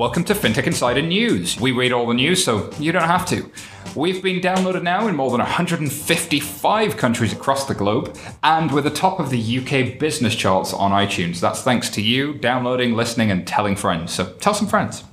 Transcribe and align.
welcome 0.00 0.24
to 0.24 0.32
FinTech 0.32 0.66
Insider 0.66 1.02
News. 1.02 1.60
We 1.60 1.72
read 1.72 1.92
all 1.92 2.06
the 2.06 2.14
news, 2.14 2.42
so 2.42 2.70
you 2.78 2.90
don't 2.90 3.02
have 3.02 3.26
to. 3.26 3.52
We've 3.94 4.22
been 4.22 4.40
downloaded 4.40 4.82
now 4.82 5.06
in 5.08 5.14
more 5.14 5.30
than 5.30 5.40
155 5.40 6.96
countries 6.96 7.34
across 7.34 7.66
the 7.66 7.74
globe, 7.74 8.16
and 8.42 8.72
we're 8.72 8.80
the 8.80 8.88
top 8.88 9.20
of 9.20 9.28
the 9.28 9.58
UK 9.58 9.98
business 9.98 10.34
charts 10.34 10.72
on 10.72 10.92
iTunes. 10.92 11.38
That's 11.38 11.60
thanks 11.60 11.90
to 11.90 12.00
you 12.00 12.32
downloading, 12.32 12.94
listening, 12.94 13.30
and 13.30 13.46
telling 13.46 13.76
friends. 13.76 14.14
So 14.14 14.32
tell 14.40 14.54
some 14.54 14.68
friends. 14.68 15.04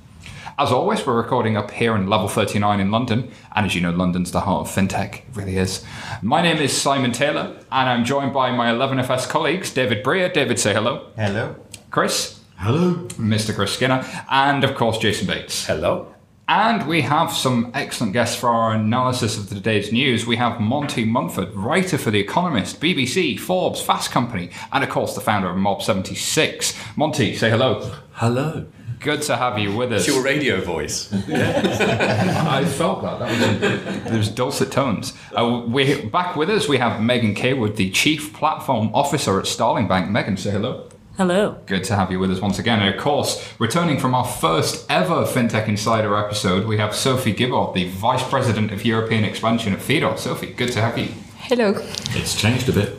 As 0.58 0.72
always, 0.72 1.06
we're 1.06 1.20
recording 1.20 1.54
up 1.54 1.70
here 1.70 1.94
in 1.94 2.06
level 2.06 2.26
39 2.26 2.80
in 2.80 2.90
London, 2.90 3.30
and 3.54 3.66
as 3.66 3.74
you 3.74 3.82
know, 3.82 3.90
London's 3.90 4.32
the 4.32 4.40
heart 4.40 4.66
of 4.66 4.74
fintech. 4.74 5.16
It 5.16 5.24
really 5.34 5.58
is. 5.58 5.84
My 6.22 6.40
name 6.40 6.56
is 6.62 6.74
Simon 6.74 7.12
Taylor, 7.12 7.58
and 7.70 7.90
I'm 7.90 8.06
joined 8.06 8.32
by 8.32 8.52
my 8.52 8.72
11FS 8.72 9.28
colleagues, 9.28 9.70
David 9.70 10.02
Breer. 10.02 10.32
David, 10.32 10.58
say 10.58 10.72
hello. 10.72 11.10
Hello. 11.14 11.56
Chris. 11.90 12.37
Hello. 12.58 12.94
Mr. 13.18 13.54
Chris 13.54 13.72
Skinner, 13.72 14.04
and 14.28 14.64
of 14.64 14.74
course, 14.74 14.98
Jason 14.98 15.28
Bates. 15.28 15.64
Hello. 15.64 16.12
And 16.48 16.88
we 16.88 17.02
have 17.02 17.32
some 17.32 17.70
excellent 17.72 18.14
guests 18.14 18.34
for 18.34 18.48
our 18.48 18.72
analysis 18.72 19.38
of 19.38 19.48
today's 19.48 19.92
news. 19.92 20.26
We 20.26 20.36
have 20.36 20.60
Monty 20.60 21.04
Munford, 21.04 21.54
writer 21.54 21.96
for 21.96 22.10
The 22.10 22.18
Economist, 22.18 22.80
BBC, 22.80 23.38
Forbes, 23.38 23.80
Fast 23.80 24.10
Company, 24.10 24.50
and 24.72 24.82
of 24.82 24.90
course 24.90 25.14
the 25.14 25.20
founder 25.20 25.48
of 25.48 25.56
Mob 25.56 25.82
76. 25.82 26.76
Monty, 26.96 27.36
say 27.36 27.48
hello. 27.48 27.92
Hello. 28.12 28.66
Good 28.98 29.22
to 29.22 29.36
have 29.36 29.60
you 29.60 29.76
with 29.76 29.92
us. 29.92 30.08
It's 30.08 30.08
your 30.12 30.24
radio 30.24 30.60
voice. 30.60 31.12
I 31.12 32.64
felt 32.64 33.02
that. 33.02 33.20
That 33.20 34.02
was 34.02 34.10
there's 34.10 34.28
dulcet 34.30 34.72
tones. 34.72 35.12
Uh, 35.32 35.62
we 35.68 36.06
back 36.06 36.34
with 36.34 36.50
us. 36.50 36.66
We 36.66 36.78
have 36.78 37.00
Megan 37.00 37.36
Caywood, 37.36 37.76
the 37.76 37.90
Chief 37.90 38.34
Platform 38.34 38.90
Officer 38.94 39.38
at 39.38 39.46
Starling 39.46 39.86
Bank. 39.86 40.10
Megan, 40.10 40.36
say 40.36 40.50
hello. 40.50 40.88
Hello. 41.18 41.58
Good 41.66 41.82
to 41.82 41.96
have 41.96 42.12
you 42.12 42.20
with 42.20 42.30
us 42.30 42.40
once 42.40 42.60
again. 42.60 42.78
And 42.78 42.94
of 42.94 43.00
course, 43.00 43.52
returning 43.58 43.98
from 43.98 44.14
our 44.14 44.24
first 44.24 44.88
ever 44.88 45.24
FinTech 45.24 45.66
Insider 45.66 46.16
episode, 46.16 46.64
we 46.64 46.78
have 46.78 46.94
Sophie 46.94 47.34
Guibaud, 47.34 47.74
the 47.74 47.88
Vice 47.88 48.22
President 48.22 48.70
of 48.70 48.84
European 48.84 49.24
Expansion 49.24 49.72
at 49.72 49.80
Fidor. 49.80 50.16
Sophie, 50.16 50.52
good 50.52 50.70
to 50.70 50.80
have 50.80 50.96
you. 50.96 51.08
Hello. 51.38 51.74
It's 52.10 52.40
changed 52.40 52.68
a 52.68 52.72
bit. 52.72 52.96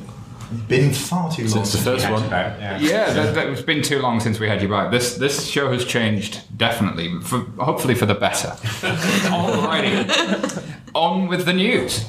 Been 0.68 0.92
far 0.92 1.32
too 1.32 1.44
long 1.44 1.64
Since 1.64 1.72
the 1.72 1.78
first 1.78 2.10
one. 2.10 2.24
Yeah. 2.24 2.78
Yeah, 2.80 3.14
that, 3.14 3.36
that, 3.36 3.48
it's 3.48 3.62
been 3.62 3.82
too 3.82 4.00
long 4.00 4.20
since 4.20 4.38
we 4.38 4.50
had 4.50 4.62
you 4.62 4.68
back. 4.68 4.92
This 4.92 5.16
this 5.16 5.48
show 5.48 5.72
has 5.72 5.86
changed 5.86 6.42
definitely, 6.58 7.22
for, 7.22 7.40
hopefully 7.58 7.96
for 7.96 8.06
the 8.06 8.16
better. 8.16 8.50
Alrighty, 9.30 10.74
on 10.94 11.30
with 11.30 11.46
the 11.46 11.54
news. 11.54 12.04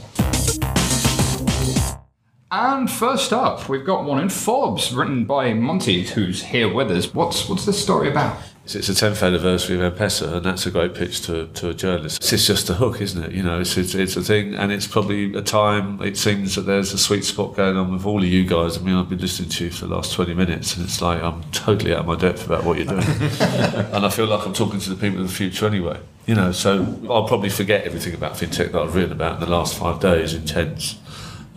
And 2.52 2.90
first 2.90 3.32
up, 3.32 3.68
we've 3.68 3.84
got 3.84 4.04
one 4.04 4.20
in 4.20 4.28
Forbes, 4.28 4.92
written 4.92 5.24
by 5.24 5.52
Monty, 5.52 6.02
who's 6.02 6.42
here 6.42 6.72
with 6.72 6.90
us. 6.90 7.14
What's 7.14 7.48
what's 7.48 7.64
this 7.64 7.80
story 7.80 8.10
about? 8.10 8.42
It's 8.64 8.74
it's 8.74 8.88
the 8.88 8.94
10th 8.94 9.24
anniversary 9.24 9.76
of 9.76 9.82
M-Pesa, 9.82 10.34
and 10.34 10.44
that's 10.44 10.66
a 10.66 10.72
great 10.72 10.92
pitch 10.92 11.22
to, 11.26 11.46
to 11.46 11.68
a 11.68 11.74
journalist. 11.74 12.32
It's 12.32 12.46
just 12.48 12.68
a 12.68 12.74
hook, 12.74 13.00
isn't 13.00 13.22
it? 13.22 13.32
You 13.32 13.44
know, 13.44 13.60
it's, 13.60 13.76
it's, 13.76 13.94
it's 13.94 14.16
a 14.16 14.22
thing, 14.22 14.56
and 14.56 14.72
it's 14.72 14.88
probably 14.88 15.32
a 15.34 15.42
time, 15.42 16.02
it 16.02 16.16
seems 16.16 16.56
that 16.56 16.62
there's 16.62 16.92
a 16.92 16.98
sweet 16.98 17.24
spot 17.24 17.54
going 17.54 17.76
on 17.76 17.92
with 17.92 18.04
all 18.04 18.18
of 18.18 18.28
you 18.28 18.44
guys. 18.44 18.76
I 18.76 18.80
mean, 18.80 18.96
I've 18.96 19.08
been 19.08 19.20
listening 19.20 19.48
to 19.50 19.66
you 19.66 19.70
for 19.70 19.86
the 19.86 19.94
last 19.94 20.12
20 20.12 20.34
minutes, 20.34 20.74
and 20.74 20.84
it's 20.84 21.00
like 21.00 21.22
I'm 21.22 21.44
totally 21.52 21.94
out 21.94 22.00
of 22.00 22.06
my 22.06 22.16
depth 22.16 22.46
about 22.46 22.64
what 22.64 22.78
you're 22.78 22.86
doing. 22.86 23.02
and 23.40 24.04
I 24.04 24.10
feel 24.10 24.26
like 24.26 24.44
I'm 24.44 24.54
talking 24.54 24.80
to 24.80 24.90
the 24.90 24.96
people 24.96 25.20
of 25.22 25.28
the 25.28 25.34
future 25.34 25.66
anyway. 25.66 26.00
You 26.26 26.34
know, 26.34 26.50
so 26.50 26.98
I'll 27.08 27.28
probably 27.28 27.48
forget 27.50 27.84
everything 27.84 28.14
about 28.14 28.34
fintech 28.34 28.72
that 28.72 28.82
I've 28.82 28.94
written 28.94 29.12
about 29.12 29.34
in 29.34 29.40
the 29.40 29.50
last 29.50 29.78
five 29.78 30.00
days, 30.00 30.34
intense. 30.34 30.96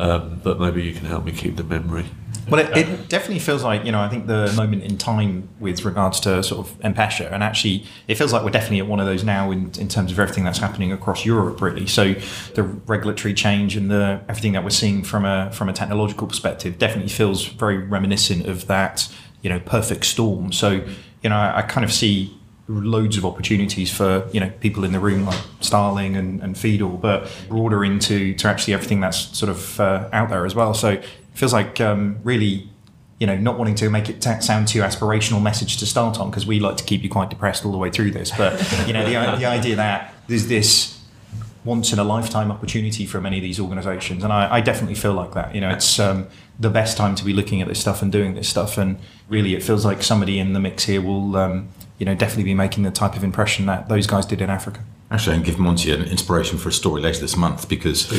Um, 0.03 0.41
but 0.43 0.59
maybe 0.59 0.83
you 0.83 0.93
can 0.93 1.05
help 1.05 1.23
me 1.23 1.31
keep 1.31 1.55
the 1.55 1.63
memory. 1.63 2.03
Well, 2.49 2.59
it, 2.59 2.75
it 2.75 3.07
definitely 3.07 3.39
feels 3.39 3.63
like, 3.63 3.85
you 3.85 3.93
know, 3.93 4.01
I 4.01 4.09
think 4.09 4.27
the 4.27 4.51
moment 4.53 4.83
in 4.83 4.97
time 4.97 5.47
with 5.61 5.85
regards 5.85 6.19
to 6.21 6.43
sort 6.43 6.67
of 6.67 6.75
M-Pesa, 6.81 7.31
and 7.31 7.41
actually 7.41 7.85
it 8.09 8.15
feels 8.15 8.33
like 8.33 8.43
we're 8.43 8.49
definitely 8.49 8.79
at 8.79 8.87
one 8.87 8.99
of 8.99 9.05
those 9.05 9.23
now 9.23 9.49
in, 9.51 9.71
in 9.79 9.87
terms 9.87 10.11
of 10.11 10.19
everything 10.19 10.43
that's 10.43 10.59
happening 10.59 10.91
across 10.91 11.25
Europe, 11.25 11.61
really. 11.61 11.87
So 11.87 12.15
the 12.53 12.63
regulatory 12.63 13.33
change 13.33 13.77
and 13.77 13.89
the 13.89 14.19
everything 14.27 14.51
that 14.53 14.63
we're 14.65 14.71
seeing 14.71 15.03
from 15.03 15.23
a 15.23 15.49
from 15.53 15.69
a 15.69 15.73
technological 15.73 16.27
perspective 16.27 16.77
definitely 16.77 17.13
feels 17.21 17.45
very 17.45 17.77
reminiscent 17.77 18.45
of 18.45 18.67
that, 18.67 19.07
you 19.41 19.49
know, 19.49 19.61
perfect 19.61 20.03
storm. 20.03 20.51
So, 20.51 20.69
you 21.21 21.29
know, 21.29 21.37
I, 21.37 21.59
I 21.59 21.61
kind 21.61 21.85
of 21.85 21.93
see 21.93 22.37
loads 22.67 23.17
of 23.17 23.25
opportunities 23.25 23.91
for 23.91 24.27
you 24.31 24.39
know 24.39 24.49
people 24.61 24.83
in 24.83 24.93
the 24.93 24.99
room 24.99 25.25
like 25.25 25.39
Starling 25.59 26.15
and, 26.15 26.41
and 26.41 26.55
Fidor, 26.57 26.99
but 26.99 27.29
broader 27.49 27.83
into 27.83 28.33
to 28.35 28.47
actually 28.47 28.73
everything 28.73 28.99
that's 29.01 29.37
sort 29.37 29.49
of 29.49 29.79
uh, 29.79 30.09
out 30.13 30.29
there 30.29 30.45
as 30.45 30.55
well. 30.55 30.73
So 30.73 30.91
it 30.91 31.05
feels 31.33 31.53
like 31.53 31.81
um, 31.81 32.19
really 32.23 32.69
you 33.19 33.27
know 33.27 33.37
not 33.37 33.57
wanting 33.57 33.75
to 33.75 33.89
make 33.89 34.09
it 34.09 34.21
ta- 34.21 34.39
sound 34.39 34.67
too 34.67 34.79
aspirational 34.79 35.41
message 35.41 35.77
to 35.77 35.85
start 35.85 36.19
on 36.19 36.29
because 36.29 36.45
we 36.45 36.59
like 36.59 36.77
to 36.77 36.83
keep 36.83 37.03
you 37.03 37.09
quite 37.09 37.29
depressed 37.29 37.65
all 37.65 37.71
the 37.71 37.77
way 37.77 37.89
through 37.89 38.11
this. 38.11 38.31
But 38.31 38.53
you 38.87 38.93
know 38.93 39.03
the, 39.05 39.37
the 39.37 39.45
idea 39.45 39.75
that 39.75 40.13
there's 40.27 40.47
this 40.47 41.01
once 41.65 41.93
in 41.93 41.99
a 41.99 42.03
lifetime 42.03 42.51
opportunity 42.51 43.05
for 43.05 43.21
many 43.21 43.37
of 43.37 43.43
these 43.43 43.57
organizations 43.57 44.21
and 44.21 44.33
I, 44.33 44.55
I 44.55 44.59
definitely 44.59 44.95
feel 44.95 45.13
like 45.13 45.33
that 45.33 45.55
you 45.55 45.61
know 45.61 45.69
it's 45.69 45.97
um, 45.97 46.27
the 46.59 46.69
best 46.69 46.97
time 46.97 47.15
to 47.15 47.23
be 47.23 47.31
looking 47.31 47.61
at 47.61 47.69
this 47.69 47.79
stuff 47.79 48.01
and 48.01 48.11
doing 48.11 48.33
this 48.33 48.49
stuff 48.49 48.77
and 48.77 48.97
really 49.29 49.55
it 49.55 49.63
feels 49.63 49.85
like 49.85 50.03
somebody 50.03 50.39
in 50.39 50.51
the 50.51 50.59
mix 50.59 50.83
here 50.83 51.01
will 51.01 51.37
um, 51.37 51.69
you 52.03 52.05
know 52.05 52.15
definitely 52.15 52.43
be 52.43 52.53
making 52.53 52.83
the 52.83 52.91
type 52.91 53.15
of 53.15 53.23
impression 53.23 53.65
that 53.65 53.87
those 53.87 54.07
guys 54.07 54.25
did 54.25 54.41
in 54.41 54.49
Africa. 54.49 54.81
Actually, 55.09 55.35
I 55.35 55.37
can 55.37 55.45
give 55.45 55.57
Monty 55.57 55.89
an 55.93 56.01
inspiration 56.03 56.57
for 56.57 56.67
a 56.67 56.71
story 56.73 57.01
later 57.01 57.21
this 57.21 57.37
month 57.37 57.69
because 57.69 58.11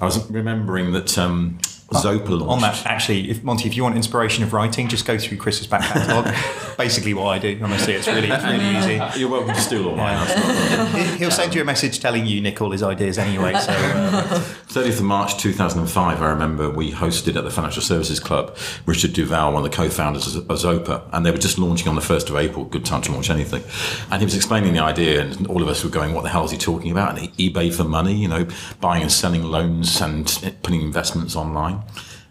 I 0.00 0.06
was 0.06 0.30
remembering 0.30 0.92
that 0.92 1.18
um, 1.18 1.58
Zopa 1.92 2.28
launched. 2.30 2.42
on 2.52 2.60
that 2.60 2.86
actually 2.86 3.30
if 3.30 3.42
Monty 3.42 3.66
if 3.68 3.76
you 3.76 3.82
want 3.82 3.96
inspiration 3.96 4.44
of 4.44 4.52
writing 4.52 4.86
just 4.88 5.04
go 5.06 5.18
through 5.18 5.38
Chris's 5.38 5.66
back 5.66 5.82
catalogue 5.82 6.32
basically 6.78 7.14
what 7.14 7.26
I 7.26 7.38
do 7.38 7.58
honestly 7.62 7.94
it's 7.94 8.06
really 8.06 8.28
it's 8.30 8.44
really 8.44 8.76
easy 8.78 9.00
You're 9.20 9.28
welcome 9.28 9.54
to 9.54 9.60
steal 9.60 9.88
all 9.88 9.96
mine. 9.96 10.12
Yeah. 10.12 10.24
that's 10.24 10.46
not 10.46 10.72
a 10.72 10.76
problem. 10.76 11.04
He- 11.10 11.16
he'll 11.18 11.30
send 11.30 11.54
you 11.54 11.62
a 11.62 11.64
message 11.64 11.98
telling 12.00 12.26
you 12.26 12.40
Nick 12.40 12.60
all 12.62 12.70
his 12.70 12.82
ideas 12.82 13.18
anyway 13.18 13.54
so 13.54 13.72
uh, 13.72 14.44
30th 14.70 14.98
of 14.98 15.02
March 15.02 15.36
2005, 15.38 16.22
I 16.22 16.28
remember 16.28 16.70
we 16.70 16.92
hosted 16.92 17.34
at 17.36 17.42
the 17.42 17.50
Financial 17.50 17.82
Services 17.82 18.20
Club 18.20 18.56
Richard 18.86 19.12
Duvall, 19.12 19.52
one 19.52 19.64
of 19.64 19.68
the 19.70 19.76
co-founders 19.76 20.36
of 20.36 20.46
Zopa, 20.46 21.02
and 21.12 21.26
they 21.26 21.32
were 21.32 21.38
just 21.38 21.58
launching 21.58 21.88
on 21.88 21.96
the 21.96 22.00
1st 22.00 22.30
of 22.30 22.36
April, 22.36 22.64
good 22.66 22.84
time 22.84 23.02
to 23.02 23.10
launch 23.12 23.30
anything. 23.30 23.64
And 24.12 24.20
he 24.20 24.24
was 24.24 24.36
explaining 24.36 24.72
the 24.74 24.78
idea, 24.78 25.22
and 25.22 25.44
all 25.48 25.60
of 25.60 25.66
us 25.68 25.82
were 25.82 25.90
going, 25.90 26.14
what 26.14 26.22
the 26.22 26.28
hell 26.28 26.44
is 26.44 26.52
he 26.52 26.56
talking 26.56 26.92
about? 26.92 27.18
And 27.18 27.28
eBay 27.36 27.74
for 27.74 27.82
money, 27.82 28.14
you 28.14 28.28
know, 28.28 28.46
buying 28.80 29.02
and 29.02 29.10
selling 29.10 29.42
loans 29.42 30.00
and 30.00 30.26
putting 30.62 30.82
investments 30.82 31.34
online. 31.34 31.79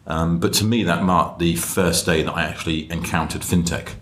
Um, 0.08 0.40
but 0.40 0.54
to 0.54 0.66
me, 0.66 0.84
that 0.84 1.04
marked 1.04 1.40
the 1.40 1.56
first 1.56 2.06
day 2.06 2.24
that 2.24 2.32
I 2.32 2.44
actually 2.44 2.92
encountered 2.92 3.42
fintech 3.42 3.94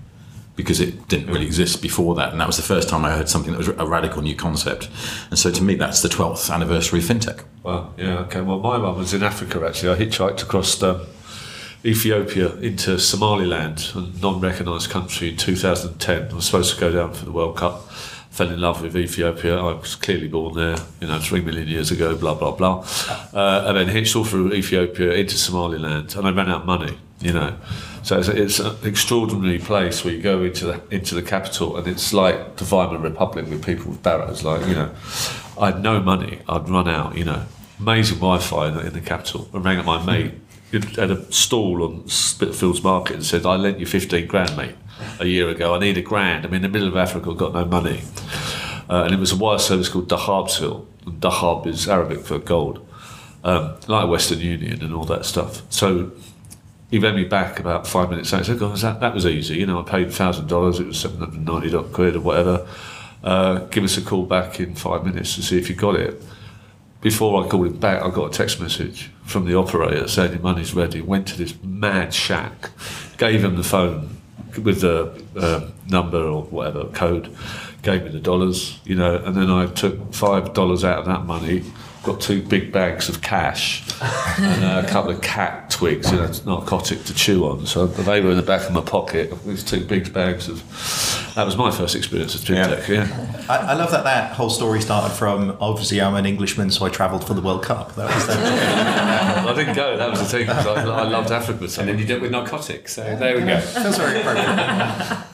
because 0.56 0.80
it 0.80 1.08
didn't 1.08 1.28
really 1.28 1.46
exist 1.46 1.82
before 1.82 2.16
that. 2.16 2.32
And 2.32 2.42
that 2.42 2.48
was 2.48 2.58
the 2.58 2.64
first 2.64 2.90
time 2.90 3.06
I 3.06 3.12
heard 3.12 3.30
something 3.30 3.52
that 3.52 3.60
was 3.60 3.68
a 3.68 3.86
radical 3.86 4.22
new 4.22 4.36
concept. 4.36 4.90
And 5.30 5.38
so 5.38 5.52
to 5.52 5.62
me, 5.62 5.76
that's 5.76 6.02
the 6.02 6.10
12th 6.10 6.54
anniversary 6.54 7.00
of 7.00 7.06
fintech. 7.06 7.44
Well, 7.64 7.94
yeah, 7.96 8.20
okay. 8.20 8.42
Well, 8.42 8.60
my 8.60 8.78
mum 8.78 8.98
was 8.98 9.14
in 9.14 9.22
Africa 9.24 9.64
actually. 9.66 9.94
I 9.94 10.06
hitchhiked 10.06 10.42
across 10.42 10.82
um, 10.82 11.06
Ethiopia 11.86 12.56
into 12.56 12.98
Somaliland, 12.98 13.92
a 13.94 14.02
non 14.20 14.42
recognised 14.42 14.90
country, 14.90 15.30
in 15.30 15.38
2010. 15.38 16.32
I 16.32 16.34
was 16.34 16.46
supposed 16.46 16.74
to 16.74 16.80
go 16.80 16.92
down 16.92 17.14
for 17.14 17.26
the 17.26 17.32
World 17.32 17.56
Cup. 17.56 17.88
Fell 18.38 18.52
in 18.52 18.62
love 18.62 18.84
with 18.84 18.96
Ethiopia. 18.96 19.58
I 19.58 19.74
was 19.74 19.96
clearly 19.96 20.28
born 20.28 20.54
there, 20.54 20.78
you 21.02 21.08
know, 21.08 21.18
three 21.18 21.42
million 21.42 21.68
years 21.68 21.90
ago, 21.90 22.16
blah, 22.16 22.36
blah, 22.36 22.52
blah. 22.52 22.86
Uh, 23.34 23.64
and 23.66 23.78
then 23.78 23.88
hitched 23.88 24.16
all 24.16 24.26
through 24.26 24.54
Ethiopia 24.54 25.14
into 25.14 25.36
Somaliland, 25.40 26.16
and 26.16 26.28
I 26.28 26.30
ran 26.30 26.48
out 26.48 26.62
of 26.62 26.68
money, 26.68 27.00
you 27.20 27.34
know. 27.34 27.58
So 28.04 28.20
it's, 28.20 28.28
it's 28.28 28.60
an 28.60 28.76
extraordinary 28.84 29.58
place 29.58 30.06
where 30.06 30.14
you 30.14 30.22
go 30.22 30.44
into 30.44 30.68
the 30.68 30.82
into 30.92 31.16
the 31.16 31.24
capital, 31.24 31.78
and 31.78 31.88
it's 31.88 32.14
like 32.14 32.58
the 32.58 32.64
Weimar 32.66 33.00
Republic 33.00 33.48
with 33.50 33.66
people 33.66 33.90
with 33.90 34.04
barrows. 34.04 34.44
Like 34.44 34.68
you 34.68 34.76
know, 34.76 34.92
I 35.60 35.72
had 35.72 35.82
no 35.82 36.00
money. 36.00 36.42
I'd 36.48 36.70
run 36.70 36.88
out. 36.88 37.18
You 37.18 37.26
know, 37.26 37.44
amazing 37.80 38.20
Wi-Fi 38.20 38.68
in 38.68 38.76
the, 38.76 38.86
in 38.86 38.94
the 38.94 39.02
capital. 39.02 39.50
I 39.52 39.58
rang 39.58 39.80
up 39.80 39.86
my 39.86 40.06
mate 40.06 40.34
had 40.72 41.12
a 41.12 41.32
stall 41.32 41.84
on 41.84 42.08
Spitalfields 42.08 42.84
Market 42.84 43.16
and 43.16 43.26
said, 43.26 43.46
"I 43.46 43.56
lent 43.56 43.80
you 43.80 43.86
fifteen 43.86 44.28
grand, 44.28 44.56
mate, 44.58 44.76
a 45.20 45.26
year 45.26 45.50
ago. 45.50 45.74
I 45.76 45.80
need 45.80 45.98
a 45.98 46.02
grand. 46.02 46.46
I'm 46.46 46.54
in 46.54 46.62
the 46.62 46.70
middle 46.70 46.88
of 46.88 46.98
Africa. 46.98 47.32
I've 47.32 47.38
got 47.38 47.54
no 47.54 47.66
money." 47.66 48.02
Uh, 48.90 49.04
and 49.04 49.14
it 49.14 49.20
was 49.20 49.32
a 49.32 49.36
wire 49.36 49.60
service 49.60 49.90
called 49.90 50.08
Dahabshiil. 50.10 50.86
And 51.06 51.22
Dahab 51.22 51.68
is 51.68 51.88
Arabic 51.88 52.26
for 52.26 52.38
gold, 52.38 52.86
um, 53.44 53.76
like 53.88 54.10
Western 54.10 54.40
Union 54.40 54.84
and 54.84 54.94
all 54.94 55.06
that 55.06 55.26
stuff. 55.26 55.62
So 55.70 56.12
he 56.92 57.00
rang 57.00 57.16
me 57.16 57.24
back 57.24 57.60
about 57.60 57.88
five 57.88 58.10
minutes 58.10 58.32
later. 58.34 58.44
Said, 58.46 58.60
"God, 58.60 58.78
that, 58.78 59.00
that 59.00 59.14
was 59.14 59.26
easy. 59.26 59.58
You 59.58 59.66
know, 59.66 59.80
I 59.80 59.84
paid 59.84 60.12
thousand 60.12 60.48
dollars. 60.48 60.80
It 60.80 60.88
was 60.88 61.00
seven 61.00 61.20
hundred 61.20 61.46
ninety 61.46 61.72
quid 61.94 62.16
or 62.16 62.22
whatever. 62.22 62.68
Uh, 63.24 63.60
give 63.72 63.84
us 63.84 63.98
a 63.98 64.02
call 64.02 64.26
back 64.26 64.60
in 64.60 64.76
five 64.76 65.06
minutes 65.06 65.36
to 65.36 65.42
see 65.42 65.58
if 65.58 65.70
you 65.70 65.76
got 65.76 65.96
it." 65.96 66.22
Before 67.02 67.44
I 67.44 67.48
called 67.48 67.68
him 67.68 67.78
back, 67.78 68.02
I 68.02 68.10
got 68.10 68.34
a 68.34 68.38
text 68.38 68.60
message 68.60 69.12
from 69.24 69.46
the 69.46 69.56
operator 69.56 70.08
saying 70.08 70.32
the 70.32 70.40
money's 70.40 70.74
ready. 70.74 71.00
Went 71.02 71.28
to 71.28 71.38
this 71.38 71.54
mad 71.64 72.14
shack, 72.14 72.72
gave 73.18 73.44
him 73.44 73.56
the 73.56 73.64
phone 73.64 74.18
with 74.64 74.82
the 74.82 75.24
uh, 75.36 75.70
number 75.88 76.18
or 76.18 76.44
whatever 76.44 76.86
code, 76.86 77.36
gave 77.84 78.04
me 78.04 78.10
the 78.10 78.20
dollars, 78.20 78.80
you 78.84 78.96
know, 78.96 79.18
and 79.18 79.36
then 79.36 79.52
I 79.52 79.68
took 79.68 80.14
five 80.14 80.54
dollars 80.54 80.84
out 80.84 81.00
of 81.00 81.06
that 81.06 81.26
money 81.26 81.64
got 82.08 82.22
two 82.22 82.42
big 82.42 82.72
bags 82.72 83.10
of 83.10 83.22
cash 83.22 83.84
and 84.40 84.64
uh, 84.64 84.82
a 84.84 84.90
couple 84.90 85.12
of 85.12 85.22
khat 85.22 85.70
twigs, 85.70 86.10
you 86.12 86.18
know, 86.18 86.32
narcotic 86.46 87.04
to 87.04 87.14
chew 87.14 87.46
on. 87.46 87.66
So 87.66 87.86
they 87.86 88.22
were 88.22 88.32
in 88.32 88.38
the 88.38 88.44
back 88.44 88.68
of 88.68 88.74
my 88.74 88.82
pocket. 88.82 89.32
These 89.46 89.64
two 89.64 89.86
big 89.86 90.14
bags 90.14 90.48
of. 90.48 90.64
That 91.36 91.46
was 91.46 91.56
my 91.56 91.70
first 91.70 91.96
experience 91.96 92.34
of 92.34 92.42
fintech. 92.42 92.88
Yeah. 92.88 93.06
yeah. 93.06 93.46
I, 93.50 93.58
I, 93.58 93.74
love 93.74 93.92
that 93.92 94.06
that 94.06 94.32
whole 94.32 94.50
story 94.50 94.82
started 94.82 95.14
from. 95.14 95.56
Obviously, 95.60 96.02
I'm 96.02 96.16
an 96.16 96.26
Englishman, 96.26 96.72
so 96.72 96.86
I 96.86 96.90
travelled 96.90 97.28
for 97.28 97.34
the 97.34 97.42
World 97.42 97.64
Cup. 97.64 97.94
That 97.96 98.14
was 98.14 98.28
that. 98.28 99.48
I 99.48 99.54
didn't 99.54 99.76
go. 99.76 99.98
That 99.98 100.10
was 100.10 100.20
the 100.20 100.26
thing. 100.26 100.50
I, 100.50 100.62
I 100.64 101.04
loved 101.04 101.32
Africa. 101.32 101.68
So. 101.68 101.82
And 101.82 101.90
then 101.90 102.00
you 102.00 102.06
did 102.06 102.18
it 102.18 102.22
with 102.22 102.32
narcotics. 102.32 102.96
So 102.96 103.04
there 103.04 103.38
we 103.38 103.46
go. 103.46 103.60
Feels 103.60 103.98
very 103.98 104.22
appropriate. 104.22 105.28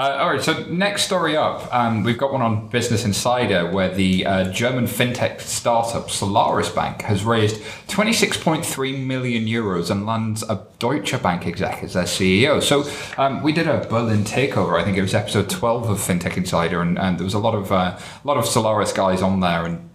Uh, 0.00 0.16
all 0.18 0.30
right, 0.30 0.40
so 0.40 0.64
next 0.64 1.02
story 1.02 1.36
up, 1.36 1.68
um, 1.74 2.02
we've 2.02 2.16
got 2.16 2.32
one 2.32 2.40
on 2.40 2.66
Business 2.68 3.04
Insider 3.04 3.70
where 3.70 3.94
the 3.94 4.24
uh, 4.24 4.50
German 4.50 4.86
fintech 4.86 5.42
startup 5.42 6.10
Solaris 6.10 6.70
Bank 6.70 7.02
has 7.02 7.22
raised 7.22 7.60
26.3 7.88 9.04
million 9.04 9.44
euros 9.44 9.90
and 9.90 10.06
lands 10.06 10.42
a 10.44 10.66
Deutsche 10.78 11.22
Bank 11.22 11.46
exec 11.46 11.82
as 11.82 11.92
their 11.92 12.04
CEO. 12.04 12.62
So 12.62 12.90
um, 13.22 13.42
we 13.42 13.52
did 13.52 13.68
a 13.68 13.86
Berlin 13.90 14.24
takeover. 14.24 14.80
I 14.80 14.84
think 14.84 14.96
it 14.96 15.02
was 15.02 15.12
episode 15.12 15.50
12 15.50 15.90
of 15.90 15.98
Fintech 15.98 16.38
Insider, 16.38 16.80
and, 16.80 16.98
and 16.98 17.18
there 17.18 17.24
was 17.24 17.34
a 17.34 17.38
lot 17.38 17.54
of 17.54 17.70
uh, 17.70 17.98
a 17.98 18.26
lot 18.26 18.38
of 18.38 18.46
Solaris 18.46 18.94
guys 18.94 19.20
on 19.20 19.40
there, 19.40 19.66
and 19.66 19.89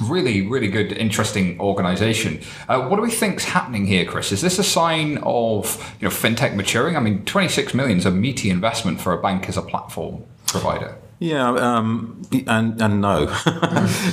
really, 0.00 0.46
really 0.46 0.68
good, 0.68 0.92
interesting 0.92 1.58
organization. 1.60 2.40
Uh, 2.68 2.86
what 2.86 2.96
do 2.96 3.02
we 3.02 3.10
think's 3.10 3.44
happening 3.44 3.86
here, 3.86 4.04
Chris? 4.04 4.32
Is 4.32 4.40
this 4.40 4.58
a 4.58 4.64
sign 4.64 5.18
of 5.18 5.94
you 6.00 6.08
know 6.08 6.14
fintech 6.14 6.54
maturing? 6.54 6.96
I 6.96 7.00
mean, 7.00 7.24
26 7.24 7.74
million 7.74 7.98
is 7.98 8.06
a 8.06 8.10
meaty 8.10 8.50
investment 8.50 9.00
for 9.00 9.12
a 9.12 9.20
bank 9.20 9.48
as 9.48 9.56
a 9.56 9.62
platform 9.62 10.24
provider. 10.46 10.96
Yeah, 11.20 11.50
um, 11.50 12.22
and 12.46 12.80
and 12.80 13.02
no, 13.02 13.18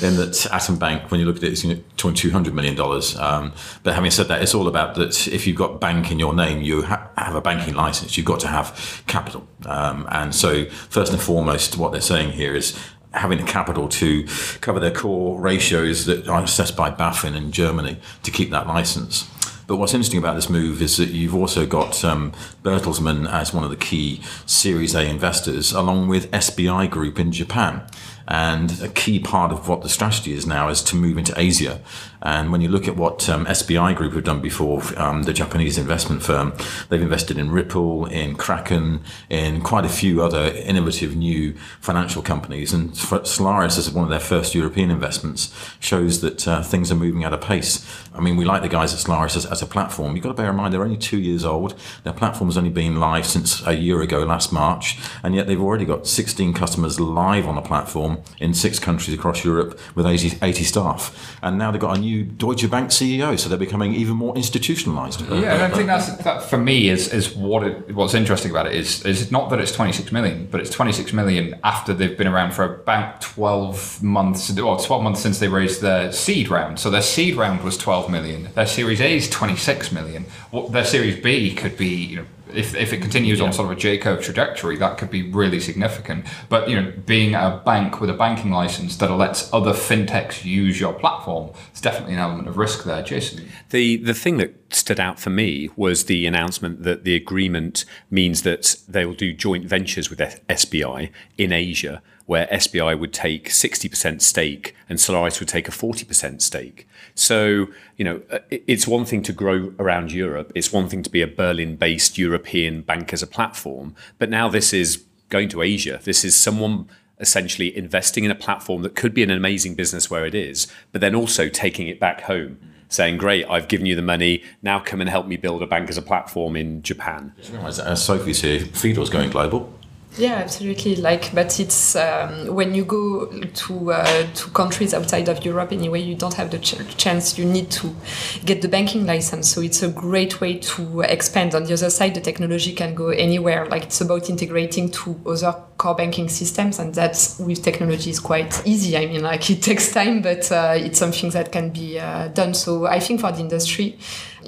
in 0.02 0.18
that 0.18 0.46
Atom 0.52 0.78
Bank, 0.78 1.10
when 1.10 1.22
you 1.22 1.26
look 1.26 1.38
at 1.38 1.44
it, 1.44 1.54
it's 1.54 1.82
two 1.96 2.32
hundred 2.32 2.54
million 2.54 2.76
dollars. 2.76 3.18
Um, 3.18 3.54
but 3.84 3.94
having 3.94 4.12
said 4.12 4.28
that, 4.28 4.42
it's 4.42 4.54
all 4.54 4.68
about 4.68 4.96
that. 4.96 5.26
If 5.26 5.48
you've 5.48 5.56
got 5.56 5.80
bank 5.80 6.12
in 6.12 6.20
your 6.20 6.34
name, 6.34 6.62
you 6.62 6.82
ha- 6.82 7.10
have 7.18 7.34
a 7.34 7.40
banking 7.40 7.76
license. 7.76 8.18
You've 8.18 8.26
got 8.26 8.42
to 8.42 8.50
have 8.50 9.04
capital, 9.08 9.48
um, 9.66 10.06
and 10.12 10.36
so 10.36 10.66
first 10.66 11.14
and 11.14 11.22
foremost, 11.22 11.78
what 11.78 11.94
they're 11.94 12.02
saying 12.02 12.32
here 12.32 12.54
is 12.54 12.78
having 13.18 13.38
the 13.40 13.44
capital 13.44 13.88
to 13.90 14.26
cover 14.62 14.80
their 14.80 14.92
core 14.92 15.40
ratios 15.40 16.06
that 16.06 16.28
are 16.28 16.44
assessed 16.44 16.76
by 16.76 16.92
BaFin 16.92 17.36
in 17.36 17.52
Germany 17.52 17.98
to 18.24 18.32
keep 18.32 18.50
that 18.52 18.68
license. 18.68 19.30
But 19.68 19.76
what's 19.76 19.94
interesting 19.94 20.20
about 20.20 20.36
this 20.36 20.50
move 20.50 20.82
is 20.82 20.96
that 20.96 21.10
you've 21.10 21.36
also 21.36 21.66
got 21.66 22.04
um, 22.06 22.32
Bertelsmann 22.64 23.30
as 23.30 23.54
one 23.54 23.66
of 23.66 23.70
the 23.70 23.76
key 23.76 24.22
Series 24.46 24.96
A 24.96 25.06
investors, 25.06 25.74
along 25.74 26.08
with 26.08 26.32
SBI 26.32 26.90
Group 26.90 27.20
in 27.20 27.34
Japan. 27.34 27.82
And 28.28 28.82
a 28.82 28.90
key 28.90 29.20
part 29.20 29.52
of 29.52 29.70
what 29.70 29.82
the 29.82 29.90
strategy 29.90 30.34
is 30.34 30.46
now 30.46 30.68
is 30.68 30.84
to 30.84 30.96
move 30.96 31.18
into 31.18 31.34
Asia. 31.38 31.82
And 32.22 32.52
when 32.52 32.62
you 32.62 32.68
look 32.68 32.88
at 32.88 32.98
what 32.98 33.30
um, 33.30 33.46
SBI 33.46 33.96
Group 33.96 34.14
have 34.14 34.24
done 34.24 34.42
before, 34.42 34.82
um, 34.98 35.24
the 35.24 35.34
Japanese 35.34 35.78
investment 35.78 36.24
firm, 36.24 36.54
they've 36.90 37.02
invested 37.02 37.38
in 37.38 37.52
Ripple, 37.52 38.06
in 38.08 38.36
Kraken, 38.36 39.02
in 39.30 39.62
quite 39.62 39.86
a 39.86 39.90
few 39.90 40.22
other 40.22 40.48
innovative 40.48 41.16
new 41.16 41.54
financial 41.80 42.22
companies. 42.22 42.74
And 42.74 42.98
Solaris, 42.98 43.78
as 43.78 43.92
one 43.92 44.04
of 44.04 44.10
their 44.10 44.20
first 44.20 44.56
European 44.56 44.92
investments, 44.92 45.56
shows 45.80 46.22
that 46.22 46.48
uh, 46.48 46.64
things 46.64 46.92
are 46.92 46.96
moving 46.96 47.24
at 47.24 47.34
a 47.34 47.38
pace. 47.38 47.88
I 48.14 48.20
mean, 48.20 48.36
we 48.36 48.46
like 48.46 48.62
the 48.62 48.68
guys 48.68 48.94
at 48.94 49.00
Solaris 49.00 49.38
as, 49.38 49.46
as 49.46 49.62
a 49.62 49.68
platform. 49.68 50.16
You've 50.16 50.24
got 50.24 50.30
to 50.30 50.36
bear 50.36 50.50
in 50.50 50.56
mind 50.56 50.74
they're 50.74 50.84
only 50.84 50.98
two 50.98 51.20
years 51.20 51.46
old. 51.46 51.80
Their 52.04 52.14
platform 52.14 52.50
has 52.50 52.58
only 52.58 52.72
been 52.72 53.00
live 53.00 53.26
since 53.26 53.66
a 53.66 53.74
year 53.74 54.02
ago, 54.02 54.24
last 54.24 54.52
March, 54.52 54.98
and 55.24 55.36
yet 55.36 55.48
they've 55.48 55.62
already 55.62 55.86
got 55.86 56.08
16 56.08 56.54
customers 56.54 57.00
live 57.00 57.48
on 57.48 57.56
the 57.56 57.62
platform 57.62 58.17
in 58.40 58.54
six 58.54 58.80
countries 58.80 59.18
across 59.18 59.44
Europe 59.44 59.80
with 59.96 60.06
80, 60.06 60.38
80 60.42 60.64
staff. 60.64 61.38
And 61.42 61.58
now 61.58 61.72
they've 61.72 61.82
got 61.82 61.98
a 61.98 62.00
new 62.00 62.24
Deutsche 62.24 62.70
Bank 62.70 62.90
CEO, 62.90 63.38
so 63.40 63.50
they're 63.50 63.58
becoming 63.58 63.94
even 63.94 64.16
more 64.16 64.36
institutionalized. 64.36 65.22
Yeah, 65.22 65.54
and 65.54 65.64
I 65.64 65.70
think 65.70 65.88
that's 65.88 66.16
that 66.18 66.44
for 66.44 66.58
me 66.58 66.90
is 66.90 67.14
is 67.14 67.36
what 67.36 67.64
it, 67.64 67.94
what's 67.94 68.14
interesting 68.14 68.52
about 68.52 68.68
it 68.68 68.74
is 68.74 69.06
is 69.06 69.32
not 69.32 69.50
that 69.50 69.60
it's 69.60 69.72
26 69.72 70.12
million, 70.12 70.48
but 70.52 70.62
it's 70.62 70.70
26 70.70 71.14
million 71.14 71.60
after 71.64 71.94
they've 71.94 72.18
been 72.18 72.28
around 72.28 72.54
for 72.54 72.64
about 72.64 73.22
12 73.22 74.04
months, 74.04 74.50
or 74.58 74.80
12 74.80 75.04
months 75.04 75.22
since 75.22 75.40
they 75.40 75.48
raised 75.48 75.82
their 75.82 76.12
seed 76.12 76.50
round. 76.50 76.80
So 76.80 76.90
their 76.90 77.02
seed 77.02 77.36
round 77.36 77.64
was 77.64 77.78
12 77.78 78.10
million. 78.10 78.50
Their 78.54 78.68
Series 78.68 79.02
A 79.02 79.16
is 79.16 79.30
26 79.30 79.92
million. 79.92 80.26
Their 80.70 80.86
Series 80.86 81.22
B 81.22 81.54
could 81.54 81.78
be 81.78 81.88
you 81.88 82.16
know 82.18 82.26
if, 82.54 82.76
if 82.76 82.94
it 82.94 83.02
continues 83.02 83.40
yeah. 83.40 83.46
on 83.46 83.54
sort 83.54 83.72
of 83.72 83.78
a 83.78 83.80
J 83.80 83.98
curve 83.98 84.24
trajectory, 84.24 84.78
that 84.78 84.98
could 84.98 85.10
be 85.10 85.32
really 85.32 85.60
significant. 85.60 86.26
But 86.50 86.70
you 86.70 86.82
know, 86.82 86.94
being 87.06 87.36
a 87.36 87.62
bank 87.66 88.00
with 88.02 88.10
a 88.10 88.14
banking 88.14 88.52
license 88.52 88.98
that 88.98 89.12
lets 89.12 89.52
other 89.54 89.74
fintechs 89.74 90.44
use 90.44 90.80
your 90.80 90.94
platform, 90.94 91.52
it's 91.72 91.82
definitely 91.82 92.14
an 92.14 92.20
element 92.20 92.48
of 92.48 92.58
risk 92.58 92.84
there, 92.84 93.04
Jason. 93.04 93.48
The 93.70 93.98
the 93.98 94.14
thing 94.14 94.38
that 94.38 94.56
stood 94.74 95.00
out 95.00 95.20
for 95.20 95.30
me 95.30 95.70
was 95.76 96.06
the 96.06 96.26
announcement 96.26 96.84
that 96.84 97.04
the 97.04 97.16
agreement 97.16 97.86
means 98.10 98.44
that 98.44 98.78
they 98.88 99.06
will 99.06 99.14
do 99.14 99.34
joint 99.34 99.66
ventures 99.66 100.10
with 100.10 100.20
SBI 100.20 101.10
in 101.38 101.52
Asia, 101.52 102.02
where 102.26 102.48
SBI 102.48 103.00
would 103.00 103.14
take 103.14 103.50
60% 103.50 104.22
stake 104.22 104.76
and 104.90 105.00
Solaris 105.00 105.40
would 105.40 105.50
take 105.50 105.68
a 105.68 105.72
40% 105.72 106.42
stake. 106.42 106.87
So, 107.20 107.68
you 107.98 108.06
know, 108.06 108.22
uh, 108.32 108.40
it's 108.50 108.88
one 108.88 109.06
thing 109.06 109.24
to 109.24 109.34
grow 109.34 109.74
around 109.80 110.12
Europe, 110.12 110.52
it's 110.54 110.72
one 110.72 110.88
thing 110.88 111.02
to 111.04 111.10
be 111.10 111.22
a 111.22 111.28
Berlin 111.28 111.76
based 111.76 112.18
European 112.18 112.82
bank 112.82 113.12
as 113.12 113.24
a 113.24 113.28
platform, 113.28 113.96
but 114.20 114.30
now 114.30 114.48
this 114.48 114.72
is 114.72 115.04
going 115.30 115.50
to 115.50 115.62
Asia. 115.62 116.00
This 116.04 116.24
is 116.24 116.36
someone 116.36 116.88
essentially 117.20 117.76
investing 117.76 118.24
in 118.24 118.30
a 118.30 118.36
platform 118.36 118.84
that 118.84 118.96
could 118.96 119.14
be 119.14 119.24
an 119.24 119.32
amazing 119.32 119.74
business 119.74 120.10
where 120.10 120.26
it 120.26 120.36
is, 120.36 120.68
but 120.92 121.02
then 121.02 121.16
also 121.16 121.50
taking 121.50 121.88
it 121.88 122.00
back 122.00 122.22
home. 122.22 122.60
Saying, 122.90 123.18
great, 123.18 123.46
I've 123.50 123.68
given 123.68 123.86
you 123.86 123.98
the 123.98 124.02
money. 124.02 124.44
Now 124.62 124.80
come 124.80 125.02
and 125.02 125.10
help 125.10 125.28
me 125.28 125.36
build 125.36 125.62
a 125.62 125.68
bank 125.68 125.90
as 125.90 125.98
a 125.98 126.02
platform 126.02 126.56
in 126.56 126.82
Japan. 126.84 127.34
As 127.66 128.02
Sophie's 128.02 128.42
here, 128.42 128.62
Fidor's 128.62 129.10
going 129.10 129.30
global. 129.30 129.77
Yeah, 130.18 130.36
absolutely. 130.36 130.96
Like, 130.96 131.34
but 131.36 131.60
it's 131.60 131.96
um, 131.96 132.48
when 132.48 132.74
you 132.74 132.86
go 132.86 133.28
to 133.28 133.92
uh, 133.92 134.28
to 134.34 134.50
countries 134.50 134.94
outside 134.96 135.30
of 135.30 135.46
Europe 135.46 135.72
anyway, 135.72 136.02
you 136.02 136.16
don't 136.16 136.34
have 136.34 136.50
the 136.50 136.58
ch 136.58 136.76
chance. 136.98 137.38
You 137.38 137.46
need 137.46 137.70
to 137.72 137.96
get 138.44 138.64
the 138.64 138.68
banking 138.68 139.06
license. 139.06 139.48
So 139.48 139.62
it's 139.62 139.84
a 139.84 139.90
great 139.90 140.42
way 140.42 140.58
to 140.58 141.02
expand. 141.02 141.54
On 141.54 141.66
the 141.66 141.74
other 141.74 141.92
side, 141.92 142.16
the 142.16 142.22
technology 142.22 142.74
can 142.74 142.96
go 142.96 143.10
anywhere. 143.10 143.68
Like 143.68 143.84
it's 143.84 144.02
about 144.02 144.28
integrating 144.28 144.90
to 144.92 145.20
other 145.28 145.56
core 145.78 145.94
banking 145.94 146.30
systems, 146.30 146.80
and 146.80 146.96
that's 146.96 147.38
with 147.38 147.62
technology 147.62 148.10
is 148.10 148.20
quite 148.20 148.66
easy. 148.66 148.98
I 148.98 149.06
mean, 149.06 149.22
like 149.22 149.48
it 149.52 149.62
takes 149.62 149.92
time, 149.92 150.24
but 150.24 150.52
uh, 150.52 150.74
it's 150.78 150.98
something 150.98 151.30
that 151.32 151.52
can 151.52 151.70
be 151.70 152.00
uh, 152.00 152.30
done. 152.30 152.56
So 152.56 152.88
I 152.88 153.00
think 153.00 153.22
for 153.22 153.32
the 153.32 153.42
industry 153.42 153.98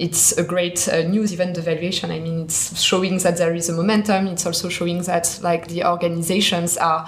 it's 0.00 0.32
a 0.32 0.42
great 0.42 0.88
uh, 0.88 1.02
news, 1.02 1.30
even 1.30 1.52
the 1.52 1.60
valuation. 1.60 2.10
I 2.10 2.18
mean, 2.20 2.44
it's 2.44 2.80
showing 2.80 3.18
that 3.18 3.36
there 3.36 3.54
is 3.54 3.68
a 3.68 3.72
momentum. 3.74 4.28
It's 4.28 4.46
also 4.46 4.70
showing 4.70 5.02
that 5.02 5.38
like 5.42 5.68
the 5.68 5.84
organizations 5.84 6.78
are 6.78 7.06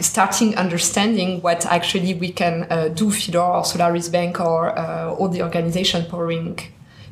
starting 0.00 0.56
understanding 0.56 1.40
what 1.42 1.64
actually 1.66 2.12
we 2.14 2.32
can 2.32 2.66
uh, 2.68 2.88
do, 2.88 3.12
Fidor 3.12 3.58
or 3.58 3.64
Solaris 3.64 4.08
Bank 4.08 4.40
or 4.40 4.76
uh, 4.76 5.14
all 5.14 5.28
the 5.28 5.42
organization 5.42 6.06
powering 6.06 6.58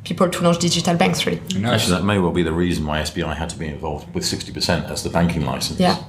people 0.03 0.29
to 0.29 0.43
launch 0.43 0.59
digital 0.59 0.97
banks, 0.97 1.25
really. 1.25 1.41
Actually, 1.65 1.97
that 1.97 2.05
may 2.05 2.19
well 2.19 2.33
be 2.33 2.43
the 2.43 2.53
reason 2.53 2.85
why 2.85 3.01
SBI 3.01 3.37
had 3.37 3.49
to 3.51 3.57
be 3.57 3.69
involved 3.69 4.13
with 4.13 4.25
60% 4.25 4.91
as 4.91 5.05
the 5.05 5.11
banking 5.11 5.47
license. 5.47 5.79
Yeah. 5.79 6.03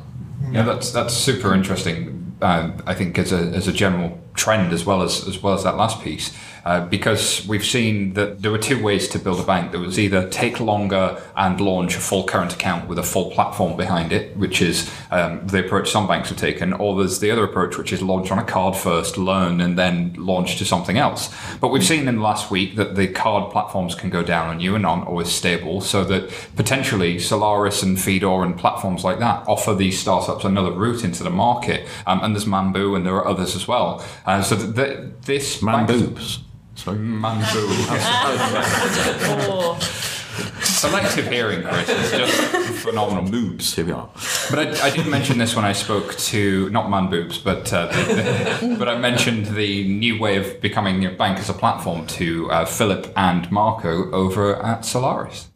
Yeah, 0.51 0.63
that's 0.63 0.91
that's 0.91 1.13
super 1.13 1.53
interesting. 1.53 2.35
Uh, 2.41 2.71
I 2.85 2.95
think 2.95 3.17
as 3.17 3.31
a 3.31 3.38
as 3.55 3.67
a 3.67 3.71
general 3.71 4.19
trend 4.33 4.73
as 4.73 4.85
well 4.85 5.03
as 5.03 5.27
as 5.27 5.41
well 5.41 5.53
as 5.53 5.63
that 5.63 5.77
last 5.77 6.01
piece 6.01 6.35
uh, 6.65 6.86
because 6.88 7.46
we've 7.48 7.65
seen 7.65 8.13
that 8.13 8.41
there 8.41 8.51
were 8.51 8.58
two 8.58 8.82
ways 8.82 9.08
to 9.10 9.20
build 9.20 9.39
a 9.39 9.43
bank. 9.43 9.72
There 9.72 9.79
was 9.79 10.00
either 10.00 10.29
take 10.29 10.60
longer 10.60 11.22
and 11.36 11.60
launch 11.60 11.96
a 11.96 12.00
full 12.00 12.24
current 12.24 12.53
account 12.53 12.88
with 12.88 13.00
a 13.00 13.03
full 13.03 13.32
platform 13.32 13.75
behind 13.77 14.12
it 14.12 14.36
which 14.38 14.62
is 14.62 14.89
um, 15.12 15.46
the 15.48 15.65
approach 15.65 15.89
some 15.89 16.08
banks 16.08 16.29
have 16.29 16.38
taken 16.38 16.74
or 16.74 16.98
there's 16.98 17.20
the 17.20 17.32
other 17.32 17.43
approach 17.43 17.77
which 17.77 17.93
is 17.93 18.01
launch 18.01 18.32
on 18.32 18.39
a 18.39 18.43
card 18.43 18.75
first 18.75 19.17
learn 19.17 19.62
and 19.62 19.77
then 19.77 20.13
launch 20.17 20.58
to 20.58 20.65
something 20.65 20.98
else. 20.98 21.34
But 21.60 21.70
we've 21.70 21.84
seen 21.84 22.08
in 22.08 22.15
the 22.15 22.22
last 22.22 22.51
week 22.51 22.75
that 22.75 22.96
the 22.96 23.08
card 23.08 23.51
platforms 23.51 23.96
can 23.96 24.10
go 24.10 24.24
down 24.24 24.50
on 24.50 24.60
you 24.60 24.75
and 24.75 24.86
aren't 24.86 25.08
always 25.08 25.29
stable 25.29 25.82
so 25.82 26.03
that 26.05 26.29
potentially 26.55 27.20
Solaris 27.20 27.84
and 27.84 27.98
Fidor 27.98 28.43
and 28.43 28.58
platforms 28.58 29.03
like 29.03 29.20
that 29.20 29.48
offer 29.48 29.74
these 29.74 30.00
startups 30.00 30.43
another 30.43 30.72
route 30.72 31.03
into 31.03 31.24
the 31.24 31.29
market. 31.29 31.88
Um, 32.05 32.22
and 32.24 32.36
there's 32.36 32.46
Mambu 32.46 32.96
and 32.96 33.05
there 33.05 33.15
are 33.15 33.27
others 33.27 33.55
as 33.55 33.67
well. 33.67 34.03
Uh, 34.25 34.41
so 34.41 34.55
th- 34.55 34.75
th- 34.75 35.00
this 35.25 35.62
man 35.62 35.86
boobs. 35.86 36.39
Sorry, 36.75 36.97
man 36.97 37.39
boobs. 37.53 37.87
Selective 40.63 41.27
hearing, 41.27 41.61
Chris, 41.61 41.87
is 41.87 42.11
just 42.11 42.81
phenomenal. 42.81 43.29
Boobs, 43.29 43.75
here 43.75 43.85
we 43.85 43.91
are. 43.91 44.09
But 44.49 44.59
I, 44.59 44.87
I, 44.87 44.89
did 44.89 45.05
mention 45.07 45.37
this 45.37 45.55
when 45.55 45.63
I 45.63 45.73
spoke 45.73 46.17
to 46.17 46.69
not 46.71 46.89
man 46.89 47.09
boobs, 47.09 47.37
but 47.37 47.71
uh, 47.71 47.85
the, 47.87 48.13
the, 48.13 48.75
but 48.79 48.89
I 48.89 48.97
mentioned 48.97 49.45
the 49.45 49.87
new 49.87 50.19
way 50.19 50.37
of 50.37 50.59
becoming 50.59 51.05
a 51.05 51.11
bank 51.11 51.39
as 51.39 51.49
a 51.49 51.53
platform 51.53 52.07
to 52.07 52.49
uh, 52.51 52.65
Philip 52.65 53.13
and 53.15 53.49
Marco 53.51 54.11
over 54.11 54.55
at 54.63 54.83
Solaris. 54.83 55.49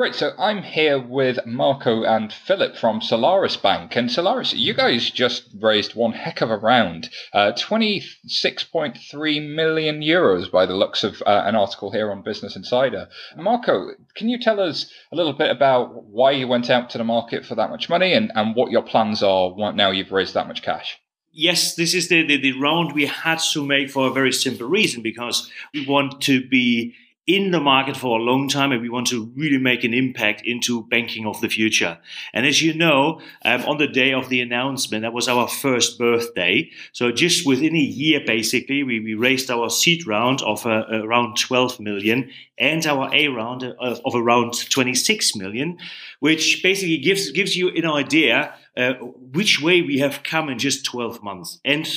Great. 0.00 0.14
So 0.14 0.32
I'm 0.38 0.62
here 0.62 0.98
with 0.98 1.44
Marco 1.44 2.04
and 2.04 2.32
Philip 2.32 2.74
from 2.74 3.02
Solaris 3.02 3.58
Bank. 3.58 3.96
And 3.96 4.10
Solaris, 4.10 4.54
you 4.54 4.72
guys 4.72 5.10
just 5.10 5.50
raised 5.60 5.94
one 5.94 6.12
heck 6.12 6.40
of 6.40 6.50
a 6.50 6.56
round 6.56 7.10
uh, 7.34 7.52
26.3 7.52 9.54
million 9.54 10.00
euros 10.00 10.50
by 10.50 10.64
the 10.64 10.74
looks 10.74 11.04
of 11.04 11.22
uh, 11.26 11.42
an 11.44 11.54
article 11.54 11.92
here 11.92 12.10
on 12.10 12.22
Business 12.22 12.56
Insider. 12.56 13.10
Marco, 13.36 13.90
can 14.14 14.30
you 14.30 14.38
tell 14.38 14.58
us 14.58 14.90
a 15.12 15.16
little 15.16 15.34
bit 15.34 15.50
about 15.50 16.04
why 16.04 16.30
you 16.30 16.48
went 16.48 16.70
out 16.70 16.88
to 16.88 16.96
the 16.96 17.04
market 17.04 17.44
for 17.44 17.54
that 17.56 17.68
much 17.68 17.90
money 17.90 18.14
and, 18.14 18.32
and 18.34 18.56
what 18.56 18.70
your 18.70 18.82
plans 18.82 19.22
are 19.22 19.54
now 19.74 19.90
you've 19.90 20.12
raised 20.12 20.32
that 20.32 20.48
much 20.48 20.62
cash? 20.62 20.98
yes, 21.32 21.74
this 21.74 21.94
is 21.94 22.08
the, 22.08 22.26
the, 22.26 22.40
the, 22.40 22.58
round 22.58 22.92
we 22.92 23.06
had 23.06 23.38
to 23.38 23.64
make 23.64 23.88
for 23.88 24.08
a 24.08 24.12
very 24.12 24.32
simple 24.32 24.66
reason 24.66 25.00
because 25.00 25.48
we 25.72 25.86
want 25.86 26.20
to 26.20 26.44
be 26.48 26.92
in 27.36 27.52
the 27.52 27.60
market 27.60 27.96
for 27.96 28.18
a 28.18 28.22
long 28.22 28.48
time 28.48 28.72
and 28.72 28.82
we 28.82 28.88
want 28.88 29.06
to 29.06 29.30
really 29.36 29.58
make 29.58 29.84
an 29.84 29.94
impact 29.94 30.42
into 30.44 30.82
banking 30.88 31.26
of 31.26 31.40
the 31.40 31.48
future. 31.48 31.96
And 32.34 32.44
as 32.44 32.60
you 32.60 32.74
know, 32.74 33.20
um, 33.44 33.62
on 33.66 33.78
the 33.78 33.86
day 33.86 34.12
of 34.12 34.28
the 34.28 34.40
announcement, 34.40 35.02
that 35.02 35.12
was 35.12 35.28
our 35.28 35.46
first 35.46 35.96
birthday. 35.96 36.68
So 36.92 37.12
just 37.12 37.46
within 37.46 37.76
a 37.76 37.78
year, 37.78 38.20
basically, 38.26 38.82
we, 38.82 38.98
we 38.98 39.14
raised 39.14 39.48
our 39.48 39.70
seed 39.70 40.08
round 40.08 40.42
of 40.42 40.66
uh, 40.66 40.86
around 40.90 41.36
12 41.36 41.78
million 41.78 42.30
and 42.58 42.84
our 42.84 43.08
A 43.14 43.28
round 43.28 43.62
of, 43.62 44.00
of, 44.04 44.14
around 44.16 44.68
26 44.68 45.36
million, 45.36 45.78
which 46.18 46.62
basically 46.64 46.98
gives, 46.98 47.30
gives 47.30 47.56
you 47.56 47.68
an 47.68 47.86
idea 47.86 48.52
uh, 48.76 48.94
which 48.94 49.62
way 49.62 49.82
we 49.82 49.98
have 49.98 50.24
come 50.24 50.48
in 50.48 50.58
just 50.58 50.84
12 50.84 51.22
months 51.22 51.60
and 51.64 51.88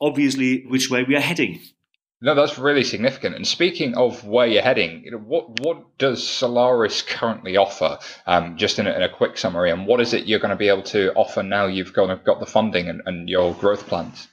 obviously 0.00 0.64
which 0.66 0.90
way 0.90 1.04
we 1.04 1.14
are 1.14 1.20
heading. 1.20 1.60
No, 2.20 2.34
that's 2.34 2.58
really 2.58 2.82
significant. 2.82 3.36
And 3.36 3.46
speaking 3.46 3.96
of 3.96 4.24
where 4.24 4.46
you're 4.48 4.62
heading, 4.62 5.04
you 5.04 5.12
know, 5.12 5.18
what 5.18 5.60
what 5.60 5.98
does 5.98 6.26
Solaris 6.26 7.00
currently 7.00 7.56
offer? 7.56 7.98
Um, 8.26 8.56
just 8.56 8.80
in 8.80 8.88
a, 8.88 8.92
in 8.92 9.02
a, 9.02 9.08
quick 9.08 9.38
summary, 9.38 9.70
and 9.70 9.86
what 9.86 10.00
is 10.00 10.12
it 10.12 10.26
you're 10.26 10.40
going 10.40 10.50
to 10.50 10.56
be 10.56 10.68
able 10.68 10.82
to 10.84 11.12
offer 11.14 11.44
now 11.44 11.66
you've 11.66 11.92
got, 11.92 12.24
got 12.24 12.40
the 12.40 12.46
funding 12.46 12.88
and, 12.88 13.02
and 13.06 13.28
your 13.28 13.54
growth 13.54 13.86
plans? 13.86 14.26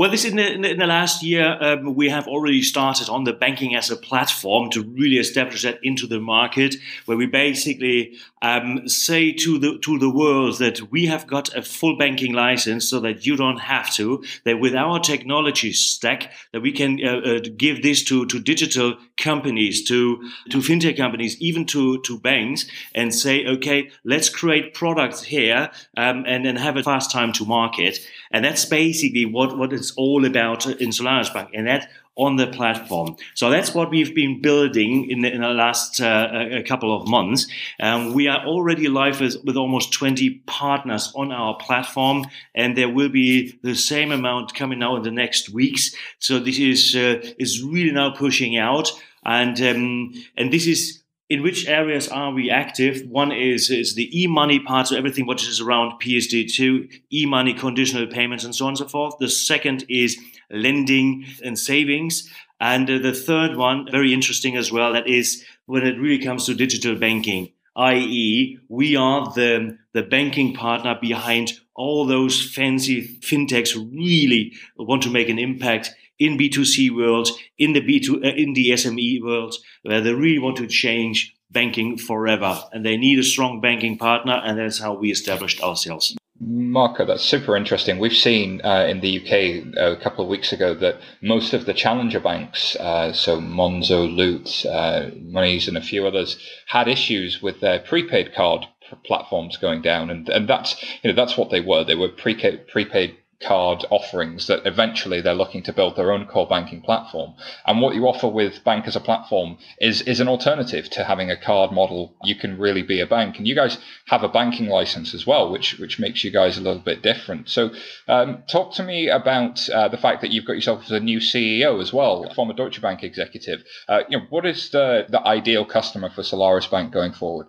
Well, 0.00 0.10
this 0.10 0.24
in 0.24 0.36
the, 0.36 0.54
in 0.54 0.78
the 0.78 0.86
last 0.86 1.22
year, 1.22 1.58
um, 1.60 1.94
we 1.94 2.08
have 2.08 2.26
already 2.26 2.62
started 2.62 3.10
on 3.10 3.24
the 3.24 3.34
banking 3.34 3.74
as 3.74 3.90
a 3.90 3.96
platform 3.96 4.70
to 4.70 4.82
really 4.82 5.18
establish 5.18 5.60
that 5.60 5.78
into 5.82 6.06
the 6.06 6.18
market, 6.18 6.76
where 7.04 7.18
we 7.18 7.26
basically 7.26 8.16
um, 8.40 8.88
say 8.88 9.30
to 9.30 9.58
the 9.58 9.78
to 9.82 9.98
the 9.98 10.08
world 10.08 10.58
that 10.58 10.90
we 10.90 11.04
have 11.04 11.26
got 11.26 11.54
a 11.54 11.60
full 11.60 11.98
banking 11.98 12.32
license, 12.32 12.88
so 12.88 12.98
that 13.00 13.26
you 13.26 13.36
don't 13.36 13.58
have 13.58 13.92
to. 13.96 14.24
That 14.46 14.58
with 14.58 14.74
our 14.74 15.00
technology 15.00 15.74
stack, 15.74 16.32
that 16.52 16.62
we 16.62 16.72
can 16.72 16.98
uh, 17.04 17.18
uh, 17.18 17.40
give 17.58 17.82
this 17.82 18.02
to 18.04 18.24
to 18.24 18.40
digital 18.40 18.96
companies, 19.18 19.86
to 19.88 20.16
to 20.48 20.58
fintech 20.60 20.96
companies, 20.96 21.38
even 21.42 21.66
to 21.66 22.00
to 22.00 22.18
banks, 22.18 22.64
and 22.94 23.14
say, 23.14 23.44
okay, 23.44 23.90
let's 24.06 24.30
create 24.30 24.72
products 24.72 25.24
here 25.24 25.70
um, 25.98 26.24
and 26.26 26.46
then 26.46 26.56
have 26.56 26.78
a 26.78 26.82
fast 26.82 27.10
time 27.10 27.34
to 27.34 27.44
market. 27.44 27.98
And 28.32 28.44
that's 28.44 28.64
basically 28.64 29.24
what, 29.24 29.58
what 29.58 29.72
all 29.96 30.24
about 30.24 30.66
in 30.66 30.92
Solaris 30.92 31.30
Bank. 31.30 31.50
And 31.54 31.66
that 31.66 31.88
on 32.16 32.36
the 32.36 32.46
platform. 32.46 33.16
So 33.34 33.48
that's 33.48 33.74
what 33.74 33.90
we've 33.90 34.14
been 34.14 34.42
building 34.42 35.10
in 35.10 35.22
the, 35.22 35.32
in 35.32 35.40
the 35.40 35.48
last 35.48 36.00
uh, 36.00 36.62
couple 36.66 36.94
of 36.94 37.08
months. 37.08 37.46
Um, 37.80 38.12
we 38.12 38.28
are 38.28 38.44
already 38.44 38.88
live 38.88 39.20
with, 39.20 39.36
with, 39.44 39.56
almost 39.56 39.92
20 39.92 40.42
partners 40.46 41.12
on 41.14 41.32
our 41.32 41.56
platform, 41.56 42.26
and 42.54 42.76
there 42.76 42.90
will 42.90 43.08
be 43.08 43.58
the 43.62 43.74
same 43.74 44.12
amount 44.12 44.54
coming 44.54 44.80
now 44.80 44.96
in 44.96 45.02
the 45.02 45.10
next 45.10 45.48
weeks. 45.48 45.94
So 46.18 46.38
this 46.38 46.58
is 46.58 46.94
uh, 46.94 47.26
is 47.38 47.62
really 47.62 47.92
now 47.92 48.10
pushing 48.10 48.58
out, 48.58 48.92
and 49.24 49.60
um, 49.62 50.12
and 50.36 50.52
this 50.52 50.66
is 50.66 51.02
in 51.30 51.44
which 51.44 51.68
areas 51.68 52.08
are 52.08 52.32
we 52.32 52.50
active? 52.50 53.06
One 53.08 53.30
is, 53.30 53.70
is 53.70 53.94
the 53.94 54.10
e-money 54.20 54.58
part, 54.58 54.88
so 54.88 54.96
everything 54.96 55.26
what 55.26 55.40
is 55.40 55.60
around 55.60 56.00
PSD2, 56.00 56.92
e-money, 57.12 57.54
conditional 57.54 58.08
payments, 58.08 58.44
and 58.44 58.52
so 58.54 58.66
on 58.66 58.70
and 58.70 58.78
so 58.78 58.88
forth. 58.88 59.14
The 59.20 59.28
second 59.28 59.84
is 59.88 60.18
lending 60.50 61.24
and 61.44 61.56
savings. 61.56 62.28
And 62.60 62.90
uh, 62.90 62.98
the 62.98 63.14
third 63.14 63.56
one, 63.56 63.88
very 63.90 64.12
interesting 64.12 64.56
as 64.56 64.72
well, 64.72 64.92
that 64.92 65.06
is 65.06 65.44
when 65.66 65.86
it 65.86 66.00
really 66.00 66.22
comes 66.22 66.46
to 66.46 66.54
digital 66.54 66.96
banking, 66.96 67.52
i.e., 67.76 68.58
we 68.68 68.96
are 68.96 69.32
the, 69.32 69.78
the 69.94 70.02
banking 70.02 70.52
partner 70.52 70.98
behind 71.00 71.52
all 71.76 72.06
those 72.06 72.52
fancy 72.52 73.18
fintechs 73.20 73.74
really 73.74 74.52
want 74.76 75.02
to 75.04 75.10
make 75.10 75.28
an 75.28 75.38
impact 75.38 75.94
in 76.20 76.38
B2C 76.38 76.94
world, 76.94 77.28
in 77.58 77.72
the 77.72 77.80
B2, 77.80 78.24
uh, 78.24 78.34
in 78.36 78.52
the 78.52 78.70
SME 78.70 79.22
world, 79.22 79.56
where 79.82 80.00
they 80.00 80.12
really 80.12 80.38
want 80.38 80.58
to 80.58 80.68
change 80.68 81.34
banking 81.50 81.98
forever. 81.98 82.62
And 82.72 82.86
they 82.86 82.96
need 82.96 83.18
a 83.18 83.24
strong 83.24 83.60
banking 83.60 83.98
partner. 83.98 84.40
And 84.44 84.58
that's 84.58 84.78
how 84.78 84.94
we 84.94 85.10
established 85.10 85.60
ourselves. 85.62 86.16
Marco, 86.42 87.04
that's 87.04 87.24
super 87.24 87.54
interesting. 87.54 87.98
We've 87.98 88.12
seen 88.12 88.62
uh, 88.64 88.86
in 88.88 89.00
the 89.00 89.18
UK 89.18 89.76
uh, 89.76 89.92
a 89.92 90.00
couple 90.02 90.24
of 90.24 90.30
weeks 90.30 90.52
ago 90.52 90.72
that 90.74 91.00
most 91.20 91.52
of 91.52 91.66
the 91.66 91.74
challenger 91.74 92.20
banks, 92.20 92.76
uh, 92.76 93.12
so 93.12 93.40
Monzo, 93.40 94.10
Loot, 94.10 94.64
uh, 94.64 95.10
Monese, 95.20 95.68
and 95.68 95.76
a 95.76 95.82
few 95.82 96.06
others, 96.06 96.38
had 96.66 96.88
issues 96.88 97.42
with 97.42 97.60
their 97.60 97.78
prepaid 97.78 98.34
card 98.34 98.64
platforms 99.04 99.58
going 99.58 99.82
down, 99.82 100.08
and 100.08 100.28
and 100.30 100.48
that's 100.48 100.82
you 101.02 101.10
know 101.10 101.14
that's 101.14 101.36
what 101.36 101.50
they 101.50 101.60
were. 101.60 101.84
They 101.84 101.94
were 101.94 102.08
prepaid 102.08 102.66
prepaid 102.68 103.16
card 103.42 103.84
offerings 103.90 104.46
that 104.46 104.66
eventually 104.66 105.20
they're 105.20 105.34
looking 105.34 105.62
to 105.62 105.72
build 105.72 105.96
their 105.96 106.12
own 106.12 106.26
core 106.26 106.46
banking 106.46 106.82
platform. 106.82 107.34
And 107.66 107.80
what 107.80 107.94
you 107.94 108.06
offer 108.06 108.28
with 108.28 108.62
Bank 108.64 108.86
as 108.86 108.96
a 108.96 109.00
platform 109.00 109.56
is 109.80 110.02
is 110.02 110.20
an 110.20 110.28
alternative 110.28 110.90
to 110.90 111.04
having 111.04 111.30
a 111.30 111.36
card 111.36 111.72
model. 111.72 112.14
You 112.22 112.34
can 112.34 112.58
really 112.58 112.82
be 112.82 113.00
a 113.00 113.06
bank, 113.06 113.38
and 113.38 113.48
you 113.48 113.54
guys 113.54 113.78
have 114.06 114.22
a 114.22 114.28
banking 114.28 114.66
license 114.66 115.14
as 115.14 115.26
well, 115.26 115.50
which 115.50 115.78
which 115.78 115.98
makes 115.98 116.22
you 116.22 116.30
guys 116.30 116.58
a 116.58 116.60
little 116.60 116.82
bit 116.82 117.02
different. 117.02 117.48
So, 117.48 117.70
um, 118.08 118.42
talk 118.46 118.74
to 118.74 118.82
me 118.82 119.08
about 119.08 119.68
uh, 119.70 119.88
the 119.88 119.96
fact 119.96 120.20
that 120.20 120.30
you've 120.30 120.44
got 120.44 120.54
yourself 120.54 120.84
as 120.84 120.90
a 120.92 121.00
new 121.00 121.18
CEO 121.18 121.80
as 121.80 121.92
well, 121.92 122.30
former 122.34 122.52
Deutsche 122.52 122.82
Bank 122.82 123.02
executive. 123.02 123.64
Uh, 123.88 124.02
you 124.08 124.18
know, 124.18 124.24
what 124.28 124.44
is 124.44 124.70
the 124.70 125.06
the 125.08 125.26
ideal 125.26 125.64
customer 125.64 126.10
for 126.10 126.22
Solaris 126.22 126.66
Bank 126.66 126.92
going 126.92 127.12
forward? 127.12 127.46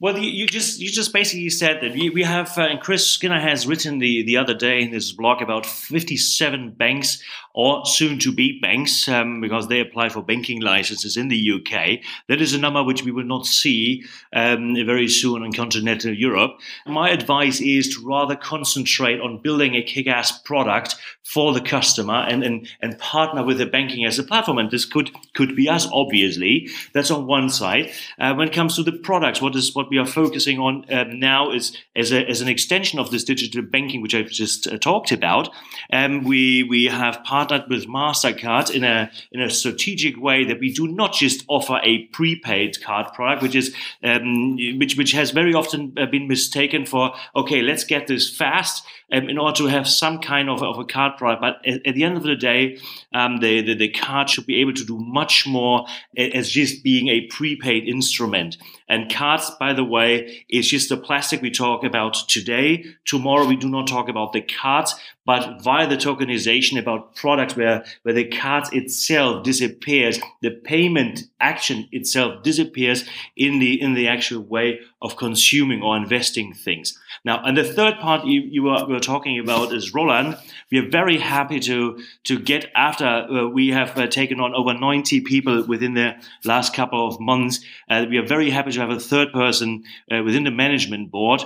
Well, 0.00 0.16
you, 0.16 0.30
you, 0.30 0.46
just 0.46 0.80
you 0.80 0.90
just 0.90 1.12
basically 1.12 1.50
said 1.50 1.82
that 1.82 1.92
we, 1.92 2.08
we 2.08 2.22
have, 2.22 2.56
uh, 2.56 2.62
and 2.62 2.80
Chris 2.80 3.06
Skinner 3.06 3.38
has 3.38 3.66
written 3.66 3.98
the, 3.98 4.24
the 4.24 4.38
other 4.38 4.54
day 4.54 4.80
in 4.80 4.92
his 4.92 5.12
blog 5.12 5.42
about 5.42 5.66
57 5.66 6.70
banks 6.70 7.22
or 7.52 7.84
soon 7.84 8.18
to 8.20 8.32
be 8.32 8.58
banks 8.60 9.08
um, 9.08 9.42
because 9.42 9.68
they 9.68 9.80
apply 9.80 10.08
for 10.08 10.22
banking 10.22 10.62
licenses 10.62 11.18
in 11.18 11.28
the 11.28 11.52
UK. 11.52 12.00
That 12.28 12.40
is 12.40 12.54
a 12.54 12.58
number 12.58 12.82
which 12.82 13.04
we 13.04 13.10
will 13.10 13.24
not 13.24 13.44
see 13.44 14.04
um, 14.32 14.74
very 14.74 15.08
soon 15.08 15.42
in 15.42 15.52
continental 15.52 16.14
Europe. 16.14 16.58
My 16.86 17.10
advice 17.10 17.60
is 17.60 17.94
to 17.94 18.06
rather 18.06 18.36
concentrate 18.36 19.20
on 19.20 19.42
building 19.42 19.74
a 19.74 19.82
kick 19.82 20.06
ass 20.06 20.40
product 20.42 20.96
for 21.24 21.52
the 21.52 21.60
customer 21.60 22.24
and, 22.28 22.42
and, 22.42 22.68
and 22.80 22.98
partner 22.98 23.44
with 23.44 23.58
the 23.58 23.66
banking 23.66 24.04
as 24.04 24.18
a 24.18 24.22
platform. 24.22 24.58
And 24.58 24.70
this 24.70 24.84
could, 24.84 25.10
could 25.34 25.54
be 25.54 25.68
us, 25.68 25.88
obviously. 25.92 26.68
That's 26.94 27.10
on 27.10 27.26
one 27.26 27.50
side. 27.50 27.90
Uh, 28.18 28.34
when 28.34 28.48
it 28.48 28.54
comes 28.54 28.76
to 28.76 28.82
the 28.82 28.92
products, 28.92 29.42
what 29.42 29.54
is 29.56 29.74
what 29.74 29.89
we 29.90 29.98
are 29.98 30.06
focusing 30.06 30.58
on 30.58 30.84
um, 30.90 31.18
now 31.18 31.50
is 31.50 31.76
as, 31.96 32.12
a, 32.12 32.26
as 32.28 32.40
an 32.40 32.48
extension 32.48 32.98
of 32.98 33.10
this 33.10 33.24
digital 33.24 33.62
banking, 33.62 34.00
which 34.00 34.14
I've 34.14 34.30
just 34.30 34.66
uh, 34.66 34.78
talked 34.78 35.12
about. 35.12 35.50
Um, 35.92 36.24
we, 36.24 36.62
we 36.62 36.86
have 36.86 37.22
partnered 37.24 37.64
with 37.68 37.86
MasterCard 37.86 38.70
in 38.74 38.84
a, 38.84 39.10
in 39.32 39.40
a 39.40 39.50
strategic 39.50 40.20
way 40.20 40.44
that 40.44 40.60
we 40.60 40.72
do 40.72 40.88
not 40.88 41.12
just 41.12 41.44
offer 41.48 41.80
a 41.82 42.04
prepaid 42.06 42.80
card 42.82 43.12
product, 43.12 43.42
which 43.42 43.54
is 43.54 43.74
um, 44.02 44.56
which, 44.78 44.96
which 44.96 45.12
has 45.12 45.30
very 45.30 45.54
often 45.54 45.94
uh, 45.98 46.06
been 46.06 46.28
mistaken 46.28 46.86
for, 46.86 47.12
okay, 47.34 47.62
let's 47.62 47.84
get 47.84 48.06
this 48.06 48.34
fast 48.34 48.84
um, 49.12 49.28
in 49.28 49.38
order 49.38 49.56
to 49.56 49.66
have 49.66 49.88
some 49.88 50.18
kind 50.20 50.48
of, 50.48 50.62
of 50.62 50.78
a 50.78 50.84
card 50.84 51.16
product. 51.16 51.40
But 51.40 51.66
at, 51.66 51.86
at 51.86 51.94
the 51.94 52.04
end 52.04 52.16
of 52.16 52.22
the 52.22 52.36
day, 52.36 52.78
um, 53.12 53.38
the, 53.38 53.62
the, 53.62 53.74
the, 53.74 53.88
card 53.88 54.30
should 54.30 54.46
be 54.46 54.60
able 54.60 54.72
to 54.74 54.84
do 54.84 54.98
much 54.98 55.46
more 55.46 55.86
as 56.16 56.48
just 56.48 56.84
being 56.84 57.08
a 57.08 57.26
prepaid 57.26 57.88
instrument. 57.88 58.56
And 58.90 59.08
cards, 59.08 59.52
by 59.60 59.72
the 59.72 59.84
way, 59.84 60.44
is 60.50 60.68
just 60.68 60.88
the 60.88 60.96
plastic 60.96 61.40
we 61.40 61.52
talk 61.52 61.84
about 61.84 62.14
today. 62.28 62.84
Tomorrow, 63.04 63.46
we 63.46 63.54
do 63.54 63.68
not 63.68 63.86
talk 63.86 64.08
about 64.08 64.32
the 64.32 64.42
cards, 64.42 64.96
but 65.30 65.62
via 65.62 65.86
the 65.86 65.96
tokenization 65.96 66.76
about 66.76 67.14
products 67.14 67.54
where, 67.54 67.84
where 68.02 68.12
the 68.12 68.24
card 68.24 68.64
itself 68.72 69.44
disappears, 69.44 70.18
the 70.42 70.50
payment 70.50 71.22
action 71.38 71.88
itself 71.92 72.42
disappears 72.42 73.04
in 73.36 73.60
the, 73.60 73.80
in 73.80 73.94
the 73.94 74.08
actual 74.08 74.42
way 74.42 74.80
of 75.00 75.16
consuming 75.16 75.82
or 75.82 75.96
investing 75.96 76.52
things. 76.52 76.98
Now, 77.24 77.44
and 77.44 77.56
the 77.56 77.62
third 77.62 78.00
part 78.00 78.26
you, 78.26 78.40
you 78.40 78.64
were, 78.64 78.84
were 78.88 78.98
talking 78.98 79.38
about 79.38 79.72
is 79.72 79.94
Roland. 79.94 80.36
We 80.72 80.78
are 80.78 80.90
very 80.90 81.18
happy 81.18 81.60
to, 81.60 82.02
to 82.24 82.36
get 82.36 82.68
after 82.74 83.06
uh, 83.06 83.46
we 83.46 83.68
have 83.68 83.96
uh, 83.96 84.08
taken 84.08 84.40
on 84.40 84.52
over 84.52 84.74
90 84.74 85.20
people 85.20 85.64
within 85.64 85.94
the 85.94 86.16
last 86.44 86.74
couple 86.74 87.06
of 87.06 87.20
months. 87.20 87.60
Uh, 87.88 88.04
we 88.10 88.18
are 88.18 88.26
very 88.26 88.50
happy 88.50 88.72
to 88.72 88.80
have 88.80 88.90
a 88.90 88.98
third 88.98 89.32
person 89.32 89.84
uh, 90.10 90.24
within 90.24 90.42
the 90.42 90.50
management 90.50 91.12
board 91.12 91.44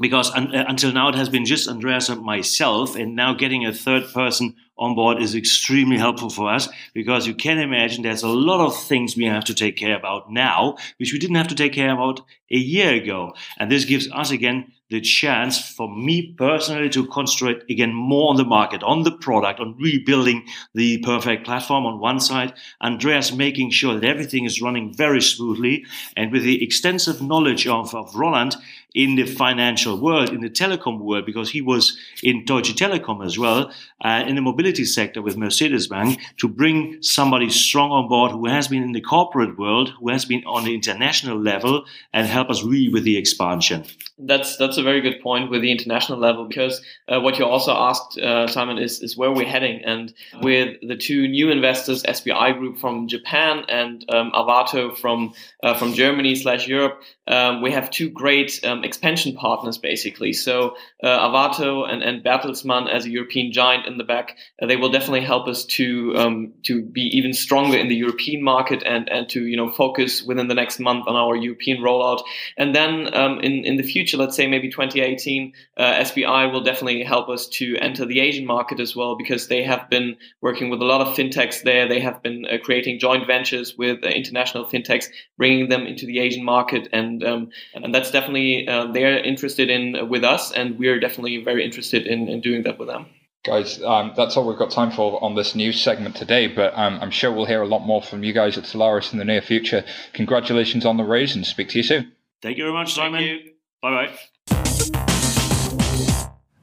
because 0.00 0.30
un- 0.34 0.54
uh, 0.54 0.64
until 0.68 0.92
now 0.92 1.08
it 1.08 1.14
has 1.14 1.28
been 1.28 1.44
just 1.44 1.68
Andreas 1.68 2.08
and 2.08 2.22
myself, 2.22 2.96
and 2.96 3.14
now 3.14 3.34
getting 3.34 3.64
a 3.64 3.72
third 3.72 4.04
person 4.12 4.54
on 4.76 4.94
board 4.94 5.22
is 5.22 5.34
extremely 5.34 5.96
helpful 5.96 6.30
for 6.30 6.52
us 6.52 6.68
because 6.94 7.26
you 7.26 7.34
can 7.34 7.58
imagine 7.58 8.02
there's 8.02 8.24
a 8.24 8.28
lot 8.28 8.64
of 8.64 8.76
things 8.76 9.16
we 9.16 9.24
have 9.24 9.44
to 9.44 9.54
take 9.54 9.76
care 9.76 9.96
about 9.96 10.32
now, 10.32 10.76
which 10.98 11.12
we 11.12 11.18
didn't 11.18 11.36
have 11.36 11.48
to 11.48 11.54
take 11.54 11.72
care 11.72 11.92
about 11.92 12.20
a 12.50 12.56
year 12.56 12.94
ago. 12.94 13.34
And 13.58 13.70
this 13.70 13.84
gives 13.84 14.10
us 14.10 14.30
again 14.30 14.72
the 14.94 15.00
chance 15.00 15.58
for 15.58 15.92
me 15.92 16.32
personally 16.38 16.88
to 16.88 17.04
concentrate 17.08 17.64
again 17.68 17.92
more 17.92 18.30
on 18.30 18.36
the 18.36 18.44
market, 18.44 18.80
on 18.84 19.02
the 19.02 19.10
product, 19.10 19.58
on 19.58 19.76
rebuilding 19.76 20.46
the 20.72 20.98
perfect 20.98 21.44
platform 21.44 21.84
on 21.84 21.98
one 21.98 22.20
side. 22.20 22.52
Andreas 22.80 23.32
making 23.32 23.70
sure 23.70 23.94
that 23.94 24.04
everything 24.04 24.44
is 24.44 24.62
running 24.62 24.94
very 24.94 25.20
smoothly. 25.20 25.84
And 26.16 26.30
with 26.30 26.44
the 26.44 26.62
extensive 26.62 27.20
knowledge 27.20 27.66
of, 27.66 27.92
of 27.92 28.14
Roland 28.14 28.54
in 28.94 29.16
the 29.16 29.26
financial 29.26 30.00
world, 30.00 30.30
in 30.30 30.40
the 30.40 30.48
telecom 30.48 31.00
world, 31.00 31.26
because 31.26 31.50
he 31.50 31.60
was 31.60 31.98
in 32.22 32.44
Deutsche 32.44 32.76
Telekom 32.76 33.26
as 33.26 33.36
well, 33.36 33.72
uh, 34.04 34.22
in 34.24 34.36
the 34.36 34.40
mobility 34.40 34.84
sector 34.84 35.20
with 35.20 35.36
Mercedes 35.36 35.88
Bank, 35.88 36.20
to 36.36 36.46
bring 36.46 37.02
somebody 37.02 37.50
strong 37.50 37.90
on 37.90 38.08
board 38.08 38.30
who 38.30 38.46
has 38.46 38.68
been 38.68 38.84
in 38.84 38.92
the 38.92 39.00
corporate 39.00 39.58
world, 39.58 39.92
who 39.98 40.10
has 40.10 40.24
been 40.24 40.44
on 40.44 40.64
the 40.64 40.74
international 40.74 41.36
level, 41.36 41.84
and 42.12 42.28
help 42.28 42.48
us 42.50 42.62
really 42.62 42.88
with 42.88 43.02
the 43.02 43.16
expansion. 43.16 43.84
That's 44.16 44.56
that's 44.56 44.78
a 44.78 44.83
very 44.84 45.00
good 45.00 45.20
point 45.20 45.50
with 45.50 45.62
the 45.62 45.72
international 45.72 46.18
level 46.18 46.46
because 46.46 46.80
uh, 47.08 47.20
what 47.20 47.38
you 47.38 47.44
also 47.44 47.72
asked 47.72 48.18
uh, 48.18 48.46
Simon 48.46 48.78
is 48.78 49.00
is 49.00 49.16
where 49.16 49.32
we're 49.32 49.46
heading. 49.46 49.82
And 49.84 50.14
with 50.40 50.76
the 50.86 50.96
two 50.96 51.26
new 51.28 51.50
investors 51.50 52.02
SBI 52.04 52.58
Group 52.58 52.78
from 52.78 53.08
Japan 53.08 53.64
and 53.68 54.04
um, 54.08 54.30
Arvato 54.32 54.96
from 54.96 55.34
uh, 55.62 55.74
from 55.74 55.92
Germany 55.94 56.34
slash 56.36 56.68
Europe 56.68 57.02
um, 57.26 57.62
we 57.62 57.72
have 57.72 57.90
two 57.90 58.08
great 58.10 58.60
um, 58.64 58.84
expansion 58.84 59.34
partners 59.34 59.78
basically. 59.78 60.32
So 60.32 60.76
uh, 61.02 61.28
Arvato 61.28 61.90
and, 61.90 62.02
and 62.02 62.22
Bertelsmann 62.22 62.88
as 62.88 63.04
a 63.06 63.10
European 63.10 63.52
giant 63.52 63.86
in 63.86 63.98
the 63.98 64.04
back 64.04 64.36
uh, 64.62 64.66
they 64.66 64.76
will 64.76 64.90
definitely 64.90 65.22
help 65.22 65.48
us 65.48 65.64
to 65.64 66.14
um, 66.16 66.52
to 66.62 66.82
be 66.82 67.02
even 67.18 67.32
stronger 67.32 67.76
in 67.76 67.88
the 67.88 67.96
European 67.96 68.42
market 68.42 68.82
and 68.84 69.08
and 69.08 69.28
to 69.30 69.44
you 69.44 69.56
know 69.56 69.70
focus 69.70 70.22
within 70.22 70.48
the 70.48 70.54
next 70.54 70.78
month 70.78 71.08
on 71.08 71.16
our 71.16 71.34
European 71.34 71.82
rollout. 71.82 72.22
And 72.56 72.74
then 72.74 73.12
um, 73.14 73.40
in 73.40 73.64
in 73.64 73.76
the 73.76 73.82
future 73.82 74.04
future, 74.04 74.16
let's 74.22 74.36
say 74.36 74.46
maybe 74.46 74.63
2018, 74.70 75.52
uh, 75.76 75.82
SBI 75.82 76.52
will 76.52 76.62
definitely 76.62 77.02
help 77.02 77.28
us 77.28 77.46
to 77.48 77.76
enter 77.78 78.04
the 78.04 78.20
Asian 78.20 78.46
market 78.46 78.80
as 78.80 78.94
well 78.94 79.16
because 79.16 79.48
they 79.48 79.62
have 79.62 79.88
been 79.90 80.16
working 80.40 80.70
with 80.70 80.80
a 80.80 80.84
lot 80.84 81.00
of 81.00 81.14
fintechs 81.14 81.62
there. 81.62 81.88
They 81.88 82.00
have 82.00 82.22
been 82.22 82.46
uh, 82.46 82.58
creating 82.62 82.98
joint 82.98 83.26
ventures 83.26 83.76
with 83.76 84.04
uh, 84.04 84.08
international 84.08 84.64
fintechs, 84.64 85.06
bringing 85.36 85.68
them 85.68 85.86
into 85.86 86.06
the 86.06 86.18
Asian 86.18 86.44
market, 86.44 86.88
and 86.92 87.24
um, 87.24 87.50
and 87.74 87.94
that's 87.94 88.10
definitely 88.10 88.68
uh, 88.68 88.86
they're 88.92 89.18
interested 89.18 89.70
in 89.70 89.96
uh, 89.96 90.04
with 90.04 90.24
us, 90.24 90.52
and 90.52 90.78
we're 90.78 91.00
definitely 91.00 91.42
very 91.42 91.64
interested 91.64 92.06
in, 92.06 92.28
in 92.28 92.40
doing 92.40 92.62
that 92.62 92.78
with 92.78 92.88
them. 92.88 93.06
Guys, 93.44 93.82
um, 93.82 94.14
that's 94.16 94.38
all 94.38 94.46
we've 94.46 94.56
got 94.56 94.70
time 94.70 94.90
for 94.90 95.22
on 95.22 95.34
this 95.34 95.54
news 95.54 95.78
segment 95.78 96.16
today, 96.16 96.46
but 96.46 96.72
um, 96.76 96.98
I'm 97.02 97.10
sure 97.10 97.30
we'll 97.30 97.44
hear 97.44 97.60
a 97.60 97.66
lot 97.66 97.80
more 97.80 98.02
from 98.02 98.24
you 98.24 98.32
guys 98.32 98.56
at 98.56 98.64
Solaris 98.64 99.12
in 99.12 99.18
the 99.18 99.24
near 99.24 99.42
future. 99.42 99.84
Congratulations 100.14 100.86
on 100.86 100.96
the 100.96 101.04
raise 101.04 101.36
and 101.36 101.44
speak 101.46 101.68
to 101.70 101.78
you 101.78 101.82
soon. 101.82 102.12
Thank 102.40 102.56
you 102.56 102.64
very 102.64 102.74
much, 102.74 102.94
Simon. 102.94 103.50
Bye 103.82 104.06
bye. 104.06 104.18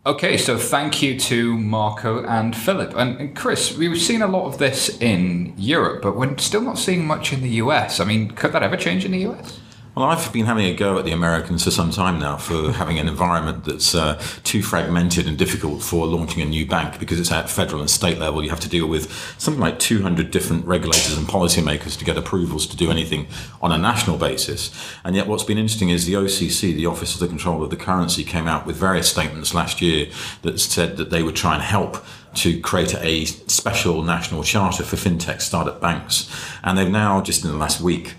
Okay, 0.03 0.35
so 0.35 0.57
thank 0.57 1.03
you 1.03 1.19
to 1.19 1.55
Marco 1.57 2.23
and 2.25 2.55
Philip. 2.55 2.95
And, 2.95 3.19
and, 3.19 3.35
Chris, 3.35 3.77
we've 3.77 4.01
seen 4.01 4.23
a 4.23 4.27
lot 4.27 4.45
of 4.47 4.57
this 4.57 4.99
in 4.99 5.53
Europe, 5.57 6.01
but 6.01 6.17
we're 6.17 6.37
still 6.37 6.61
not 6.61 6.79
seeing 6.79 7.05
much 7.05 7.31
in 7.31 7.41
the 7.41 7.49
US. 7.49 7.99
I 7.99 8.05
mean, 8.05 8.31
could 8.31 8.51
that 8.53 8.63
ever 8.63 8.75
change 8.75 9.05
in 9.05 9.11
the 9.11 9.27
US? 9.27 9.59
Well, 9.93 10.05
I've 10.05 10.31
been 10.31 10.45
having 10.45 10.67
a 10.67 10.73
go 10.73 10.97
at 10.99 11.03
the 11.03 11.11
Americans 11.11 11.65
for 11.65 11.71
some 11.71 11.91
time 11.91 12.17
now 12.17 12.37
for 12.37 12.71
having 12.81 12.97
an 12.97 13.09
environment 13.09 13.65
that's 13.65 13.93
uh, 13.93 14.23
too 14.43 14.63
fragmented 14.63 15.27
and 15.27 15.37
difficult 15.37 15.83
for 15.83 16.07
launching 16.07 16.41
a 16.41 16.45
new 16.45 16.65
bank 16.65 16.97
because 16.97 17.19
it's 17.19 17.31
at 17.31 17.49
federal 17.49 17.81
and 17.81 17.89
state 17.89 18.17
level. 18.17 18.41
You 18.41 18.51
have 18.51 18.61
to 18.61 18.69
deal 18.69 18.87
with 18.87 19.11
something 19.37 19.59
like 19.59 19.79
200 19.79 20.31
different 20.31 20.65
regulators 20.65 21.17
and 21.17 21.27
policymakers 21.27 21.99
to 21.99 22.05
get 22.05 22.17
approvals 22.17 22.67
to 22.67 22.77
do 22.77 22.89
anything 22.89 23.27
on 23.61 23.73
a 23.73 23.77
national 23.77 24.17
basis. 24.17 24.71
And 25.03 25.13
yet, 25.13 25.27
what's 25.27 25.43
been 25.43 25.57
interesting 25.57 25.89
is 25.89 26.05
the 26.05 26.13
OCC, 26.13 26.73
the 26.73 26.85
Office 26.85 27.13
of 27.13 27.19
the 27.19 27.27
Control 27.27 27.61
of 27.61 27.69
the 27.69 27.75
Currency, 27.75 28.23
came 28.23 28.47
out 28.47 28.65
with 28.65 28.77
various 28.77 29.11
statements 29.11 29.53
last 29.53 29.81
year 29.81 30.07
that 30.43 30.57
said 30.61 30.95
that 30.95 31.09
they 31.09 31.21
would 31.21 31.35
try 31.35 31.55
and 31.55 31.63
help 31.63 31.97
to 32.35 32.61
create 32.61 32.95
a 32.95 33.25
special 33.25 34.03
national 34.03 34.43
charter 34.43 34.83
for 34.83 34.95
fintech 34.95 35.41
startup 35.41 35.81
banks. 35.81 36.33
And 36.63 36.77
they've 36.77 36.89
now, 36.89 37.19
just 37.19 37.43
in 37.43 37.51
the 37.51 37.57
last 37.57 37.81
week, 37.81 38.13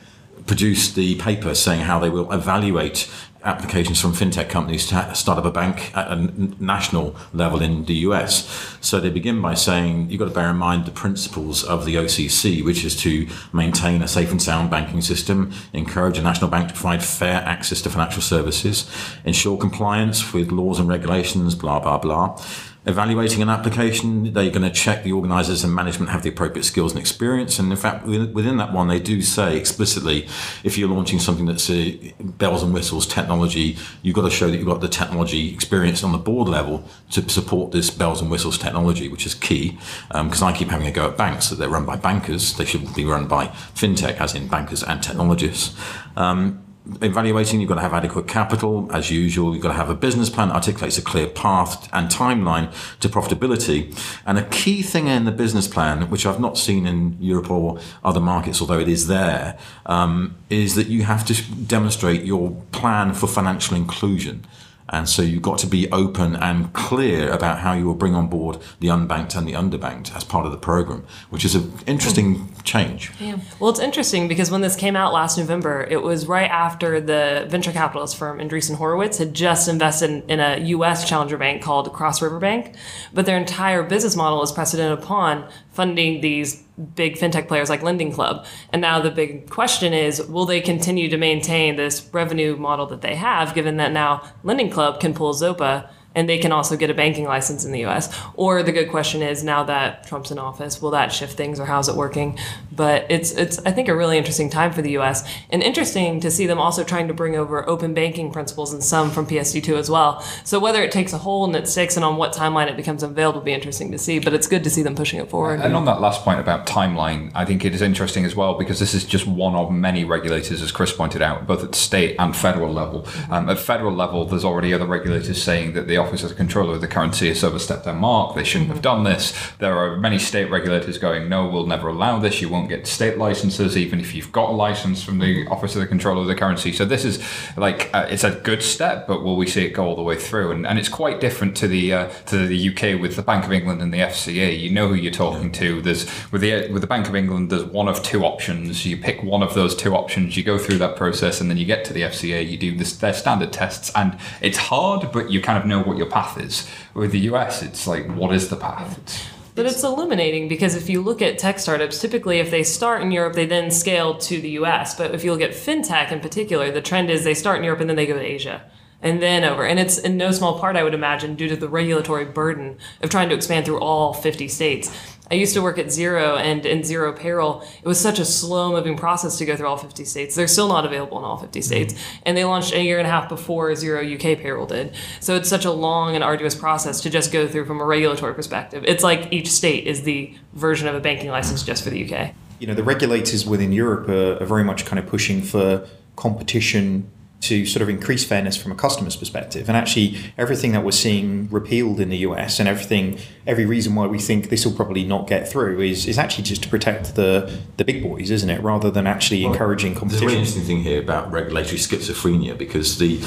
produced 0.52 0.96
the 0.96 1.14
paper 1.14 1.54
saying 1.54 1.80
how 1.80 1.98
they 1.98 2.10
will 2.10 2.30
evaluate 2.30 3.10
applications 3.42 3.98
from 3.98 4.12
fintech 4.12 4.50
companies 4.50 4.86
to 4.86 5.14
start 5.14 5.38
up 5.38 5.46
a 5.46 5.50
bank 5.50 5.90
at 5.96 6.12
a 6.12 6.16
national 6.62 7.16
level 7.32 7.62
in 7.62 7.86
the 7.86 7.94
US. 8.08 8.76
So 8.82 9.00
they 9.00 9.08
begin 9.08 9.40
by 9.40 9.54
saying 9.54 10.10
you've 10.10 10.18
got 10.18 10.28
to 10.28 10.34
bear 10.34 10.50
in 10.50 10.56
mind 10.56 10.84
the 10.84 10.90
principles 10.90 11.64
of 11.64 11.86
the 11.86 11.94
OCC, 11.94 12.62
which 12.62 12.84
is 12.84 12.94
to 12.96 13.26
maintain 13.54 14.02
a 14.02 14.06
safe 14.06 14.30
and 14.30 14.42
sound 14.42 14.70
banking 14.70 15.00
system, 15.00 15.52
encourage 15.72 16.18
a 16.18 16.22
national 16.22 16.50
bank 16.50 16.68
to 16.68 16.74
provide 16.74 17.02
fair 17.02 17.40
access 17.46 17.80
to 17.80 17.88
financial 17.88 18.20
services, 18.20 18.90
ensure 19.24 19.56
compliance 19.56 20.34
with 20.34 20.52
laws 20.52 20.78
and 20.78 20.86
regulations, 20.86 21.54
blah, 21.54 21.80
blah, 21.80 21.96
blah 21.96 22.38
evaluating 22.84 23.42
an 23.42 23.48
application, 23.48 24.32
they're 24.32 24.50
going 24.50 24.62
to 24.62 24.70
check 24.70 25.04
the 25.04 25.12
organisers 25.12 25.62
and 25.62 25.72
management 25.72 26.10
have 26.10 26.22
the 26.22 26.28
appropriate 26.28 26.64
skills 26.64 26.92
and 26.92 27.00
experience. 27.00 27.58
And 27.58 27.70
in 27.70 27.76
fact, 27.76 28.04
within 28.04 28.56
that 28.56 28.72
one, 28.72 28.88
they 28.88 28.98
do 28.98 29.22
say 29.22 29.56
explicitly, 29.56 30.26
if 30.64 30.76
you're 30.76 30.88
launching 30.88 31.20
something 31.20 31.46
that's 31.46 31.70
a 31.70 32.12
bells 32.18 32.62
and 32.62 32.74
whistles 32.74 33.06
technology, 33.06 33.76
you've 34.02 34.16
got 34.16 34.22
to 34.22 34.30
show 34.30 34.50
that 34.50 34.56
you've 34.56 34.66
got 34.66 34.80
the 34.80 34.88
technology 34.88 35.54
experience 35.54 36.02
on 36.02 36.10
the 36.10 36.18
board 36.18 36.48
level 36.48 36.84
to 37.10 37.28
support 37.28 37.70
this 37.70 37.88
bells 37.90 38.20
and 38.20 38.30
whistles 38.30 38.58
technology, 38.58 39.08
which 39.08 39.26
is 39.26 39.34
key. 39.34 39.78
Because 40.08 40.42
um, 40.42 40.48
I 40.48 40.52
keep 40.52 40.68
having 40.68 40.86
a 40.88 40.92
go 40.92 41.08
at 41.08 41.16
banks 41.16 41.50
that 41.50 41.56
they're 41.56 41.68
run 41.68 41.86
by 41.86 41.96
bankers, 41.96 42.56
they 42.56 42.64
should 42.64 42.92
be 42.94 43.04
run 43.04 43.28
by 43.28 43.46
fintech, 43.76 44.16
as 44.20 44.34
in 44.34 44.48
bankers 44.48 44.82
and 44.82 45.00
technologists. 45.02 45.78
Um, 46.16 46.64
evaluating, 47.00 47.60
you've 47.60 47.68
got 47.68 47.76
to 47.76 47.80
have 47.80 47.92
adequate 47.92 48.26
capital, 48.26 48.90
as 48.92 49.10
usual. 49.10 49.52
You've 49.54 49.62
got 49.62 49.68
to 49.68 49.74
have 49.74 49.88
a 49.88 49.94
business 49.94 50.28
plan 50.28 50.48
that 50.48 50.54
articulates 50.54 50.98
a 50.98 51.02
clear 51.02 51.26
path 51.26 51.88
and 51.92 52.08
timeline 52.08 52.72
to 53.00 53.08
profitability. 53.08 53.96
And 54.26 54.38
a 54.38 54.44
key 54.44 54.82
thing 54.82 55.06
in 55.06 55.24
the 55.24 55.32
business 55.32 55.68
plan, 55.68 56.10
which 56.10 56.26
I've 56.26 56.40
not 56.40 56.58
seen 56.58 56.86
in 56.86 57.16
Europe 57.20 57.50
or 57.50 57.78
other 58.04 58.20
markets, 58.20 58.60
although 58.60 58.80
it 58.80 58.88
is 58.88 59.06
there, 59.06 59.58
um, 59.86 60.36
is 60.50 60.74
that 60.74 60.88
you 60.88 61.04
have 61.04 61.24
to 61.26 61.42
demonstrate 61.42 62.24
your 62.24 62.50
plan 62.72 63.14
for 63.14 63.26
financial 63.26 63.76
inclusion. 63.76 64.44
And 64.92 65.08
so 65.08 65.22
you've 65.22 65.42
got 65.42 65.58
to 65.58 65.66
be 65.66 65.90
open 65.90 66.36
and 66.36 66.72
clear 66.74 67.30
about 67.30 67.60
how 67.60 67.72
you 67.72 67.86
will 67.86 67.94
bring 67.94 68.14
on 68.14 68.28
board 68.28 68.58
the 68.78 68.88
unbanked 68.88 69.34
and 69.36 69.48
the 69.48 69.54
underbanked 69.54 70.14
as 70.14 70.22
part 70.22 70.44
of 70.44 70.52
the 70.52 70.58
program, 70.58 71.04
which 71.30 71.44
is 71.44 71.54
an 71.54 71.72
interesting 71.86 72.52
change. 72.62 73.10
Yeah. 73.18 73.38
Well, 73.58 73.70
it's 73.70 73.80
interesting 73.80 74.28
because 74.28 74.50
when 74.50 74.60
this 74.60 74.76
came 74.76 74.94
out 74.94 75.12
last 75.14 75.38
November, 75.38 75.86
it 75.90 76.02
was 76.02 76.26
right 76.26 76.50
after 76.50 77.00
the 77.00 77.46
venture 77.48 77.72
capitalist 77.72 78.16
firm 78.16 78.38
Andreessen 78.38 78.76
Horowitz 78.76 79.16
had 79.16 79.32
just 79.32 79.66
invested 79.66 80.24
in 80.28 80.40
a 80.40 80.58
U.S. 80.58 81.08
challenger 81.08 81.38
bank 81.38 81.62
called 81.62 81.90
Cross 81.92 82.20
River 82.20 82.38
Bank. 82.38 82.76
But 83.14 83.24
their 83.24 83.38
entire 83.38 83.82
business 83.82 84.14
model 84.14 84.42
is 84.42 84.52
precedent 84.52 84.92
upon 84.92 85.48
funding 85.72 86.20
these 86.20 86.62
big 86.94 87.16
fintech 87.16 87.48
players 87.48 87.70
like 87.70 87.82
Lending 87.82 88.12
Club. 88.12 88.46
And 88.72 88.82
now 88.82 89.00
the 89.00 89.10
big 89.10 89.50
question 89.50 89.92
is 89.92 90.22
will 90.26 90.46
they 90.46 90.60
continue 90.60 91.08
to 91.08 91.16
maintain 91.16 91.76
this 91.76 92.08
revenue 92.12 92.56
model 92.56 92.86
that 92.86 93.00
they 93.00 93.14
have, 93.14 93.54
given 93.54 93.76
that 93.78 93.92
now 93.92 94.22
Lending 94.42 94.70
Club 94.70 95.00
can 95.00 95.14
pull 95.14 95.34
Zopa 95.34 95.88
and 96.14 96.28
they 96.28 96.38
can 96.38 96.52
also 96.52 96.76
get 96.76 96.90
a 96.90 96.94
banking 96.94 97.24
license 97.24 97.64
in 97.64 97.72
the 97.72 97.84
US. 97.86 98.14
Or 98.34 98.62
the 98.62 98.72
good 98.72 98.90
question 98.90 99.22
is 99.22 99.42
now 99.42 99.64
that 99.64 100.06
Trump's 100.06 100.30
in 100.30 100.38
office, 100.38 100.80
will 100.80 100.90
that 100.90 101.12
shift 101.12 101.36
things 101.36 101.58
or 101.58 101.66
how's 101.66 101.88
it 101.88 101.96
working? 101.96 102.38
But 102.70 103.06
it's 103.10 103.32
it's 103.32 103.58
I 103.60 103.72
think 103.72 103.88
a 103.88 103.96
really 103.96 104.18
interesting 104.18 104.50
time 104.50 104.72
for 104.72 104.82
the 104.82 104.98
US 104.98 105.28
and 105.50 105.62
interesting 105.62 106.20
to 106.20 106.30
see 106.30 106.46
them 106.46 106.58
also 106.58 106.84
trying 106.84 107.08
to 107.08 107.14
bring 107.14 107.36
over 107.36 107.68
open 107.68 107.94
banking 107.94 108.30
principles 108.30 108.72
and 108.72 108.82
some 108.82 109.10
from 109.10 109.26
PSD2 109.26 109.76
as 109.76 109.90
well. 109.90 110.20
So 110.44 110.58
whether 110.58 110.82
it 110.82 110.92
takes 110.92 111.12
a 111.12 111.18
hold 111.18 111.50
and 111.50 111.56
it 111.56 111.68
sticks 111.68 111.96
and 111.96 112.04
on 112.04 112.16
what 112.16 112.32
timeline 112.32 112.68
it 112.68 112.76
becomes 112.76 113.02
unveiled 113.02 113.34
will 113.34 113.42
be 113.42 113.52
interesting 113.52 113.92
to 113.92 113.98
see, 113.98 114.18
but 114.18 114.34
it's 114.34 114.46
good 114.46 114.64
to 114.64 114.70
see 114.70 114.82
them 114.82 114.94
pushing 114.94 115.20
it 115.20 115.30
forward. 115.30 115.60
And 115.60 115.74
on 115.74 115.84
that 115.86 116.00
last 116.00 116.22
point 116.22 116.40
about 116.40 116.66
timeline, 116.66 117.30
I 117.34 117.44
think 117.44 117.64
it 117.64 117.74
is 117.74 117.82
interesting 117.82 118.24
as 118.24 118.34
well 118.34 118.54
because 118.54 118.78
this 118.78 118.94
is 118.94 119.04
just 119.04 119.26
one 119.26 119.54
of 119.54 119.70
many 119.70 120.04
regulators 120.04 120.62
as 120.62 120.72
Chris 120.72 120.92
pointed 120.92 121.22
out, 121.22 121.46
both 121.46 121.64
at 121.64 121.74
state 121.74 122.16
and 122.18 122.36
federal 122.36 122.72
level. 122.72 123.06
Um, 123.30 123.48
at 123.48 123.58
federal 123.58 123.92
level 123.92 124.24
there's 124.24 124.44
already 124.44 124.74
other 124.74 124.86
regulators 124.86 125.42
saying 125.42 125.72
that 125.74 125.86
the 125.86 125.98
Office 126.02 126.22
of 126.22 126.30
the 126.30 126.34
Controller 126.34 126.74
of 126.74 126.80
the 126.80 126.88
Currency 126.88 127.28
has 127.28 127.42
overstepped 127.44 127.84
their 127.84 127.94
mark. 127.94 128.34
They 128.34 128.44
shouldn't 128.44 128.70
have 128.70 128.82
done 128.82 129.04
this. 129.04 129.32
There 129.58 129.76
are 129.76 129.96
many 129.96 130.18
state 130.18 130.50
regulators 130.50 130.98
going, 130.98 131.28
no, 131.28 131.48
we'll 131.48 131.66
never 131.66 131.88
allow 131.88 132.18
this. 132.18 132.40
You 132.40 132.48
won't 132.48 132.68
get 132.68 132.86
state 132.86 133.18
licenses, 133.18 133.76
even 133.76 134.00
if 134.00 134.14
you've 134.14 134.32
got 134.32 134.50
a 134.50 134.52
license 134.52 135.02
from 135.02 135.18
the. 135.18 135.46
Office 135.52 135.74
of 135.74 135.80
the 135.80 135.86
Controller 135.86 136.22
of 136.22 136.26
the 136.26 136.34
Currency. 136.34 136.72
So 136.72 136.84
this 136.84 137.04
is 137.04 137.22
like 137.56 137.90
uh, 137.94 138.06
it's 138.08 138.24
a 138.24 138.32
good 138.32 138.62
step, 138.62 139.06
but 139.06 139.22
will 139.22 139.36
we 139.36 139.46
see 139.46 139.64
it 139.64 139.70
go 139.70 139.84
all 139.84 139.96
the 139.96 140.02
way 140.02 140.16
through? 140.16 140.50
And, 140.50 140.66
and 140.66 140.78
it's 140.78 140.88
quite 140.88 141.20
different 141.20 141.56
to 141.58 141.68
the 141.68 141.92
uh, 141.92 142.08
to 142.26 142.46
the 142.46 142.70
UK 142.70 143.00
with 143.00 143.16
the 143.16 143.22
Bank 143.22 143.44
of 143.44 143.52
England 143.52 143.82
and 143.82 143.92
the 143.92 143.98
FCA. 143.98 144.58
You 144.58 144.70
know 144.70 144.88
who 144.88 144.94
you're 144.94 145.12
talking 145.12 145.52
to. 145.52 145.82
There's 145.82 146.06
with 146.32 146.40
the 146.40 146.70
with 146.72 146.80
the 146.80 146.86
Bank 146.86 147.08
of 147.08 147.14
England, 147.14 147.50
there's 147.50 147.64
one 147.64 147.88
of 147.88 148.02
two 148.02 148.24
options. 148.24 148.86
You 148.86 148.96
pick 148.96 149.22
one 149.22 149.42
of 149.42 149.54
those 149.54 149.76
two 149.76 149.94
options. 149.94 150.36
You 150.36 150.42
go 150.42 150.58
through 150.58 150.78
that 150.78 150.96
process, 150.96 151.40
and 151.40 151.50
then 151.50 151.58
you 151.58 151.66
get 151.66 151.84
to 151.86 151.92
the 151.92 152.02
FCA. 152.02 152.48
You 152.48 152.56
do 152.56 152.76
this, 152.76 152.96
their 152.96 153.12
standard 153.12 153.52
tests, 153.52 153.90
and 153.94 154.16
it's 154.40 154.58
hard, 154.58 155.12
but 155.12 155.30
you 155.30 155.40
kind 155.40 155.58
of 155.58 155.66
know 155.66 155.82
what 155.82 155.91
your 155.96 156.06
path 156.06 156.22
path 156.22 156.42
is. 156.42 156.68
With 156.94 157.12
the 157.12 157.20
US, 157.20 157.62
it's 157.62 157.86
like, 157.86 158.06
what 158.14 158.34
is 158.34 158.48
the 158.48 158.56
path? 158.56 159.28
But 159.54 159.66
it's 159.66 159.82
illuminating 159.84 160.48
because 160.48 160.74
if 160.74 160.88
you 160.88 161.02
look 161.02 161.20
at 161.20 161.38
tech 161.38 161.58
startups, 161.58 162.00
typically 162.00 162.38
if 162.38 162.50
they 162.50 162.62
start 162.62 163.02
in 163.02 163.10
Europe, 163.10 163.34
they 163.34 163.44
then 163.44 163.70
scale 163.70 164.16
to 164.18 164.40
the 164.40 164.50
US. 164.50 164.94
But 164.94 165.14
if 165.14 165.24
you 165.24 165.32
look 165.32 165.42
at 165.42 165.50
fintech 165.50 166.10
in 166.10 166.20
particular, 166.20 166.70
the 166.70 166.80
trend 166.80 167.10
is 167.10 167.24
they 167.24 167.34
start 167.34 167.58
in 167.58 167.64
Europe 167.64 167.80
and 167.80 167.88
then 167.90 167.96
they 167.96 168.06
go 168.06 168.14
to 168.14 168.20
Asia 168.20 168.62
and 169.02 169.20
then 169.20 169.44
over. 169.44 169.66
And 169.66 169.78
it's 169.78 169.98
in 169.98 170.16
no 170.16 170.30
small 170.30 170.58
part, 170.58 170.76
I 170.76 170.84
would 170.84 170.94
imagine, 170.94 171.34
due 171.34 171.48
to 171.48 171.56
the 171.56 171.68
regulatory 171.68 172.24
burden 172.24 172.78
of 173.02 173.10
trying 173.10 173.28
to 173.28 173.34
expand 173.34 173.66
through 173.66 173.80
all 173.80 174.14
50 174.14 174.48
states. 174.48 175.18
I 175.32 175.36
used 175.36 175.54
to 175.54 175.62
work 175.62 175.78
at 175.78 175.86
Xero 175.86 176.36
and 176.36 176.66
in 176.66 176.80
Xero 176.80 177.16
Payroll, 177.16 177.62
it 177.62 177.88
was 177.88 177.98
such 177.98 178.18
a 178.18 178.24
slow 178.24 178.70
moving 178.70 178.98
process 178.98 179.38
to 179.38 179.46
go 179.46 179.56
through 179.56 179.66
all 179.66 179.78
50 179.78 180.04
states. 180.04 180.34
They're 180.34 180.46
still 180.46 180.68
not 180.68 180.84
available 180.84 181.18
in 181.18 181.24
all 181.24 181.38
50 181.38 181.58
mm-hmm. 181.58 181.66
states. 181.66 181.94
And 182.26 182.36
they 182.36 182.44
launched 182.44 182.74
a 182.74 182.82
year 182.82 182.98
and 182.98 183.06
a 183.06 183.10
half 183.10 183.30
before 183.30 183.70
Xero 183.70 184.04
UK 184.04 184.38
Payroll 184.38 184.66
did. 184.66 184.94
So 185.20 185.34
it's 185.34 185.48
such 185.48 185.64
a 185.64 185.70
long 185.70 186.14
and 186.14 186.22
arduous 186.22 186.54
process 186.54 187.00
to 187.00 187.08
just 187.08 187.32
go 187.32 187.48
through 187.48 187.64
from 187.64 187.80
a 187.80 187.84
regulatory 187.86 188.34
perspective. 188.34 188.84
It's 188.86 189.02
like 189.02 189.32
each 189.32 189.50
state 189.50 189.86
is 189.86 190.02
the 190.02 190.34
version 190.52 190.86
of 190.86 190.94
a 190.94 191.00
banking 191.00 191.30
license 191.30 191.62
just 191.62 191.82
for 191.82 191.88
the 191.88 192.12
UK. 192.12 192.34
You 192.58 192.66
know, 192.66 192.74
the 192.74 192.84
regulators 192.84 193.46
within 193.46 193.72
Europe 193.72 194.10
are, 194.10 194.42
are 194.42 194.46
very 194.46 194.64
much 194.64 194.84
kind 194.84 194.98
of 194.98 195.06
pushing 195.06 195.40
for 195.40 195.88
competition 196.14 197.10
to 197.42 197.66
sort 197.66 197.82
of 197.82 197.88
increase 197.88 198.24
fairness 198.24 198.56
from 198.56 198.70
a 198.70 198.74
customer's 198.74 199.16
perspective. 199.16 199.68
And 199.68 199.76
actually, 199.76 200.16
everything 200.38 200.72
that 200.72 200.84
we're 200.84 200.92
seeing 200.92 201.48
repealed 201.50 201.98
in 201.98 202.08
the 202.08 202.18
US 202.18 202.60
and 202.60 202.68
everything, 202.68 203.18
every 203.48 203.66
reason 203.66 203.96
why 203.96 204.06
we 204.06 204.20
think 204.20 204.48
this 204.48 204.64
will 204.64 204.72
probably 204.72 205.02
not 205.02 205.26
get 205.26 205.48
through 205.48 205.80
is, 205.80 206.06
is 206.06 206.18
actually 206.18 206.44
just 206.44 206.62
to 206.62 206.68
protect 206.68 207.16
the, 207.16 207.60
the 207.78 207.84
big 207.84 208.00
boys, 208.00 208.30
isn't 208.30 208.48
it? 208.48 208.62
Rather 208.62 208.92
than 208.92 209.08
actually 209.08 209.42
well, 209.42 209.52
encouraging 209.52 209.94
competition. 209.94 210.20
There's 210.20 210.22
a 210.22 210.26
really 210.26 210.38
interesting 210.38 210.62
thing 210.62 210.82
here 210.84 211.02
about 211.02 211.32
regulatory 211.32 211.78
schizophrenia 211.78 212.56
because 212.56 212.98
the 212.98 213.20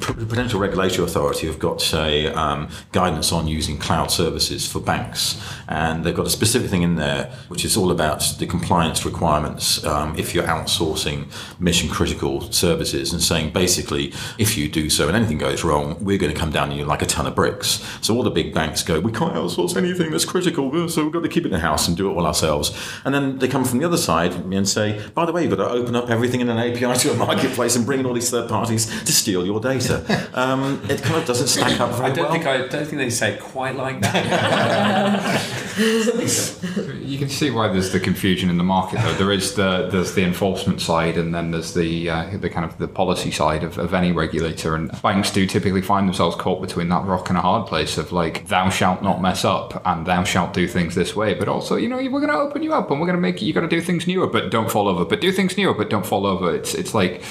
Prudential 0.00 0.58
Regulatory 0.58 1.06
Authority 1.06 1.46
have 1.46 1.58
got, 1.58 1.80
say, 1.80 2.26
um, 2.26 2.68
guidance 2.90 3.30
on 3.32 3.46
using 3.46 3.78
cloud 3.78 4.10
services 4.10 4.70
for 4.70 4.80
banks. 4.80 5.40
And 5.68 6.04
they've 6.04 6.14
got 6.14 6.26
a 6.26 6.30
specific 6.30 6.70
thing 6.70 6.82
in 6.82 6.96
there 6.96 7.32
which 7.48 7.64
is 7.64 7.76
all 7.76 7.90
about 7.90 8.24
the 8.38 8.46
compliance 8.46 9.04
requirements 9.04 9.84
um, 9.84 10.18
if 10.18 10.34
you're 10.34 10.44
outsourcing 10.44 11.30
mission 11.60 11.88
critical 11.88 12.40
services 12.52 13.12
and 13.12 13.22
saying, 13.22 13.52
basically, 13.60 14.12
if 14.38 14.56
you 14.56 14.68
do 14.68 14.88
so 14.88 15.08
and 15.08 15.16
anything 15.16 15.38
goes 15.38 15.64
wrong, 15.64 15.96
we're 16.02 16.18
going 16.18 16.32
to 16.32 16.38
come 16.38 16.50
down 16.50 16.70
on 16.70 16.76
you 16.76 16.84
like 16.84 17.02
a 17.02 17.06
ton 17.06 17.26
of 17.26 17.34
bricks. 17.34 17.84
So 18.00 18.14
all 18.14 18.22
the 18.22 18.30
big 18.30 18.54
banks 18.54 18.82
go, 18.82 19.00
we 19.00 19.12
can't 19.12 19.34
outsource 19.34 19.76
anything 19.76 20.10
that's 20.10 20.24
critical, 20.24 20.88
so 20.88 21.02
we've 21.04 21.12
got 21.12 21.22
to 21.22 21.28
keep 21.28 21.44
it 21.46 21.52
in 21.52 21.60
house 21.60 21.88
and 21.88 21.96
do 21.96 22.10
it 22.10 22.14
all 22.14 22.26
ourselves. 22.26 22.76
And 23.04 23.14
then 23.14 23.38
they 23.38 23.48
come 23.48 23.64
from 23.64 23.78
the 23.78 23.84
other 23.84 23.96
side 23.96 24.32
and 24.32 24.68
say, 24.68 25.00
by 25.14 25.26
the 25.26 25.32
way, 25.32 25.42
you've 25.42 25.56
got 25.56 25.64
to 25.64 25.70
open 25.70 25.94
up 25.96 26.10
everything 26.10 26.40
in 26.40 26.48
an 26.48 26.58
API 26.58 26.98
to 27.00 27.12
a 27.12 27.16
marketplace 27.26 27.76
and 27.76 27.84
bring 27.84 28.00
in 28.00 28.06
all 28.06 28.14
these 28.14 28.30
third 28.30 28.48
parties 28.48 28.86
to 29.04 29.12
steal 29.12 29.44
your 29.44 29.60
data. 29.60 30.28
Um, 30.32 30.80
it 30.88 31.02
kind 31.02 31.16
of 31.16 31.26
doesn't 31.26 31.48
stack 31.48 31.80
up 31.80 31.90
very 31.96 32.10
I 32.10 32.14
don't 32.14 32.24
well. 32.24 32.32
Think 32.32 32.46
I 32.46 32.58
don't 32.58 32.86
think 32.86 32.98
they 32.98 33.10
say 33.10 33.32
it 33.34 33.40
quite 33.40 33.74
like 33.74 34.00
that. 34.00 35.40
you 35.76 37.18
can 37.18 37.28
see 37.28 37.50
why 37.50 37.68
there's 37.68 37.90
the 37.90 38.00
confusion 38.00 38.48
in 38.48 38.56
the 38.56 38.64
market, 38.64 39.00
though. 39.02 39.14
There 39.14 39.32
is 39.32 39.54
the 39.54 39.88
there's 39.90 40.14
the 40.14 40.22
enforcement 40.22 40.80
side, 40.80 41.16
and 41.16 41.34
then 41.34 41.50
there's 41.50 41.74
the 41.74 42.08
uh, 42.08 42.36
the 42.38 42.48
kind 42.48 42.64
of 42.64 42.78
the 42.78 42.86
policy 42.88 43.30
side 43.30 43.49
side 43.50 43.64
of, 43.64 43.78
of 43.78 43.94
any 43.94 44.12
regulator. 44.12 44.74
And 44.74 44.90
banks 45.02 45.30
do 45.30 45.46
typically 45.46 45.82
find 45.82 46.06
themselves 46.06 46.36
caught 46.36 46.60
between 46.60 46.88
that 46.90 47.04
rock 47.04 47.28
and 47.28 47.38
a 47.38 47.40
hard 47.40 47.66
place 47.66 47.98
of 47.98 48.12
like, 48.12 48.46
thou 48.48 48.70
shalt 48.70 49.02
not 49.02 49.20
mess 49.20 49.44
up 49.44 49.82
and 49.84 50.06
thou 50.06 50.24
shalt 50.24 50.52
do 50.52 50.66
things 50.68 50.94
this 50.94 51.16
way. 51.16 51.34
But 51.34 51.48
also, 51.48 51.76
you 51.76 51.88
know, 51.88 51.96
we're 51.96 52.20
going 52.20 52.28
to 52.28 52.38
open 52.38 52.62
you 52.62 52.72
up 52.72 52.90
and 52.90 53.00
we're 53.00 53.06
going 53.06 53.16
to 53.16 53.22
make 53.22 53.42
you, 53.42 53.52
got 53.52 53.60
to 53.60 53.68
do 53.68 53.80
things 53.80 54.06
newer, 54.06 54.26
but 54.26 54.50
don't 54.50 54.70
fall 54.70 54.88
over. 54.88 55.04
But 55.04 55.20
do 55.20 55.32
things 55.32 55.56
newer, 55.56 55.74
but 55.74 55.90
don't 55.90 56.06
fall 56.06 56.26
over. 56.26 56.54
It's, 56.54 56.74
it's 56.74 56.94
like 56.94 57.22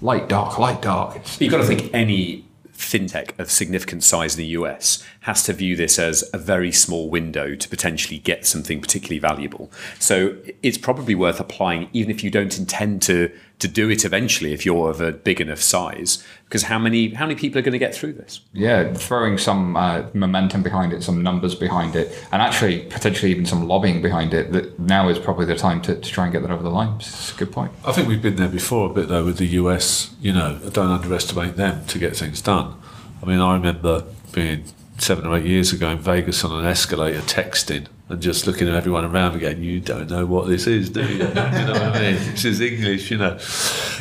light, 0.00 0.28
dark, 0.28 0.58
light, 0.58 0.82
dark. 0.82 1.16
It's, 1.16 1.40
You've 1.40 1.52
got 1.52 1.58
to 1.58 1.66
think 1.66 1.92
any 1.92 2.46
fintech 2.76 3.38
of 3.38 3.50
significant 3.50 4.04
size 4.04 4.34
in 4.34 4.38
the 4.38 4.48
US 4.48 5.02
has 5.20 5.42
to 5.44 5.52
view 5.54 5.76
this 5.76 5.98
as 5.98 6.28
a 6.34 6.38
very 6.38 6.70
small 6.70 7.08
window 7.08 7.54
to 7.54 7.68
potentially 7.68 8.18
get 8.18 8.46
something 8.46 8.82
particularly 8.82 9.18
valuable. 9.18 9.70
So 9.98 10.36
it's 10.62 10.76
probably 10.76 11.14
worth 11.14 11.40
applying, 11.40 11.88
even 11.94 12.10
if 12.10 12.22
you 12.22 12.30
don't 12.30 12.56
intend 12.58 13.00
to 13.02 13.32
to 13.58 13.68
do 13.68 13.88
it 13.88 14.04
eventually 14.04 14.52
if 14.52 14.66
you're 14.66 14.90
of 14.90 15.00
a 15.00 15.12
big 15.12 15.40
enough 15.40 15.60
size 15.62 16.22
because 16.44 16.64
how 16.64 16.78
many 16.78 17.14
how 17.14 17.26
many 17.26 17.38
people 17.38 17.58
are 17.58 17.62
going 17.62 17.72
to 17.72 17.78
get 17.78 17.94
through 17.94 18.12
this? 18.12 18.40
Yeah 18.52 18.92
throwing 18.92 19.38
some 19.38 19.76
uh, 19.76 20.04
momentum 20.12 20.62
behind 20.62 20.92
it 20.92 21.02
some 21.02 21.22
numbers 21.22 21.54
behind 21.54 21.96
it 21.96 22.12
and 22.32 22.42
actually 22.42 22.80
potentially 22.80 23.30
even 23.30 23.46
some 23.46 23.66
lobbying 23.66 24.02
behind 24.02 24.34
it 24.34 24.52
that 24.52 24.78
now 24.78 25.08
is 25.08 25.18
probably 25.18 25.46
the 25.46 25.56
time 25.56 25.80
to, 25.82 25.94
to 25.94 26.10
try 26.10 26.24
and 26.24 26.32
get 26.32 26.42
that 26.42 26.50
over 26.50 26.62
the 26.62 26.70
line. 26.70 26.96
It's 26.96 27.32
a 27.32 27.36
good 27.36 27.52
point. 27.52 27.72
I 27.84 27.92
think 27.92 28.08
we've 28.08 28.22
been 28.22 28.36
there 28.36 28.48
before 28.48 28.90
a 28.90 28.92
bit 28.92 29.08
though 29.08 29.24
with 29.24 29.38
the 29.38 29.46
us 29.48 30.14
you 30.20 30.32
know 30.32 30.58
don't 30.72 30.90
underestimate 30.90 31.56
them 31.56 31.86
to 31.86 31.98
get 31.98 32.16
things 32.16 32.40
done. 32.42 32.74
I 33.22 33.26
mean 33.26 33.40
i 33.40 33.54
remember 33.54 34.04
being 34.32 34.64
seven 34.98 35.26
or 35.26 35.36
eight 35.36 35.46
years 35.46 35.72
ago 35.72 35.90
in 35.90 35.98
vegas 35.98 36.44
on 36.44 36.52
an 36.58 36.66
escalator 36.66 37.20
texting 37.20 37.86
and 38.08 38.22
just 38.22 38.46
looking 38.46 38.68
at 38.68 38.74
everyone 38.74 39.04
around 39.04 39.34
again, 39.34 39.62
you 39.62 39.80
don't 39.80 40.08
know 40.08 40.24
what 40.24 40.46
this 40.46 40.68
is, 40.68 40.90
do 40.90 41.02
you? 41.02 41.18
you 41.18 41.34
know 41.34 41.72
what 41.72 41.82
I 41.82 42.00
mean? 42.00 42.14
This 42.14 42.44
is 42.44 42.60
English, 42.60 43.10
you 43.10 43.18
know. 43.18 43.36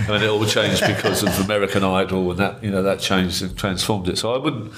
And 0.07 0.23
it 0.23 0.29
all 0.29 0.45
changed 0.45 0.85
because 0.85 1.23
of 1.23 1.39
American 1.43 1.83
Idol 1.83 2.29
and 2.29 2.39
that, 2.39 2.63
you 2.63 2.69
know, 2.69 2.83
that 2.83 2.99
changed 2.99 3.41
and 3.41 3.57
transformed 3.57 4.07
it. 4.07 4.19
So 4.19 4.35
I 4.35 4.37
wouldn't, 4.37 4.71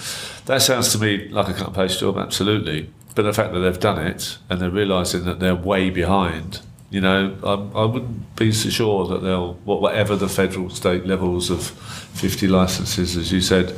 that 0.46 0.62
sounds 0.62 0.94
to 0.94 1.00
me 1.00 1.28
like 1.28 1.50
a 1.50 1.54
cut 1.54 1.68
and 1.68 1.76
paste 1.76 2.00
job, 2.00 2.18
absolutely. 2.18 2.90
But 3.16 3.24
the 3.24 3.34
fact 3.34 3.52
that 3.54 3.60
they've 3.60 3.80
done 3.80 4.06
it 4.06 4.38
and 4.50 4.62
they're 4.62 4.70
realising 4.70 5.26
that 5.26 5.42
they're 5.42 5.56
way 5.56 5.90
behind, 5.90 6.62
you 6.90 7.02
know, 7.02 7.36
I, 7.44 7.82
I 7.82 7.86
wouldn't 7.86 8.36
be 8.38 8.54
so 8.54 8.70
sure 8.70 9.08
that 9.08 9.24
they'll, 9.24 9.56
whatever 9.66 10.16
the 10.16 10.30
federal 10.30 10.70
state 10.70 11.06
levels 11.06 11.50
of 11.50 11.66
50 11.68 12.48
licenses, 12.48 13.18
as 13.18 13.34
you 13.34 13.42
said, 13.42 13.76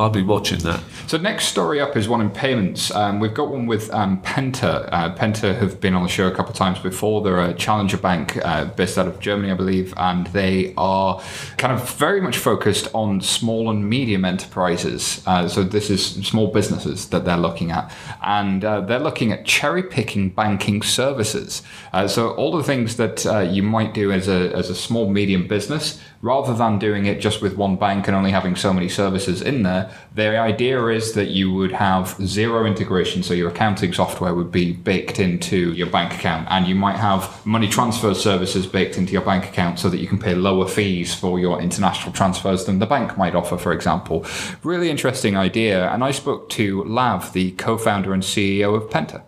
I'll 0.00 0.08
be 0.08 0.22
watching 0.22 0.60
that. 0.60 0.82
So 1.08 1.18
next 1.18 1.48
story 1.48 1.78
up 1.78 1.94
is 1.94 2.08
one 2.08 2.22
in 2.22 2.30
payments. 2.30 2.90
Um, 2.90 3.20
we've 3.20 3.34
got 3.34 3.50
one 3.50 3.66
with 3.66 3.92
um, 3.92 4.22
Penta. 4.22 4.88
Uh, 4.90 5.14
Penta 5.14 5.54
have 5.58 5.78
been 5.78 5.92
on 5.92 6.02
the 6.02 6.08
show 6.08 6.26
a 6.26 6.30
couple 6.30 6.52
of 6.52 6.56
times 6.56 6.78
before. 6.78 7.20
They're 7.20 7.38
a 7.38 7.52
challenger 7.52 7.98
bank 7.98 8.38
uh, 8.42 8.64
based 8.64 8.96
out 8.96 9.06
of 9.06 9.20
Germany, 9.20 9.52
I 9.52 9.54
believe, 9.54 9.92
and 9.98 10.26
they 10.28 10.72
are 10.78 11.20
kind 11.58 11.70
of 11.70 11.86
very 11.98 12.22
much 12.22 12.38
focused 12.38 12.88
on 12.94 13.20
small 13.20 13.68
and 13.68 13.90
medium 13.90 14.24
enterprises. 14.24 15.22
Uh, 15.26 15.46
so 15.48 15.62
this 15.62 15.90
is 15.90 16.02
small 16.26 16.46
businesses 16.46 17.10
that 17.10 17.26
they're 17.26 17.36
looking 17.36 17.70
at, 17.70 17.92
and 18.22 18.64
uh, 18.64 18.80
they're 18.80 18.98
looking 18.98 19.32
at 19.32 19.44
cherry 19.44 19.82
picking 19.82 20.30
banking 20.30 20.80
services. 20.80 21.62
Uh, 21.92 22.08
so 22.08 22.30
all 22.36 22.56
the 22.56 22.64
things 22.64 22.96
that 22.96 23.26
uh, 23.26 23.40
you 23.40 23.62
might 23.62 23.92
do 23.92 24.10
as 24.10 24.28
a 24.28 24.50
as 24.56 24.70
a 24.70 24.74
small 24.74 25.10
medium 25.10 25.46
business 25.46 26.00
rather 26.22 26.52
than 26.52 26.78
doing 26.78 27.06
it 27.06 27.20
just 27.20 27.40
with 27.40 27.56
one 27.56 27.76
bank 27.76 28.06
and 28.06 28.14
only 28.14 28.30
having 28.30 28.54
so 28.54 28.72
many 28.72 28.88
services 28.88 29.40
in 29.40 29.62
there, 29.62 29.90
the 30.14 30.38
idea 30.38 30.86
is 30.88 31.12
that 31.14 31.28
you 31.28 31.52
would 31.52 31.72
have 31.72 32.08
Xero 32.18 32.66
integration. 32.66 33.22
So 33.22 33.32
your 33.32 33.48
accounting 33.50 33.92
software 33.92 34.34
would 34.34 34.52
be 34.52 34.72
baked 34.72 35.18
into 35.18 35.72
your 35.72 35.86
bank 35.86 36.14
account, 36.14 36.46
and 36.50 36.66
you 36.66 36.74
might 36.74 36.96
have 36.96 37.44
money 37.46 37.68
transfer 37.68 38.14
services 38.14 38.66
baked 38.66 38.98
into 38.98 39.12
your 39.12 39.22
bank 39.22 39.44
account 39.44 39.78
so 39.78 39.88
that 39.88 39.98
you 39.98 40.06
can 40.06 40.18
pay 40.18 40.34
lower 40.34 40.68
fees 40.68 41.14
for 41.14 41.38
your 41.38 41.60
international 41.60 42.12
transfers 42.12 42.64
than 42.66 42.78
the 42.78 42.86
bank 42.86 43.16
might 43.16 43.34
offer, 43.34 43.56
for 43.56 43.72
example. 43.72 44.26
Really 44.62 44.90
interesting 44.90 45.36
idea. 45.36 45.88
And 45.90 46.04
I 46.04 46.10
spoke 46.10 46.50
to 46.50 46.84
Lav, 46.84 47.32
the 47.32 47.52
co 47.52 47.78
founder 47.78 48.12
and 48.12 48.22
CEO 48.22 48.74
of 48.74 48.90
Penta. 48.90 49.22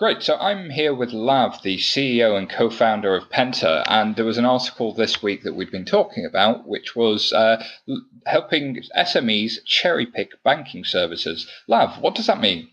Great. 0.00 0.22
So 0.22 0.38
I'm 0.38 0.70
here 0.70 0.94
with 0.94 1.12
Lav, 1.12 1.62
the 1.62 1.76
CEO 1.76 2.38
and 2.38 2.48
co 2.48 2.70
founder 2.70 3.14
of 3.14 3.28
Penta. 3.28 3.84
And 3.86 4.16
there 4.16 4.24
was 4.24 4.38
an 4.38 4.46
article 4.46 4.94
this 4.94 5.22
week 5.22 5.42
that 5.42 5.54
we'd 5.54 5.70
been 5.70 5.84
talking 5.84 6.24
about, 6.24 6.66
which 6.66 6.96
was 6.96 7.34
uh, 7.34 7.62
helping 8.24 8.82
SMEs 8.96 9.62
cherry 9.66 10.06
pick 10.06 10.42
banking 10.42 10.84
services. 10.84 11.46
Lav, 11.68 12.00
what 12.00 12.14
does 12.14 12.28
that 12.28 12.40
mean? 12.40 12.70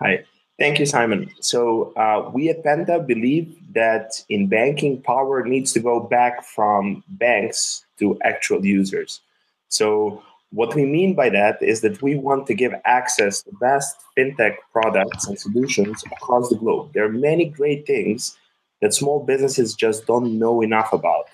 Hi. 0.00 0.24
Thank 0.58 0.80
you, 0.80 0.86
Simon. 0.86 1.30
So 1.38 1.92
uh, 1.94 2.28
we 2.34 2.50
at 2.50 2.64
Penta 2.64 3.06
believe 3.06 3.56
that 3.74 4.24
in 4.28 4.48
banking, 4.48 5.00
power 5.00 5.44
needs 5.44 5.72
to 5.74 5.78
go 5.78 6.00
back 6.00 6.44
from 6.44 7.04
banks 7.06 7.86
to 8.00 8.18
actual 8.24 8.66
users. 8.66 9.20
So 9.68 10.24
what 10.52 10.74
we 10.74 10.84
mean 10.84 11.14
by 11.14 11.30
that 11.30 11.62
is 11.62 11.80
that 11.80 12.02
we 12.02 12.14
want 12.14 12.46
to 12.46 12.54
give 12.54 12.74
access 12.84 13.42
to 13.42 13.50
best 13.60 13.96
fintech 14.16 14.56
products 14.70 15.26
and 15.26 15.38
solutions 15.38 16.04
across 16.12 16.50
the 16.50 16.56
globe. 16.56 16.92
There 16.92 17.04
are 17.04 17.12
many 17.12 17.46
great 17.46 17.86
things 17.86 18.36
that 18.82 18.92
small 18.92 19.24
businesses 19.24 19.74
just 19.74 20.06
don't 20.06 20.38
know 20.38 20.60
enough 20.60 20.92
about. 20.92 21.28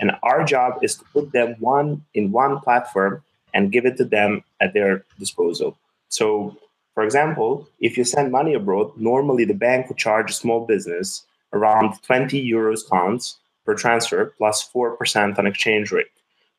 And 0.00 0.12
our 0.24 0.44
job 0.44 0.82
is 0.82 0.96
to 0.96 1.04
put 1.12 1.30
them 1.30 1.54
one 1.60 2.04
in 2.14 2.32
one 2.32 2.58
platform 2.60 3.22
and 3.52 3.70
give 3.70 3.86
it 3.86 3.96
to 3.98 4.04
them 4.04 4.42
at 4.60 4.74
their 4.74 5.04
disposal. 5.20 5.78
So, 6.08 6.56
for 6.94 7.04
example, 7.04 7.68
if 7.78 7.96
you 7.96 8.02
send 8.02 8.32
money 8.32 8.54
abroad, 8.54 8.90
normally 8.96 9.44
the 9.44 9.54
bank 9.54 9.88
would 9.88 9.98
charge 9.98 10.30
a 10.30 10.34
small 10.34 10.66
business 10.66 11.24
around 11.52 12.02
20 12.02 12.44
euros 12.50 12.88
pounds 12.88 13.38
per 13.64 13.74
transfer 13.74 14.34
plus 14.36 14.68
4% 14.74 15.38
on 15.38 15.46
exchange 15.46 15.92
rate. 15.92 16.06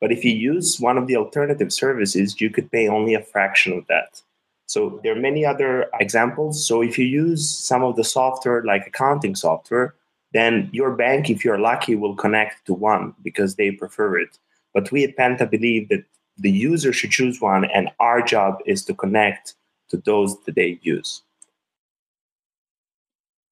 But 0.02 0.12
if 0.12 0.24
you 0.24 0.32
use 0.32 0.80
one 0.80 0.98
of 0.98 1.08
the 1.08 1.16
alternative 1.16 1.72
services, 1.72 2.40
you 2.40 2.50
could 2.50 2.72
pay 2.72 2.88
only 2.88 3.14
a 3.14 3.24
fraction 3.24 3.74
of 3.74 3.88
that. 3.88 4.22
So 4.68 5.00
there 5.04 5.16
are 5.16 5.20
many 5.20 5.46
other 5.46 5.88
examples. 6.00 6.66
So 6.66 6.82
if 6.82 6.98
you 6.98 7.06
use 7.06 7.48
some 7.50 7.84
of 7.84 7.96
the 7.96 8.04
software 8.04 8.64
like 8.64 8.88
accounting 8.88 9.36
software, 9.36 9.96
then 10.34 10.70
your 10.74 10.96
bank, 10.96 11.30
if 11.30 11.46
you're 11.46 11.60
lucky, 11.60 11.96
will 11.96 12.16
connect 12.16 12.66
to 12.66 12.74
one 12.74 13.14
because 13.24 13.56
they 13.56 13.72
prefer 13.72 14.20
it. 14.20 14.38
But 14.74 14.92
we 14.92 15.04
at 15.04 15.16
Penta 15.16 15.50
believe 15.50 15.88
that 15.90 16.04
the 16.38 16.52
user 16.52 16.92
should 16.92 17.12
choose 17.12 17.40
one, 17.40 17.64
and 17.66 17.90
our 18.00 18.22
job 18.22 18.60
is 18.66 18.84
to 18.86 18.94
connect 18.94 19.56
to 19.90 19.98
those 19.98 20.36
that 20.44 20.56
they 20.56 20.80
use. 20.82 21.22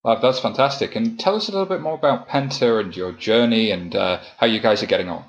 Uh, 0.03 0.19
that's 0.19 0.39
fantastic. 0.39 0.95
And 0.97 1.17
tell 1.17 1.35
us 1.35 1.47
a 1.47 1.51
little 1.51 1.65
bit 1.65 1.79
more 1.79 1.93
about 1.93 2.27
Penta 2.27 2.81
and 2.81 2.95
your 2.95 3.13
journey 3.13 3.71
and 3.71 3.95
uh, 3.95 4.19
how 4.37 4.47
you 4.47 4.59
guys 4.59 4.83
are 4.83 4.87
getting 4.87 5.07
on. 5.07 5.23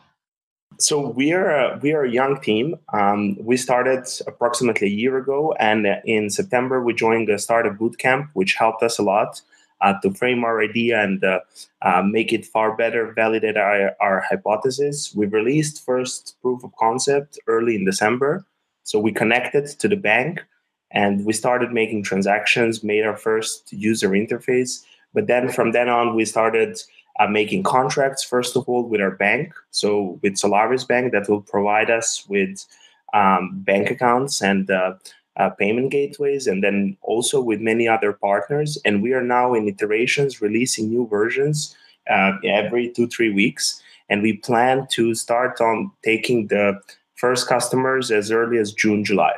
So 0.79 1.09
we 1.09 1.33
are 1.33 1.51
a, 1.51 1.79
we 1.79 1.93
are 1.93 2.05
a 2.05 2.11
young 2.11 2.41
team. 2.41 2.75
Um, 2.93 3.37
we 3.41 3.57
started 3.57 4.07
approximately 4.27 4.89
a 4.89 4.91
year 4.91 5.17
ago, 5.19 5.55
and 5.61 5.87
in 6.05 6.31
September 6.31 6.83
we 6.83 6.95
joined 6.95 7.29
the 7.29 7.39
startup 7.39 7.77
bootcamp, 7.79 8.29
which 8.35 8.55
helped 8.55 8.83
us 8.83 8.99
a 8.99 9.03
lot 9.03 9.41
uh, 9.81 9.95
to 10.01 10.13
frame 10.15 10.45
our 10.45 10.61
idea 10.61 11.01
and 11.01 11.23
uh, 11.23 11.41
uh, 11.83 12.03
make 12.03 12.33
it 12.33 12.47
far 12.47 12.77
better, 12.77 13.13
validate 13.13 13.57
our, 13.57 13.95
our 14.01 14.21
hypothesis. 14.21 15.13
We 15.15 15.27
released 15.27 15.85
first 15.85 16.37
proof 16.43 16.65
of 16.65 16.75
concept 16.77 17.39
early 17.47 17.75
in 17.77 17.85
December. 17.85 18.45
So 18.83 18.99
we 18.99 19.13
connected 19.13 19.67
to 19.67 19.89
the 19.89 19.97
bank 19.97 20.43
and 20.91 21.25
we 21.25 21.33
started 21.33 21.73
making 21.73 22.03
transactions, 22.05 22.83
made 22.83 23.05
our 23.05 23.17
first 23.17 23.73
user 23.73 24.11
interface. 24.11 24.85
But 25.13 25.27
then 25.27 25.51
from 25.51 25.73
then 25.73 25.89
on, 25.89 26.15
we 26.15 26.25
started 26.25 26.79
uh, 27.21 27.27
making 27.27 27.63
contracts, 27.63 28.25
first 28.25 28.57
of 28.57 28.69
all, 28.69 28.85
with 28.85 29.01
our 29.01 29.13
bank. 29.13 29.55
So 29.71 30.19
with 30.23 30.37
Solaris 30.37 30.85
Bank, 30.85 31.13
that 31.13 31.29
will 31.29 31.43
provide 31.43 31.91
us 31.91 32.25
with 32.29 32.65
um, 33.13 33.51
bank 33.55 33.91
accounts 33.91 34.43
and 34.43 34.71
uh, 34.71 34.95
uh, 35.37 35.51
payment 35.51 35.91
gateways, 35.91 36.47
and 36.47 36.63
then 36.63 36.97
also 37.03 37.41
with 37.41 37.61
many 37.61 37.87
other 37.89 38.13
partners. 38.13 38.79
And 38.85 39.03
we 39.03 39.13
are 39.13 39.23
now 39.23 39.55
in 39.55 39.69
iterations, 39.69 40.41
releasing 40.41 40.89
new 40.89 41.07
versions 41.07 41.77
uh, 42.11 42.33
every 42.45 42.91
two, 42.91 43.07
three 43.09 43.33
weeks. 43.33 43.81
And 44.11 44.23
we 44.23 44.35
plan 44.39 44.87
to 44.91 45.15
start 45.15 45.61
on 45.61 45.91
taking 46.05 46.49
the 46.49 46.81
first 47.15 47.49
customers 47.49 48.11
as 48.11 48.31
early 48.31 48.59
as 48.59 48.73
June, 48.73 49.05
July 49.05 49.35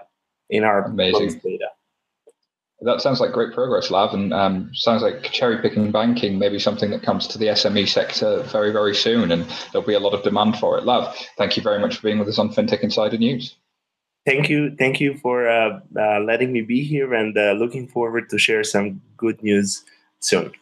in 0.50 0.64
our 0.64 0.88
data. 1.42 1.68
That 2.82 3.00
sounds 3.00 3.20
like 3.20 3.32
great 3.32 3.54
progress, 3.54 3.90
Lav, 3.90 4.12
and 4.12 4.34
um, 4.34 4.70
sounds 4.74 5.02
like 5.02 5.22
cherry 5.32 5.62
picking 5.62 5.90
banking 5.90 6.38
may 6.38 6.50
be 6.50 6.58
something 6.58 6.90
that 6.90 7.02
comes 7.02 7.26
to 7.28 7.38
the 7.38 7.46
SME 7.46 7.88
sector 7.88 8.42
very, 8.42 8.70
very 8.70 8.94
soon, 8.94 9.32
and 9.32 9.46
there'll 9.72 9.86
be 9.86 9.94
a 9.94 10.00
lot 10.00 10.12
of 10.12 10.22
demand 10.22 10.58
for 10.58 10.76
it. 10.76 10.84
Lav, 10.84 11.16
thank 11.38 11.56
you 11.56 11.62
very 11.62 11.78
much 11.78 11.96
for 11.96 12.02
being 12.02 12.18
with 12.18 12.28
us 12.28 12.38
on 12.38 12.52
FinTech 12.52 12.80
Insider 12.80 13.16
News. 13.16 13.56
Thank 14.26 14.50
you, 14.50 14.76
thank 14.76 15.00
you 15.00 15.16
for 15.18 15.48
uh, 15.48 15.80
uh, 15.98 16.20
letting 16.20 16.52
me 16.52 16.60
be 16.60 16.82
here, 16.82 17.14
and 17.14 17.36
uh, 17.38 17.52
looking 17.52 17.88
forward 17.88 18.28
to 18.28 18.38
share 18.38 18.62
some 18.62 19.00
good 19.16 19.42
news 19.42 19.82
soon. 20.20 20.52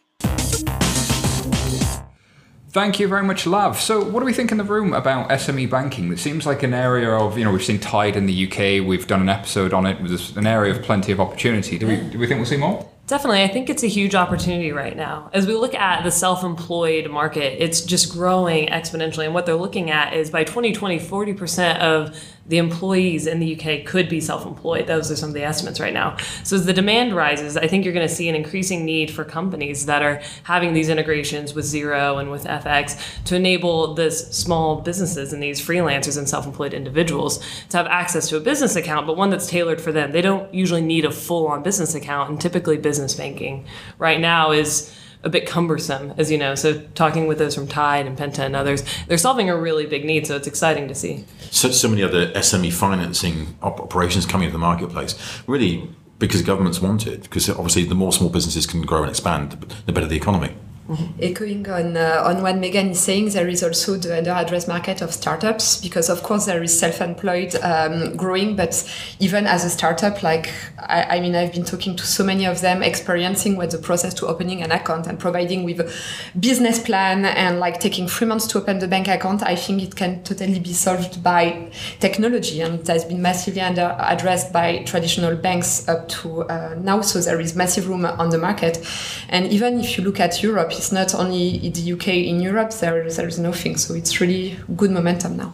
Thank 2.75 2.99
you 2.99 3.07
very 3.07 3.23
much, 3.23 3.47
Lav. 3.47 3.79
So, 3.79 4.03
what 4.03 4.19
do 4.19 4.25
we 4.25 4.33
think 4.33 4.51
in 4.51 4.57
the 4.57 4.65
room 4.65 4.91
about 4.91 5.29
SME 5.29 5.69
banking? 5.69 6.11
It 6.11 6.19
seems 6.19 6.45
like 6.45 6.61
an 6.61 6.73
area 6.73 7.09
of, 7.09 7.37
you 7.37 7.45
know, 7.45 7.53
we've 7.53 7.63
seen 7.63 7.79
Tide 7.79 8.17
in 8.17 8.25
the 8.25 8.47
UK, 8.47 8.85
we've 8.85 9.07
done 9.07 9.21
an 9.21 9.29
episode 9.29 9.73
on 9.73 9.85
it, 9.85 9.95
it's 10.01 10.35
an 10.35 10.45
area 10.45 10.75
of 10.75 10.81
plenty 10.81 11.13
of 11.13 11.21
opportunity. 11.21 11.77
Do 11.77 11.87
we, 11.87 11.95
do 11.95 12.19
we 12.19 12.27
think 12.27 12.39
we'll 12.39 12.45
see 12.45 12.57
more? 12.57 12.85
Definitely. 13.07 13.43
I 13.43 13.47
think 13.47 13.69
it's 13.69 13.83
a 13.83 13.87
huge 13.87 14.13
opportunity 14.13 14.73
right 14.73 14.97
now. 14.97 15.29
As 15.31 15.47
we 15.47 15.53
look 15.53 15.73
at 15.73 16.03
the 16.03 16.11
self 16.11 16.43
employed 16.43 17.09
market, 17.09 17.63
it's 17.63 17.79
just 17.79 18.11
growing 18.11 18.67
exponentially. 18.67 19.23
And 19.23 19.33
what 19.33 19.45
they're 19.45 19.55
looking 19.55 19.89
at 19.89 20.13
is 20.13 20.29
by 20.29 20.43
2020, 20.43 20.99
40% 20.99 21.79
of 21.79 22.21
the 22.47 22.57
employees 22.57 23.25
in 23.25 23.39
the 23.39 23.55
UK 23.55 23.85
could 23.85 24.07
be 24.07 24.21
self 24.21 24.45
employed. 24.45 24.87
Those 24.87 25.11
are 25.11 25.15
some 25.15 25.29
of 25.29 25.33
the 25.33 25.43
estimates 25.43 25.79
right 25.79 25.93
now. 25.93 26.17
So, 26.43 26.55
as 26.55 26.65
the 26.65 26.73
demand 26.73 27.15
rises, 27.15 27.57
I 27.57 27.67
think 27.67 27.83
you're 27.83 27.93
going 27.93 28.07
to 28.07 28.13
see 28.13 28.29
an 28.29 28.35
increasing 28.35 28.85
need 28.85 29.09
for 29.09 29.23
companies 29.23 29.85
that 29.87 30.03
are 30.03 30.21
having 30.43 30.73
these 30.73 30.89
integrations 30.89 31.53
with 31.53 31.65
Xero 31.65 32.19
and 32.19 32.29
with 32.29 32.45
FX 32.45 32.99
to 33.25 33.35
enable 33.35 33.95
this 33.95 34.27
small 34.31 34.81
businesses 34.81 35.33
and 35.33 35.41
these 35.41 35.59
freelancers 35.59 36.17
and 36.17 36.29
self 36.29 36.45
employed 36.45 36.73
individuals 36.73 37.43
to 37.69 37.77
have 37.77 37.87
access 37.87 38.29
to 38.29 38.37
a 38.37 38.39
business 38.39 38.75
account, 38.75 39.07
but 39.07 39.17
one 39.17 39.31
that's 39.31 39.47
tailored 39.47 39.81
for 39.81 39.91
them. 39.91 40.11
They 40.11 40.21
don't 40.21 40.53
usually 40.53 40.81
need 40.81 41.05
a 41.05 41.11
full 41.11 41.47
on 41.47 41.63
business 41.63 41.95
account, 41.95 42.29
and 42.29 42.39
typically, 42.39 42.77
business 42.77 43.15
banking 43.15 43.65
right 43.97 44.19
now 44.19 44.51
is 44.51 44.95
a 45.25 45.29
bit 45.29 45.47
cumbersome, 45.47 46.13
as 46.17 46.31
you 46.31 46.37
know. 46.37 46.55
So 46.55 46.79
talking 46.93 47.27
with 47.27 47.39
those 47.39 47.55
from 47.55 47.67
Tide 47.67 48.05
and 48.05 48.17
Penta 48.17 48.39
and 48.39 48.55
others, 48.55 48.83
they're 49.07 49.17
solving 49.17 49.49
a 49.49 49.57
really 49.57 49.87
big 49.87 50.05
need. 50.05 50.27
So 50.27 50.35
it's 50.35 50.47
exciting 50.47 50.87
to 50.87 50.95
see. 50.95 51.25
So, 51.51 51.71
so 51.71 51.89
many 51.89 52.03
other 52.03 52.31
SME 52.33 52.71
financing 52.71 53.57
operations 53.61 54.25
coming 54.25 54.47
to 54.47 54.53
the 54.53 54.59
marketplace. 54.59 55.15
Really, 55.47 55.89
because 56.19 56.43
governments 56.43 56.79
want 56.79 57.07
it. 57.07 57.23
Because 57.23 57.49
obviously, 57.49 57.83
the 57.83 57.95
more 57.95 58.13
small 58.13 58.29
businesses 58.29 58.67
can 58.67 58.83
grow 58.83 59.01
and 59.01 59.09
expand, 59.09 59.51
the 59.85 59.91
better 59.91 60.07
the 60.07 60.15
economy. 60.15 60.55
Mm-hmm. 60.87 61.19
Echoing 61.19 61.67
on 61.67 61.97
uh, 61.97 62.21
on 62.23 62.43
what 62.43 62.57
Megan 62.57 62.91
is 62.91 62.99
saying, 62.99 63.29
there 63.29 63.47
is 63.47 63.63
also 63.63 63.95
the 63.95 64.19
under-addressed 64.19 64.67
market 64.67 65.01
of 65.01 65.11
startups 65.11 65.81
because, 65.81 66.09
of 66.09 66.21
course, 66.21 66.45
there 66.45 66.61
is 66.61 66.79
self-employed 66.79 67.55
um, 67.63 68.15
growing, 68.15 68.55
but 68.55 68.87
even 69.19 69.47
as 69.47 69.65
a 69.65 69.69
startup, 69.71 70.21
like 70.21 70.53
I, 70.77 71.17
I, 71.17 71.19
mean, 71.21 71.35
I've 71.35 71.53
been 71.53 71.65
talking 71.65 71.95
to 71.95 72.05
so 72.05 72.23
many 72.23 72.45
of 72.45 72.61
them, 72.61 72.83
experiencing 72.83 73.57
what 73.57 73.71
the 73.71 73.79
process 73.79 74.13
to 74.15 74.27
opening 74.27 74.61
an 74.61 74.71
account 74.71 75.07
and 75.07 75.17
providing 75.17 75.63
with 75.63 75.79
a 75.79 75.91
business 76.39 76.77
plan 76.77 77.25
and 77.25 77.59
like 77.59 77.79
taking 77.79 78.07
three 78.07 78.27
months 78.27 78.45
to 78.47 78.59
open 78.59 78.77
the 78.77 78.87
bank 78.87 79.07
account. 79.07 79.41
I 79.41 79.55
think 79.55 79.81
it 79.81 79.95
can 79.95 80.21
totally 80.21 80.59
be 80.59 80.73
solved 80.73 81.23
by 81.23 81.71
technology, 81.99 82.61
and 82.61 82.81
it 82.81 82.87
has 82.87 83.05
been 83.05 83.23
massively 83.23 83.61
under-addressed 83.61 84.53
by 84.53 84.83
traditional 84.83 85.35
banks 85.35 85.87
up 85.87 86.07
to 86.09 86.43
uh, 86.43 86.75
now. 86.79 87.01
So 87.01 87.21
there 87.21 87.39
is 87.39 87.55
massive 87.55 87.89
room 87.89 88.05
on 88.05 88.29
the 88.29 88.37
market, 88.37 88.85
and 89.29 89.47
even 89.47 89.79
if 89.79 89.97
you 89.97 90.03
look 90.03 90.19
at 90.19 90.43
Europe 90.43 90.73
it's 90.77 90.91
not 90.91 91.13
only 91.15 91.65
in 91.65 91.73
the 91.73 91.93
UK, 91.93 92.07
in 92.07 92.39
Europe, 92.39 92.71
there, 92.71 93.09
there's 93.09 93.39
nothing. 93.39 93.77
So 93.77 93.93
it's 93.93 94.19
really 94.21 94.57
good 94.75 94.91
momentum 94.91 95.37
now. 95.37 95.53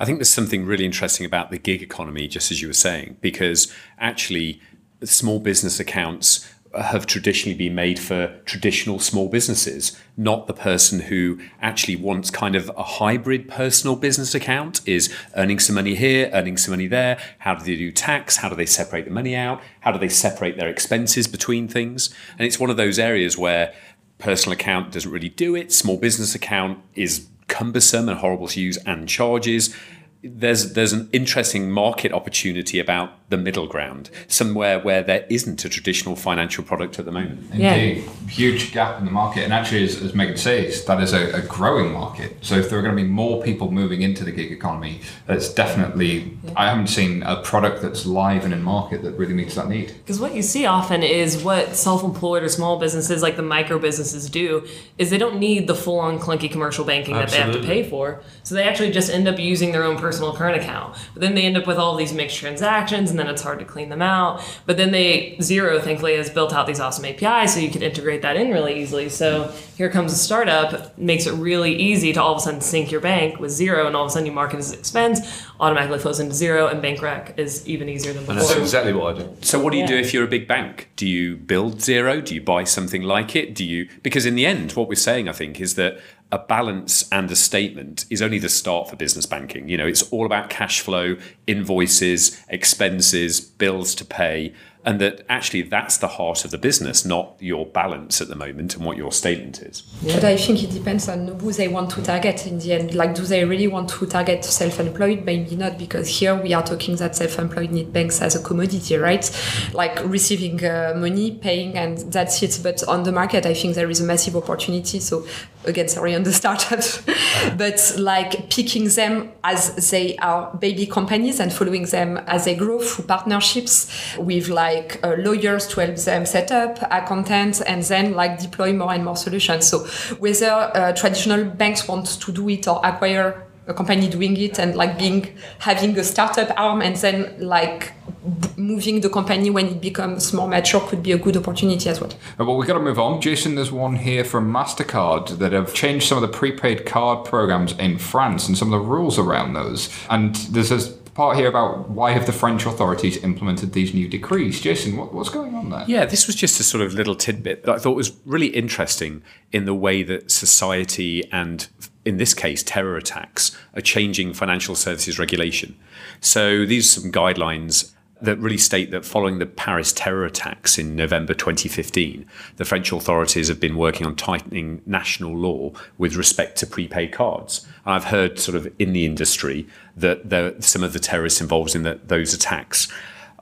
I 0.00 0.04
think 0.04 0.18
there's 0.18 0.30
something 0.30 0.64
really 0.64 0.84
interesting 0.84 1.26
about 1.26 1.50
the 1.50 1.58
gig 1.58 1.82
economy, 1.82 2.28
just 2.28 2.50
as 2.52 2.62
you 2.62 2.68
were 2.68 2.74
saying, 2.74 3.16
because 3.20 3.72
actually, 3.98 4.60
small 5.04 5.40
business 5.40 5.80
accounts 5.80 6.48
have 6.76 7.06
traditionally 7.06 7.56
been 7.56 7.74
made 7.74 7.98
for 7.98 8.28
traditional 8.44 8.98
small 8.98 9.28
businesses, 9.28 9.98
not 10.16 10.46
the 10.46 10.52
person 10.52 11.00
who 11.00 11.38
actually 11.60 11.96
wants 11.96 12.30
kind 12.30 12.54
of 12.54 12.70
a 12.76 12.82
hybrid 12.82 13.48
personal 13.48 13.96
business 13.96 14.34
account, 14.34 14.80
is 14.86 15.12
earning 15.34 15.58
some 15.58 15.74
money 15.74 15.94
here, 15.94 16.30
earning 16.32 16.56
some 16.56 16.72
money 16.72 16.86
there. 16.86 17.18
How 17.38 17.54
do 17.54 17.64
they 17.64 17.76
do 17.76 17.90
tax? 17.90 18.36
How 18.36 18.48
do 18.48 18.54
they 18.54 18.66
separate 18.66 19.06
the 19.06 19.10
money 19.10 19.34
out? 19.34 19.62
How 19.80 19.92
do 19.92 19.98
they 19.98 20.08
separate 20.08 20.56
their 20.56 20.68
expenses 20.68 21.26
between 21.26 21.68
things? 21.68 22.14
And 22.38 22.46
it's 22.46 22.60
one 22.60 22.70
of 22.70 22.76
those 22.76 22.98
areas 22.98 23.38
where 23.38 23.72
personal 24.18 24.54
account 24.54 24.92
doesn't 24.92 25.10
really 25.10 25.28
do 25.28 25.54
it. 25.54 25.72
Small 25.72 25.96
business 25.96 26.34
account 26.34 26.78
is 26.94 27.26
cumbersome 27.46 28.08
and 28.08 28.18
horrible 28.18 28.48
to 28.48 28.60
use 28.60 28.76
and 28.78 29.08
charges. 29.08 29.74
There's 30.22 30.72
there's 30.74 30.92
an 30.92 31.08
interesting 31.12 31.70
market 31.70 32.12
opportunity 32.12 32.80
about 32.80 33.10
the 33.30 33.36
middle 33.36 33.66
ground, 33.66 34.10
somewhere 34.26 34.78
where 34.78 35.02
there 35.02 35.26
isn't 35.28 35.64
a 35.64 35.68
traditional 35.68 36.16
financial 36.16 36.64
product 36.64 36.98
at 36.98 37.04
the 37.04 37.12
moment. 37.12 37.40
Indeed, 37.52 37.98
yeah. 37.98 38.10
huge 38.26 38.72
gap 38.72 38.98
in 38.98 39.04
the 39.04 39.10
market, 39.10 39.44
and 39.44 39.52
actually, 39.52 39.84
as, 39.84 40.00
as 40.00 40.14
Megan 40.14 40.38
says, 40.38 40.84
that 40.86 41.02
is 41.02 41.12
a, 41.12 41.36
a, 41.36 41.42
growing 41.42 41.92
market. 41.92 42.36
So 42.40 42.56
if 42.56 42.70
there 42.70 42.78
are 42.78 42.82
going 42.82 42.96
to 42.96 43.02
be 43.02 43.08
more 43.08 43.42
people 43.42 43.70
moving 43.70 44.00
into 44.00 44.24
the 44.24 44.32
gig 44.32 44.50
economy, 44.50 45.02
that's 45.26 45.52
definitely. 45.52 46.38
Yeah. 46.42 46.52
I 46.56 46.68
haven't 46.70 46.86
seen 46.86 47.22
a 47.22 47.42
product 47.42 47.82
that's 47.82 48.06
live 48.06 48.44
and 48.44 48.54
in 48.54 48.62
market 48.62 49.02
that 49.02 49.12
really 49.12 49.34
meets 49.34 49.54
that 49.56 49.68
need. 49.68 49.88
Because 49.88 50.18
what 50.18 50.34
you 50.34 50.42
see 50.42 50.64
often 50.64 51.02
is 51.02 51.42
what 51.42 51.76
self-employed 51.76 52.42
or 52.42 52.48
small 52.48 52.78
businesses, 52.78 53.22
like 53.22 53.36
the 53.36 53.42
micro 53.42 53.78
businesses, 53.78 54.30
do 54.30 54.66
is 54.96 55.10
they 55.10 55.18
don't 55.18 55.38
need 55.38 55.66
the 55.66 55.74
full-on 55.74 56.18
clunky 56.18 56.50
commercial 56.50 56.84
banking 56.84 57.14
Absolutely. 57.14 57.52
that 57.52 57.66
they 57.66 57.74
have 57.74 57.82
to 57.82 57.82
pay 57.84 57.88
for. 57.88 58.22
So 58.42 58.54
they 58.54 58.64
actually 58.64 58.90
just 58.90 59.10
end 59.10 59.28
up 59.28 59.38
using 59.38 59.72
their 59.72 59.84
own 59.84 59.98
personal 60.08 60.32
current 60.32 60.56
account. 60.56 60.96
But 61.12 61.20
then 61.20 61.34
they 61.34 61.44
end 61.44 61.58
up 61.58 61.66
with 61.66 61.76
all 61.76 61.94
these 61.94 62.14
mixed 62.14 62.38
transactions 62.38 63.10
and 63.10 63.18
then 63.18 63.26
it's 63.26 63.42
hard 63.42 63.58
to 63.58 63.66
clean 63.66 63.90
them 63.90 64.00
out. 64.00 64.42
But 64.64 64.78
then 64.78 64.90
they 64.90 65.36
Xero, 65.38 65.82
thankfully, 65.82 66.16
has 66.16 66.30
built 66.30 66.54
out 66.54 66.66
these 66.66 66.80
awesome 66.80 67.04
APIs, 67.04 67.52
so 67.52 67.60
you 67.60 67.68
can 67.68 67.82
integrate 67.82 68.22
that 68.22 68.36
in 68.36 68.50
really 68.50 68.80
easily. 68.80 69.10
So 69.10 69.52
here 69.76 69.90
comes 69.90 70.10
a 70.14 70.16
startup, 70.16 70.96
makes 70.96 71.26
it 71.26 71.32
really 71.32 71.74
easy 71.74 72.14
to 72.14 72.22
all 72.22 72.32
of 72.32 72.38
a 72.38 72.40
sudden 72.40 72.62
sync 72.62 72.90
your 72.90 73.02
bank 73.02 73.38
with 73.38 73.50
Xero 73.50 73.86
and 73.86 73.94
all 73.94 74.04
of 74.04 74.08
a 74.08 74.12
sudden 74.12 74.24
you 74.24 74.32
mark 74.32 74.54
it 74.54 74.58
as 74.58 74.72
expense, 74.72 75.44
automatically 75.60 75.98
flows 75.98 76.20
into 76.20 76.34
Xero 76.34 76.72
and 76.72 76.80
bank 76.80 77.02
rec 77.02 77.38
is 77.38 77.68
even 77.68 77.90
easier 77.90 78.14
than 78.14 78.22
before. 78.22 78.40
And 78.40 78.48
that's 78.48 78.58
exactly 78.58 78.94
what 78.94 79.16
I 79.16 79.18
do. 79.18 79.36
So 79.42 79.60
what 79.60 79.72
do 79.72 79.76
you 79.76 79.82
yeah. 79.82 79.88
do 79.88 79.96
if 79.98 80.14
you're 80.14 80.24
a 80.24 80.28
big 80.28 80.48
bank? 80.48 80.88
Do 80.96 81.06
you 81.06 81.36
build 81.36 81.78
Xero? 81.78 82.24
Do 82.24 82.34
you 82.34 82.40
buy 82.40 82.64
something 82.64 83.02
like 83.02 83.36
it? 83.36 83.54
Do 83.54 83.64
you 83.64 83.88
because 84.02 84.24
in 84.24 84.36
the 84.36 84.46
end, 84.46 84.72
what 84.72 84.88
we're 84.88 84.94
saying, 84.94 85.28
I 85.28 85.32
think, 85.32 85.60
is 85.60 85.74
that 85.74 86.00
a 86.30 86.38
balance 86.38 87.08
and 87.10 87.30
a 87.30 87.36
statement 87.36 88.04
is 88.10 88.20
only 88.20 88.38
the 88.38 88.48
start 88.48 88.88
for 88.88 88.96
business 88.96 89.26
banking. 89.26 89.68
You 89.68 89.78
know, 89.78 89.86
it's 89.86 90.02
all 90.10 90.26
about 90.26 90.50
cash 90.50 90.80
flow, 90.80 91.16
invoices, 91.46 92.42
expenses, 92.48 93.40
bills 93.40 93.94
to 93.96 94.04
pay 94.04 94.52
and 94.88 95.00
that 95.00 95.24
actually 95.28 95.60
that's 95.60 95.98
the 95.98 96.08
heart 96.08 96.46
of 96.46 96.50
the 96.50 96.56
business, 96.56 97.04
not 97.04 97.36
your 97.40 97.66
balance 97.66 98.22
at 98.22 98.28
the 98.28 98.34
moment 98.34 98.74
and 98.74 98.86
what 98.86 98.96
your 98.96 99.12
statement 99.12 99.60
is. 99.60 99.82
Yeah. 100.00 100.14
But 100.14 100.24
I 100.24 100.36
think 100.38 100.62
it 100.62 100.70
depends 100.70 101.10
on 101.10 101.38
who 101.40 101.52
they 101.52 101.68
want 101.68 101.90
to 101.90 102.02
target 102.02 102.46
in 102.46 102.58
the 102.58 102.72
end. 102.72 102.94
Like, 102.94 103.14
do 103.14 103.22
they 103.22 103.44
really 103.44 103.68
want 103.68 103.90
to 103.90 104.06
target 104.06 104.44
self-employed? 104.44 105.26
Maybe 105.26 105.56
not, 105.56 105.76
because 105.78 106.08
here 106.08 106.34
we 106.34 106.54
are 106.54 106.62
talking 106.62 106.96
that 106.96 107.16
self-employed 107.16 107.70
need 107.70 107.92
banks 107.92 108.22
as 108.22 108.34
a 108.34 108.42
commodity, 108.42 108.96
right? 108.96 109.28
Like 109.74 110.02
receiving 110.04 110.64
uh, 110.64 110.94
money, 110.96 111.32
paying, 111.32 111.76
and 111.76 111.98
that's 112.12 112.42
it. 112.42 112.58
But 112.62 112.82
on 112.88 113.02
the 113.02 113.12
market, 113.12 113.44
I 113.44 113.52
think 113.52 113.74
there 113.74 113.90
is 113.90 114.00
a 114.00 114.04
massive 114.04 114.36
opportunity. 114.36 115.00
So 115.00 115.26
again, 115.64 115.88
sorry 115.88 116.14
on 116.14 116.22
the 116.22 116.32
startups, 116.32 117.02
but 117.56 117.94
like 117.98 118.50
picking 118.50 118.88
them 118.88 119.32
as 119.44 119.90
they 119.90 120.16
are 120.18 120.54
baby 120.56 120.86
companies 120.86 121.40
and 121.40 121.52
following 121.52 121.84
them 121.84 122.18
as 122.26 122.44
they 122.44 122.54
grow 122.54 122.80
through 122.80 123.06
partnerships 123.06 124.16
with 124.18 124.48
like 124.48 125.00
uh, 125.04 125.14
lawyers 125.18 125.66
to 125.68 125.80
help 125.80 125.96
them 125.96 126.24
set 126.26 126.50
up 126.52 126.78
accountants 126.90 127.60
and 127.60 127.82
then 127.84 128.14
like 128.14 128.40
deploy 128.40 128.72
more 128.72 128.92
and 128.92 129.04
more 129.04 129.16
solutions. 129.16 129.66
So 129.66 129.86
whether 130.18 130.50
uh, 130.50 130.92
traditional 130.92 131.44
banks 131.44 131.88
want 131.88 132.06
to 132.06 132.32
do 132.32 132.48
it 132.48 132.66
or 132.68 132.80
acquire 132.84 133.47
a 133.68 133.74
company 133.74 134.08
doing 134.08 134.36
it 134.36 134.58
and 134.58 134.74
like 134.74 134.98
being 134.98 135.28
having 135.58 135.96
a 135.98 136.02
startup 136.04 136.50
arm 136.58 136.80
and 136.82 136.96
then 136.96 137.36
like 137.38 137.92
b- 138.40 138.48
moving 138.56 139.00
the 139.02 139.10
company 139.10 139.50
when 139.50 139.66
it 139.66 139.80
becomes 139.80 140.32
more 140.32 140.48
mature 140.48 140.80
could 140.80 141.02
be 141.02 141.12
a 141.12 141.18
good 141.18 141.36
opportunity 141.36 141.88
as 141.88 142.00
well. 142.00 142.10
Uh, 142.38 142.44
Well, 142.44 142.56
we've 142.56 142.66
got 142.66 142.74
to 142.78 142.80
move 142.80 142.98
on. 142.98 143.20
Jason, 143.20 143.54
there's 143.54 143.70
one 143.70 143.96
here 143.96 144.24
from 144.24 144.50
MasterCard 144.52 145.38
that 145.38 145.52
have 145.52 145.74
changed 145.74 146.08
some 146.08 146.16
of 146.16 146.22
the 146.22 146.36
prepaid 146.38 146.86
card 146.86 147.24
programs 147.26 147.72
in 147.78 147.98
France 147.98 148.48
and 148.48 148.56
some 148.58 148.72
of 148.72 148.80
the 148.80 148.86
rules 148.86 149.18
around 149.18 149.52
those. 149.52 149.88
And 150.08 150.34
there's 150.52 150.70
this 150.70 150.88
part 151.14 151.36
here 151.36 151.48
about 151.48 151.90
why 151.90 152.12
have 152.12 152.26
the 152.26 152.32
French 152.32 152.64
authorities 152.64 153.16
implemented 153.24 153.72
these 153.72 153.92
new 153.92 154.08
decrees. 154.08 154.60
Jason, 154.60 154.96
what, 154.96 155.12
what's 155.12 155.28
going 155.30 155.54
on 155.54 155.68
there? 155.68 155.84
Yeah, 155.88 156.06
this 156.06 156.26
was 156.28 156.36
just 156.36 156.60
a 156.60 156.62
sort 156.62 156.82
of 156.84 156.94
little 156.94 157.16
tidbit 157.16 157.64
that 157.64 157.74
I 157.74 157.78
thought 157.78 157.96
was 157.96 158.12
really 158.24 158.46
interesting 158.46 159.22
in 159.52 159.64
the 159.64 159.74
way 159.74 160.02
that 160.04 160.30
society 160.30 161.28
and, 161.32 161.66
in 162.08 162.16
this 162.16 162.32
case, 162.32 162.62
terror 162.62 162.96
attacks 162.96 163.54
are 163.74 163.82
changing 163.82 164.32
financial 164.32 164.74
services 164.74 165.18
regulation. 165.18 165.76
So 166.22 166.64
these 166.64 166.86
are 166.86 167.00
some 167.02 167.12
guidelines 167.12 167.92
that 168.22 168.38
really 168.38 168.56
state 168.56 168.90
that 168.92 169.04
following 169.04 169.38
the 169.38 169.46
Paris 169.46 169.92
terror 169.92 170.24
attacks 170.24 170.78
in 170.78 170.96
November 170.96 171.34
2015, 171.34 172.26
the 172.56 172.64
French 172.64 172.90
authorities 172.92 173.48
have 173.48 173.60
been 173.60 173.76
working 173.76 174.06
on 174.06 174.16
tightening 174.16 174.80
national 174.86 175.36
law 175.36 175.70
with 175.98 176.16
respect 176.16 176.56
to 176.56 176.66
prepaid 176.66 177.12
cards. 177.12 177.66
And 177.84 177.94
I've 177.94 178.04
heard 178.04 178.38
sort 178.38 178.56
of 178.56 178.72
in 178.78 178.94
the 178.94 179.04
industry 179.04 179.68
that 179.94 180.30
there, 180.30 180.58
some 180.62 180.82
of 180.82 180.94
the 180.94 180.98
terrorists 180.98 181.42
involved 181.42 181.76
in 181.76 181.82
the, 181.82 182.00
those 182.06 182.32
attacks 182.32 182.88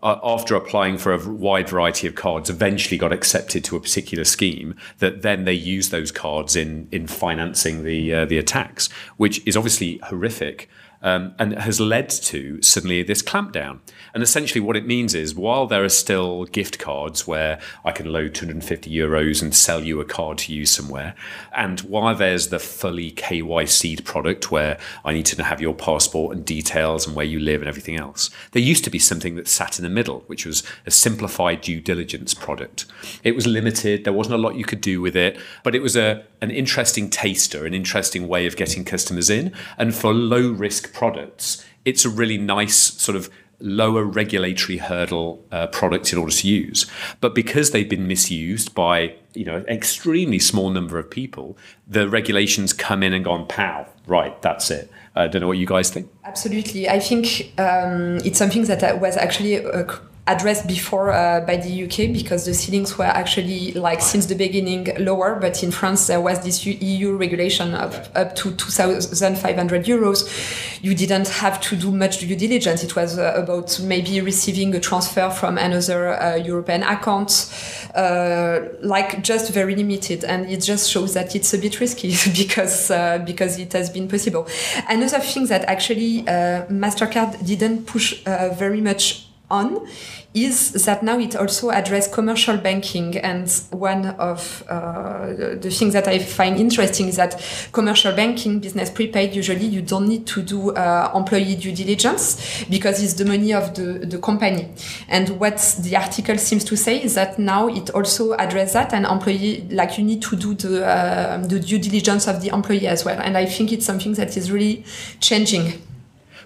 uh, 0.02 0.18
after 0.22 0.54
applying 0.54 0.98
for 0.98 1.12
a 1.12 1.28
wide 1.28 1.68
variety 1.68 2.06
of 2.06 2.14
cards, 2.14 2.50
eventually 2.50 2.98
got 2.98 3.12
accepted 3.12 3.64
to 3.64 3.76
a 3.76 3.80
particular 3.80 4.24
scheme. 4.24 4.74
That 4.98 5.22
then 5.22 5.44
they 5.44 5.52
use 5.52 5.90
those 5.90 6.12
cards 6.12 6.56
in 6.56 6.88
in 6.92 7.06
financing 7.06 7.84
the 7.84 8.14
uh, 8.14 8.24
the 8.26 8.38
attacks, 8.38 8.88
which 9.16 9.46
is 9.46 9.56
obviously 9.56 9.98
horrific. 10.04 10.68
Um, 11.02 11.34
and 11.38 11.52
has 11.58 11.78
led 11.78 12.08
to 12.08 12.60
suddenly 12.62 13.02
this 13.02 13.22
clampdown. 13.22 13.80
And 14.16 14.22
essentially, 14.22 14.62
what 14.62 14.78
it 14.78 14.86
means 14.86 15.14
is 15.14 15.34
while 15.34 15.66
there 15.66 15.84
are 15.84 15.90
still 15.90 16.46
gift 16.46 16.78
cards 16.78 17.26
where 17.26 17.60
I 17.84 17.92
can 17.92 18.10
load 18.10 18.34
250 18.34 18.90
euros 18.90 19.42
and 19.42 19.54
sell 19.54 19.84
you 19.84 20.00
a 20.00 20.06
card 20.06 20.38
to 20.38 20.54
use 20.54 20.70
somewhere, 20.70 21.14
and 21.54 21.80
while 21.80 22.14
there's 22.14 22.48
the 22.48 22.58
fully 22.58 23.12
KYC 23.12 24.02
product 24.06 24.50
where 24.50 24.78
I 25.04 25.12
need 25.12 25.26
to 25.26 25.44
have 25.44 25.60
your 25.60 25.74
passport 25.74 26.34
and 26.34 26.46
details 26.46 27.06
and 27.06 27.14
where 27.14 27.26
you 27.26 27.38
live 27.38 27.60
and 27.60 27.68
everything 27.68 27.96
else, 27.96 28.30
there 28.52 28.62
used 28.62 28.84
to 28.84 28.90
be 28.90 28.98
something 28.98 29.34
that 29.34 29.48
sat 29.48 29.78
in 29.78 29.82
the 29.82 29.90
middle, 29.90 30.20
which 30.28 30.46
was 30.46 30.62
a 30.86 30.90
simplified 30.90 31.60
due 31.60 31.82
diligence 31.82 32.32
product. 32.32 32.86
It 33.22 33.34
was 33.34 33.46
limited, 33.46 34.04
there 34.04 34.14
wasn't 34.14 34.36
a 34.36 34.38
lot 34.38 34.54
you 34.54 34.64
could 34.64 34.80
do 34.80 35.02
with 35.02 35.14
it, 35.14 35.36
but 35.62 35.74
it 35.74 35.82
was 35.82 35.94
a 35.94 36.24
an 36.40 36.50
interesting 36.50 37.10
taster, 37.10 37.66
an 37.66 37.74
interesting 37.74 38.28
way 38.28 38.46
of 38.46 38.56
getting 38.56 38.82
customers 38.82 39.28
in. 39.28 39.52
And 39.76 39.94
for 39.94 40.14
low 40.14 40.52
risk 40.52 40.94
products, 40.94 41.62
it's 41.84 42.04
a 42.04 42.10
really 42.10 42.36
nice 42.36 42.76
sort 42.76 43.14
of 43.14 43.30
lower 43.58 44.04
regulatory 44.04 44.78
hurdle 44.78 45.44
uh, 45.50 45.66
product 45.68 46.12
in 46.12 46.18
order 46.18 46.32
to 46.32 46.48
use. 46.48 46.86
But 47.20 47.34
because 47.34 47.70
they've 47.70 47.88
been 47.88 48.06
misused 48.06 48.74
by 48.74 49.14
you 49.34 49.44
know 49.44 49.56
an 49.56 49.68
extremely 49.68 50.38
small 50.38 50.70
number 50.70 50.98
of 50.98 51.10
people, 51.10 51.56
the 51.86 52.08
regulations 52.08 52.72
come 52.72 53.02
in 53.02 53.12
and 53.12 53.24
gone 53.24 53.46
pow. 53.46 53.86
Right, 54.06 54.40
that's 54.42 54.70
it. 54.70 54.90
I 55.14 55.26
don't 55.28 55.40
know 55.40 55.48
what 55.48 55.58
you 55.58 55.66
guys 55.66 55.90
think. 55.90 56.10
Absolutely. 56.24 56.88
I 56.88 57.00
think 57.00 57.52
um, 57.58 58.18
it's 58.18 58.38
something 58.38 58.64
that 58.64 58.82
uh, 58.82 58.98
was 59.00 59.16
actually 59.16 59.64
uh, 59.64 59.84
addressed 60.28 60.66
before 60.66 61.12
uh, 61.12 61.40
by 61.40 61.56
the 61.56 61.84
UK 61.84 62.12
because 62.12 62.46
the 62.46 62.54
ceilings 62.54 62.98
were 62.98 63.04
actually 63.04 63.72
like 63.72 64.00
since 64.00 64.26
the 64.26 64.34
beginning 64.34 64.88
lower. 64.98 65.36
But 65.40 65.62
in 65.62 65.70
France, 65.70 66.08
there 66.08 66.20
was 66.20 66.40
this 66.40 66.66
EU 66.66 67.16
regulation 67.16 67.74
of 67.74 68.10
up 68.16 68.34
to 68.36 68.54
2,500 68.54 69.84
euros. 69.84 70.82
You 70.82 70.94
didn't 70.94 71.28
have 71.28 71.60
to 71.62 71.76
do 71.76 71.92
much 71.92 72.18
due 72.18 72.34
diligence. 72.34 72.82
It 72.82 72.96
was 72.96 73.18
uh, 73.18 73.34
about 73.36 73.78
maybe 73.80 74.20
receiving 74.20 74.74
a 74.74 74.80
transfer 74.80 75.30
from 75.30 75.58
another 75.58 76.20
uh, 76.20 76.34
European 76.34 76.82
account, 76.82 77.52
uh, 77.94 78.60
like 78.82 79.22
just 79.22 79.52
very 79.52 79.76
limited. 79.76 80.24
And 80.24 80.50
it 80.50 80.60
just 80.60 80.90
shows 80.90 81.14
that 81.14 81.36
it's 81.36 81.54
a 81.54 81.58
bit 81.58 81.78
risky 81.78 82.08
because 82.36 82.90
uh, 82.90 83.18
because 83.18 83.58
it 83.60 83.72
has 83.74 83.90
been 83.90 84.08
possible. 84.08 84.48
Another 84.88 85.20
thing 85.20 85.46
that 85.46 85.64
actually 85.66 86.26
uh, 86.26 86.66
Mastercard 86.66 87.46
didn't 87.46 87.86
push 87.86 88.24
very 88.24 88.80
much 88.80 89.25
on 89.50 89.86
is 90.34 90.72
that 90.84 91.02
now 91.02 91.18
it 91.18 91.34
also 91.34 91.70
addresses 91.70 92.12
commercial 92.12 92.56
banking. 92.56 93.16
And 93.18 93.50
one 93.70 94.06
of 94.06 94.62
uh, 94.68 95.28
the 95.60 95.70
things 95.70 95.94
that 95.94 96.08
i 96.08 96.18
find 96.18 96.58
interesting 96.58 97.08
is 97.08 97.16
that 97.16 97.40
commercial 97.72 98.12
banking 98.14 98.58
business 98.58 98.90
prepaid 98.90 99.34
usually 99.34 99.64
you 99.64 99.80
don't 99.80 100.06
need 100.08 100.26
to 100.26 100.42
do 100.42 100.72
uh, 100.72 101.10
employee 101.14 101.56
due 101.56 101.72
diligence 101.72 102.64
because 102.68 103.02
it's 103.02 103.14
the 103.14 103.24
money 103.24 103.54
of 103.54 103.74
the, 103.74 104.06
the 104.06 104.18
company. 104.18 104.68
And 105.08 105.40
what 105.40 105.76
the 105.80 105.96
article 105.96 106.36
seems 106.38 106.64
to 106.64 106.76
say 106.76 107.02
is 107.02 107.14
that 107.14 107.38
now 107.38 107.68
it 107.68 107.90
also 107.90 108.32
addresses 108.34 108.74
that 108.74 108.92
and 108.92 109.06
employee 109.06 109.66
like 109.70 109.96
you 109.96 110.04
need 110.04 110.22
to 110.22 110.36
do 110.36 110.54
the, 110.54 110.84
uh, 110.84 111.38
the 111.38 111.60
due 111.60 111.78
diligence 111.78 112.26
of 112.26 112.42
the 112.42 112.48
employee 112.48 112.86
as 112.86 113.04
well. 113.04 113.18
And 113.20 113.36
i 113.38 113.46
think 113.46 113.72
it's 113.72 113.86
something 113.86 114.14
that 114.14 114.36
is 114.36 114.50
really 114.50 114.84
changing 115.20 115.85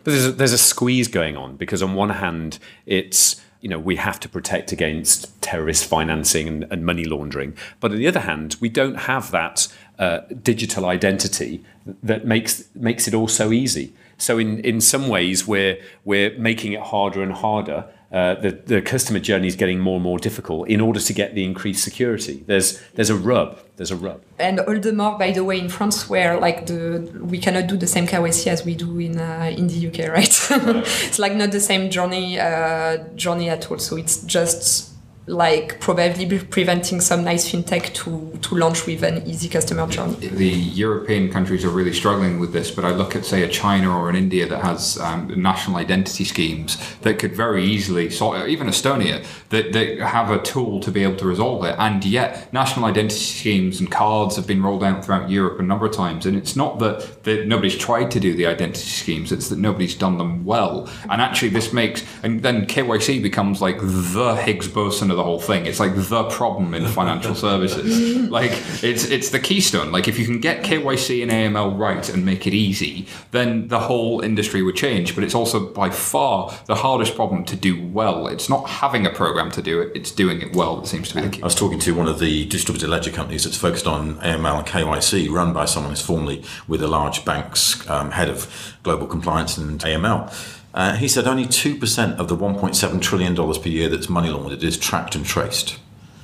but 0.05 0.13
there's 0.13 0.27
a, 0.27 0.33
there's 0.33 0.53
a 0.53 0.59
squeeze 0.59 1.09
going 1.09 1.37
on 1.37 1.57
because 1.57 1.83
on 1.83 1.95
one 1.95 2.11
hand, 2.11 2.59
it's 2.87 3.41
you 3.61 3.69
know 3.69 3.79
we 3.79 3.97
have 3.97 4.19
to 4.21 4.29
protect 4.29 4.73
against 4.73 5.41
terrorist 5.43 5.85
financing 5.85 6.49
and, 6.49 6.67
and 6.71 6.85
money 6.85 7.05
laundering, 7.05 7.57
but 7.81 7.91
on 7.91 7.99
the 7.99 8.07
other 8.07 8.21
hand, 8.21 8.57
we 8.61 8.69
don't 8.69 9.01
have 9.01 9.31
that 9.31 9.69
uh, 9.99 10.21
digital 10.43 10.87
identity 10.87 11.65
that 12.03 12.25
makes 12.25 12.65
makes 12.75 13.07
it 13.07 13.15
all 13.15 13.29
so 13.29 13.53
easy. 13.53 13.93
So 14.19 14.39
in 14.39 14.61
in 14.61 14.81
some 14.81 15.09
ways, 15.09 15.47
we're 15.47 15.79
we're 16.05 16.37
making 16.39 16.73
it 16.73 16.81
harder 16.81 17.23
and 17.23 17.33
harder. 17.33 17.87
Uh, 18.12 18.35
the 18.35 18.51
the 18.51 18.83
customer 18.83 19.20
journey 19.20 19.46
is 19.46 19.55
getting 19.55 19.79
more 19.79 19.94
and 19.94 20.03
more 20.03 20.18
difficult 20.18 20.68
in 20.68 20.81
order 20.81 20.99
to 20.99 21.12
get 21.12 21.35
the 21.35 21.44
increased 21.44 21.85
security. 21.85 22.42
There's 22.46 22.81
there's 22.94 23.11
a 23.11 23.14
rub. 23.14 23.59
There's 23.77 23.92
a 23.92 23.96
rub. 23.96 24.20
And 24.38 24.59
all 24.61 24.81
the 24.81 24.92
more, 24.92 25.16
by 25.16 25.31
the 25.31 25.44
way, 25.44 25.61
in 25.61 25.68
France, 25.68 26.11
where 26.11 26.38
like 26.40 26.66
the 26.66 27.09
we 27.20 27.38
cannot 27.38 27.68
do 27.68 27.77
the 27.77 27.87
same 27.87 28.09
KYC 28.09 28.49
as 28.49 28.64
we 28.64 28.75
do 28.75 28.99
in 28.99 29.20
uh, 29.20 29.55
in 29.57 29.68
the 29.68 29.87
UK, 29.87 30.09
right? 30.12 30.51
right. 30.51 30.77
it's 31.07 31.20
like 31.20 31.35
not 31.35 31.53
the 31.53 31.61
same 31.61 31.88
journey 31.88 32.38
uh, 32.40 32.96
journey 33.14 33.49
at 33.49 33.70
all. 33.70 33.79
So 33.79 33.96
it's 33.96 34.25
just 34.25 34.89
like 35.31 35.81
probably 35.81 36.38
preventing 36.38 37.01
some 37.01 37.25
nice 37.25 37.51
fintech 37.51 37.95
to, 37.95 38.38
to 38.43 38.55
launch 38.55 38.87
with 38.87 39.03
an 39.03 39.27
easy 39.27 39.49
customer 39.49 39.87
journey. 39.87 40.14
The 40.14 40.49
European 40.49 41.31
countries 41.31 41.64
are 41.64 41.71
really 41.71 41.93
struggling 41.93 42.40
with 42.40 42.53
this, 42.53 42.71
but 42.71 42.85
I 42.85 42.90
look 42.90 43.14
at, 43.14 43.25
say, 43.25 43.43
a 43.43 43.49
China 43.49 43.97
or 43.97 44.11
an 44.11 44.16
India 44.16 44.47
that 44.49 44.62
has 44.62 44.99
um, 44.99 45.33
national 45.40 45.77
identity 45.77 46.25
schemes 46.25 46.79
that 47.01 47.19
could 47.19 47.35
very 47.35 47.64
easily 47.64 48.11
sort 48.11 48.49
even 48.49 48.66
Estonia, 48.66 49.25
that, 49.51 49.73
that 49.73 49.99
have 50.01 50.31
a 50.31 50.43
tool 50.43 50.81
to 50.81 50.90
be 50.90 51.03
able 51.03 51.16
to 51.16 51.27
resolve 51.27 51.64
it. 51.64 51.77
And 51.79 52.05
yet, 52.05 52.53
national 52.53 52.87
identity 52.87 53.21
schemes 53.21 53.81
and 53.81 53.90
cards 53.90 54.37
have 54.37 54.47
been 54.47 54.62
rolled 54.62 54.83
out 54.83 55.05
throughout 55.05 55.31
Europe 55.31 55.61
a 55.61 55.62
number 55.62 55.87
of 55.87 55.93
times. 55.93 56.27
And 56.27 56.37
it's 56.37 56.57
not 56.57 56.79
that, 56.81 57.25
that 57.25 57.47
nobody's 57.47 57.77
tried 57.77 58.11
to 58.12 58.21
do 58.21 58.35
the 58.35 58.47
identity 58.47 58.88
schemes, 58.88 59.31
it's 59.31 59.49
that 59.49 59.59
nobody's 59.59 59.95
done 59.95 60.19
them 60.19 60.45
well. 60.45 60.90
And 61.09 61.21
actually, 61.21 61.51
this 61.51 61.73
makes, 61.73 62.05
and 62.23 62.43
then 62.43 62.66
KYC 62.66 63.23
becomes 63.23 63.62
like 63.62 63.79
the 63.81 64.35
Higgs 64.35 64.69
boson 64.69 65.11
of 65.11 65.19
the 65.20 65.24
whole 65.24 65.38
thing. 65.38 65.66
It's 65.66 65.78
like 65.78 65.92
the 65.94 66.24
problem 66.30 66.72
in 66.72 66.87
financial 66.87 67.35
services. 67.46 68.16
Like 68.30 68.52
it's 68.83 69.04
it's 69.04 69.28
the 69.30 69.38
keystone. 69.38 69.92
Like 69.92 70.09
if 70.09 70.18
you 70.18 70.24
can 70.24 70.40
get 70.40 70.64
KYC 70.64 71.22
and 71.22 71.30
AML 71.30 71.78
right 71.78 72.09
and 72.09 72.24
make 72.24 72.46
it 72.46 72.54
easy, 72.54 73.06
then 73.30 73.68
the 73.68 73.80
whole 73.80 74.22
industry 74.22 74.62
would 74.62 74.76
change. 74.76 75.14
But 75.14 75.22
it's 75.24 75.35
also 75.35 75.66
by 75.66 75.90
far 75.90 76.54
the 76.64 76.74
hardest 76.74 77.14
problem 77.16 77.44
to 77.44 77.56
do 77.56 77.87
well. 77.88 78.28
It's 78.28 78.48
not 78.48 78.66
having 78.68 79.06
a 79.06 79.11
program 79.11 79.50
to 79.52 79.62
do 79.62 79.83
it; 79.83 79.92
it's 79.94 80.11
doing 80.11 80.40
it 80.40 80.56
well 80.56 80.80
that 80.80 80.87
seems 80.87 81.11
to 81.11 81.16
be 81.16 81.20
the 81.20 81.28
key. 81.28 81.42
I 81.42 81.44
was 81.44 81.54
talking 81.54 81.78
to 81.80 81.94
one 81.94 82.09
of 82.09 82.18
the 82.18 82.46
distributed 82.46 82.88
ledger 82.88 83.11
companies 83.11 83.44
that's 83.44 83.59
focused 83.59 83.87
on 83.87 84.14
AML 84.20 84.59
and 84.61 84.66
KYC, 84.66 85.30
run 85.30 85.52
by 85.52 85.66
someone 85.66 85.92
who's 85.92 86.00
formerly 86.00 86.42
with 86.66 86.83
a 86.83 86.88
large 86.88 87.26
bank's 87.26 87.88
um, 87.90 88.12
head 88.12 88.30
of 88.30 88.78
global 88.83 89.06
compliance 89.06 89.59
and 89.59 89.78
AML. 89.80 90.56
Uh, 90.72 90.94
he 90.96 91.09
said 91.09 91.26
only 91.26 91.44
2% 91.44 92.16
of 92.18 92.28
the 92.28 92.37
$1.7 92.37 93.02
trillion 93.02 93.35
per 93.35 93.68
year 93.68 93.88
that's 93.88 94.08
money 94.08 94.31
laundered 94.31 94.62
is 94.62 94.77
tracked 94.77 95.14
and 95.14 95.25
traced. 95.27 95.79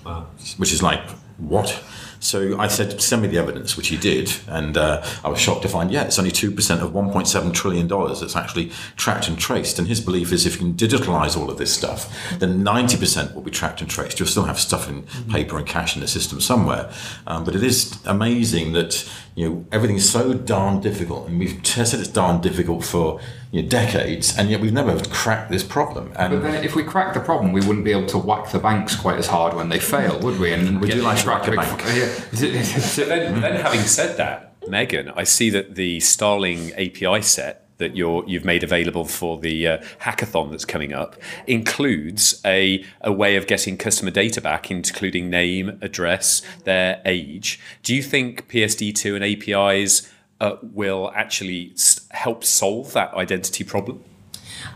Wow. 0.04 0.26
Which 0.56 0.72
is 0.72 0.82
like, 0.82 1.02
what? 1.38 1.82
So 2.20 2.58
I 2.58 2.66
said, 2.68 3.00
send 3.00 3.22
me 3.22 3.28
the 3.28 3.38
evidence, 3.38 3.76
which 3.76 3.88
he 3.88 3.96
did. 3.96 4.32
And 4.48 4.76
uh, 4.76 5.04
I 5.24 5.28
was 5.28 5.38
shocked 5.38 5.62
to 5.62 5.68
find, 5.68 5.90
yeah, 5.90 6.04
it's 6.04 6.18
only 6.18 6.30
2% 6.30 6.80
of 6.80 6.92
$1.7 6.92 7.54
trillion 7.54 7.88
that's 7.88 8.36
actually 8.36 8.72
tracked 8.96 9.28
and 9.28 9.38
traced. 9.38 9.78
And 9.78 9.86
his 9.86 10.00
belief 10.00 10.32
is 10.32 10.46
if 10.46 10.54
you 10.54 10.58
can 10.58 10.74
digitalize 10.74 11.36
all 11.36 11.50
of 11.50 11.58
this 11.58 11.72
stuff, 11.72 12.12
then 12.38 12.64
90% 12.64 13.34
will 13.34 13.42
be 13.42 13.50
tracked 13.50 13.80
and 13.80 13.90
traced. 13.90 14.18
You'll 14.18 14.28
still 14.28 14.44
have 14.44 14.58
stuff 14.58 14.88
in 14.88 15.04
paper 15.30 15.58
and 15.58 15.66
cash 15.66 15.94
in 15.94 16.00
the 16.00 16.08
system 16.08 16.40
somewhere. 16.40 16.90
Um, 17.26 17.44
but 17.44 17.54
it 17.54 17.62
is 17.62 17.98
amazing 18.06 18.72
that, 18.72 19.08
you 19.34 19.48
know, 19.48 19.66
everything 19.70 19.96
is 19.96 20.10
so 20.10 20.34
darn 20.34 20.80
difficult. 20.80 21.28
And 21.28 21.38
we've 21.38 21.64
said 21.66 22.00
it's 22.00 22.08
darn 22.08 22.40
difficult 22.40 22.84
for 22.84 23.20
you 23.52 23.62
know, 23.62 23.68
decades, 23.68 24.36
and 24.36 24.50
yet 24.50 24.60
we've 24.60 24.72
never 24.72 24.98
cracked 25.10 25.50
this 25.50 25.62
problem. 25.62 26.12
And 26.16 26.32
But 26.34 26.42
then, 26.42 26.64
if 26.64 26.74
we 26.74 26.82
crack 26.82 27.14
the 27.14 27.20
problem, 27.20 27.52
we 27.52 27.60
wouldn't 27.60 27.84
be 27.84 27.92
able 27.92 28.06
to 28.06 28.18
whack 28.18 28.50
the 28.50 28.58
banks 28.58 28.96
quite 28.96 29.18
as 29.18 29.28
hard 29.28 29.54
when 29.54 29.68
they 29.68 29.78
fail, 29.78 30.18
would 30.20 30.38
we? 30.38 30.52
And 30.52 30.80
We 30.80 30.90
do 30.90 31.02
like 31.02 31.18
to 31.20 31.28
whack 31.28 31.46
a 31.46 31.50
big- 31.50 31.60
bank. 31.60 31.82
Yeah. 31.94 32.62
So 32.96 33.04
then, 33.04 33.40
then 33.40 33.60
having 33.60 33.80
said 33.80 34.16
that, 34.16 34.54
Megan, 34.68 35.10
I 35.10 35.24
see 35.24 35.50
that 35.50 35.74
the 35.76 36.00
Starling 36.00 36.72
API 36.74 37.22
set 37.22 37.62
that 37.78 37.94
you're, 37.94 38.24
you've 38.26 38.44
made 38.44 38.64
available 38.64 39.04
for 39.04 39.38
the 39.38 39.68
uh, 39.68 39.78
hackathon 40.00 40.50
that's 40.50 40.64
coming 40.64 40.92
up 40.94 41.14
includes 41.46 42.40
a, 42.44 42.84
a 43.02 43.12
way 43.12 43.36
of 43.36 43.46
getting 43.46 43.76
customer 43.76 44.10
data 44.10 44.40
back, 44.40 44.70
including 44.70 45.28
name, 45.28 45.78
address, 45.82 46.42
their 46.64 47.02
age. 47.04 47.60
Do 47.82 47.94
you 47.94 48.02
think 48.02 48.48
PSD2 48.48 49.14
and 49.14 49.24
APIs 49.24 50.10
uh, 50.40 50.56
will 50.62 51.10
actually 51.14 51.74
help 52.10 52.44
solve 52.44 52.92
that 52.92 53.14
identity 53.14 53.64
problem? 53.64 54.02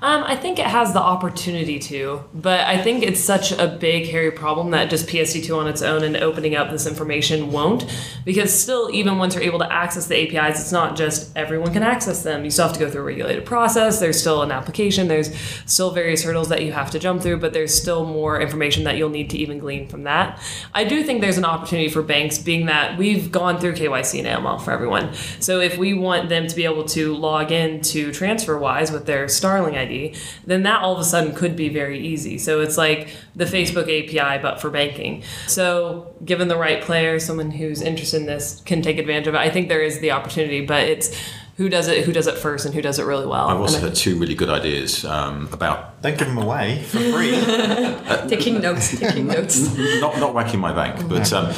Um, 0.03 0.25
I 0.25 0.35
think 0.37 0.59
it 0.59 0.67
has 0.67 0.93
the 0.93 1.01
opportunity 1.01 1.79
to, 1.79 2.25
but 2.33 2.61
I 2.61 2.81
think 2.83 3.03
it's 3.03 3.21
such 3.21 3.53
a 3.53 3.69
big, 3.69 4.09
hairy 4.09 4.31
problem 4.31 4.71
that 4.71 4.89
just 4.89 5.07
PSD2 5.07 5.57
on 5.57 5.69
its 5.69 5.83
own 5.83 6.03
and 6.03 6.17
opening 6.17 6.57
up 6.57 6.71
this 6.71 6.87
information 6.87 7.53
won't. 7.53 7.85
Because 8.25 8.53
still, 8.59 8.91
even 8.93 9.19
once 9.19 9.35
you're 9.35 9.45
able 9.45 9.59
to 9.59 9.71
access 9.71 10.07
the 10.07 10.17
APIs, 10.17 10.61
it's 10.61 10.73
not 10.73 10.97
just 10.97 11.37
everyone 11.37 11.73
can 11.73 11.83
access 11.83 12.23
them. 12.23 12.45
You 12.45 12.51
still 12.51 12.67
have 12.67 12.75
to 12.75 12.81
go 12.81 12.91
through 12.91 13.03
a 13.03 13.05
regulated 13.05 13.45
process. 13.45 14.01
There's 14.01 14.19
still 14.19 14.43
an 14.43 14.51
application. 14.51 15.09
There's 15.09 15.35
still 15.67 15.91
various 15.91 16.25
hurdles 16.25 16.49
that 16.49 16.63
you 16.63 16.73
have 16.73 16.91
to 16.93 16.99
jump 16.99 17.23
through, 17.23 17.39
but 17.39 17.53
there's 17.53 17.75
still 17.75 18.07
more 18.07 18.41
information 18.41 18.85
that 18.85 18.97
you'll 18.97 19.11
need 19.11 19.31
to 19.31 19.39
even 19.39 19.59
glean 19.59 19.89
from 19.89 20.05
that. 20.05 20.41
I 20.75 20.85
do 20.85 21.03
think 21.03 21.21
there's 21.21 21.39
an 21.39 21.45
opportunity 21.45 21.89
for 21.89 22.03
banks, 22.03 22.39
being 22.39 22.67
that 22.67 22.97
we've 22.97 23.31
gone 23.31 23.61
through 23.61 23.75
KYC 23.75 24.25
and 24.25 24.45
AML 24.45 24.63
for 24.63 24.71
everyone. 24.71 25.13
So 25.41 25.61
if 25.61 25.77
we 25.77 25.95
want 25.95 26.29
them 26.29 26.47
to 26.47 26.57
be 26.57 26.65
able 26.65 26.85
to 26.87 27.15
log 27.15 27.53
in 27.53 27.81
to 27.83 28.11
TransferWise 28.11 28.93
with 28.93 29.07
their 29.07 29.29
Starling 29.71 29.89
ID, 29.89 30.15
then 30.47 30.63
that 30.65 30.83
all 30.83 30.95
of 30.95 31.01
a 31.01 31.05
sudden 31.05 31.35
could 31.35 31.57
be 31.57 31.69
very 31.69 31.99
easy. 31.99 32.39
So 32.39 32.61
it's 32.61 32.77
like 32.77 33.09
the 33.35 33.45
Facebook 33.45 33.85
API, 33.85 34.43
but 34.43 34.61
for 34.61 34.71
banking. 34.71 35.23
So 35.47 36.15
given 36.25 36.49
the 36.49 36.57
right 36.57 36.83
player, 36.83 37.19
someone 37.19 37.51
who's 37.51 37.83
interested 37.83 38.21
in 38.21 38.27
this 38.27 38.61
can 38.65 38.83
take 38.83 38.99
advantage 38.99 39.27
of 39.27 39.35
it. 39.35 39.39
I 39.39 39.51
think 39.51 39.69
there 39.69 39.83
is 39.83 40.01
the 40.01 40.11
opportunity, 40.11 40.65
but 40.65 40.85
it's 40.85 41.17
who 41.61 41.69
does 41.69 41.89
it, 41.89 42.07
who 42.07 42.13
does 42.13 42.27
it 42.27 42.39
first, 42.39 42.65
and 42.65 42.75
who 42.75 42.81
does 42.81 42.99
it 42.99 43.05
really 43.05 43.27
well. 43.27 43.49
I've 43.49 43.61
also 43.61 43.77
And 43.77 43.85
I- 43.85 43.89
had 43.91 43.95
two 43.95 44.19
really 44.19 44.35
good 44.35 44.49
ideas 44.49 45.05
um, 45.05 45.47
about 45.53 46.01
Don't 46.01 46.17
give 46.17 46.27
them 46.29 46.39
away 46.39 46.83
for 46.85 46.99
free. 46.99 47.33
taking 48.29 48.63
notes, 48.63 48.99
taking 48.99 49.27
notes. 49.27 49.77
not, 50.01 50.19
not 50.19 50.33
whacking 50.33 50.59
my 50.59 50.73
bank, 50.73 51.07
but 51.07 51.31
um, 51.35 51.53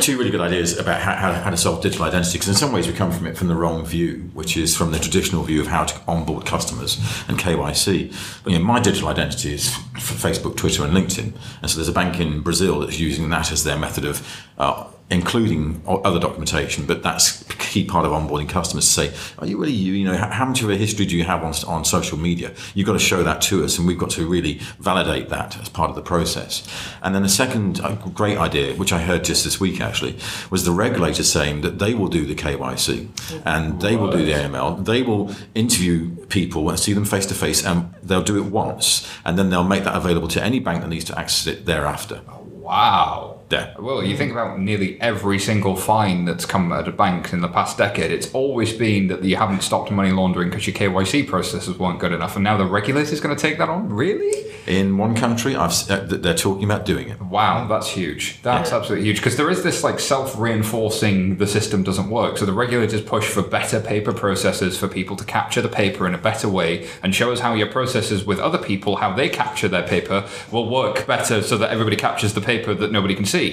two 0.00 0.18
really 0.18 0.32
good 0.32 0.40
ideas 0.40 0.76
about 0.76 1.00
how, 1.00 1.14
how, 1.14 1.32
how 1.34 1.50
to 1.50 1.56
solve 1.56 1.80
digital 1.84 2.04
identity. 2.04 2.32
Because 2.32 2.48
in 2.48 2.56
some 2.56 2.72
ways 2.72 2.88
we 2.88 2.94
come 2.94 3.12
from 3.12 3.28
it 3.28 3.38
from 3.38 3.46
the 3.46 3.54
wrong 3.54 3.86
view, 3.86 4.28
which 4.34 4.56
is 4.56 4.76
from 4.76 4.90
the 4.90 4.98
traditional 4.98 5.44
view 5.44 5.60
of 5.60 5.68
how 5.68 5.84
to 5.84 6.00
onboard 6.08 6.46
customers 6.46 6.98
and 7.28 7.38
KYC. 7.38 8.12
But, 8.42 8.54
you 8.54 8.58
know, 8.58 8.64
my 8.64 8.80
digital 8.80 9.08
identity 9.08 9.54
is 9.54 9.72
for 9.72 10.14
Facebook, 10.28 10.56
Twitter, 10.56 10.84
and 10.84 10.92
LinkedIn, 10.92 11.32
and 11.62 11.70
so 11.70 11.76
there's 11.76 11.86
a 11.86 11.92
bank 11.92 12.18
in 12.18 12.40
Brazil 12.40 12.80
that's 12.80 12.98
using 12.98 13.30
that 13.30 13.52
as 13.52 13.62
their 13.62 13.78
method 13.78 14.04
of. 14.04 14.44
Uh, 14.58 14.86
including 15.10 15.82
other 15.86 16.18
documentation, 16.18 16.86
but 16.86 17.02
that's 17.02 17.42
a 17.42 17.54
key 17.54 17.84
part 17.84 18.06
of 18.06 18.12
onboarding 18.12 18.48
customers 18.48 18.86
to 18.86 18.90
say, 18.90 19.14
are 19.38 19.46
you 19.46 19.58
really 19.58 19.72
you? 19.72 19.92
You 19.92 20.06
know, 20.06 20.16
how, 20.16 20.46
much 20.46 20.62
of 20.62 20.70
a 20.70 20.76
history 20.76 21.04
do 21.04 21.16
you 21.16 21.24
have 21.24 21.44
on, 21.44 21.52
on 21.66 21.84
social 21.84 22.18
media? 22.18 22.54
You've 22.74 22.86
got 22.86 22.94
to 22.94 22.98
show 22.98 23.22
that 23.22 23.42
to 23.42 23.64
us, 23.64 23.78
and 23.78 23.86
we've 23.86 23.98
got 23.98 24.10
to 24.10 24.26
really 24.26 24.60
validate 24.78 25.28
that 25.28 25.58
as 25.60 25.68
part 25.68 25.90
of 25.90 25.96
the 25.96 26.02
process. 26.02 26.66
And 27.02 27.14
then 27.14 27.22
the 27.22 27.28
second 27.28 27.80
uh, 27.80 27.96
great 28.14 28.38
idea, 28.38 28.74
which 28.76 28.92
I 28.92 29.00
heard 29.00 29.24
just 29.24 29.44
this 29.44 29.60
week 29.60 29.80
actually, 29.80 30.18
was 30.50 30.64
the 30.64 30.72
regulator 30.72 31.22
saying 31.22 31.60
that 31.60 31.78
they 31.78 31.92
will 31.94 32.08
do 32.08 32.24
the 32.24 32.34
KYC 32.34 33.42
and 33.44 33.80
they 33.82 33.96
will 33.96 34.10
do 34.10 34.24
the 34.24 34.32
AML. 34.32 34.84
They 34.84 35.02
will 35.02 35.34
interview 35.54 36.16
people 36.26 36.68
and 36.70 36.80
see 36.80 36.94
them 36.94 37.04
face 37.04 37.26
to 37.26 37.34
face, 37.34 37.64
and 37.64 37.92
they'll 38.02 38.22
do 38.22 38.38
it 38.38 38.46
once, 38.46 39.08
and 39.24 39.38
then 39.38 39.50
they'll 39.50 39.64
make 39.64 39.84
that 39.84 39.94
available 39.96 40.28
to 40.28 40.42
any 40.42 40.60
bank 40.60 40.80
that 40.80 40.88
needs 40.88 41.04
to 41.06 41.18
access 41.18 41.46
it 41.46 41.66
thereafter. 41.66 42.22
Wow. 42.64 43.40
There. 43.54 43.74
Well, 43.78 44.02
you 44.02 44.16
think 44.16 44.32
about 44.32 44.58
nearly 44.58 45.00
every 45.00 45.38
single 45.38 45.76
fine 45.76 46.24
that's 46.24 46.44
come 46.44 46.72
at 46.72 46.88
a 46.88 46.92
bank 46.92 47.32
in 47.32 47.40
the 47.40 47.48
past 47.48 47.78
decade, 47.78 48.10
it's 48.10 48.32
always 48.32 48.72
been 48.72 49.08
that 49.08 49.22
you 49.22 49.36
haven't 49.36 49.62
stopped 49.62 49.90
money 49.90 50.10
laundering 50.10 50.50
because 50.50 50.66
your 50.66 50.74
KYC 50.74 51.26
processes 51.28 51.78
weren't 51.78 52.00
good 52.00 52.12
enough. 52.12 52.34
And 52.34 52.42
now 52.42 52.56
the 52.56 52.66
regulator's 52.66 53.20
going 53.20 53.34
to 53.34 53.40
take 53.40 53.58
that 53.58 53.68
on? 53.68 53.90
Really? 53.90 54.52
In 54.66 54.96
one 54.96 55.14
country, 55.14 55.54
I've, 55.54 55.72
uh, 55.90 56.00
they're 56.06 56.34
talking 56.34 56.64
about 56.64 56.84
doing 56.84 57.10
it. 57.10 57.20
Wow, 57.20 57.68
that's 57.68 57.88
huge. 57.88 58.40
That's 58.42 58.72
absolutely 58.72 59.06
huge 59.06 59.18
because 59.18 59.36
there 59.36 59.50
is 59.50 59.62
this 59.62 59.84
like 59.84 60.00
self-reinforcing 60.00 61.36
the 61.36 61.46
system 61.46 61.82
doesn't 61.82 62.08
work. 62.08 62.38
So 62.38 62.46
the 62.46 62.52
regulators 62.52 63.02
push 63.02 63.28
for 63.28 63.42
better 63.42 63.80
paper 63.80 64.12
processes 64.12 64.78
for 64.78 64.88
people 64.88 65.16
to 65.16 65.24
capture 65.24 65.60
the 65.60 65.68
paper 65.68 66.06
in 66.06 66.14
a 66.14 66.18
better 66.18 66.48
way 66.48 66.88
and 67.02 67.14
show 67.14 67.30
us 67.30 67.40
how 67.40 67.54
your 67.54 67.66
processes 67.66 68.24
with 68.24 68.38
other 68.38 68.58
people, 68.58 68.96
how 68.96 69.12
they 69.12 69.28
capture 69.28 69.68
their 69.68 69.86
paper, 69.86 70.26
will 70.50 70.68
work 70.68 71.06
better 71.06 71.42
so 71.42 71.58
that 71.58 71.70
everybody 71.70 71.96
captures 71.96 72.32
the 72.32 72.40
paper 72.40 72.74
that 72.74 72.90
nobody 72.90 73.14
can 73.14 73.26
see. 73.26 73.43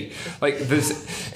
Like 0.42 0.58
this, 0.60 0.89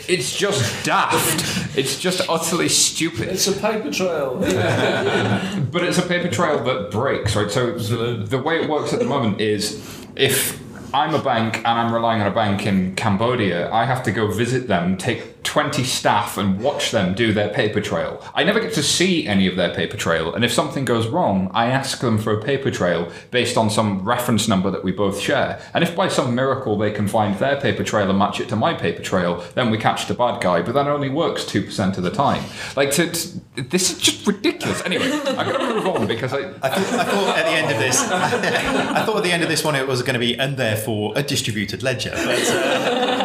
it's 0.10 0.36
just 0.36 0.86
daft. 0.86 1.78
It's 1.78 1.99
just 1.99 2.28
utterly 2.30 2.70
stupid. 2.70 3.30
It's 3.30 3.47
a 3.47 3.53
paper 3.53 3.91
trail. 3.91 4.39
But 5.72 5.84
it's 5.84 5.97
a 5.97 6.08
paper 6.08 6.30
trail 6.30 6.64
that 6.64 6.91
breaks, 6.91 7.36
right? 7.36 7.51
So 7.51 7.78
the, 7.78 8.24
the 8.24 8.38
way 8.38 8.62
it 8.62 8.70
works 8.70 8.93
at 8.93 8.99
the 8.99 9.06
moment 9.06 9.41
is 9.41 9.84
if 10.16 10.60
I'm 10.96 11.14
a 11.14 11.22
bank 11.22 11.58
and 11.58 11.68
I'm 11.68 11.93
relying 11.93 12.22
on 12.22 12.28
a 12.28 12.34
bank 12.34 12.66
in 12.66 12.96
Cambodia, 12.96 13.70
I 13.70 13.84
have 13.84 14.02
to 14.04 14.14
go 14.14 14.32
visit 14.32 14.70
them, 14.70 14.96
take 14.96 15.43
20 15.43 15.84
staff 15.84 16.38
and 16.38 16.60
watch 16.62 16.91
them 16.91 17.14
do 17.14 17.34
their 17.34 17.50
paper 17.50 17.82
trail. 17.82 18.22
I 18.34 18.46
never 18.46 18.62
get 18.62 18.74
to 18.76 18.82
see 18.84 19.28
any 19.28 19.46
of 19.46 19.58
their 19.58 19.76
paper 19.76 19.98
trail, 19.98 20.34
and 20.34 20.46
if 20.46 20.54
something 20.54 20.86
goes 20.86 21.08
wrong, 21.08 21.52
I 21.54 21.68
ask 21.68 22.00
them 22.00 22.18
for 22.18 22.32
a 22.32 22.41
paper 22.41 22.72
trail 22.72 23.12
based 23.30 23.58
on 23.58 23.70
some 23.70 24.04
reference 24.04 24.48
number 24.48 24.72
that 24.72 24.86
we 24.86 24.93
both 24.93 25.20
share. 25.20 25.62
And 25.74 25.84
if 25.84 25.98
by 25.98 26.08
some 26.08 26.34
miracle 26.34 26.78
they 26.78 26.91
can 26.91 27.10
find 27.10 27.38
their 27.39 27.60
paper 27.60 27.84
trail 27.84 28.10
and 28.10 28.18
match 28.18 28.39
it 28.39 28.48
to 28.50 28.56
my 28.56 28.74
paper 28.74 29.04
trail, 29.04 29.43
then 29.54 29.70
we 29.70 29.78
catch 29.78 30.08
the 30.08 30.14
bad 30.14 30.41
guy, 30.41 30.62
but 30.62 30.74
that 30.76 30.88
only 30.88 31.10
works 31.10 31.43
2% 31.43 31.98
of 31.98 32.04
the 32.04 32.12
time. 32.12 32.43
Like, 32.78 32.91
to, 32.91 33.12
to- 33.12 33.41
this 33.56 33.91
is 33.91 34.00
just 34.00 34.26
ridiculous. 34.26 34.82
Anyway, 34.84 35.12
I'm 35.12 35.46
going 35.46 35.60
to 35.60 35.76
move 35.76 35.88
on 35.88 36.08
because 36.08 36.34
I, 36.34 36.50
I 36.62 36.70
thought, 36.70 37.00
I 37.00 37.04
thought 37.04 37.38
at 37.38 37.43
the 37.43 37.52
end 37.52 37.72
of 37.72 37.80
this, 37.80 38.00
I 38.12 39.06
thought 39.06 39.18
at 39.18 39.24
the 39.24 39.32
end 39.32 39.43
of 39.43 39.50
this 39.50 39.64
one 39.64 39.76
it 39.76 39.88
was 39.88 40.02
going 40.02 40.16
to 40.16 40.20
be, 40.20 40.38
and 40.38 40.58
therefore 40.58 40.84
a 41.15 41.23
distributed 41.23 41.83
ledger. 41.83 42.11
But 42.11 42.47
uh, 42.49 43.24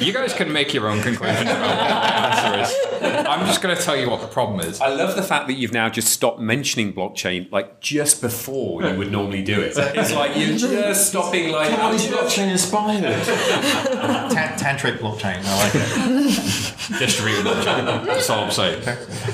You 0.00 0.12
guys 0.12 0.34
can 0.34 0.52
make 0.52 0.74
your 0.74 0.88
own 0.88 1.00
conclusions 1.02 1.42
about 1.50 1.60
what 1.60 1.76
the 1.76 2.14
answer 2.16 2.62
is. 2.62 3.26
I'm 3.26 3.46
just 3.46 3.62
going 3.62 3.76
to 3.76 3.82
tell 3.82 3.96
you 3.96 4.08
what 4.10 4.20
the 4.20 4.26
problem 4.26 4.60
is. 4.60 4.80
I 4.80 4.88
love 4.88 5.16
the 5.16 5.22
fact 5.22 5.46
that 5.48 5.54
you've 5.54 5.72
now 5.72 5.88
just 5.88 6.08
stopped 6.08 6.40
mentioning 6.40 6.92
blockchain 6.92 7.50
like 7.50 7.80
just 7.80 8.20
before 8.20 8.82
you 8.82 8.96
would 8.96 9.10
normally 9.12 9.42
do 9.42 9.60
it. 9.60 9.74
It's 9.76 10.12
like 10.12 10.36
you're 10.36 10.56
just 10.56 11.08
stopping 11.08 11.50
like 11.52 11.70
I'm 11.72 11.96
blockchain 11.96 12.50
inspired. 12.50 13.02
ta- 13.24 14.56
tantric 14.58 14.98
blockchain, 14.98 15.40
I 15.44 15.64
like 15.64 15.72
it. 15.74 16.98
Distributed 16.98 17.44
blockchain. 17.46 18.04
That's 18.04 18.28
all 18.30 18.44
I'm 18.44 18.50
saying. 18.50 18.82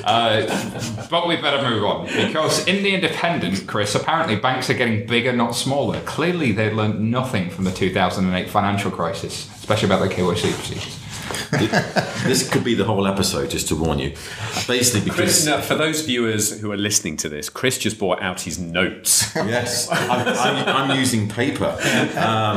Uh, 0.04 1.06
but 1.10 1.26
we 1.26 1.36
better 1.36 1.68
move 1.68 1.84
on 1.84 2.06
because 2.06 2.66
in 2.66 2.82
the 2.82 2.94
Independent, 2.94 3.66
Chris, 3.66 3.94
apparently 3.94 4.36
banks 4.36 4.68
are 4.70 4.74
getting 4.74 5.06
bigger, 5.06 5.32
not 5.32 5.54
smaller. 5.54 6.00
Clearly, 6.02 6.52
they 6.52 6.70
learned 6.72 7.00
nothing 7.10 7.50
from 7.50 7.64
the 7.64 7.72
2008 7.72 8.48
financial 8.50 8.90
crisis, 8.90 9.48
especially 9.68 9.94
about 9.94 10.00
the 10.00 10.14
KYC 10.14 10.54
procedures. 10.54 10.97
This 11.50 12.48
could 12.48 12.64
be 12.64 12.74
the 12.74 12.84
whole 12.84 13.06
episode, 13.06 13.50
just 13.50 13.68
to 13.68 13.76
warn 13.76 13.98
you. 13.98 14.10
Basically, 14.66 15.10
Chris, 15.10 15.44
because 15.44 15.46
now, 15.46 15.60
for 15.60 15.74
those 15.74 16.02
viewers 16.02 16.60
who 16.60 16.72
are 16.72 16.76
listening 16.76 17.16
to 17.18 17.28
this, 17.28 17.48
Chris 17.48 17.78
just 17.78 17.98
brought 17.98 18.22
out 18.22 18.42
his 18.42 18.58
notes. 18.58 19.34
yes, 19.36 19.88
I'm, 19.90 20.28
I'm, 20.28 20.90
I'm 20.90 20.98
using 20.98 21.28
paper. 21.28 21.76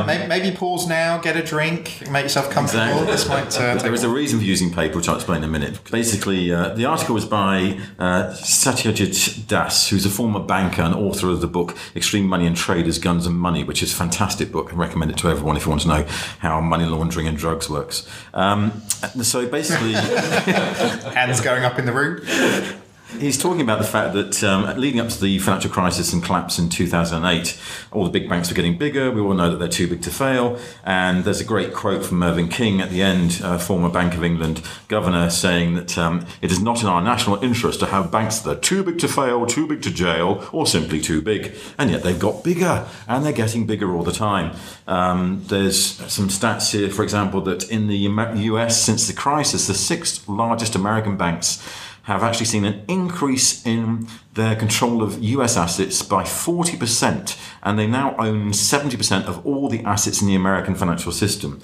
maybe, 0.06 0.26
maybe 0.26 0.56
pause 0.56 0.86
now, 0.86 1.18
get 1.18 1.36
a 1.36 1.42
drink, 1.42 2.08
make 2.10 2.24
yourself 2.24 2.50
comfortable. 2.50 3.02
Exactly. 3.02 3.12
This 3.12 3.28
might 3.28 3.56
uh, 3.56 3.74
there 3.74 3.78
take 3.78 3.92
is 3.92 4.04
a 4.04 4.08
reason 4.08 4.38
for 4.38 4.44
using 4.44 4.72
paper, 4.72 4.96
which 4.96 5.08
I'll 5.08 5.16
explain 5.16 5.38
in 5.38 5.44
a 5.44 5.52
minute. 5.52 5.78
Basically, 5.90 6.52
uh, 6.52 6.70
the 6.70 6.84
article 6.84 7.14
was 7.14 7.24
by 7.24 7.80
uh, 7.98 8.32
Satyajit 8.34 9.46
Das, 9.46 9.88
who's 9.88 10.06
a 10.06 10.10
former 10.10 10.40
banker 10.40 10.82
and 10.82 10.94
author 10.94 11.28
of 11.28 11.40
the 11.40 11.46
book 11.46 11.76
Extreme 11.94 12.26
Money 12.26 12.46
and 12.46 12.56
Traders, 12.56 12.98
Guns 12.98 13.26
and 13.26 13.36
Money, 13.36 13.64
which 13.64 13.82
is 13.82 13.92
a 13.92 13.96
fantastic 13.96 14.52
book. 14.52 14.72
I 14.72 14.76
recommend 14.76 15.10
it 15.10 15.18
to 15.18 15.28
everyone 15.28 15.56
if 15.56 15.64
you 15.64 15.70
want 15.70 15.82
to 15.82 15.88
know 15.88 16.04
how 16.38 16.60
money 16.60 16.84
laundering 16.84 17.26
and 17.26 17.36
drugs 17.36 17.68
works. 17.68 18.08
Um, 18.34 18.61
Um, 18.64 19.22
so 19.22 19.48
basically, 19.48 19.92
hands 21.14 21.40
going 21.40 21.64
up 21.64 21.78
in 21.78 21.86
the 21.86 21.92
room. 21.92 22.81
He's 23.18 23.36
talking 23.36 23.60
about 23.60 23.78
the 23.78 23.86
fact 23.86 24.14
that 24.14 24.42
um, 24.42 24.64
leading 24.78 25.00
up 25.00 25.08
to 25.08 25.20
the 25.20 25.38
financial 25.38 25.70
crisis 25.70 26.12
and 26.12 26.22
collapse 26.22 26.58
in 26.58 26.68
2008, 26.68 27.60
all 27.90 28.04
the 28.04 28.10
big 28.10 28.28
banks 28.28 28.48
were 28.48 28.54
getting 28.54 28.78
bigger. 28.78 29.10
We 29.10 29.20
all 29.20 29.34
know 29.34 29.50
that 29.50 29.58
they're 29.58 29.68
too 29.68 29.86
big 29.86 30.02
to 30.02 30.10
fail. 30.10 30.58
And 30.84 31.24
there's 31.24 31.40
a 31.40 31.44
great 31.44 31.74
quote 31.74 32.04
from 32.04 32.18
Mervyn 32.18 32.48
King 32.48 32.80
at 32.80 32.90
the 32.90 33.02
end, 33.02 33.40
uh, 33.44 33.58
former 33.58 33.88
Bank 33.88 34.14
of 34.14 34.24
England 34.24 34.62
governor, 34.88 35.30
saying 35.30 35.74
that 35.74 35.98
um, 35.98 36.26
it 36.40 36.50
is 36.50 36.60
not 36.60 36.82
in 36.82 36.88
our 36.88 37.02
national 37.02 37.42
interest 37.44 37.80
to 37.80 37.86
have 37.86 38.10
banks 38.10 38.38
that 38.40 38.58
are 38.58 38.60
too 38.60 38.82
big 38.82 38.98
to 39.00 39.08
fail, 39.08 39.46
too 39.46 39.66
big 39.66 39.82
to 39.82 39.90
jail, 39.90 40.48
or 40.52 40.66
simply 40.66 41.00
too 41.00 41.20
big. 41.20 41.54
And 41.78 41.90
yet 41.90 42.02
they've 42.02 42.18
got 42.18 42.42
bigger, 42.42 42.86
and 43.06 43.24
they're 43.24 43.32
getting 43.32 43.66
bigger 43.66 43.94
all 43.94 44.02
the 44.04 44.12
time. 44.12 44.56
Um, 44.86 45.44
there's 45.48 45.80
some 46.12 46.28
stats 46.28 46.72
here, 46.72 46.90
for 46.90 47.02
example, 47.02 47.40
that 47.42 47.70
in 47.70 47.88
the 47.88 47.96
US, 47.96 48.82
since 48.82 49.06
the 49.06 49.12
crisis, 49.14 49.66
the 49.66 49.74
sixth 49.74 50.28
largest 50.28 50.74
American 50.74 51.16
banks 51.16 51.62
have 52.02 52.22
actually 52.22 52.46
seen 52.46 52.64
an 52.64 52.82
increase 52.88 53.64
in 53.64 54.08
their 54.34 54.56
control 54.56 55.02
of 55.02 55.22
US 55.22 55.56
assets 55.56 56.02
by 56.02 56.24
40%, 56.24 57.38
and 57.62 57.78
they 57.78 57.86
now 57.86 58.16
own 58.18 58.50
70% 58.50 59.26
of 59.26 59.46
all 59.46 59.68
the 59.68 59.84
assets 59.84 60.20
in 60.20 60.26
the 60.26 60.34
American 60.34 60.74
financial 60.74 61.12
system. 61.12 61.60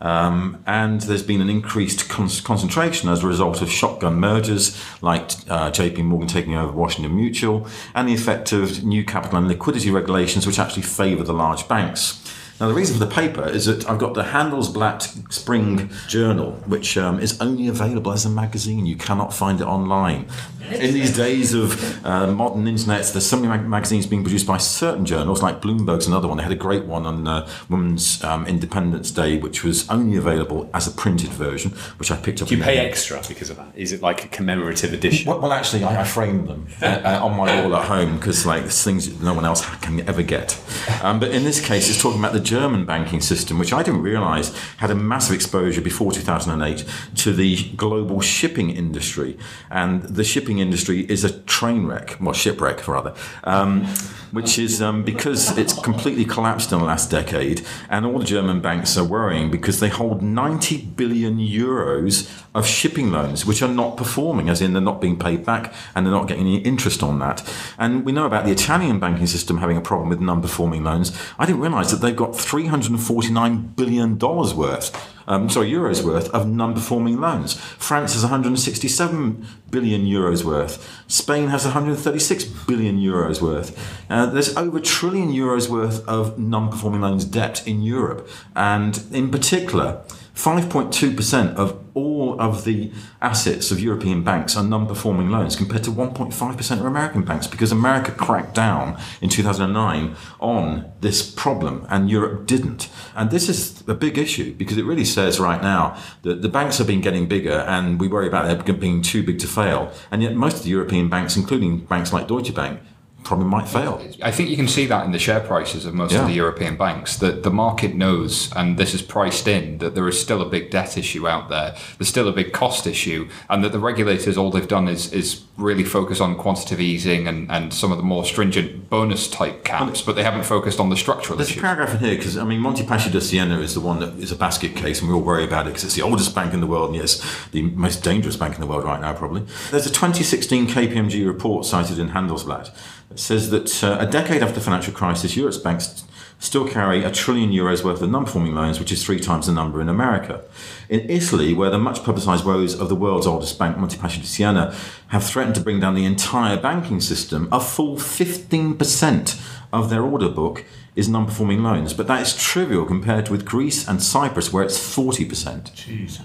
Um, 0.00 0.64
and 0.66 1.00
there's 1.02 1.22
been 1.22 1.40
an 1.40 1.48
increased 1.48 2.08
con- 2.08 2.28
concentration 2.42 3.08
as 3.08 3.22
a 3.22 3.26
result 3.26 3.62
of 3.62 3.70
shotgun 3.70 4.16
mergers 4.16 4.76
like 5.00 5.30
uh, 5.48 5.70
JP 5.70 6.04
Morgan 6.06 6.26
taking 6.26 6.56
over 6.56 6.72
Washington 6.72 7.14
Mutual 7.14 7.68
and 7.94 8.08
the 8.08 8.14
effect 8.14 8.50
of 8.50 8.82
new 8.82 9.04
capital 9.04 9.38
and 9.38 9.46
liquidity 9.46 9.92
regulations 9.92 10.44
which 10.44 10.58
actually 10.58 10.82
favour 10.82 11.22
the 11.22 11.32
large 11.32 11.68
banks. 11.68 12.18
Now, 12.62 12.68
the 12.68 12.74
reason 12.74 12.96
for 12.96 13.04
the 13.04 13.12
paper 13.12 13.44
is 13.48 13.64
that 13.64 13.90
I've 13.90 13.98
got 13.98 14.14
the 14.14 14.22
Handelsblatt 14.22 15.32
Spring 15.32 15.90
Journal, 16.06 16.52
which 16.66 16.96
um, 16.96 17.18
is 17.18 17.40
only 17.40 17.66
available 17.66 18.12
as 18.12 18.24
a 18.24 18.28
magazine. 18.28 18.86
You 18.86 18.94
cannot 18.94 19.34
find 19.34 19.60
it 19.60 19.66
online. 19.66 20.28
In 20.70 20.94
these 20.94 21.14
days 21.14 21.54
of 21.54 22.06
uh, 22.06 22.28
modern 22.28 22.68
internet, 22.68 23.04
there's 23.06 23.26
so 23.26 23.36
many 23.36 23.48
mag- 23.48 23.68
magazines 23.68 24.06
being 24.06 24.22
produced 24.22 24.46
by 24.46 24.58
certain 24.58 25.04
journals, 25.04 25.42
like 25.42 25.60
Bloomberg's 25.60 26.06
another 26.06 26.28
one. 26.28 26.36
They 26.36 26.44
had 26.44 26.52
a 26.52 26.54
great 26.54 26.84
one 26.84 27.04
on 27.04 27.26
uh, 27.26 27.48
Women's 27.68 28.22
um, 28.22 28.46
Independence 28.46 29.10
Day, 29.10 29.38
which 29.38 29.64
was 29.64 29.88
only 29.90 30.16
available 30.16 30.70
as 30.72 30.86
a 30.86 30.92
printed 30.92 31.30
version, 31.30 31.72
which 31.98 32.12
I 32.12 32.16
picked 32.16 32.42
up. 32.42 32.48
Do 32.48 32.56
you 32.56 32.62
pay 32.62 32.78
extra 32.78 33.20
because 33.26 33.50
of 33.50 33.56
that? 33.56 33.72
Is 33.74 33.92
it 33.92 34.02
like 34.02 34.24
a 34.24 34.28
commemorative 34.28 34.92
edition? 34.92 35.28
well, 35.28 35.40
well, 35.40 35.52
actually, 35.52 35.82
I, 35.82 36.02
I 36.02 36.04
framed 36.04 36.48
them 36.48 36.68
uh, 36.80 36.86
uh, 36.86 37.20
on 37.24 37.36
my 37.36 37.60
wall 37.60 37.74
at 37.74 37.86
home 37.86 38.16
because, 38.16 38.46
like, 38.46 38.64
things 38.66 39.08
that 39.08 39.22
no 39.22 39.34
one 39.34 39.44
else 39.44 39.66
can 39.80 40.08
ever 40.08 40.22
get. 40.22 40.58
Um, 41.02 41.18
but 41.18 41.32
in 41.32 41.42
this 41.42 41.60
case, 41.60 41.90
it's 41.90 42.00
talking 42.00 42.20
about 42.20 42.32
the 42.32 42.51
German 42.52 42.84
banking 42.84 43.22
system, 43.22 43.58
which 43.58 43.72
I 43.72 43.82
didn't 43.82 44.02
realise 44.02 44.54
had 44.76 44.90
a 44.90 44.94
massive 44.94 45.34
exposure 45.34 45.80
before 45.80 46.12
2008 46.12 46.84
to 47.16 47.32
the 47.32 47.70
global 47.76 48.20
shipping 48.20 48.68
industry, 48.68 49.38
and 49.70 50.02
the 50.02 50.22
shipping 50.22 50.58
industry 50.58 51.06
is 51.08 51.24
a 51.24 51.32
train 51.44 51.86
wreck, 51.86 52.18
well, 52.20 52.34
shipwreck 52.34 52.86
rather, 52.86 53.14
um, 53.44 53.86
which 54.32 54.58
is 54.58 54.82
um, 54.82 55.04
because 55.04 55.56
it's 55.56 55.78
completely 55.80 56.24
collapsed 56.24 56.72
in 56.72 56.78
the 56.78 56.84
last 56.84 57.10
decade, 57.10 57.64
and 57.88 58.04
all 58.04 58.18
the 58.18 58.24
German 58.24 58.60
banks 58.60 58.96
are 58.96 59.04
worrying 59.04 59.50
because 59.50 59.80
they 59.80 59.88
hold 59.88 60.22
90 60.22 60.78
billion 60.96 61.38
euros 61.38 62.30
of 62.54 62.66
shipping 62.66 63.10
loans, 63.10 63.46
which 63.46 63.62
are 63.62 63.68
not 63.68 63.96
performing, 63.96 64.48
as 64.48 64.60
in 64.60 64.72
they're 64.72 64.82
not 64.82 65.00
being 65.00 65.18
paid 65.18 65.44
back 65.44 65.72
and 65.94 66.04
they're 66.04 66.12
not 66.12 66.28
getting 66.28 66.46
any 66.46 66.58
interest 66.58 67.02
on 67.02 67.18
that. 67.18 67.42
And 67.78 68.04
we 68.04 68.12
know 68.12 68.26
about 68.26 68.44
the 68.44 68.50
Italian 68.52 68.98
banking 68.98 69.26
system 69.26 69.58
having 69.58 69.76
a 69.76 69.80
problem 69.80 70.08
with 70.08 70.20
non 70.20 70.42
performing 70.42 70.84
loans. 70.84 71.16
I 71.38 71.46
didn't 71.46 71.60
realise 71.60 71.90
that 71.90 71.98
they've 71.98 72.16
got 72.16 72.32
$349 72.32 73.76
billion 73.76 74.18
worth. 74.18 75.12
Um, 75.26 75.48
sorry, 75.48 75.70
euros 75.70 76.04
worth 76.04 76.28
of 76.30 76.46
non-performing 76.46 77.20
loans. 77.20 77.54
France 77.54 78.14
has 78.14 78.22
167 78.22 79.46
billion 79.70 80.04
euros 80.04 80.44
worth. 80.44 81.02
Spain 81.08 81.48
has 81.48 81.64
136 81.64 82.44
billion 82.44 82.98
euros 82.98 83.40
worth. 83.40 83.76
Uh, 84.10 84.26
there's 84.26 84.56
over 84.56 84.78
a 84.78 84.80
trillion 84.82 85.30
euros 85.30 85.68
worth 85.68 86.06
of 86.06 86.38
non-performing 86.38 87.00
loans 87.00 87.24
debt 87.24 87.66
in 87.66 87.82
Europe, 87.82 88.28
and 88.54 89.04
in 89.12 89.30
particular, 89.30 90.02
5.2% 90.42 91.54
of 91.54 91.78
all 91.94 92.40
of 92.40 92.64
the 92.64 92.90
assets 93.20 93.70
of 93.70 93.78
European 93.78 94.24
banks 94.24 94.56
are 94.56 94.64
non-performing 94.64 95.30
loans 95.30 95.54
compared 95.54 95.84
to 95.84 95.90
1.5% 95.92 96.80
of 96.80 96.84
American 96.84 97.22
banks 97.22 97.46
because 97.46 97.70
America 97.70 98.10
cracked 98.10 98.52
down 98.52 98.98
in 99.20 99.28
2009 99.28 100.16
on 100.40 100.92
this 101.00 101.30
problem 101.30 101.86
and 101.88 102.10
Europe 102.10 102.44
didn't. 102.48 102.88
And 103.14 103.30
this 103.30 103.48
is 103.48 103.84
a 103.86 103.94
big 103.94 104.18
issue 104.18 104.52
because 104.54 104.78
it 104.78 104.84
really 104.84 105.04
says 105.04 105.38
right 105.38 105.62
now 105.62 105.96
that 106.22 106.42
the 106.42 106.48
banks 106.48 106.78
have 106.78 106.88
been 106.88 107.02
getting 107.02 107.28
bigger 107.28 107.60
and 107.68 108.00
we 108.00 108.08
worry 108.08 108.26
about 108.26 108.66
them 108.66 108.80
being 108.80 109.00
too 109.00 109.22
big 109.22 109.38
to 109.38 109.46
fail. 109.46 109.92
And 110.10 110.24
yet 110.24 110.34
most 110.34 110.56
of 110.56 110.62
the 110.64 110.70
European 110.70 111.08
banks, 111.08 111.36
including 111.36 111.84
banks 111.84 112.12
like 112.12 112.26
Deutsche 112.26 112.52
Bank, 112.52 112.80
probably 113.24 113.46
might 113.46 113.68
fail. 113.68 114.02
I 114.22 114.30
think 114.30 114.48
you 114.50 114.56
can 114.56 114.68
see 114.68 114.86
that 114.86 115.04
in 115.04 115.12
the 115.12 115.18
share 115.18 115.40
prices 115.40 115.84
of 115.86 115.94
most 115.94 116.12
Yeah. 116.12 116.22
of 116.22 116.26
the 116.26 116.34
European 116.34 116.76
banks. 116.76 117.16
That 117.16 117.42
the 117.42 117.50
market 117.50 117.94
knows, 117.94 118.50
and 118.56 118.76
this 118.78 118.94
is 118.94 119.02
priced 119.02 119.46
in, 119.46 119.78
that 119.78 119.94
there 119.94 120.08
is 120.08 120.20
still 120.20 120.42
a 120.42 120.46
big 120.46 120.70
debt 120.70 120.96
issue 120.98 121.28
out 121.28 121.48
there. 121.48 121.74
There's 121.98 122.08
still 122.08 122.28
a 122.28 122.32
big 122.32 122.52
cost 122.52 122.86
issue, 122.86 123.28
and 123.48 123.62
that 123.64 123.72
the 123.72 123.78
regulators 123.78 124.36
all 124.36 124.50
they've 124.50 124.68
done 124.68 124.88
is 124.88 125.12
is 125.12 125.42
really 125.58 125.84
focus 125.84 126.20
on 126.20 126.34
quantitative 126.34 126.80
easing 126.80 127.28
and, 127.28 127.50
and 127.50 127.72
some 127.74 127.92
of 127.92 127.98
the 127.98 128.02
more 128.04 128.24
stringent 128.24 128.88
bonus 128.88 129.28
type 129.28 129.64
caps, 129.64 130.00
but 130.00 130.16
they 130.16 130.22
haven't 130.22 130.44
focused 130.44 130.80
on 130.80 130.88
the 130.88 130.96
structural 130.96 131.36
There's 131.36 131.56
a 131.56 131.60
paragraph 131.60 131.92
in 131.94 131.98
here 132.00 132.16
because 132.16 132.36
I 132.36 132.44
mean 132.44 132.60
Monte 132.60 132.84
Paschi 132.84 133.10
di 133.12 133.20
Siena 133.20 133.58
is 133.60 133.74
the 133.74 133.80
one 133.80 134.00
that 134.00 134.14
is 134.18 134.32
a 134.32 134.36
basket 134.36 134.74
case, 134.74 135.00
and 135.00 135.08
we 135.08 135.14
all 135.14 135.20
worry 135.22 135.44
about 135.44 135.66
it 135.66 135.70
because 135.70 135.84
it's 135.84 135.94
the 135.94 136.02
oldest 136.02 136.34
bank 136.34 136.54
in 136.54 136.60
the 136.60 136.66
world, 136.66 136.88
and 136.90 136.96
yes, 136.96 137.22
the 137.52 137.62
most 137.62 138.02
dangerous 138.02 138.36
bank 138.36 138.54
in 138.54 138.60
the 138.60 138.66
world 138.66 138.84
right 138.84 139.00
now, 139.00 139.12
probably. 139.12 139.42
There's 139.70 139.86
a 139.86 139.90
2016 139.90 140.66
KPMG 140.68 141.26
report 141.26 141.66
cited 141.66 141.98
in 141.98 142.10
Handelsblatt 142.10 142.70
says 143.16 143.50
that 143.50 143.82
uh, 143.84 143.96
a 144.00 144.06
decade 144.06 144.42
after 144.42 144.54
the 144.56 144.60
financial 144.60 144.92
crisis, 144.92 145.36
Europe's 145.36 145.58
banks 145.58 146.04
still 146.42 146.66
carry 146.66 147.04
a 147.04 147.10
trillion 147.10 147.50
euros 147.50 147.84
worth 147.84 148.02
of 148.02 148.10
non-performing 148.10 148.52
loans, 148.52 148.80
which 148.80 148.90
is 148.90 149.04
three 149.04 149.20
times 149.20 149.46
the 149.46 149.52
number 149.52 149.80
in 149.80 149.88
America. 149.88 150.42
In 150.88 151.08
Italy, 151.08 151.54
where 151.54 151.70
the 151.70 151.78
much 151.78 152.02
publicised 152.02 152.44
woes 152.44 152.78
of 152.78 152.88
the 152.88 152.96
world's 152.96 153.28
oldest 153.28 153.58
bank, 153.60 153.78
Monte 153.78 153.96
Paschi 153.96 154.20
di 154.20 154.26
Siena, 154.26 154.74
have 155.08 155.22
threatened 155.24 155.54
to 155.54 155.60
bring 155.60 155.78
down 155.78 155.94
the 155.94 156.04
entire 156.04 156.56
banking 156.56 157.00
system, 157.00 157.48
a 157.52 157.60
full 157.60 157.96
15% 157.96 159.40
of 159.72 159.88
their 159.88 160.02
order 160.02 160.28
book 160.28 160.64
is 160.96 161.08
non-performing 161.08 161.62
loans. 161.62 161.94
But 161.94 162.08
that 162.08 162.20
is 162.20 162.36
trivial 162.36 162.84
compared 162.84 163.28
with 163.28 163.44
Greece 163.44 163.86
and 163.88 164.02
Cyprus, 164.02 164.52
where 164.52 164.64
it's 164.64 164.76
40%. 164.76 165.72
Jesus. 165.74 166.24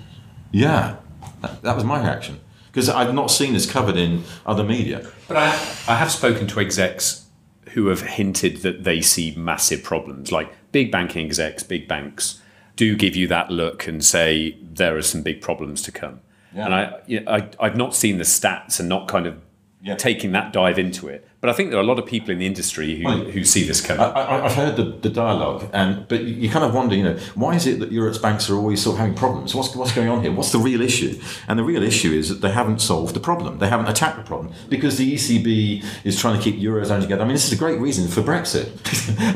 Yeah, 0.52 0.96
that, 1.42 1.62
that 1.62 1.76
was 1.76 1.84
my 1.84 2.02
reaction. 2.02 2.40
Because 2.78 2.90
I've 2.90 3.16
not 3.16 3.32
seen 3.32 3.54
this 3.54 3.66
covered 3.66 3.98
in 3.98 4.24
other 4.46 4.64
media. 4.64 5.04
But 5.28 5.38
I, 5.38 5.48
I 5.88 5.96
have 5.96 6.12
spoken 6.12 6.46
to 6.46 6.60
execs 6.60 7.26
who 7.70 7.88
have 7.88 8.02
hinted 8.02 8.58
that 8.58 8.84
they 8.84 9.02
see 9.02 9.34
massive 9.36 9.82
problems. 9.82 10.32
Like 10.32 10.54
big 10.72 10.92
banking 10.92 11.26
execs, 11.26 11.64
big 11.64 11.88
banks 11.88 12.40
do 12.76 12.96
give 12.96 13.16
you 13.16 13.28
that 13.30 13.50
look 13.50 13.88
and 13.88 14.06
say 14.06 14.60
there 14.62 14.96
are 14.96 15.02
some 15.02 15.24
big 15.24 15.42
problems 15.42 15.82
to 15.82 15.92
come. 15.92 16.20
And 16.54 16.72
I, 16.72 17.00
you 17.08 17.22
know, 17.22 17.32
I, 17.32 17.50
I've 17.60 17.78
not 17.78 17.96
seen 17.96 18.20
the 18.20 18.24
stats 18.24 18.80
and 18.80 18.88
not 18.88 19.08
kind 19.08 19.26
of 19.26 19.42
Yeah. 19.88 19.96
taking 19.96 20.32
that 20.34 20.54
dive 20.54 20.78
into 20.78 21.08
it. 21.08 21.28
But 21.40 21.52
I 21.52 21.54
think 21.54 21.70
there 21.70 21.80
are 21.80 21.84
a 21.84 21.86
lot 21.86 22.00
of 22.00 22.06
people 22.06 22.32
in 22.32 22.40
the 22.40 22.48
industry 22.48 22.96
who, 22.98 23.06
Well, 23.06 23.18
who 23.20 23.44
see 23.44 23.64
this 23.64 23.80
coming. 23.80 24.02
I, 24.02 24.10
I, 24.10 24.46
I've 24.46 24.56
heard 24.56 24.76
the, 24.76 24.84
the 24.86 25.10
dialogue, 25.10 25.70
and 25.72 26.08
but 26.08 26.24
you, 26.24 26.34
you 26.34 26.50
kind 26.50 26.66
of 26.66 26.74
wonder, 26.74 26.96
you 26.96 27.04
know, 27.04 27.18
why 27.36 27.56
is 27.56 27.68
it 27.68 27.80
that 27.80 27.92
Europe's 27.92 28.18
banks 28.18 28.50
are 28.50 28.56
always 28.56 28.82
sort 28.82 28.96
of 28.96 29.00
having 29.00 29.16
problems? 29.16 29.54
What's 29.54 29.76
what's 29.76 29.94
going 29.94 30.10
on 30.10 30.24
here? 30.24 30.32
What's 30.32 30.52
the 30.52 30.60
real 30.60 30.82
issue? 30.82 31.20
And 31.48 31.60
the 31.60 31.64
real 31.64 31.84
issue 31.84 32.12
is 32.12 32.30
that 32.30 32.42
they 32.42 32.52
haven't 32.52 32.82
solved 32.82 33.14
the 33.14 33.20
problem. 33.20 33.60
They 33.60 33.70
haven't 33.70 33.88
attacked 33.88 34.18
the 34.18 34.24
problem 34.24 34.54
because 34.70 34.98
the 34.98 35.14
ECB 35.14 35.86
is 36.04 36.20
trying 36.20 36.38
to 36.38 36.44
keep 36.44 36.56
eurozone 36.56 37.02
together. 37.02 37.22
I 37.22 37.26
mean, 37.26 37.36
this 37.36 37.46
is 37.46 37.54
a 37.54 37.58
great 37.58 37.80
reason 37.80 38.08
for 38.08 38.22
Brexit. 38.22 38.68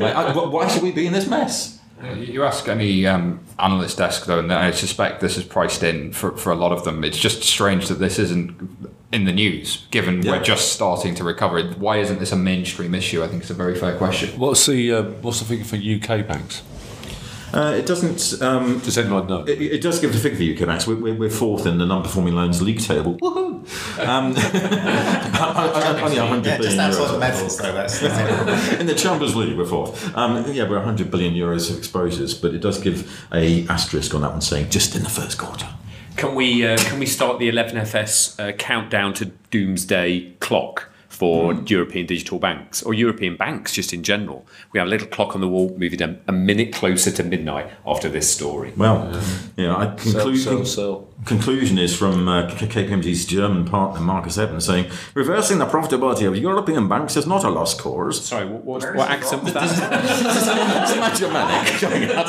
like, 0.00 0.14
I, 0.14 0.32
why 0.32 0.66
should 0.68 0.82
we 0.82 0.90
be 0.92 1.06
in 1.06 1.12
this 1.12 1.28
mess? 1.28 1.78
You 2.16 2.44
ask 2.44 2.68
any 2.68 3.06
um, 3.06 3.40
analyst 3.58 3.98
desk 3.98 4.26
though, 4.26 4.38
and 4.40 4.52
I 4.52 4.70
suspect 4.72 5.20
this 5.20 5.36
is 5.36 5.44
priced 5.44 5.82
in 5.82 6.12
for, 6.12 6.36
for 6.36 6.50
a 6.50 6.56
lot 6.56 6.72
of 6.72 6.84
them. 6.84 7.04
It's 7.04 7.18
just 7.18 7.42
strange 7.42 7.88
that 7.88 7.96
this 8.00 8.18
isn't 8.18 8.90
in 9.12 9.24
the 9.24 9.32
news, 9.32 9.86
given 9.90 10.22
Yeah. 10.22 10.32
we're 10.32 10.42
just 10.42 10.72
starting 10.72 11.14
to 11.16 11.24
recover. 11.24 11.62
Why 11.74 11.98
isn't 11.98 12.18
this 12.18 12.32
a 12.32 12.36
mainstream 12.36 12.94
issue? 12.94 13.22
I 13.22 13.28
think 13.28 13.42
it's 13.42 13.50
a 13.50 13.54
very 13.54 13.76
fair 13.76 13.96
question. 13.96 14.38
What's 14.38 14.66
the 14.66 14.92
um, 14.94 15.22
what's 15.22 15.38
the 15.38 15.44
figure 15.44 15.64
for 15.64 15.76
UK 15.76 16.26
banks? 16.26 16.62
Uh, 17.52 17.74
it 17.76 17.84
doesn't. 17.86 18.40
Um, 18.42 18.78
Does 18.80 18.96
anyone 18.96 19.26
know? 19.26 19.42
It, 19.44 19.60
it 19.60 19.82
does 19.82 20.00
give 20.00 20.12
the 20.12 20.18
figure 20.18 20.56
for 20.56 20.62
UK 20.62 20.66
banks. 20.66 20.86
We're, 20.86 20.96
we're, 20.96 21.14
we're 21.14 21.30
fourth 21.30 21.66
in 21.66 21.78
the 21.78 21.84
non-performing 21.86 22.34
loans 22.34 22.62
league 22.62 22.80
table. 22.80 23.18
Woohoo! 23.18 23.52
Um, 24.06 24.26
only 26.02 26.18
100 26.18 26.46
Yeah, 26.46 26.56
billion 26.56 26.62
just 26.62 26.78
outside 26.78 27.08
euros. 27.08 27.12
the 27.12 27.18
medals, 27.18 27.58
though. 27.58 27.72
That's, 27.72 28.00
that's 28.00 28.72
in 28.80 28.86
the 28.86 28.94
Champions 28.94 29.36
League, 29.36 29.56
we're 29.56 29.66
fourth. 29.66 30.16
Um, 30.16 30.50
yeah, 30.52 30.68
we're 30.68 30.76
100 30.76 31.10
billion 31.10 31.34
euros 31.34 31.70
of 31.70 31.78
exposures, 31.78 32.34
but 32.34 32.54
it 32.54 32.58
does 32.60 32.80
give 32.80 33.26
a 33.32 33.66
asterisk 33.68 34.14
on 34.14 34.22
that 34.22 34.32
one, 34.32 34.40
saying 34.40 34.70
just 34.70 34.96
in 34.96 35.02
the 35.02 35.10
first 35.10 35.38
quarter. 35.38 35.68
Can 36.16 36.34
we 36.34 36.66
uh, 36.66 36.76
can 36.76 36.98
we 36.98 37.06
start 37.06 37.38
the 37.38 37.48
11FS 37.50 38.38
uh, 38.38 38.52
countdown 38.52 39.14
to 39.14 39.26
doomsday 39.50 40.32
clock 40.40 40.91
for 41.22 41.54
hmm. 41.54 41.64
European 41.68 42.04
digital 42.04 42.40
banks 42.40 42.82
or 42.82 42.92
European 42.94 43.36
banks 43.36 43.72
just 43.72 43.92
in 43.92 44.02
general? 44.02 44.44
We 44.72 44.80
have 44.80 44.88
a 44.88 44.90
little 44.90 45.06
clock 45.06 45.36
on 45.36 45.40
the 45.40 45.46
wall 45.46 45.72
moving 45.78 46.00
them 46.00 46.20
a 46.26 46.32
minute 46.32 46.72
closer 46.72 47.12
to 47.12 47.22
midnight 47.22 47.70
after 47.86 48.08
this 48.08 48.28
story. 48.28 48.72
Well, 48.76 49.08
yeah, 49.56 49.76
I 49.76 49.96
Sell, 49.98 50.24
conclude, 50.24 50.38
sell, 50.38 50.64
sell. 50.64 51.08
Conclusion 51.24 51.78
is 51.78 51.96
from 51.96 52.28
uh, 52.28 52.48
KPMG's 52.48 53.24
German 53.26 53.64
partner 53.64 54.00
Marcus 54.00 54.38
Evans 54.38 54.66
saying 54.66 54.90
reversing 55.14 55.58
the 55.58 55.66
profitability 55.66 56.26
of 56.26 56.36
European 56.36 56.88
banks 56.88 57.16
is 57.16 57.26
not 57.26 57.44
a 57.44 57.50
lost 57.50 57.80
cause. 57.80 58.24
Sorry, 58.24 58.46
what, 58.46 58.64
what, 58.64 58.96
what 58.96 59.10
accent 59.10 59.44
was 59.44 59.52
that? 59.52 59.64
Isn't 59.70 61.00
that 61.00 61.16
Germanic? 61.16 61.80
coming 61.80 62.10
out? 62.10 62.26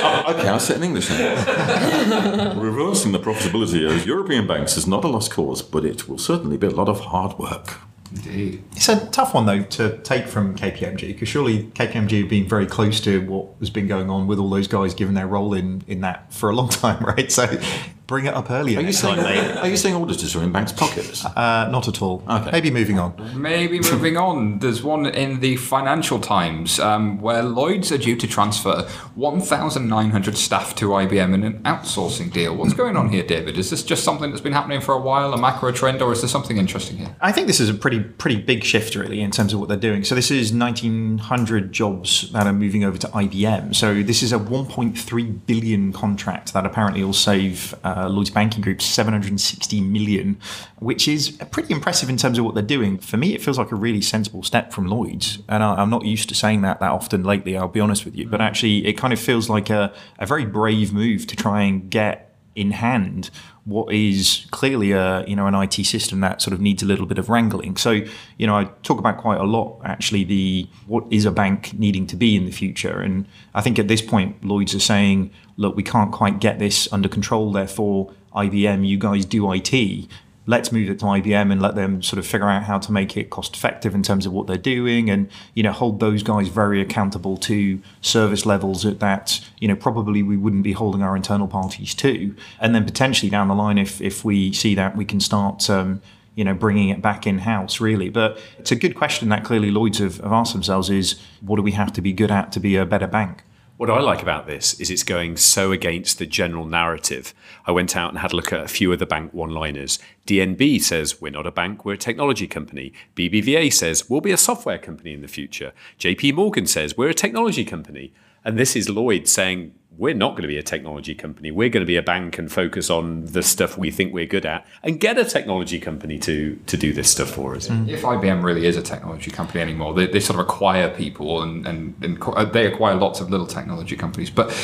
Oh, 0.00 0.34
okay, 0.34 0.48
I'll 0.48 0.60
say 0.60 0.74
it 0.74 0.78
in 0.78 0.84
English 0.84 1.10
now. 1.10 2.54
Reversing 2.60 3.12
the 3.12 3.18
profitability 3.18 3.88
of 3.88 4.06
European 4.06 4.46
banks 4.46 4.76
is 4.76 4.86
not 4.86 5.04
a 5.04 5.08
lost 5.08 5.30
cause, 5.32 5.62
but 5.62 5.84
it 5.84 6.08
will 6.08 6.18
certainly 6.18 6.56
be 6.56 6.66
a 6.66 6.70
lot 6.70 6.88
of 6.88 7.00
hard 7.00 7.38
work. 7.38 7.87
Indeed. 8.14 8.64
It's 8.72 8.88
a 8.88 9.06
tough 9.06 9.34
one 9.34 9.46
though 9.46 9.62
to 9.62 9.98
take 9.98 10.26
from 10.26 10.56
KPMG 10.56 11.08
because 11.08 11.28
surely 11.28 11.64
KPMG 11.64 12.20
have 12.20 12.30
been 12.30 12.48
very 12.48 12.66
close 12.66 13.00
to 13.02 13.20
what 13.28 13.48
has 13.60 13.70
been 13.70 13.86
going 13.86 14.08
on 14.08 14.26
with 14.26 14.38
all 14.38 14.48
those 14.48 14.68
guys, 14.68 14.94
given 14.94 15.14
their 15.14 15.26
role 15.26 15.54
in 15.54 15.82
in 15.86 16.00
that 16.00 16.32
for 16.32 16.50
a 16.50 16.54
long 16.54 16.68
time, 16.70 17.04
right? 17.04 17.30
So 17.30 17.60
bring 18.08 18.24
it 18.24 18.32
up 18.32 18.50
earlier. 18.50 18.78
Are 18.78 18.82
you 18.82 18.92
saying 18.92 19.16
time, 19.16 19.24
mate. 19.24 19.56
are 19.58 19.68
you 19.68 19.76
saying 19.76 19.94
auditors 19.94 20.34
are 20.34 20.42
in 20.42 20.50
banks' 20.50 20.72
pockets? 20.72 21.26
Uh, 21.26 21.68
not 21.70 21.88
at 21.88 22.00
all. 22.00 22.24
Okay. 22.28 22.50
Maybe 22.50 22.70
moving 22.70 22.98
on. 22.98 23.14
Maybe 23.40 23.80
moving 23.80 24.16
on. 24.28 24.58
There's 24.60 24.82
one 24.82 25.06
in 25.06 25.40
the 25.40 25.56
Financial 25.56 26.18
Times 26.18 26.80
um, 26.80 27.20
where 27.20 27.42
Lloyd's 27.42 27.92
are 27.92 27.98
due 27.98 28.16
to 28.16 28.26
transfer 28.26 28.88
1,900 29.14 30.38
staff 30.38 30.74
to 30.76 30.88
IBM 30.88 31.34
in 31.34 31.44
an 31.44 31.62
outsourcing 31.64 32.32
deal. 32.32 32.56
What's 32.56 32.72
going 32.72 32.96
on 32.96 33.10
here, 33.10 33.22
David? 33.22 33.58
Is 33.58 33.68
this 33.68 33.82
just 33.82 34.04
something 34.04 34.30
that's 34.30 34.40
been 34.40 34.54
happening 34.54 34.80
for 34.80 34.94
a 34.94 35.00
while, 35.00 35.34
a 35.34 35.38
macro 35.38 35.70
trend, 35.70 36.00
or 36.00 36.10
is 36.10 36.22
there 36.22 36.30
something 36.30 36.56
interesting 36.56 36.96
here? 36.96 37.14
I 37.20 37.30
think 37.30 37.46
this 37.46 37.60
is 37.60 37.68
a 37.68 37.74
pretty 37.74 38.00
pretty 38.00 38.40
big 38.40 38.64
shift, 38.64 38.94
really, 38.94 39.20
in 39.20 39.30
terms 39.30 39.52
of 39.52 39.60
what 39.60 39.68
they're 39.68 39.76
doing. 39.76 40.02
So 40.02 40.14
this 40.14 40.30
is 40.30 40.50
1,900 40.50 41.72
jobs 41.72 42.32
that 42.32 42.46
are 42.46 42.54
moving 42.54 42.84
over 42.84 42.96
to 42.96 43.06
IBM. 43.08 43.76
So 43.76 44.02
this 44.02 44.22
is 44.22 44.32
a 44.32 44.38
1.3 44.38 45.46
billion 45.46 45.92
contract 45.92 46.54
that 46.54 46.64
apparently 46.64 47.04
will 47.04 47.12
save 47.12 47.74
uh, 47.84 47.97
Uh, 47.98 48.08
Lloyd's 48.08 48.30
Banking 48.30 48.62
Group 48.62 48.80
760 48.80 49.80
million, 49.80 50.38
which 50.78 51.08
is 51.08 51.30
pretty 51.50 51.72
impressive 51.72 52.08
in 52.08 52.16
terms 52.16 52.38
of 52.38 52.44
what 52.44 52.54
they're 52.54 52.62
doing. 52.62 52.98
For 52.98 53.16
me, 53.16 53.34
it 53.34 53.42
feels 53.42 53.58
like 53.58 53.72
a 53.72 53.76
really 53.76 54.00
sensible 54.00 54.42
step 54.42 54.72
from 54.72 54.86
Lloyd's, 54.86 55.38
and 55.48 55.62
I, 55.62 55.74
I'm 55.74 55.90
not 55.90 56.04
used 56.04 56.28
to 56.28 56.34
saying 56.34 56.62
that 56.62 56.80
that 56.80 56.90
often 56.90 57.24
lately. 57.24 57.56
I'll 57.56 57.68
be 57.68 57.80
honest 57.80 58.04
with 58.04 58.14
you, 58.14 58.28
but 58.28 58.40
mm. 58.40 58.44
actually, 58.44 58.86
it 58.86 58.94
kind 58.94 59.12
of 59.12 59.18
feels 59.18 59.48
like 59.50 59.70
a, 59.70 59.92
a 60.18 60.26
very 60.26 60.44
brave 60.44 60.92
move 60.92 61.26
to 61.26 61.36
try 61.36 61.62
and 61.62 61.90
get 61.90 62.27
in 62.58 62.72
hand 62.72 63.30
what 63.68 63.92
is 63.92 64.46
clearly 64.50 64.92
a 64.92 65.26
you 65.26 65.36
know 65.36 65.46
an 65.46 65.54
IT 65.54 65.74
system 65.84 66.20
that 66.20 66.40
sort 66.40 66.54
of 66.54 66.60
needs 66.60 66.82
a 66.82 66.86
little 66.86 67.04
bit 67.04 67.18
of 67.18 67.28
wrangling. 67.28 67.76
So 67.76 68.00
you 68.38 68.46
know 68.46 68.56
I 68.56 68.64
talk 68.82 68.98
about 68.98 69.18
quite 69.18 69.38
a 69.38 69.44
lot 69.44 69.80
actually 69.84 70.24
the 70.24 70.66
what 70.86 71.04
is 71.10 71.26
a 71.26 71.30
bank 71.30 71.74
needing 71.74 72.06
to 72.08 72.16
be 72.16 72.34
in 72.34 72.46
the 72.46 72.50
future, 72.50 73.00
and 73.00 73.26
I 73.54 73.60
think 73.60 73.78
at 73.78 73.86
this 73.86 74.00
point 74.00 74.42
Lloyd's 74.42 74.74
are 74.74 74.80
saying 74.80 75.30
look 75.56 75.76
we 75.76 75.82
can't 75.82 76.10
quite 76.12 76.40
get 76.40 76.58
this 76.58 76.90
under 76.92 77.08
control. 77.08 77.52
Therefore 77.52 78.12
IBM 78.34 78.88
you 78.88 78.98
guys 78.98 79.26
do 79.26 79.52
IT. 79.52 80.08
Let's 80.48 80.72
move 80.72 80.88
it 80.88 80.98
to 81.00 81.04
IBM 81.04 81.52
and 81.52 81.60
let 81.60 81.74
them 81.74 82.02
sort 82.02 82.18
of 82.18 82.26
figure 82.26 82.48
out 82.48 82.62
how 82.62 82.78
to 82.78 82.90
make 82.90 83.18
it 83.18 83.28
cost 83.28 83.54
effective 83.54 83.94
in 83.94 84.02
terms 84.02 84.24
of 84.24 84.32
what 84.32 84.46
they're 84.46 84.56
doing, 84.56 85.10
and 85.10 85.28
you 85.54 85.62
know 85.62 85.72
hold 85.72 86.00
those 86.00 86.22
guys 86.22 86.48
very 86.48 86.80
accountable 86.80 87.36
to 87.36 87.80
service 88.00 88.46
levels 88.46 88.86
at 88.86 88.98
that 89.00 89.40
you 89.58 89.68
know 89.68 89.76
probably 89.76 90.22
we 90.22 90.38
wouldn't 90.38 90.62
be 90.62 90.72
holding 90.72 91.02
our 91.02 91.14
internal 91.14 91.46
parties 91.46 91.94
to, 91.96 92.34
and 92.58 92.74
then 92.74 92.86
potentially 92.86 93.28
down 93.28 93.48
the 93.48 93.54
line 93.54 93.76
if 93.76 94.00
if 94.00 94.24
we 94.24 94.50
see 94.52 94.74
that 94.74 94.96
we 94.96 95.04
can 95.04 95.20
start. 95.20 95.68
Um, 95.68 96.00
you 96.34 96.44
know, 96.44 96.54
bringing 96.54 96.88
it 96.88 97.02
back 97.02 97.26
in 97.26 97.38
house, 97.38 97.80
really. 97.80 98.10
But 98.10 98.38
it's 98.60 98.70
a 98.70 98.76
good 98.76 98.94
question 98.94 99.28
that 99.30 99.42
clearly 99.42 99.72
Lloyd's 99.72 99.98
have, 99.98 100.18
have 100.18 100.30
asked 100.30 100.52
themselves: 100.52 100.88
is 100.88 101.20
what 101.40 101.56
do 101.56 101.62
we 101.62 101.72
have 101.72 101.92
to 101.94 102.00
be 102.00 102.12
good 102.12 102.30
at 102.30 102.52
to 102.52 102.60
be 102.60 102.76
a 102.76 102.86
better 102.86 103.08
bank? 103.08 103.42
What 103.78 103.90
I 103.90 104.00
like 104.00 104.22
about 104.22 104.48
this 104.48 104.74
is 104.80 104.90
it's 104.90 105.04
going 105.04 105.36
so 105.36 105.70
against 105.70 106.18
the 106.18 106.26
general 106.26 106.66
narrative. 106.66 107.32
I 107.64 107.70
went 107.70 107.96
out 107.96 108.10
and 108.10 108.18
had 108.18 108.32
a 108.32 108.36
look 108.36 108.52
at 108.52 108.64
a 108.64 108.66
few 108.66 108.92
of 108.92 108.98
the 108.98 109.06
bank 109.06 109.32
one 109.32 109.50
liners. 109.50 110.00
DNB 110.26 110.82
says, 110.82 111.20
We're 111.20 111.30
not 111.30 111.46
a 111.46 111.52
bank, 111.52 111.84
we're 111.84 111.92
a 111.92 111.96
technology 111.96 112.48
company. 112.48 112.92
BBVA 113.14 113.72
says, 113.72 114.10
We'll 114.10 114.20
be 114.20 114.32
a 114.32 114.36
software 114.36 114.78
company 114.78 115.12
in 115.14 115.22
the 115.22 115.28
future. 115.28 115.72
JP 116.00 116.34
Morgan 116.34 116.66
says, 116.66 116.96
We're 116.96 117.10
a 117.10 117.14
technology 117.14 117.64
company. 117.64 118.12
And 118.44 118.58
this 118.58 118.74
is 118.74 118.88
Lloyd 118.88 119.28
saying, 119.28 119.72
we're 119.98 120.14
not 120.14 120.30
going 120.30 120.42
to 120.42 120.48
be 120.48 120.56
a 120.56 120.62
technology 120.62 121.12
company. 121.12 121.50
We're 121.50 121.68
going 121.68 121.82
to 121.82 121.86
be 121.86 121.96
a 121.96 122.02
bank 122.02 122.38
and 122.38 122.50
focus 122.50 122.88
on 122.88 123.26
the 123.26 123.42
stuff 123.42 123.76
we 123.76 123.90
think 123.90 124.14
we're 124.14 124.26
good 124.26 124.46
at 124.46 124.64
and 124.84 125.00
get 125.00 125.18
a 125.18 125.24
technology 125.24 125.80
company 125.80 126.20
to 126.20 126.56
to 126.66 126.76
do 126.76 126.92
this 126.92 127.10
stuff 127.10 127.30
for 127.30 127.56
us. 127.56 127.68
If 127.68 128.02
IBM 128.02 128.44
really 128.44 128.64
is 128.64 128.76
a 128.76 128.82
technology 128.82 129.32
company 129.32 129.60
anymore, 129.60 129.94
they, 129.94 130.06
they 130.06 130.20
sort 130.20 130.38
of 130.38 130.46
acquire 130.46 130.88
people 130.88 131.42
and, 131.42 131.66
and, 131.66 131.96
and 132.00 132.22
uh, 132.22 132.44
they 132.44 132.66
acquire 132.66 132.94
lots 132.94 133.20
of 133.20 133.28
little 133.28 133.46
technology 133.46 133.96
companies. 133.96 134.30
But 134.30 134.54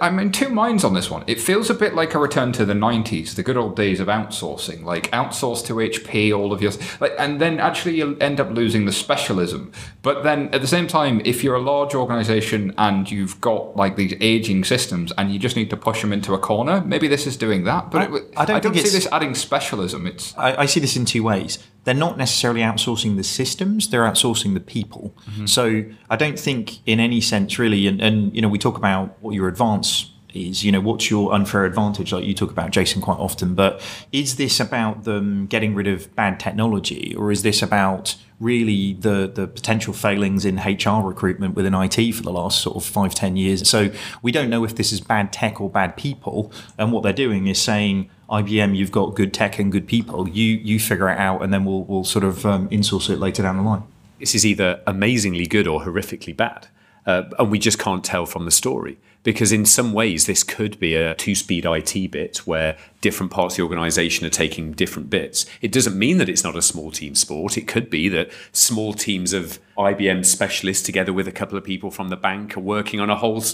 I'm 0.00 0.18
in 0.18 0.32
two 0.32 0.48
minds 0.48 0.82
on 0.82 0.94
this 0.94 1.08
one. 1.08 1.22
It 1.28 1.40
feels 1.40 1.70
a 1.70 1.74
bit 1.74 1.94
like 1.94 2.14
a 2.14 2.18
return 2.18 2.50
to 2.52 2.64
the 2.64 2.74
90s, 2.74 3.36
the 3.36 3.44
good 3.44 3.56
old 3.56 3.76
days 3.76 4.00
of 4.00 4.08
outsourcing, 4.08 4.82
like 4.82 5.08
outsource 5.12 5.64
to 5.66 5.74
HP, 5.74 6.36
all 6.36 6.52
of 6.52 6.60
your, 6.60 6.72
like, 6.98 7.14
and 7.16 7.40
then 7.40 7.60
actually 7.60 7.96
you'll 7.96 8.20
end 8.20 8.40
up 8.40 8.50
losing 8.50 8.86
the 8.86 8.92
specialism. 8.92 9.70
But 10.02 10.24
then 10.24 10.48
at 10.52 10.60
the 10.60 10.66
same 10.66 10.88
time, 10.88 11.22
if 11.24 11.44
you're 11.44 11.54
a 11.54 11.60
large 11.60 11.94
organization 11.94 12.74
and 12.76 13.08
you've 13.08 13.40
got 13.40 13.76
like 13.76 13.94
these 13.94 14.14
aging 14.20 14.64
systems 14.64 14.79
and 14.88 15.32
you 15.32 15.38
just 15.38 15.56
need 15.56 15.70
to 15.70 15.76
push 15.76 16.00
them 16.00 16.12
into 16.12 16.34
a 16.34 16.38
corner, 16.38 16.82
maybe 16.86 17.08
this 17.08 17.26
is 17.26 17.36
doing 17.36 17.64
that. 17.64 17.90
But 17.90 18.00
I- 18.02 18.16
it, 18.16 18.24
I 18.36 18.44
don't 18.44 18.62
think 18.62 18.74
see 18.76 18.80
it's- 18.80 18.92
this 18.92 19.08
adding 19.12 19.34
specialism. 19.34 20.06
It's 20.06 20.34
I, 20.36 20.62
I 20.62 20.66
see 20.66 20.80
this 20.80 20.96
in 20.96 21.04
two 21.04 21.22
ways. 21.22 21.58
They're 21.84 21.94
not 21.94 22.18
necessarily 22.18 22.60
outsourcing 22.60 23.16
the 23.16 23.24
systems; 23.24 23.88
they're 23.90 24.04
outsourcing 24.04 24.54
the 24.54 24.60
people. 24.60 25.14
Mm-hmm. 25.30 25.46
So 25.46 25.84
I 26.10 26.16
don't 26.16 26.38
think, 26.38 26.86
in 26.86 27.00
any 27.00 27.20
sense, 27.20 27.58
really. 27.58 27.86
And, 27.86 28.00
and 28.02 28.34
you 28.34 28.42
know, 28.42 28.48
we 28.48 28.58
talk 28.58 28.76
about 28.76 29.16
what 29.22 29.34
your 29.34 29.48
advance 29.48 30.09
is. 30.34 30.64
You 30.64 30.72
know, 30.72 30.80
what's 30.80 31.10
your 31.10 31.32
unfair 31.32 31.64
advantage? 31.64 32.12
Like 32.12 32.24
you 32.24 32.34
talk 32.34 32.50
about 32.50 32.70
Jason 32.70 33.00
quite 33.00 33.18
often. 33.18 33.54
But 33.54 33.80
is 34.12 34.36
this 34.36 34.60
about 34.60 35.04
them 35.04 35.46
getting 35.46 35.74
rid 35.74 35.86
of 35.86 36.14
bad 36.14 36.40
technology, 36.40 37.14
or 37.16 37.30
is 37.30 37.42
this 37.42 37.62
about 37.62 38.16
really 38.38 38.94
the 38.94 39.30
the 39.32 39.46
potential 39.46 39.92
failings 39.92 40.44
in 40.44 40.56
HR 40.56 41.02
recruitment 41.02 41.54
within 41.54 41.74
IT 41.74 42.14
for 42.14 42.22
the 42.22 42.32
last 42.32 42.62
sort 42.62 42.76
of 42.76 42.84
five 42.84 43.14
ten 43.14 43.36
years? 43.36 43.68
So 43.68 43.90
we 44.22 44.32
don't 44.32 44.50
know 44.50 44.64
if 44.64 44.76
this 44.76 44.92
is 44.92 45.00
bad 45.00 45.32
tech 45.32 45.60
or 45.60 45.70
bad 45.70 45.96
people. 45.96 46.52
And 46.78 46.92
what 46.92 47.02
they're 47.02 47.12
doing 47.12 47.46
is 47.46 47.60
saying. 47.60 48.10
IBM, 48.30 48.76
you've 48.76 48.92
got 48.92 49.16
good 49.16 49.34
tech 49.34 49.58
and 49.58 49.72
good 49.72 49.88
people. 49.88 50.28
You 50.28 50.54
you 50.54 50.78
figure 50.78 51.08
it 51.08 51.18
out, 51.18 51.42
and 51.42 51.52
then 51.52 51.64
we'll 51.64 51.82
we'll 51.82 52.04
sort 52.04 52.24
of 52.24 52.46
um, 52.46 52.68
insource 52.68 53.10
it 53.10 53.18
later 53.18 53.42
down 53.42 53.56
the 53.56 53.64
line. 53.64 53.82
this 54.20 54.36
is 54.36 54.46
either 54.46 54.80
amazingly 54.86 55.46
good 55.46 55.66
or 55.66 55.80
horrifically 55.80 56.36
bad. 56.36 56.68
Uh, 57.06 57.22
and 57.38 57.50
we 57.50 57.58
just 57.58 57.78
can't 57.78 58.04
tell 58.04 58.26
from 58.26 58.44
the 58.44 58.50
story. 58.50 58.98
Because 59.22 59.52
in 59.52 59.66
some 59.66 59.92
ways, 59.92 60.24
this 60.24 60.42
could 60.42 60.80
be 60.80 60.94
a 60.94 61.14
two 61.14 61.34
speed 61.34 61.66
IT 61.66 62.10
bit 62.10 62.38
where 62.46 62.78
different 63.02 63.30
parts 63.30 63.54
of 63.54 63.56
the 63.58 63.62
organization 63.64 64.26
are 64.26 64.30
taking 64.30 64.72
different 64.72 65.10
bits. 65.10 65.44
It 65.60 65.72
doesn't 65.72 65.98
mean 65.98 66.16
that 66.18 66.30
it's 66.30 66.42
not 66.42 66.56
a 66.56 66.62
small 66.62 66.90
team 66.90 67.14
sport. 67.14 67.58
It 67.58 67.68
could 67.68 67.90
be 67.90 68.08
that 68.08 68.30
small 68.52 68.94
teams 68.94 69.34
of 69.34 69.58
IBM 69.76 70.24
specialists, 70.24 70.84
together 70.84 71.12
with 71.12 71.28
a 71.28 71.32
couple 71.32 71.58
of 71.58 71.64
people 71.64 71.90
from 71.90 72.08
the 72.08 72.16
bank, 72.16 72.56
are 72.56 72.60
working 72.60 72.98
on 72.98 73.10
a 73.10 73.16
whole. 73.16 73.44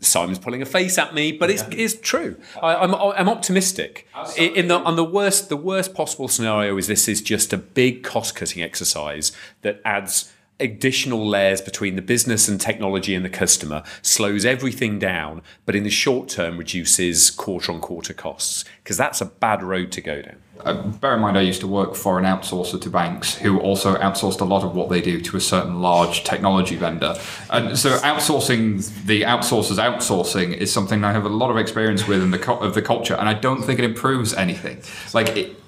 Simon's 0.00 0.38
pulling 0.38 0.60
a 0.60 0.66
face 0.66 0.98
at 0.98 1.14
me, 1.14 1.32
but 1.32 1.48
it's, 1.48 1.64
it's 1.70 1.94
true. 1.94 2.36
I, 2.62 2.74
I'm, 2.74 2.94
I'm 2.94 3.28
optimistic. 3.28 4.06
In 4.36 4.54
in 4.54 4.68
the, 4.68 4.78
on 4.80 4.96
the 4.96 5.04
worst, 5.04 5.48
the 5.48 5.56
worst 5.56 5.94
possible 5.94 6.28
scenario 6.28 6.76
is 6.76 6.86
this 6.86 7.08
is 7.08 7.22
just 7.22 7.54
a 7.54 7.56
big 7.56 8.02
cost 8.02 8.34
cutting 8.34 8.62
exercise 8.62 9.32
that 9.62 9.80
adds 9.86 10.33
additional 10.60 11.26
layers 11.26 11.60
between 11.60 11.96
the 11.96 12.02
business 12.02 12.48
and 12.48 12.60
technology 12.60 13.14
and 13.14 13.24
the 13.24 13.30
customer, 13.30 13.82
slows 14.02 14.44
everything 14.44 14.98
down, 14.98 15.42
but 15.66 15.74
in 15.74 15.82
the 15.82 15.90
short 15.90 16.28
term 16.28 16.58
reduces 16.58 17.30
quarter 17.30 17.72
on 17.72 17.80
quarter 17.80 18.14
costs 18.14 18.64
because 18.82 18.96
that's 18.96 19.20
a 19.20 19.26
bad 19.26 19.62
road 19.62 19.90
to 19.92 20.00
go 20.00 20.22
down. 20.22 20.36
Uh, 20.60 20.74
bear 20.82 21.14
in 21.14 21.20
mind, 21.20 21.36
I 21.36 21.42
used 21.42 21.60
to 21.60 21.66
work 21.66 21.94
for 21.94 22.18
an 22.18 22.24
outsourcer 22.24 22.80
to 22.80 22.88
banks 22.88 23.34
who 23.34 23.58
also 23.58 23.96
outsourced 23.96 24.40
a 24.40 24.44
lot 24.44 24.62
of 24.62 24.74
what 24.74 24.88
they 24.88 25.00
do 25.00 25.20
to 25.20 25.36
a 25.36 25.40
certain 25.40 25.82
large 25.82 26.24
technology 26.24 26.76
vendor. 26.76 27.16
And 27.50 27.78
so, 27.78 27.98
outsourcing 27.98 29.04
the 29.04 29.22
outsourcers 29.22 29.76
outsourcing 29.76 30.56
is 30.56 30.72
something 30.72 31.04
I 31.04 31.12
have 31.12 31.24
a 31.24 31.28
lot 31.28 31.50
of 31.50 31.58
experience 31.58 32.06
with 32.06 32.22
in 32.22 32.30
the 32.30 32.38
cu- 32.38 32.52
of 32.52 32.74
the 32.74 32.82
culture, 32.82 33.14
and 33.14 33.28
I 33.28 33.34
don't 33.34 33.62
think 33.62 33.78
it 33.78 33.84
improves 33.84 34.32
anything. 34.32 34.80
Like 35.12 35.36
it. 35.36 35.60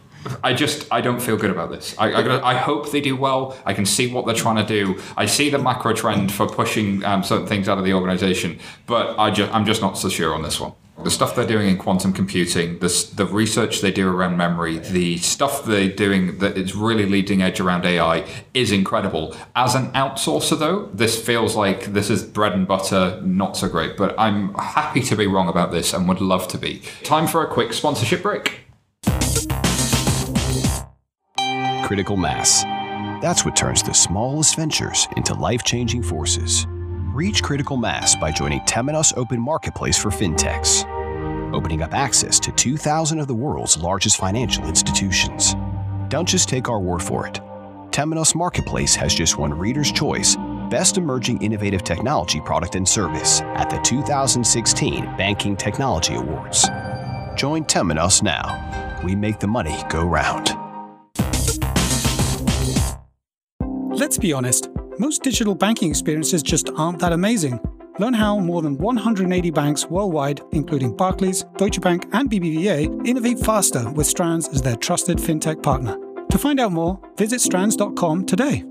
I 0.42 0.52
just 0.54 0.86
I 0.92 1.00
don't 1.00 1.20
feel 1.20 1.36
good 1.36 1.50
about 1.50 1.70
this. 1.70 1.94
I, 1.98 2.12
I, 2.12 2.50
I 2.52 2.54
hope 2.54 2.90
they 2.90 3.00
do 3.00 3.16
well. 3.16 3.56
I 3.64 3.74
can 3.74 3.86
see 3.86 4.12
what 4.12 4.26
they're 4.26 4.34
trying 4.34 4.64
to 4.64 4.66
do. 4.66 5.00
I 5.16 5.26
see 5.26 5.50
the 5.50 5.58
macro 5.58 5.92
trend 5.92 6.32
for 6.32 6.46
pushing 6.46 7.04
um, 7.04 7.22
certain 7.22 7.46
things 7.46 7.68
out 7.68 7.78
of 7.78 7.84
the 7.84 7.92
organization, 7.92 8.58
but 8.86 9.18
I 9.18 9.30
just 9.30 9.52
I'm 9.52 9.64
just 9.64 9.80
not 9.80 9.98
so 9.98 10.08
sure 10.08 10.34
on 10.34 10.42
this 10.42 10.60
one. 10.60 10.72
The 11.04 11.10
stuff 11.10 11.36
they're 11.36 11.46
doing 11.46 11.68
in 11.68 11.76
quantum 11.76 12.14
computing, 12.14 12.78
the, 12.78 13.10
the 13.14 13.26
research 13.26 13.82
they 13.82 13.92
do 13.92 14.08
around 14.08 14.38
memory, 14.38 14.78
the 14.78 15.18
stuff 15.18 15.62
they're 15.64 15.90
doing 15.90 16.38
that 16.38 16.56
is 16.56 16.74
really 16.74 17.04
leading 17.04 17.42
edge 17.42 17.60
around 17.60 17.84
AI 17.84 18.26
is 18.54 18.72
incredible. 18.72 19.36
As 19.54 19.74
an 19.74 19.92
outsourcer, 19.92 20.58
though, 20.58 20.86
this 20.94 21.22
feels 21.22 21.54
like 21.54 21.92
this 21.92 22.08
is 22.08 22.24
bread 22.24 22.54
and 22.54 22.66
butter, 22.66 23.20
not 23.22 23.58
so 23.58 23.68
great. 23.68 23.98
But 23.98 24.14
I'm 24.18 24.54
happy 24.54 25.02
to 25.02 25.16
be 25.16 25.26
wrong 25.26 25.48
about 25.48 25.70
this 25.70 25.92
and 25.92 26.08
would 26.08 26.22
love 26.22 26.48
to 26.48 26.58
be. 26.58 26.80
Time 27.02 27.26
for 27.26 27.44
a 27.44 27.52
quick 27.52 27.74
sponsorship 27.74 28.22
break. 28.22 28.65
Critical 31.86 32.16
mass. 32.16 32.64
That's 33.22 33.44
what 33.44 33.54
turns 33.54 33.80
the 33.80 33.94
smallest 33.94 34.56
ventures 34.56 35.06
into 35.16 35.34
life 35.34 35.62
changing 35.62 36.02
forces. 36.02 36.66
Reach 37.14 37.44
critical 37.44 37.76
mass 37.76 38.16
by 38.16 38.32
joining 38.32 38.58
Temenos 38.62 39.16
Open 39.16 39.40
Marketplace 39.40 39.96
for 39.96 40.10
fintechs, 40.10 40.82
opening 41.54 41.82
up 41.82 41.94
access 41.94 42.40
to 42.40 42.50
2,000 42.50 43.20
of 43.20 43.28
the 43.28 43.34
world's 43.36 43.78
largest 43.78 44.16
financial 44.16 44.66
institutions. 44.66 45.54
Don't 46.08 46.28
just 46.28 46.48
take 46.48 46.68
our 46.68 46.80
word 46.80 47.04
for 47.04 47.24
it. 47.24 47.34
Temenos 47.92 48.34
Marketplace 48.34 48.96
has 48.96 49.14
just 49.14 49.38
won 49.38 49.54
Reader's 49.56 49.92
Choice 49.92 50.36
Best 50.68 50.98
Emerging 50.98 51.40
Innovative 51.40 51.84
Technology 51.84 52.40
Product 52.40 52.74
and 52.74 52.88
Service 52.88 53.42
at 53.42 53.70
the 53.70 53.78
2016 53.82 55.04
Banking 55.16 55.56
Technology 55.56 56.16
Awards. 56.16 56.68
Join 57.36 57.64
Temenos 57.64 58.24
now. 58.24 59.00
We 59.04 59.14
make 59.14 59.38
the 59.38 59.46
money 59.46 59.76
go 59.88 60.04
round. 60.04 60.65
Let's 63.96 64.18
be 64.18 64.34
honest, 64.34 64.68
most 64.98 65.22
digital 65.22 65.54
banking 65.54 65.88
experiences 65.88 66.42
just 66.42 66.68
aren't 66.76 66.98
that 66.98 67.14
amazing. 67.14 67.58
Learn 67.98 68.12
how 68.12 68.38
more 68.38 68.60
than 68.60 68.76
180 68.76 69.50
banks 69.52 69.86
worldwide, 69.86 70.42
including 70.52 70.94
Barclays, 70.94 71.44
Deutsche 71.56 71.80
Bank, 71.80 72.06
and 72.12 72.30
BBVA, 72.30 73.08
innovate 73.08 73.38
faster 73.38 73.90
with 73.92 74.06
Strands 74.06 74.48
as 74.48 74.60
their 74.60 74.76
trusted 74.76 75.16
fintech 75.16 75.62
partner. 75.62 75.96
To 76.30 76.36
find 76.36 76.60
out 76.60 76.72
more, 76.72 77.00
visit 77.16 77.40
strands.com 77.40 78.26
today. 78.26 78.64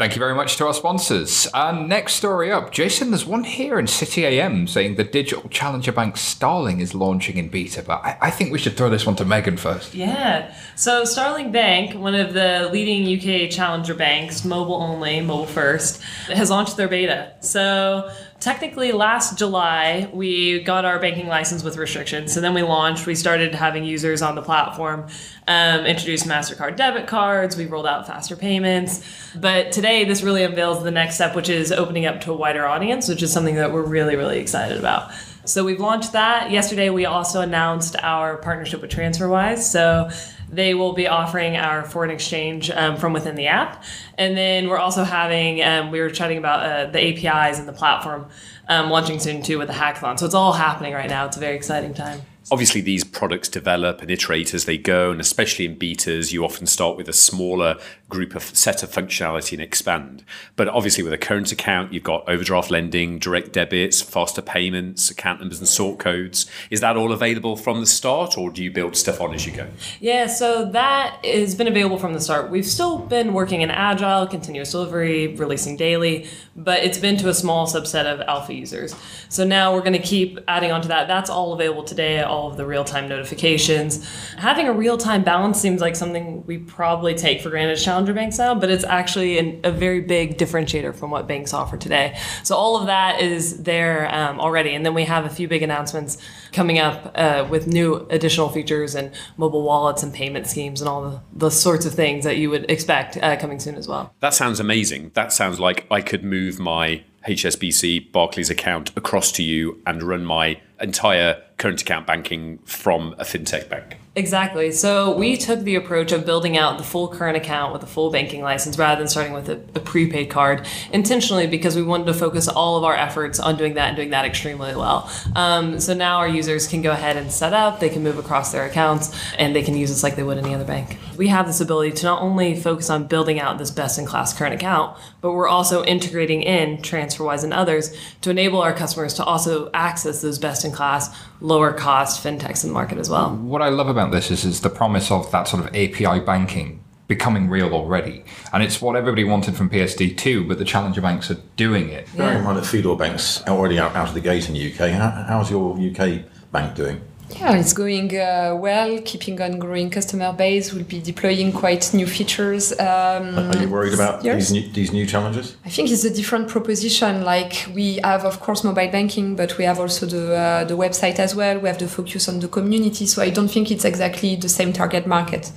Thank 0.00 0.16
you 0.16 0.18
very 0.18 0.34
much 0.34 0.56
to 0.56 0.66
our 0.66 0.72
sponsors. 0.72 1.46
And 1.52 1.86
next 1.86 2.14
story 2.14 2.50
up, 2.50 2.72
Jason, 2.72 3.10
there's 3.10 3.26
one 3.26 3.44
here 3.44 3.78
in 3.78 3.86
City 3.86 4.24
AM 4.24 4.66
saying 4.66 4.94
the 4.94 5.04
digital 5.04 5.46
challenger 5.50 5.92
bank 5.92 6.16
Starling 6.16 6.80
is 6.80 6.94
launching 6.94 7.36
in 7.36 7.50
beta, 7.50 7.82
but 7.82 8.02
I, 8.02 8.16
I 8.18 8.30
think 8.30 8.50
we 8.50 8.58
should 8.58 8.78
throw 8.78 8.88
this 8.88 9.04
one 9.04 9.14
to 9.16 9.26
Megan 9.26 9.58
first. 9.58 9.92
Yeah. 9.92 10.54
So 10.74 11.04
Starling 11.04 11.52
Bank, 11.52 12.00
one 12.00 12.14
of 12.14 12.32
the 12.32 12.70
leading 12.72 13.14
UK 13.14 13.50
challenger 13.50 13.92
banks, 13.92 14.42
mobile 14.42 14.76
only, 14.76 15.20
mobile 15.20 15.44
first, 15.44 16.00
has 16.28 16.48
launched 16.48 16.78
their 16.78 16.88
beta. 16.88 17.34
So 17.40 18.10
technically 18.40 18.90
last 18.90 19.38
July 19.38 20.10
we 20.12 20.62
got 20.64 20.84
our 20.84 20.98
banking 20.98 21.28
license 21.28 21.62
with 21.62 21.76
restrictions. 21.76 22.32
So 22.32 22.40
then 22.40 22.54
we 22.54 22.62
launched. 22.62 23.06
We 23.06 23.14
started 23.14 23.54
having 23.54 23.84
users 23.84 24.22
on 24.22 24.34
the 24.34 24.42
platform, 24.42 25.06
um, 25.46 25.84
introduced 25.84 26.26
Mastercard 26.26 26.76
debit 26.76 27.06
cards. 27.06 27.56
We 27.56 27.66
rolled 27.66 27.86
out 27.86 28.06
faster 28.06 28.36
payments. 28.36 29.04
But 29.36 29.72
today 29.72 30.04
this 30.04 30.22
really 30.22 30.42
unveils 30.42 30.82
the 30.82 30.90
next 30.90 31.16
step, 31.16 31.36
which 31.36 31.50
is 31.50 31.70
opening 31.70 32.06
up 32.06 32.22
to 32.22 32.32
a 32.32 32.36
wider 32.36 32.66
audience, 32.66 33.08
which 33.08 33.22
is 33.22 33.32
something 33.32 33.56
that 33.56 33.72
we're 33.72 33.82
really 33.82 34.16
really 34.16 34.38
excited 34.38 34.78
about. 34.78 35.12
So 35.44 35.64
we've 35.64 35.80
launched 35.80 36.12
that. 36.12 36.50
Yesterday 36.50 36.90
we 36.90 37.04
also 37.06 37.40
announced 37.40 37.96
our 38.02 38.36
partnership 38.38 38.80
with 38.80 38.90
TransferWise. 38.90 39.58
So 39.58 40.10
they 40.52 40.74
will 40.74 40.92
be 40.92 41.06
offering 41.06 41.56
our 41.56 41.84
foreign 41.84 42.10
exchange 42.10 42.70
um, 42.70 42.96
from 42.96 43.12
within 43.12 43.36
the 43.36 43.46
app. 43.46 43.84
And 44.18 44.36
then 44.36 44.68
we're 44.68 44.78
also 44.78 45.04
having, 45.04 45.62
um, 45.62 45.90
we 45.90 46.00
were 46.00 46.10
chatting 46.10 46.38
about 46.38 46.66
uh, 46.66 46.90
the 46.90 47.00
APIs 47.00 47.58
and 47.58 47.68
the 47.68 47.72
platform 47.72 48.26
um, 48.68 48.90
launching 48.90 49.18
soon 49.18 49.42
too 49.42 49.58
with 49.58 49.68
the 49.68 49.74
hackathon. 49.74 50.18
So 50.18 50.26
it's 50.26 50.34
all 50.34 50.52
happening 50.52 50.92
right 50.92 51.08
now. 51.08 51.26
It's 51.26 51.36
a 51.36 51.40
very 51.40 51.56
exciting 51.56 51.94
time. 51.94 52.22
Obviously, 52.52 52.80
these 52.80 53.04
products 53.04 53.48
develop 53.48 54.02
and 54.02 54.10
iterate 54.10 54.54
as 54.54 54.64
they 54.64 54.76
go, 54.76 55.12
and 55.12 55.20
especially 55.20 55.66
in 55.66 55.76
betas, 55.76 56.32
you 56.32 56.44
often 56.44 56.66
start 56.66 56.96
with 56.96 57.08
a 57.08 57.12
smaller 57.12 57.78
group 58.10 58.34
of 58.34 58.42
set 58.42 58.82
of 58.82 58.90
functionality 58.90 59.52
and 59.52 59.62
expand. 59.62 60.24
But 60.56 60.68
obviously, 60.68 61.02
with 61.02 61.14
a 61.14 61.18
current 61.18 61.50
account, 61.52 61.94
you've 61.94 62.02
got 62.02 62.28
overdraft 62.28 62.70
lending, 62.70 63.18
direct 63.18 63.52
debits, 63.52 64.02
faster 64.02 64.42
payments, 64.42 65.10
account 65.10 65.40
numbers, 65.40 65.60
and 65.60 65.68
sort 65.68 65.98
codes. 65.98 66.44
Is 66.68 66.80
that 66.80 66.96
all 66.96 67.12
available 67.12 67.56
from 67.56 67.80
the 67.80 67.86
start, 67.86 68.36
or 68.36 68.50
do 68.50 68.62
you 68.62 68.70
build 68.70 68.96
stuff 68.96 69.20
on 69.20 69.32
as 69.32 69.46
you 69.46 69.52
go? 69.52 69.68
Yeah, 70.00 70.26
so 70.26 70.70
that 70.72 71.24
has 71.24 71.54
been 71.54 71.68
available 71.68 71.98
from 71.98 72.12
the 72.12 72.20
start. 72.20 72.50
We've 72.50 72.66
still 72.66 72.98
been 72.98 73.32
working 73.32 73.62
in 73.62 73.70
agile, 73.70 74.26
continuous 74.26 74.72
delivery, 74.72 75.28
releasing 75.36 75.76
daily, 75.76 76.28
but 76.56 76.80
it's 76.80 76.98
been 76.98 77.16
to 77.18 77.28
a 77.28 77.34
small 77.34 77.66
subset 77.66 78.04
of 78.04 78.20
alpha 78.22 78.52
users. 78.52 78.94
So 79.28 79.44
now 79.44 79.72
we're 79.72 79.80
going 79.80 79.92
to 79.92 79.98
keep 79.98 80.38
adding 80.48 80.72
on 80.72 80.82
to 80.82 80.88
that. 80.88 81.06
That's 81.08 81.30
all 81.30 81.52
available 81.52 81.84
today, 81.84 82.20
all 82.20 82.50
of 82.50 82.56
the 82.56 82.66
real 82.66 82.84
time 82.84 83.08
notifications. 83.08 84.06
Having 84.36 84.68
a 84.68 84.72
real 84.72 84.98
time 84.98 85.22
balance 85.22 85.60
seems 85.60 85.80
like 85.80 85.94
something 85.94 86.44
we 86.46 86.58
probably 86.58 87.14
take 87.14 87.40
for 87.40 87.50
granted 87.50 87.78
challenger 88.00 88.14
banks 88.14 88.38
now, 88.38 88.54
but 88.54 88.70
it's 88.70 88.84
actually 88.84 89.38
an, 89.38 89.60
a 89.62 89.70
very 89.70 90.00
big 90.00 90.38
differentiator 90.38 90.94
from 90.94 91.10
what 91.10 91.28
banks 91.28 91.52
offer 91.52 91.76
today. 91.76 92.18
So 92.42 92.56
all 92.56 92.80
of 92.80 92.86
that 92.86 93.20
is 93.20 93.62
there 93.64 94.12
um, 94.14 94.40
already. 94.40 94.74
And 94.74 94.86
then 94.86 94.94
we 94.94 95.04
have 95.04 95.26
a 95.26 95.28
few 95.28 95.48
big 95.48 95.62
announcements 95.62 96.16
coming 96.52 96.78
up 96.78 97.12
uh, 97.14 97.46
with 97.48 97.66
new 97.66 98.06
additional 98.08 98.48
features 98.48 98.94
and 98.94 99.12
mobile 99.36 99.62
wallets 99.62 100.02
and 100.02 100.14
payment 100.14 100.46
schemes 100.46 100.80
and 100.80 100.88
all 100.88 101.02
the, 101.02 101.20
the 101.34 101.50
sorts 101.50 101.84
of 101.84 101.92
things 101.92 102.24
that 102.24 102.38
you 102.38 102.48
would 102.48 102.70
expect 102.70 103.18
uh, 103.18 103.36
coming 103.36 103.60
soon 103.60 103.74
as 103.74 103.86
well. 103.86 104.14
That 104.20 104.32
sounds 104.32 104.60
amazing. 104.60 105.10
That 105.14 105.32
sounds 105.32 105.60
like 105.60 105.86
I 105.90 106.00
could 106.00 106.24
move 106.24 106.58
my 106.58 107.04
HSBC 107.28 108.12
Barclays 108.12 108.48
account 108.48 108.96
across 108.96 109.30
to 109.32 109.42
you 109.42 109.82
and 109.86 110.02
run 110.02 110.24
my 110.24 110.58
entire 110.80 111.42
current 111.58 111.82
account 111.82 112.06
banking 112.06 112.58
from 112.64 113.12
a 113.18 113.24
fintech 113.24 113.68
bank. 113.68 113.99
Exactly. 114.16 114.72
So 114.72 115.16
we 115.16 115.36
took 115.36 115.60
the 115.60 115.76
approach 115.76 116.10
of 116.10 116.26
building 116.26 116.58
out 116.58 116.78
the 116.78 116.84
full 116.84 117.06
current 117.06 117.36
account 117.36 117.72
with 117.72 117.84
a 117.84 117.86
full 117.86 118.10
banking 118.10 118.42
license 118.42 118.76
rather 118.76 118.98
than 119.00 119.06
starting 119.06 119.32
with 119.32 119.48
a, 119.48 119.60
a, 119.76 119.80
prepaid 119.80 120.28
card 120.28 120.66
intentionally 120.92 121.46
because 121.46 121.76
we 121.76 121.82
wanted 121.84 122.06
to 122.06 122.14
focus 122.14 122.48
all 122.48 122.76
of 122.76 122.82
our 122.82 122.96
efforts 122.96 123.38
on 123.38 123.56
doing 123.56 123.74
that 123.74 123.86
and 123.88 123.96
doing 123.96 124.10
that 124.10 124.24
extremely 124.24 124.74
well. 124.74 125.08
Um, 125.36 125.78
so 125.78 125.94
now 125.94 126.18
our 126.18 126.28
users 126.28 126.66
can 126.66 126.82
go 126.82 126.90
ahead 126.90 127.16
and 127.16 127.30
set 127.30 127.52
up, 127.52 127.78
they 127.78 127.88
can 127.88 128.02
move 128.02 128.18
across 128.18 128.50
their 128.50 128.66
accounts, 128.66 129.16
and 129.38 129.54
they 129.54 129.62
can 129.62 129.76
use 129.76 129.92
us 129.92 130.02
like 130.02 130.16
they 130.16 130.24
would 130.24 130.38
any 130.38 130.54
other 130.54 130.64
bank. 130.64 130.98
We 131.20 131.28
have 131.28 131.46
this 131.46 131.60
ability 131.60 131.92
to 131.96 132.06
not 132.06 132.22
only 132.22 132.58
focus 132.58 132.88
on 132.88 133.06
building 133.06 133.38
out 133.38 133.58
this 133.58 133.70
best 133.70 133.98
in 133.98 134.06
class 134.06 134.32
current 134.32 134.54
account, 134.54 134.96
but 135.20 135.32
we're 135.32 135.48
also 135.48 135.84
integrating 135.84 136.40
in 136.40 136.78
TransferWise 136.78 137.44
and 137.44 137.52
others 137.52 137.94
to 138.22 138.30
enable 138.30 138.62
our 138.62 138.72
customers 138.72 139.12
to 139.14 139.24
also 139.24 139.70
access 139.74 140.22
those 140.22 140.38
best 140.38 140.64
in 140.64 140.72
class, 140.72 141.14
lower 141.42 141.74
cost 141.74 142.24
fintechs 142.24 142.64
in 142.64 142.70
the 142.70 142.72
market 142.72 142.96
as 142.96 143.10
well. 143.10 143.36
What 143.36 143.60
I 143.60 143.68
love 143.68 143.88
about 143.88 144.12
this 144.12 144.30
is, 144.30 144.46
is 144.46 144.62
the 144.62 144.70
promise 144.70 145.10
of 145.10 145.30
that 145.30 145.46
sort 145.46 145.62
of 145.62 145.68
API 145.76 146.20
banking 146.20 146.82
becoming 147.06 147.50
real 147.50 147.74
already. 147.74 148.24
And 148.54 148.62
it's 148.62 148.80
what 148.80 148.96
everybody 148.96 149.24
wanted 149.24 149.56
from 149.56 149.68
PSD2, 149.68 150.48
but 150.48 150.56
the 150.56 150.64
challenger 150.64 151.02
banks 151.02 151.30
are 151.30 151.36
doing 151.56 151.90
it. 151.90 152.08
Bearing 152.16 152.38
in 152.38 152.44
mind 152.44 152.56
that 152.56 152.64
Fidor 152.64 152.96
Bank's 152.96 153.46
already 153.46 153.78
out, 153.78 153.94
out 153.94 154.08
of 154.08 154.14
the 154.14 154.22
gate 154.22 154.48
in 154.48 154.54
the 154.54 154.72
UK, 154.72 154.92
how, 154.92 155.10
how's 155.28 155.50
your 155.50 155.78
UK 155.78 156.22
bank 156.50 156.74
doing? 156.74 157.02
Yeah, 157.38 157.56
it's 157.56 157.72
going 157.72 158.16
uh, 158.16 158.56
well, 158.58 159.00
keeping 159.04 159.40
on 159.40 159.58
growing 159.58 159.90
customer 159.90 160.32
base. 160.32 160.72
We'll 160.72 160.84
be 160.84 161.00
deploying 161.00 161.52
quite 161.52 161.92
new 161.94 162.06
features. 162.06 162.72
Um, 162.72 163.38
Are 163.38 163.56
you 163.56 163.68
worried 163.68 163.94
about 163.94 164.22
these 164.22 164.50
new, 164.50 164.68
these 164.72 164.92
new 164.92 165.06
challenges? 165.06 165.56
I 165.64 165.70
think 165.70 165.90
it's 165.90 166.04
a 166.04 166.10
different 166.10 166.48
proposition. 166.48 167.22
Like 167.24 167.66
we 167.74 167.98
have, 168.04 168.24
of 168.24 168.40
course, 168.40 168.64
mobile 168.64 168.90
banking, 168.90 169.36
but 169.36 169.56
we 169.58 169.64
have 169.64 169.78
also 169.78 170.06
the 170.06 170.34
uh, 170.34 170.64
the 170.64 170.76
website 170.76 171.18
as 171.18 171.34
well. 171.34 171.58
We 171.58 171.68
have 171.68 171.78
the 171.78 171.88
focus 171.88 172.28
on 172.28 172.40
the 172.40 172.48
community. 172.48 173.06
So 173.06 173.22
I 173.22 173.30
don't 173.30 173.48
think 173.48 173.70
it's 173.70 173.84
exactly 173.84 174.36
the 174.36 174.48
same 174.48 174.72
target 174.72 175.06
market. 175.06 175.52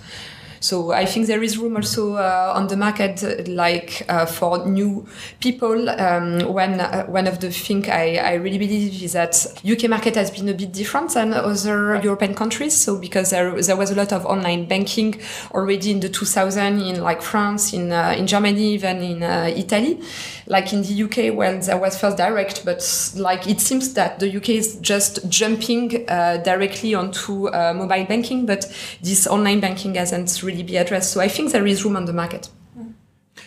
So 0.63 0.93
I 0.93 1.05
think 1.05 1.27
there 1.27 1.43
is 1.43 1.57
room 1.57 1.75
also 1.75 2.15
uh, 2.15 2.53
on 2.55 2.67
the 2.67 2.77
market, 2.77 3.21
uh, 3.21 3.43
like 3.47 4.05
uh, 4.07 4.25
for 4.25 4.65
new 4.65 5.05
people. 5.41 5.89
Um, 5.89 6.39
when 6.53 6.79
uh, 6.79 7.03
one 7.07 7.27
of 7.27 7.41
the 7.41 7.51
things 7.51 7.89
I, 7.89 8.15
I 8.15 8.33
really 8.35 8.57
believe 8.57 9.03
is 9.03 9.11
that 9.11 9.35
UK 9.69 9.89
market 9.89 10.15
has 10.15 10.31
been 10.31 10.47
a 10.47 10.53
bit 10.53 10.71
different 10.71 11.15
than 11.15 11.33
other 11.33 11.99
European 12.01 12.33
countries. 12.33 12.73
So 12.73 12.97
because 12.97 13.31
there, 13.31 13.61
there 13.61 13.75
was 13.75 13.91
a 13.91 13.95
lot 13.95 14.13
of 14.13 14.25
online 14.25 14.65
banking 14.65 15.19
already 15.51 15.91
in 15.91 15.99
the 15.99 16.07
2000 16.07 16.79
in 16.79 17.03
like 17.03 17.21
France, 17.21 17.73
in 17.73 17.91
uh, 17.91 18.15
in 18.17 18.25
Germany, 18.25 18.75
even 18.75 19.03
in 19.03 19.21
uh, 19.21 19.51
Italy. 19.53 19.99
Like 20.47 20.71
in 20.71 20.81
the 20.83 21.03
UK, 21.03 21.35
well, 21.35 21.59
there 21.59 21.77
was 21.77 21.99
first 21.99 22.15
direct, 22.15 22.63
but 22.63 22.81
like 23.17 23.47
it 23.47 23.59
seems 23.59 23.93
that 23.95 24.19
the 24.19 24.37
UK 24.37 24.49
is 24.49 24.77
just 24.79 25.27
jumping 25.29 26.05
directly 26.43 26.93
onto 26.93 27.49
mobile 27.51 28.05
banking, 28.05 28.45
but 28.45 28.65
this 29.01 29.25
online 29.25 29.61
banking 29.61 29.95
hasn't 29.95 30.43
really 30.43 30.52
really 30.53 30.63
be 30.63 30.77
addressed. 30.77 31.11
So 31.11 31.19
I 31.21 31.27
think 31.27 31.51
there 31.51 31.67
is 31.67 31.83
room 31.83 31.97
on 31.97 32.05
the 32.05 32.13
market. 32.13 32.49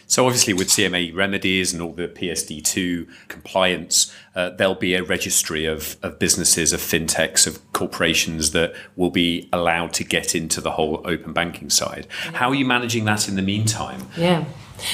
So 0.09 0.27
obviously, 0.27 0.53
with 0.53 0.69
CMA 0.69 1.15
remedies 1.15 1.73
and 1.73 1.83
all 1.83 1.93
the 1.93 2.07
PSD2 2.07 3.09
compliance, 3.29 4.15
uh, 4.37 4.51
there'll 4.51 4.77
be 4.77 4.95
a 4.95 5.03
registry 5.03 5.65
of, 5.65 5.97
of 6.03 6.19
businesses, 6.19 6.73
of 6.73 6.81
fintechs, 6.81 7.47
of 7.47 7.61
corporations 7.73 8.53
that 8.53 8.75
will 8.95 9.11
be 9.11 9.49
allowed 9.53 9.93
to 9.95 10.05
get 10.05 10.35
into 10.35 10.61
the 10.61 10.73
whole 10.73 11.03
open 11.05 11.33
banking 11.33 11.71
side. 11.71 12.07
How 12.11 12.51
are 12.51 12.55
you 12.55 12.65
managing 12.65 13.05
that 13.07 13.29
in 13.29 13.35
the 13.35 13.43
meantime? 13.43 14.09
Yeah. 14.17 14.45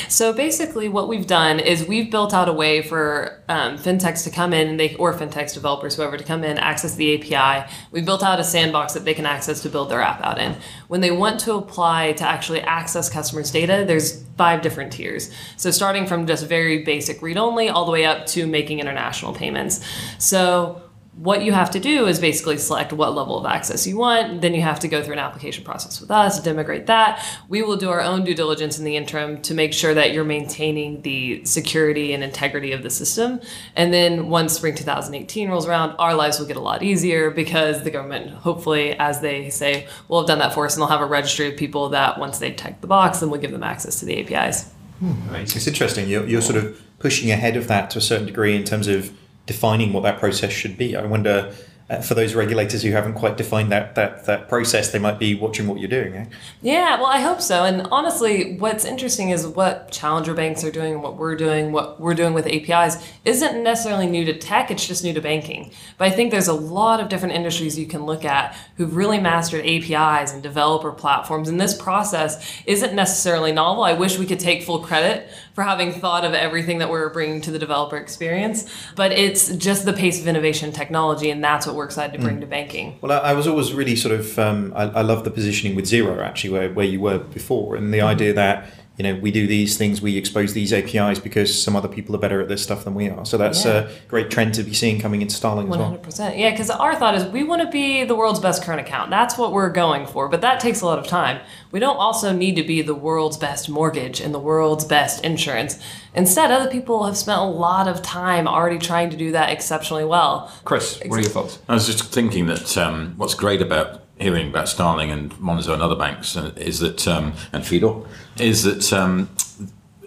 So 0.09 0.33
basically, 0.33 0.89
what 0.89 1.09
we've 1.09 1.27
done 1.27 1.61
is 1.61 1.87
we've 1.87 2.11
built 2.11 2.35
out 2.35 2.49
a 2.49 2.53
way 2.53 2.83
for 2.83 3.43
um, 3.49 3.79
fintechs 3.79 4.25
to 4.25 4.31
come 4.31 4.53
in, 4.53 4.77
they 4.77 4.95
or 4.97 5.15
fintechs 5.15 5.55
developers, 5.55 5.97
whoever, 5.97 6.17
to 6.17 6.25
come 6.25 6.45
in, 6.45 6.59
access 6.59 6.95
the 6.95 7.35
API. 7.35 7.71
We 7.91 8.03
built 8.03 8.23
out 8.23 8.41
a 8.41 8.45
sandbox 8.45 8.95
that 8.95 9.05
they 9.05 9.15
can 9.15 9.27
access 9.27 9.63
to 9.63 9.69
build 9.69 9.91
their 9.91 10.01
app 10.01 10.21
out 10.23 10.39
in. 10.39 10.57
When 10.89 11.01
they 11.01 11.11
want 11.11 11.41
to 11.41 11.55
apply 11.55 12.13
to 12.13 12.25
actually 12.25 12.61
access 12.61 13.09
customers' 13.09 13.51
data, 13.51 13.85
there's 13.87 14.23
five 14.37 14.63
different 14.63 14.93
tiers. 14.93 15.31
So 15.57 15.71
starting 15.71 16.07
from 16.07 16.27
just 16.27 16.47
very 16.47 16.85
basic 16.85 17.23
read 17.23 17.37
only, 17.37 17.69
all 17.69 17.85
the 17.85 17.93
way 17.93 18.05
up 18.05 18.27
to 18.27 18.47
making 18.47 18.81
international 18.81 19.33
payments. 19.33 19.85
So 20.19 20.82
what 21.15 21.43
you 21.43 21.53
have 21.53 21.71
to 21.71 21.79
do 21.79 22.07
is 22.07 22.19
basically 22.19 22.57
select 22.57 22.91
what 22.93 23.15
level 23.15 23.39
of 23.39 23.45
access 23.45 23.87
you 23.87 23.99
want. 23.99 24.41
Then 24.41 24.55
you 24.55 24.63
have 24.63 24.81
to 24.81 24.89
go 24.89 25.03
through 25.03 25.13
an 25.13 25.19
application 25.19 25.63
process 25.63 26.01
with 26.01 26.11
us, 26.11 26.41
demigrate 26.41 26.87
that. 26.87 27.23
We 27.51 27.61
will 27.61 27.77
do 27.77 27.91
our 27.91 28.01
own 28.01 28.25
due 28.25 28.35
diligence 28.35 28.79
in 28.79 28.87
the 28.87 28.97
interim 28.97 29.43
to 29.43 29.53
make 29.53 29.75
sure 29.75 29.93
that 29.93 30.13
you're 30.13 30.25
maintaining 30.25 31.03
the 31.03 31.45
security 31.45 32.15
and 32.15 32.25
integrity 32.25 32.73
of 32.73 32.83
the 32.83 32.89
system. 32.89 33.41
And 33.77 33.93
then 33.93 34.31
once 34.31 34.55
spring 34.55 34.75
2018 34.75 35.51
rolls 35.51 35.67
around, 35.67 35.97
our 35.99 36.15
lives 36.15 36.39
will 36.39 36.47
get 36.47 36.57
a 36.57 36.61
lot 36.61 36.83
easier 36.83 37.31
because 37.31 37.85
the 37.85 37.91
government, 37.91 38.31
hopefully, 38.31 38.95
as 38.99 39.21
they 39.21 39.51
say, 39.51 39.89
will 40.09 40.21
have 40.21 40.29
done 40.29 40.39
that 40.39 40.55
for 40.55 40.65
us 40.65 40.75
and 40.75 40.81
they'll 40.81 40.89
have 40.89 41.03
a 41.03 41.07
registry 41.07 41.47
of 41.49 41.59
people 41.59 41.91
that 41.91 42.19
once 42.19 42.39
they 42.39 42.55
check 42.55 42.81
the 42.81 42.87
box, 42.87 43.21
then 43.21 43.29
we'll 43.29 43.41
give 43.41 43.53
them 43.53 43.63
access 43.63 44.01
to 44.01 44.07
the 44.07 44.19
APIs. 44.19 44.73
Hmm. 44.99 45.35
It's 45.35 45.67
interesting. 45.67 46.09
You're, 46.09 46.27
you're 46.27 46.41
sort 46.41 46.57
of 46.57 46.81
pushing 47.01 47.31
ahead 47.31 47.57
of 47.57 47.69
that 47.69 47.91
to 47.91 47.99
a 47.99 48.01
certain 48.01 48.27
degree 48.27 48.57
in 48.57 48.65
terms 48.65 48.89
of 48.89 49.13
defining 49.47 49.93
what 49.93 50.03
that 50.03 50.19
process 50.19 50.53
should 50.53 50.77
be. 50.77 50.97
I 50.97 51.05
wonder 51.05 51.53
uh, 51.93 52.01
for 52.01 52.15
those 52.15 52.35
regulators 52.35 52.83
who 52.83 52.91
haven't 52.93 53.13
quite 53.13 53.37
defined 53.37 53.71
that, 53.71 53.95
that, 53.97 54.25
that 54.25 54.49
process, 54.49 54.93
they 54.93 54.99
might 54.99 55.19
be 55.19 55.35
watching 55.35 55.67
what 55.67 55.79
you're 55.79 55.91
doing. 55.91 56.15
Eh? 56.15 56.25
Yeah, 56.63 56.97
well, 56.97 57.07
I 57.07 57.21
hope 57.21 57.43
so. 57.43 57.65
And 57.65 57.87
honestly, 57.91 58.57
what's 58.57 58.87
interesting 58.87 59.29
is 59.29 59.47
what 59.47 59.91
challenger 59.91 60.33
banks 60.33 60.65
are 60.65 60.71
doing, 60.71 61.03
what 61.03 61.17
we're 61.17 61.37
doing, 61.37 61.71
what 61.71 62.01
we're 62.01 62.15
doing 62.15 62.33
with 62.33 62.47
APIs 62.47 62.97
isn't 63.27 63.63
necessarily 63.63 64.07
new 64.07 64.25
to 64.25 64.33
tech, 64.33 64.71
it's 64.71 64.87
just 64.87 65.05
new 65.05 65.13
to 65.13 65.21
banking. 65.21 65.71
But 65.99 66.09
I 66.09 66.13
think 66.13 66.31
there's 66.31 66.49
a 66.49 66.55
lot 66.55 67.01
of 67.01 67.11
different 67.11 67.35
industries 67.35 67.79
you 67.79 67.87
can 67.87 68.07
look 68.07 68.25
at 68.25 68.57
who've 68.77 68.97
really 68.97 69.21
mastered 69.21 69.67
APIs 69.67 70.33
and 70.33 70.43
developer 70.43 70.93
platforms. 70.93 71.51
And 71.51 71.61
this 71.61 71.77
process 71.77 72.63
isn't 72.65 72.95
necessarily 72.95 73.53
novel. 73.53 73.85
I 73.85 73.93
wish 73.93 74.19
we 74.19 74.25
could 74.25 74.41
take 74.41 74.63
full 74.63 74.79
credit 74.79 75.29
for 75.55 75.63
having 75.63 75.93
thought 75.93 76.25
of 76.25 76.33
everything 76.33 76.79
that 76.79 76.89
we're 76.91 77.11
bringing 77.11 77.41
to 77.43 77.51
the 77.51 77.59
developer 77.59 77.97
experience, 77.97 78.67
but 78.97 79.13
it's 79.13 79.55
just 79.57 79.85
the 79.85 79.93
pace 79.93 80.21
of 80.21 80.27
innovation 80.27 80.73
technology, 80.73 81.31
and 81.31 81.45
that's 81.45 81.67
what 81.67 81.77
we're 81.77 81.85
excited 81.85 82.13
to 82.15 82.19
bring 82.19 82.39
Mm. 82.39 82.41
to 82.41 82.47
banking. 82.47 82.99
Well, 83.03 83.13
I, 83.13 83.31
I 83.31 83.33
was 83.35 83.47
always 83.47 83.73
really 83.75 83.95
sort 83.97 84.15
of 84.19 84.39
um, 84.39 84.73
I, 84.75 84.85
I 84.85 85.03
love 85.03 85.25
the 85.25 85.31
positioning 85.31 85.77
with 85.77 85.85
Xero 85.85 86.23
actually, 86.25 86.51
where, 86.51 86.71
where 86.73 86.87
you 86.87 87.01
were 87.01 87.19
before, 87.19 87.77
and 87.77 87.93
the 87.93 87.99
Mm-hmm. 87.99 88.07
idea 88.07 88.33
that 88.33 88.67
you 88.99 89.05
know 89.05 89.15
we 89.21 89.31
do 89.31 89.47
these 89.47 89.79
things, 89.79 90.03
we 90.03 90.17
expose 90.19 90.53
these 90.53 90.73
APIs 90.73 91.19
because 91.19 91.63
some 91.63 91.75
other 91.75 91.89
people 91.89 92.15
are 92.15 92.19
better 92.19 92.41
at 92.43 92.49
this 92.49 92.63
stuff 92.63 92.85
than 92.85 92.95
we 92.95 93.09
are. 93.09 93.25
So 93.25 93.39
that's 93.39 93.65
Yeah. 93.65 93.73
a 93.73 93.89
great 94.09 94.31
trend 94.31 94.55
to 94.55 94.63
be 94.63 94.75
seeing 94.75 95.01
coming 95.01 95.23
into 95.23 95.35
Starling 95.35 95.67
as 95.69 95.71
well. 95.77 95.85
hundred 95.87 96.03
percent. 96.03 96.37
Yeah, 96.37 96.51
because 96.51 96.69
our 96.71 96.95
thought 96.95 97.15
is 97.15 97.25
we 97.27 97.43
want 97.43 97.63
to 97.63 97.69
be 97.69 98.05
the 98.05 98.15
world's 98.15 98.39
best 98.41 98.63
current 98.63 98.81
account. 98.81 99.11
That's 99.11 99.39
what 99.39 99.53
we're 99.53 99.71
going 99.71 100.07
for. 100.07 100.29
But 100.29 100.43
that 100.43 100.61
takes 100.61 100.83
a 100.83 100.87
lot 100.87 100.99
of 100.99 101.07
time. 101.07 101.41
We 101.71 101.81
don't 101.81 101.97
also 101.97 102.33
need 102.33 102.57
to 102.57 102.63
be 102.63 102.83
the 102.83 102.95
world's 102.95 103.39
best 103.39 103.69
mortgage 103.71 104.21
and 104.21 104.35
the 104.35 104.39
world's 104.39 104.85
best 104.85 105.25
insurance. 105.25 105.79
Instead, 106.15 106.51
other 106.51 106.69
people 106.71 107.05
have 107.07 107.17
spent 107.17 107.41
a 107.41 107.45
lot 107.45 107.89
of 107.89 108.03
time 108.03 108.47
already 108.47 108.79
trying 108.79 109.09
to 109.09 109.17
do 109.17 109.33
that 109.33 109.49
exceptionally 109.49 110.05
well. 110.05 110.53
Chris, 110.65 111.01
what 111.07 111.17
are 111.19 111.23
your 111.23 111.31
thoughts? 111.31 111.59
I 111.69 111.73
was 111.73 111.87
just 111.87 112.05
thinking 112.13 112.47
that 112.49 112.77
um, 112.77 113.15
what's 113.17 113.33
great 113.35 113.63
about 113.63 114.03
hearing 114.23 114.49
about 114.49 114.69
Starling 114.69 115.11
and 115.11 115.33
Monzo 115.35 115.73
and 115.73 115.83
other 115.83 115.97
banks 115.97 116.37
uh, 116.37 116.53
is 116.57 116.81
that, 116.81 117.07
um, 117.09 117.35
and 117.53 117.65
Fidor, 117.65 118.07
is 118.39 118.63
that 118.63 118.93
um, 118.93 119.29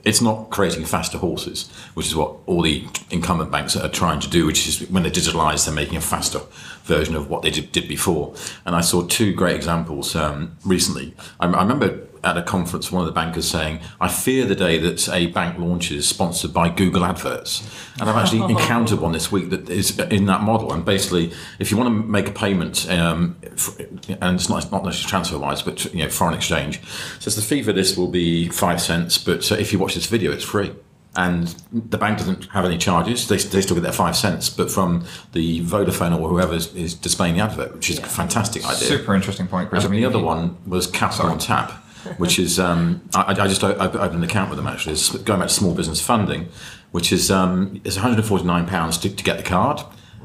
it's 0.06 0.22
not 0.22 0.52
creating 0.52 0.86
faster 0.86 1.18
horses, 1.18 1.70
which 1.96 2.06
is 2.06 2.16
what 2.16 2.36
all 2.46 2.62
the 2.62 2.88
incumbent 3.10 3.52
banks 3.52 3.76
are 3.76 3.90
trying 3.90 4.20
to 4.20 4.30
do, 4.30 4.46
which 4.46 4.68
is 4.68 4.90
when 4.90 5.04
they 5.04 5.10
digitalise, 5.10 5.66
they're 5.66 5.74
making 5.74 5.98
a 5.98 6.02
faster 6.02 6.40
version 6.84 7.16
of 7.16 7.30
what 7.30 7.42
they 7.42 7.50
did, 7.50 7.72
did 7.72 7.88
before. 7.88 8.34
And 8.66 8.76
I 8.76 8.82
saw 8.82 9.02
two 9.02 9.34
great 9.34 9.56
examples 9.56 10.16
um, 10.16 10.58
recently. 10.64 11.16
I, 11.40 11.48
I 11.48 11.62
remember 11.64 12.08
at 12.26 12.38
a 12.38 12.42
conference, 12.42 12.92
one 12.92 13.02
of 13.02 13.06
the 13.06 13.14
bankers 13.14 13.48
saying, 13.48 13.80
I 14.02 14.08
fear 14.08 14.46
the 14.46 14.56
day 14.56 14.80
that 14.80 15.08
a 15.10 15.28
bank 15.28 15.60
launches 15.60 16.08
sponsored 16.08 16.52
by 16.52 16.70
Google 16.70 17.06
adverts. 17.06 17.62
And 18.00 18.10
I've 18.10 18.16
actually 18.16 18.42
encountered 18.52 19.00
one 19.00 19.12
this 19.12 19.32
week 19.32 19.52
that 19.52 19.70
is 19.70 19.98
in 20.00 20.26
that 20.26 20.42
model. 20.42 20.74
And 20.74 20.84
basically, 20.84 21.32
if 21.60 21.70
you 21.70 21.78
want 21.78 21.88
to 21.88 22.08
make 22.08 22.28
a 22.28 22.32
payment, 22.32 22.90
um, 22.90 23.38
and 24.20 24.36
it's 24.36 24.50
not, 24.50 24.72
not 24.72 24.84
necessarily 24.84 25.24
TransferWise, 25.24 25.64
but 25.64 25.86
you 25.94 26.04
know, 26.04 26.10
foreign 26.10 26.34
exchange, 26.34 26.82
says 27.20 27.36
the 27.36 27.44
fee 27.44 27.62
for 27.62 27.72
this 27.72 27.96
will 27.96 28.10
be 28.10 28.50
five 28.50 28.82
cents, 28.82 29.18
but 29.20 29.52
uh, 29.52 29.56
if 29.56 29.72
you 29.72 29.78
watch 29.78 29.94
this 29.94 30.08
video, 30.08 30.32
it's 30.32 30.44
free. 30.44 30.74
And 31.18 31.48
the 31.72 31.98
bank 31.98 32.18
doesn't 32.18 32.46
have 32.48 32.66
any 32.66 32.78
charges. 32.78 33.28
They, 33.30 33.38
they 33.38 33.62
still 33.62 33.76
get 33.76 33.84
their 33.84 33.94
five 33.94 34.18
cents, 34.18 34.50
but 34.50 34.70
from 34.70 35.06
the 35.32 35.62
Vodafone 35.62 36.20
or 36.20 36.28
whoever 36.28 36.56
is, 36.56 36.74
is 36.76 36.94
displaying 36.94 37.36
the 37.36 37.42
advert, 37.42 37.74
which 37.74 37.90
is 37.90 38.00
a 38.00 38.02
fantastic 38.04 38.66
idea. 38.66 38.88
Super 38.88 39.16
interesting 39.16 39.48
point, 39.48 39.70
Chris. 39.70 39.86
And 39.86 39.92
I 39.92 39.96
mean, 39.96 40.02
the 40.02 40.10
other 40.10 40.20
one 40.20 40.58
was 40.68 40.88
Capital 40.88 41.28
on 41.28 41.40
Tap, 41.40 41.85
which 42.18 42.40
is 42.40 42.60
um, 42.60 43.02
I, 43.14 43.32
I 43.32 43.48
just 43.48 43.64
opened 43.64 44.16
an 44.16 44.24
account 44.24 44.50
with 44.50 44.58
them 44.58 44.68
actually. 44.68 44.94
It's 44.94 45.16
going 45.16 45.40
back 45.40 45.50
to 45.50 45.54
small 45.54 45.74
business 45.74 46.02
funding, 46.02 46.50
which 46.92 47.12
is 47.12 47.32
um, 47.32 47.82
it's 47.84 47.96
149 47.96 48.66
pounds 48.68 48.98
to, 49.00 49.10
to 49.14 49.24
get 49.24 49.38
the 49.38 49.44
card, 49.44 49.82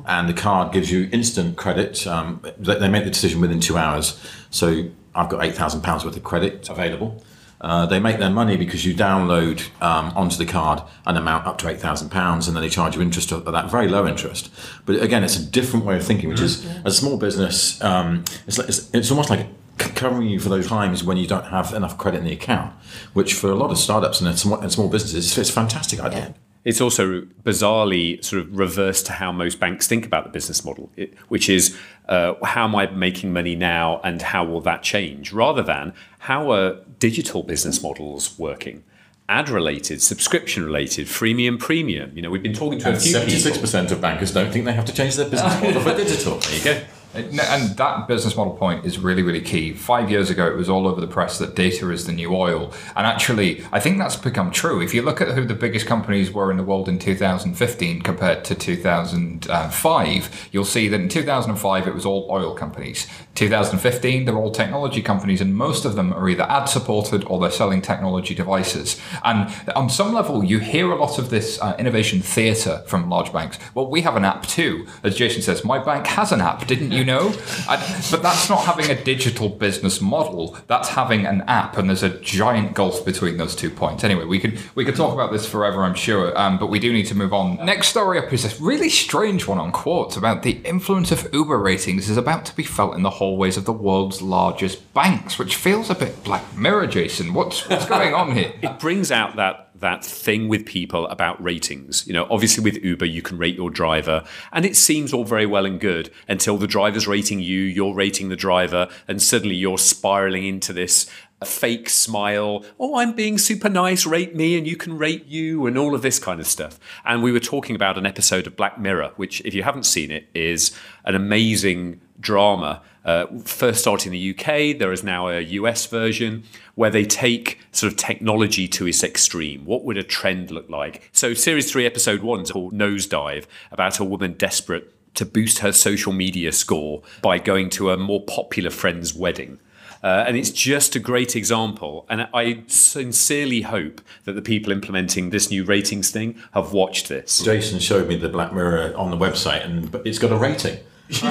and 0.06 0.28
the 0.28 0.34
card 0.34 0.72
gives 0.72 0.90
you 0.90 1.08
instant 1.12 1.56
credit. 1.56 2.06
Um, 2.06 2.42
they, 2.58 2.78
they 2.78 2.88
make 2.88 3.04
the 3.04 3.10
decision 3.10 3.40
within 3.40 3.60
two 3.60 3.76
hours, 3.76 4.20
so 4.50 4.88
I've 5.14 5.28
got 5.28 5.44
8,000 5.44 5.82
pounds 5.82 6.04
worth 6.04 6.16
of 6.16 6.24
credit 6.24 6.68
available. 6.68 7.22
Uh, 7.60 7.84
they 7.84 8.00
make 8.00 8.18
their 8.18 8.30
money 8.30 8.56
because 8.56 8.86
you 8.86 8.94
download 8.94 9.60
um, 9.82 10.12
onto 10.16 10.36
the 10.38 10.46
card 10.46 10.82
an 11.04 11.16
amount 11.18 11.46
up 11.46 11.58
to 11.58 11.68
eight 11.68 11.78
thousand 11.78 12.08
pounds, 12.08 12.46
and 12.48 12.56
then 12.56 12.62
they 12.62 12.70
charge 12.70 12.96
you 12.96 13.02
interest 13.02 13.30
at 13.32 13.44
that 13.44 13.70
very 13.70 13.86
low 13.86 14.06
interest. 14.06 14.50
But 14.86 15.02
again, 15.02 15.22
it's 15.22 15.36
a 15.36 15.44
different 15.44 15.84
way 15.84 15.96
of 15.96 16.04
thinking, 16.04 16.30
which 16.30 16.40
is 16.40 16.64
as 16.86 16.94
a 16.94 16.96
small 16.96 17.18
business, 17.18 17.82
um, 17.82 18.24
it's, 18.46 18.56
like, 18.56 18.68
it's, 18.68 18.88
it's 18.94 19.10
almost 19.10 19.28
like 19.28 19.46
covering 19.88 20.28
you 20.28 20.38
for 20.38 20.48
those 20.48 20.68
times 20.68 21.02
when 21.02 21.16
you 21.16 21.26
don't 21.26 21.46
have 21.46 21.72
enough 21.74 21.98
credit 21.98 22.18
in 22.18 22.24
the 22.24 22.32
account, 22.32 22.72
which 23.12 23.34
for 23.34 23.50
a 23.50 23.54
lot 23.54 23.70
of 23.70 23.78
startups 23.78 24.20
and 24.20 24.38
small, 24.38 24.60
and 24.60 24.70
small 24.70 24.88
businesses, 24.88 25.36
it's 25.36 25.50
a 25.50 25.52
fantastic 25.52 26.00
idea. 26.00 26.34
It's 26.62 26.80
also 26.80 27.22
bizarrely 27.42 28.22
sort 28.22 28.42
of 28.42 28.54
reverse 28.56 29.02
to 29.04 29.12
how 29.12 29.32
most 29.32 29.58
banks 29.58 29.86
think 29.86 30.04
about 30.04 30.24
the 30.24 30.30
business 30.30 30.62
model, 30.62 30.90
it, 30.94 31.14
which 31.28 31.48
is 31.48 31.74
uh, 32.06 32.34
how 32.44 32.64
am 32.64 32.76
I 32.76 32.86
making 32.90 33.32
money 33.32 33.56
now 33.56 33.98
and 34.04 34.20
how 34.20 34.44
will 34.44 34.60
that 34.60 34.82
change, 34.82 35.32
rather 35.32 35.62
than 35.62 35.94
how 36.18 36.52
are 36.52 36.76
digital 36.98 37.42
business 37.42 37.82
models 37.82 38.38
working? 38.38 38.84
Ad 39.30 39.48
related, 39.48 40.02
subscription 40.02 40.64
related, 40.64 41.06
freemium, 41.06 41.58
premium. 41.58 42.10
You 42.14 42.20
know, 42.20 42.30
we've 42.30 42.42
been 42.42 42.52
talking 42.52 42.78
to 42.80 42.88
And 42.88 42.96
a 42.96 43.00
few 43.00 43.12
seventy-six 43.12 43.44
people. 43.44 43.60
percent 43.62 43.92
of 43.92 44.00
bankers 44.00 44.32
don't 44.32 44.52
think 44.52 44.64
they 44.66 44.72
have 44.72 44.84
to 44.86 44.92
change 44.92 45.16
their 45.16 45.30
business 45.30 45.62
model 45.62 45.80
for 45.80 45.96
digital. 45.96 46.38
There 46.38 46.58
you 46.58 46.64
go. 46.64 46.86
And 47.12 47.76
that 47.76 48.06
business 48.06 48.36
model 48.36 48.54
point 48.54 48.84
is 48.84 48.98
really, 48.98 49.22
really 49.22 49.40
key. 49.40 49.72
Five 49.74 50.10
years 50.10 50.30
ago, 50.30 50.46
it 50.46 50.56
was 50.56 50.68
all 50.68 50.86
over 50.86 51.00
the 51.00 51.08
press 51.08 51.38
that 51.38 51.56
data 51.56 51.90
is 51.90 52.06
the 52.06 52.12
new 52.12 52.32
oil. 52.34 52.72
And 52.94 53.04
actually, 53.06 53.64
I 53.72 53.80
think 53.80 53.98
that's 53.98 54.14
become 54.16 54.52
true. 54.52 54.80
If 54.80 54.94
you 54.94 55.02
look 55.02 55.20
at 55.20 55.34
who 55.34 55.44
the 55.44 55.54
biggest 55.54 55.86
companies 55.86 56.30
were 56.30 56.52
in 56.52 56.56
the 56.56 56.62
world 56.62 56.88
in 56.88 57.00
2015 57.00 58.02
compared 58.02 58.44
to 58.44 58.54
2005, 58.54 60.48
you'll 60.52 60.64
see 60.64 60.86
that 60.88 61.00
in 61.00 61.08
2005, 61.08 61.88
it 61.88 61.94
was 61.94 62.06
all 62.06 62.28
oil 62.30 62.54
companies. 62.54 63.08
2015, 63.34 64.24
they're 64.24 64.36
all 64.36 64.50
technology 64.50 65.00
companies, 65.00 65.40
and 65.40 65.54
most 65.54 65.84
of 65.84 65.94
them 65.94 66.12
are 66.12 66.28
either 66.28 66.42
ad 66.44 66.64
supported 66.66 67.24
or 67.24 67.38
they're 67.40 67.50
selling 67.50 67.80
technology 67.80 68.34
devices. 68.34 69.00
And 69.24 69.50
on 69.74 69.88
some 69.88 70.12
level, 70.12 70.44
you 70.44 70.58
hear 70.58 70.90
a 70.90 70.96
lot 70.96 71.18
of 71.18 71.30
this 71.30 71.60
uh, 71.62 71.74
innovation 71.78 72.20
theatre 72.20 72.82
from 72.86 73.08
large 73.08 73.32
banks. 73.32 73.58
Well, 73.74 73.88
we 73.90 74.02
have 74.02 74.16
an 74.16 74.24
app 74.24 74.46
too. 74.46 74.86
As 75.02 75.16
Jason 75.16 75.42
says, 75.42 75.64
my 75.64 75.78
bank 75.82 76.06
has 76.08 76.32
an 76.32 76.40
app, 76.40 76.66
didn't 76.66 76.92
you 76.92 77.04
know? 77.04 77.32
And- 77.68 77.80
but 78.10 78.22
that's 78.22 78.48
not 78.50 78.64
having 78.64 78.90
a 78.90 79.00
digital 79.04 79.48
business 79.48 80.00
model. 80.00 80.56
That's 80.66 80.88
having 80.90 81.24
an 81.26 81.42
app, 81.42 81.76
and 81.78 81.88
there's 81.88 82.02
a 82.02 82.18
giant 82.20 82.74
gulf 82.74 83.04
between 83.04 83.36
those 83.36 83.54
two 83.54 83.70
points. 83.70 84.02
Anyway, 84.04 84.24
we 84.24 84.38
could 84.40 84.58
we 84.74 84.84
could 84.84 84.96
talk 84.96 85.14
about 85.14 85.30
this 85.32 85.46
forever, 85.46 85.84
I'm 85.84 85.94
sure, 85.94 86.36
um, 86.38 86.58
but 86.58 86.66
we 86.66 86.78
do 86.78 86.92
need 86.92 87.06
to 87.06 87.14
move 87.14 87.32
on. 87.32 87.56
Next 87.64 87.88
story 87.88 88.18
up 88.18 88.32
is 88.32 88.44
a 88.44 88.62
really 88.62 88.88
strange 88.88 89.46
one 89.46 89.58
on 89.58 89.70
Quartz 89.72 90.16
about 90.16 90.42
the 90.42 90.52
influence 90.64 91.12
of 91.12 91.28
Uber 91.32 91.58
ratings 91.58 92.10
is 92.10 92.16
about 92.16 92.44
to 92.46 92.56
be 92.56 92.64
felt 92.64 92.94
in 92.96 93.02
the 93.02 93.10
hallways 93.30 93.56
of 93.56 93.64
the 93.64 93.72
world's 93.72 94.20
largest 94.20 94.92
banks, 94.92 95.38
which 95.38 95.54
feels 95.54 95.88
a 95.88 95.94
bit 95.94 96.24
Black 96.24 96.56
Mirror, 96.56 96.88
Jason. 96.88 97.32
What's 97.32 97.68
what's 97.68 97.86
going 97.86 98.12
on 98.12 98.32
here? 98.32 98.52
it 98.62 98.80
brings 98.80 99.12
out 99.12 99.36
that 99.36 99.68
that 99.76 100.04
thing 100.04 100.48
with 100.48 100.66
people 100.66 101.06
about 101.06 101.40
ratings. 101.42 102.04
You 102.08 102.12
know, 102.12 102.26
obviously 102.28 102.64
with 102.64 102.82
Uber 102.82 103.06
you 103.06 103.22
can 103.22 103.38
rate 103.38 103.54
your 103.54 103.70
driver 103.70 104.24
and 104.52 104.64
it 104.66 104.76
seems 104.76 105.12
all 105.12 105.24
very 105.24 105.46
well 105.46 105.64
and 105.64 105.80
good 105.80 106.10
until 106.28 106.56
the 106.58 106.66
driver's 106.66 107.06
rating 107.06 107.38
you, 107.38 107.60
you're 107.60 107.94
rating 107.94 108.30
the 108.30 108.36
driver 108.36 108.88
and 109.06 109.22
suddenly 109.22 109.54
you're 109.54 109.78
spiraling 109.78 110.44
into 110.44 110.72
this 110.72 111.08
fake 111.46 111.88
smile. 111.88 112.64
Oh, 112.78 112.96
I'm 112.96 113.12
being 113.12 113.38
super 113.38 113.68
nice, 113.68 114.06
rate 114.06 114.34
me 114.34 114.58
and 114.58 114.66
you 114.66 114.76
can 114.76 114.98
rate 114.98 115.26
you 115.26 115.66
and 115.66 115.78
all 115.78 115.94
of 115.94 116.02
this 116.02 116.18
kind 116.18 116.40
of 116.40 116.46
stuff. 116.46 116.78
And 117.04 117.22
we 117.22 117.32
were 117.32 117.40
talking 117.40 117.74
about 117.74 117.96
an 117.98 118.06
episode 118.06 118.46
of 118.46 118.56
Black 118.56 118.78
Mirror, 118.78 119.12
which 119.16 119.40
if 119.42 119.54
you 119.54 119.62
haven't 119.62 119.84
seen 119.84 120.10
it 120.10 120.28
is 120.34 120.76
an 121.04 121.14
amazing 121.14 122.00
drama. 122.20 122.82
Uh, 123.02 123.26
first 123.44 123.80
started 123.80 124.08
in 124.08 124.12
the 124.12 124.30
UK, 124.30 124.78
there 124.78 124.92
is 124.92 125.02
now 125.02 125.28
a 125.28 125.40
US 125.40 125.86
version 125.86 126.44
where 126.74 126.90
they 126.90 127.04
take 127.04 127.58
sort 127.72 127.90
of 127.92 127.98
technology 127.98 128.68
to 128.68 128.86
its 128.86 129.02
extreme. 129.02 129.64
What 129.64 129.84
would 129.84 129.96
a 129.96 130.02
trend 130.02 130.50
look 130.50 130.68
like? 130.68 131.08
So, 131.12 131.32
series 131.32 131.72
three, 131.72 131.86
episode 131.86 132.20
one 132.20 132.40
is 132.40 132.50
called 132.50 132.74
Nosedive, 132.74 133.46
about 133.72 133.98
a 133.98 134.04
woman 134.04 134.34
desperate 134.34 134.94
to 135.14 135.24
boost 135.24 135.58
her 135.60 135.72
social 135.72 136.12
media 136.12 136.52
score 136.52 137.02
by 137.22 137.38
going 137.38 137.70
to 137.70 137.90
a 137.90 137.96
more 137.96 138.22
popular 138.22 138.70
friend's 138.70 139.14
wedding. 139.14 139.58
Uh, 140.02 140.24
and 140.26 140.36
it's 140.36 140.50
just 140.50 140.96
a 140.96 140.98
great 140.98 141.36
example. 141.36 142.06
And 142.08 142.26
I 142.32 142.62
sincerely 142.66 143.62
hope 143.62 144.00
that 144.24 144.32
the 144.32 144.42
people 144.42 144.72
implementing 144.72 145.30
this 145.30 145.50
new 145.50 145.64
ratings 145.64 146.10
thing 146.10 146.36
have 146.52 146.72
watched 146.72 147.08
this. 147.08 147.40
Jason 147.40 147.78
showed 147.78 148.08
me 148.08 148.16
the 148.16 148.28
Black 148.28 148.52
Mirror 148.52 148.96
on 148.96 149.10
the 149.10 149.16
website, 149.16 149.64
and 149.64 149.94
it's 150.06 150.18
got 150.18 150.32
a 150.32 150.36
rating. 150.36 150.78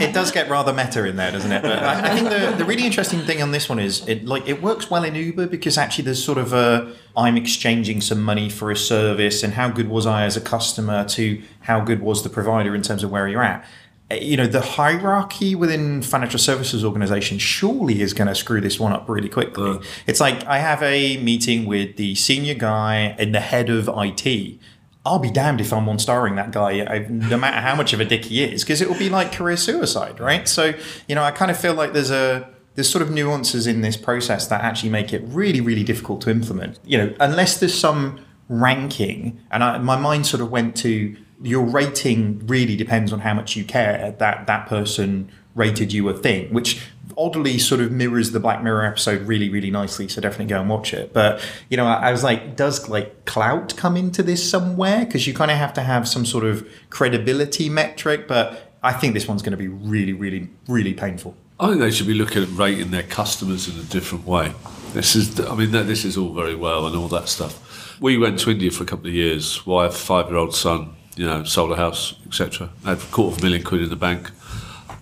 it 0.00 0.14
does 0.14 0.30
get 0.30 0.48
rather 0.48 0.72
meta 0.72 1.04
in 1.04 1.16
there, 1.16 1.32
doesn't 1.32 1.50
it? 1.50 1.62
But 1.62 1.82
I, 1.82 2.12
I 2.12 2.14
think 2.14 2.28
the, 2.28 2.54
the 2.56 2.64
really 2.64 2.84
interesting 2.86 3.18
thing 3.22 3.42
on 3.42 3.50
this 3.50 3.68
one 3.68 3.80
is 3.80 4.06
it 4.06 4.24
like 4.24 4.48
it 4.48 4.62
works 4.62 4.88
well 4.88 5.02
in 5.02 5.16
Uber 5.16 5.48
because 5.48 5.76
actually 5.76 6.04
there's 6.04 6.22
sort 6.22 6.38
of 6.38 6.52
a 6.52 6.94
I'm 7.16 7.36
exchanging 7.36 8.02
some 8.02 8.22
money 8.22 8.50
for 8.50 8.70
a 8.70 8.76
service, 8.76 9.42
and 9.42 9.54
how 9.54 9.68
good 9.68 9.88
was 9.88 10.06
I 10.06 10.26
as 10.26 10.36
a 10.36 10.40
customer 10.40 11.04
to 11.08 11.42
how 11.62 11.80
good 11.80 12.00
was 12.00 12.22
the 12.22 12.30
provider 12.30 12.72
in 12.76 12.82
terms 12.82 13.02
of 13.02 13.10
where 13.10 13.26
you're 13.26 13.42
at. 13.42 13.64
You 14.10 14.36
know, 14.36 14.46
the 14.46 14.60
hierarchy 14.60 15.54
within 15.54 16.02
financial 16.02 16.38
services 16.38 16.84
organizations 16.84 17.42
surely 17.42 18.00
is 18.00 18.12
going 18.12 18.28
to 18.28 18.34
screw 18.34 18.60
this 18.60 18.80
one 18.80 18.92
up 18.92 19.08
really 19.08 19.28
quickly. 19.28 19.78
It's 20.06 20.20
like 20.20 20.44
I 20.46 20.58
have 20.58 20.82
a 20.82 21.16
meeting 21.18 21.66
with 21.66 21.96
the 21.96 22.14
senior 22.14 22.54
guy 22.54 23.14
and 23.18 23.34
the 23.34 23.40
head 23.40 23.70
of 23.70 23.88
IT 23.92 24.58
I'll 25.04 25.18
be 25.18 25.30
damned 25.30 25.60
if 25.60 25.72
I'm 25.72 25.86
one 25.86 25.98
starring 25.98 26.36
that 26.36 26.50
guy, 26.50 26.84
I, 26.84 27.06
no 27.08 27.38
matter 27.38 27.60
how 27.60 27.74
much 27.74 27.94
of 27.94 28.00
a 28.00 28.04
dick 28.04 28.26
he 28.26 28.44
is, 28.44 28.62
because 28.62 28.82
it 28.82 28.88
will 28.88 28.98
be 28.98 29.08
like 29.08 29.32
career 29.32 29.56
suicide, 29.56 30.20
right? 30.20 30.46
So, 30.46 30.74
you 31.08 31.14
know, 31.14 31.22
I 31.22 31.30
kind 31.30 31.50
of 31.50 31.58
feel 31.58 31.74
like 31.74 31.92
there's 31.94 32.10
a 32.10 32.48
there's 32.74 32.88
sort 32.88 33.02
of 33.02 33.10
nuances 33.10 33.66
in 33.66 33.80
this 33.80 33.96
process 33.96 34.46
that 34.46 34.60
actually 34.62 34.90
make 34.90 35.12
it 35.12 35.22
really, 35.24 35.60
really 35.60 35.82
difficult 35.82 36.20
to 36.22 36.30
implement. 36.30 36.78
You 36.84 36.98
know, 36.98 37.14
unless 37.18 37.58
there's 37.58 37.78
some 37.78 38.24
ranking, 38.48 39.40
and 39.50 39.64
I, 39.64 39.78
my 39.78 39.96
mind 39.96 40.26
sort 40.26 40.42
of 40.42 40.50
went 40.50 40.76
to 40.78 41.16
your 41.42 41.64
rating 41.64 42.46
really 42.46 42.76
depends 42.76 43.12
on 43.12 43.20
how 43.20 43.34
much 43.34 43.56
you 43.56 43.64
care 43.64 44.14
that 44.18 44.46
that 44.46 44.66
person 44.66 45.30
rated 45.54 45.92
you 45.92 46.08
a 46.08 46.14
thing, 46.14 46.52
which 46.52 46.80
oddly 47.18 47.58
sort 47.58 47.80
of 47.80 47.90
mirrors 47.90 48.30
the 48.30 48.40
Black 48.40 48.62
Mirror 48.62 48.84
episode 48.84 49.22
really, 49.26 49.50
really 49.50 49.70
nicely. 49.70 50.08
So 50.08 50.20
definitely 50.20 50.46
go 50.46 50.60
and 50.60 50.70
watch 50.70 50.94
it. 50.94 51.12
But 51.12 51.46
you 51.68 51.76
know, 51.76 51.86
I, 51.86 52.08
I 52.08 52.12
was 52.12 52.22
like, 52.22 52.56
does 52.56 52.88
like 52.88 53.24
clout 53.24 53.76
come 53.76 53.96
into 53.96 54.22
this 54.22 54.48
somewhere? 54.48 55.04
Because 55.04 55.26
you 55.26 55.34
kind 55.34 55.50
of 55.50 55.56
have 55.56 55.74
to 55.74 55.82
have 55.82 56.08
some 56.08 56.24
sort 56.24 56.44
of 56.44 56.66
credibility 56.88 57.68
metric. 57.68 58.28
But 58.28 58.72
I 58.82 58.92
think 58.92 59.14
this 59.14 59.26
one's 59.28 59.42
going 59.42 59.52
to 59.52 59.58
be 59.58 59.68
really, 59.68 60.12
really, 60.12 60.48
really 60.68 60.94
painful. 60.94 61.34
I 61.58 61.68
think 61.68 61.80
they 61.80 61.90
should 61.90 62.06
be 62.06 62.14
looking 62.14 62.42
at 62.42 62.48
rating 62.50 62.90
their 62.90 63.02
customers 63.02 63.68
in 63.68 63.78
a 63.78 63.84
different 63.84 64.26
way. 64.26 64.54
This 64.94 65.14
is, 65.14 65.38
I 65.40 65.54
mean, 65.54 65.72
this 65.72 66.06
is 66.06 66.16
all 66.16 66.32
very 66.32 66.54
well 66.54 66.86
and 66.86 66.96
all 66.96 67.08
that 67.08 67.28
stuff. 67.28 68.00
We 68.00 68.16
went 68.16 68.38
to 68.40 68.50
India 68.50 68.70
for 68.70 68.84
a 68.84 68.86
couple 68.86 69.08
of 69.08 69.14
years. 69.14 69.66
Wife, 69.66 69.94
five-year-old 69.94 70.54
son, 70.54 70.96
you 71.20 71.26
know, 71.26 71.44
sold 71.44 71.70
a 71.70 71.76
house, 71.76 72.14
etc. 72.24 72.70
Had 72.82 72.96
a 72.96 73.00
quarter 73.02 73.36
of 73.36 73.42
a 73.42 73.44
million 73.44 73.62
quid 73.62 73.82
in 73.82 73.90
the 73.90 73.96
bank. 73.96 74.30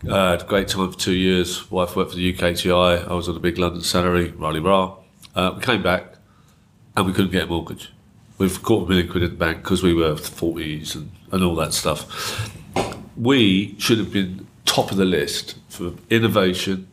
Uh, 0.05 0.33
had 0.33 0.43
a 0.43 0.47
great 0.47 0.67
time 0.67 0.91
for 0.91 0.99
two 0.99 1.15
years. 1.15 1.71
Wife 1.71 1.95
worked 1.95 2.11
for 2.11 2.17
the 2.17 2.33
UKTI. 2.33 3.09
I 3.09 3.15
was 3.15 3.29
on 3.29 3.37
a 3.37 3.39
big 3.39 3.57
London 3.57 3.83
salary, 3.83 4.33
Riley 4.33 4.59
Rah. 4.59 4.97
Uh, 5.37 5.53
we 5.55 5.63
came 5.63 5.81
back 5.81 6.15
and 6.97 7.07
we 7.07 7.13
couldn't 7.13 7.31
get 7.31 7.45
a 7.45 7.47
mortgage. 7.47 7.93
With 8.37 8.57
a 8.57 8.61
quarter 8.61 8.83
of 8.83 8.89
a 8.89 8.91
million 8.95 9.09
quid 9.09 9.23
in 9.23 9.31
the 9.31 9.37
bank 9.37 9.59
because 9.59 9.85
we 9.85 9.95
were 9.95 10.15
40s 10.15 10.97
and, 10.97 11.13
and 11.31 11.45
all 11.45 11.55
that 11.55 11.73
stuff. 11.73 12.53
We 13.17 13.79
should 13.79 13.99
have 13.99 14.13
been 14.13 14.49
top 14.65 14.91
of 14.91 14.97
the 14.97 15.05
list 15.05 15.57
for 15.69 15.93
innovation, 16.11 16.89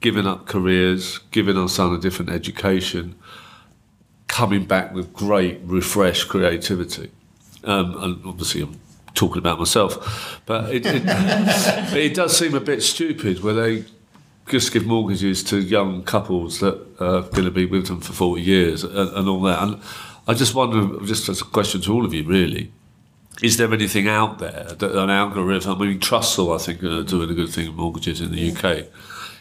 giving 0.00 0.26
up 0.26 0.46
careers, 0.46 1.18
giving 1.30 1.56
our 1.56 1.68
son 1.68 1.94
a 1.94 1.98
different 1.98 2.32
education, 2.32 3.14
coming 4.26 4.64
back 4.64 4.92
with 4.92 5.12
great, 5.12 5.60
refreshed 5.62 6.28
creativity. 6.28 7.12
Um, 7.64 8.22
obviously, 8.24 8.62
I'm 8.62 8.80
talking 9.14 9.38
about 9.38 9.58
myself, 9.58 10.40
but 10.46 10.74
it, 10.74 10.84
it, 10.86 11.02
it, 11.94 12.14
does 12.14 12.36
seem 12.36 12.54
a 12.54 12.60
bit 12.60 12.82
stupid 12.82 13.42
where 13.42 13.54
they 13.54 13.84
just 14.48 14.72
give 14.72 14.86
mortgages 14.86 15.42
to 15.44 15.58
young 15.58 16.02
couples 16.02 16.60
that 16.60 16.74
are 17.00 17.22
going 17.22 17.44
to 17.44 17.50
be 17.50 17.66
with 17.66 17.86
them 17.86 18.00
for 18.00 18.12
40 18.12 18.42
years 18.42 18.84
and, 18.84 19.10
and 19.16 19.28
all 19.28 19.40
that. 19.42 19.62
And 19.62 19.80
I 20.26 20.34
just 20.34 20.54
wonder, 20.54 21.04
just 21.06 21.28
as 21.28 21.40
a 21.40 21.44
question 21.44 21.80
to 21.82 21.92
all 21.92 22.04
of 22.04 22.12
you, 22.12 22.24
really, 22.24 22.70
is 23.42 23.56
there 23.56 23.72
anything 23.72 24.08
out 24.08 24.38
there 24.38 24.74
that 24.78 24.96
an 24.96 25.10
algorithm? 25.10 25.80
I 25.80 25.86
mean, 25.86 26.00
Trussle, 26.00 26.54
I 26.54 26.58
think, 26.58 26.82
are 26.82 27.02
doing 27.02 27.30
a 27.30 27.34
good 27.34 27.50
thing 27.50 27.66
with 27.66 27.76
mortgages 27.76 28.20
in 28.20 28.32
the 28.32 28.52
UK. 28.52 28.86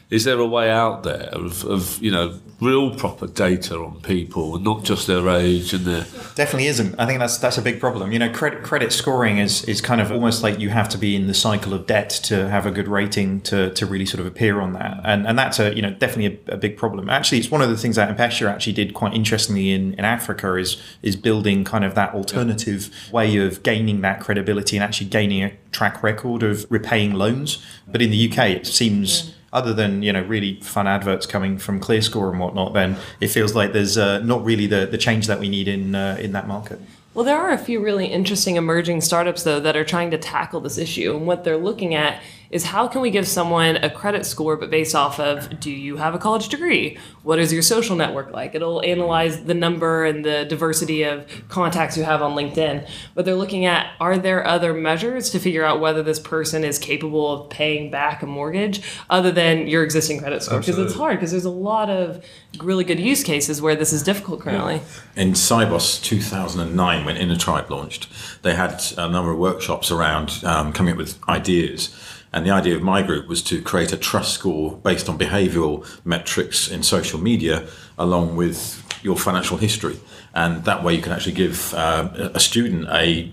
Is 0.09 0.25
there 0.25 0.39
a 0.39 0.45
way 0.45 0.69
out 0.69 1.03
there 1.03 1.29
of, 1.31 1.63
of 1.65 2.01
you 2.01 2.11
know 2.11 2.39
real 2.63 2.95
proper 2.95 3.27
data 3.27 3.75
on 3.75 3.99
people 4.01 4.55
and 4.55 4.63
not 4.63 4.83
just 4.83 5.05
their 5.05 5.27
age 5.29 5.73
and 5.73 5.85
their 5.85 6.05
definitely 6.35 6.67
isn't. 6.67 6.97
I 6.97 7.05
think 7.05 7.19
that's 7.19 7.37
that's 7.37 7.57
a 7.57 7.61
big 7.61 7.79
problem. 7.79 8.11
You 8.11 8.19
know 8.19 8.31
credit 8.31 8.63
credit 8.63 8.93
scoring 8.93 9.37
is 9.37 9.63
is 9.65 9.81
kind 9.81 9.99
of 9.99 10.11
almost 10.11 10.43
like 10.43 10.59
you 10.59 10.69
have 10.69 10.87
to 10.89 10.97
be 10.97 11.15
in 11.15 11.27
the 11.27 11.33
cycle 11.33 11.73
of 11.73 11.85
debt 11.85 12.09
to 12.23 12.49
have 12.49 12.65
a 12.65 12.71
good 12.71 12.87
rating 12.87 13.41
to 13.41 13.71
to 13.71 13.85
really 13.85 14.05
sort 14.05 14.21
of 14.21 14.25
appear 14.25 14.61
on 14.61 14.73
that. 14.73 15.01
And 15.03 15.27
and 15.27 15.37
that's 15.37 15.59
a 15.59 15.75
you 15.75 15.81
know 15.81 15.91
definitely 15.91 16.39
a, 16.47 16.53
a 16.53 16.57
big 16.57 16.77
problem. 16.77 17.09
Actually 17.09 17.39
it's 17.39 17.51
one 17.51 17.61
of 17.61 17.69
the 17.69 17.77
things 17.77 17.97
that 17.97 18.09
M-Pesa 18.09 18.49
actually 18.49 18.73
did 18.73 18.93
quite 18.93 19.13
interestingly 19.13 19.71
in 19.71 19.93
in 19.95 20.05
africa 20.05 20.55
is 20.55 20.81
is 21.01 21.15
building 21.15 21.63
kind 21.63 21.83
of 21.83 21.95
that 21.95 22.13
alternative 22.13 22.89
way 23.11 23.35
of 23.37 23.63
gaining 23.63 24.01
that 24.01 24.19
credibility 24.19 24.77
and 24.77 24.83
actually 24.83 25.07
gaining 25.07 25.43
a 25.43 25.51
track 25.71 26.01
record 26.01 26.43
of 26.43 26.65
repaying 26.69 27.13
loans. 27.13 27.63
But 27.87 28.01
in 28.01 28.09
the 28.11 28.29
uk 28.29 28.37
it 28.37 28.65
seems 28.65 29.33
other 29.53 29.73
than 29.73 30.01
you 30.01 30.11
know 30.11 30.23
really 30.23 30.59
fun 30.59 30.87
adverts 30.87 31.25
coming 31.25 31.57
from 31.57 31.79
ClearScore 31.79 32.31
and 32.31 32.39
whatnot, 32.39 32.73
then 32.73 32.97
it 33.21 33.27
feels 33.27 33.55
like 33.55 33.71
there's 33.71 33.97
uh, 33.97 34.19
not 34.19 34.43
really 34.43 34.67
the, 34.67 34.85
the 34.85 34.97
change 34.97 35.27
that 35.27 35.39
we 35.39 35.47
need 35.47 35.67
in 35.67 35.95
uh, 35.95 36.17
in 36.19 36.33
that 36.33 36.47
market. 36.47 36.79
Well, 37.13 37.23
there 37.23 37.37
are 37.37 37.51
a 37.51 37.59
few 37.59 37.79
really 37.79 38.07
interesting 38.07 38.55
emerging 38.55 39.01
startups 39.01 39.43
though 39.43 39.59
that 39.59 39.77
are 39.77 39.85
trying 39.85 40.09
to 40.11 40.17
tackle 40.17 40.59
this 40.59 40.77
issue, 40.77 41.15
and 41.15 41.27
what 41.27 41.43
they're 41.43 41.57
looking 41.57 41.93
at 41.93 42.21
is 42.53 42.63
how 42.63 42.87
can 42.87 43.01
we 43.01 43.09
give 43.09 43.27
someone 43.27 43.77
a 43.77 43.89
credit 43.89 44.27
score 44.27 44.55
but 44.55 44.69
based 44.69 44.93
off 44.93 45.19
of 45.19 45.59
do 45.59 45.71
you 45.71 45.97
have 45.97 46.13
a 46.13 46.19
college 46.19 46.49
degree? 46.49 46.99
What 47.23 47.39
is 47.39 47.51
your 47.51 47.63
social 47.63 47.95
network 47.95 48.31
like? 48.31 48.53
It'll 48.53 48.83
analyze 48.83 49.45
the 49.45 49.55
number 49.55 50.05
and 50.05 50.23
the 50.23 50.45
diversity 50.45 51.01
of 51.01 51.25
contacts 51.49 51.97
you 51.97 52.03
have 52.03 52.21
on 52.21 52.35
linkedin. 52.35 52.87
But 53.15 53.25
they're 53.25 53.33
looking 53.33 53.65
at 53.65 53.91
are 53.99 54.19
there 54.19 54.45
other 54.45 54.71
measures 54.71 55.31
to 55.31 55.39
figure 55.39 55.65
out 55.65 55.79
whether 55.79 56.03
this 56.03 56.19
person 56.19 56.63
is 56.63 56.77
capable 56.77 57.31
of 57.31 57.49
paying 57.49 57.89
back 57.89 58.21
a 58.21 58.27
mortgage 58.27 58.83
other 59.09 59.31
than 59.31 59.65
your 59.65 59.83
existing 59.83 60.19
credit 60.19 60.43
score? 60.43 60.59
Because 60.59 60.77
it's 60.77 60.93
hard 60.93 61.17
because 61.17 61.31
there's 61.31 61.45
a 61.45 61.49
lot 61.49 61.89
of 61.89 62.23
really 62.59 62.83
good 62.83 62.99
use 62.99 63.23
cases 63.23 63.63
where 63.63 63.75
this 63.75 63.91
is 63.91 64.03
difficult 64.03 64.41
currently. 64.41 64.79
In 65.15 65.31
Sibos 65.31 66.03
2009 66.03 67.03
when 67.03 67.15
Innotribe 67.15 67.71
launched 67.71 68.07
they 68.43 68.53
had 68.53 68.79
a 68.95 69.09
number 69.09 69.31
of 69.31 69.39
workshops 69.39 69.89
around 69.89 70.39
um, 70.43 70.71
coming 70.71 70.91
up 70.91 70.97
with 70.99 71.17
ideas 71.27 71.89
and 72.33 72.45
the 72.45 72.51
idea 72.51 72.75
of 72.75 72.81
my 72.81 73.03
group 73.03 73.27
was 73.27 73.43
to 73.43 73.61
create 73.61 73.93
a 73.93 73.97
trust 73.97 74.33
score 74.33 74.77
based 74.77 75.07
on 75.07 75.17
behavioral 75.17 75.85
metrics 76.03 76.67
in 76.67 76.81
social 76.81 77.19
media, 77.19 77.67
along 77.97 78.35
with 78.35 78.83
your 79.03 79.15
financial 79.17 79.57
history. 79.57 79.99
And 80.33 80.65
that 80.65 80.83
way 80.83 80.95
you 80.95 81.01
can 81.01 81.11
actually 81.11 81.33
give 81.33 81.73
uh, 81.75 82.31
a 82.33 82.39
student 82.39 82.87
a 82.89 83.31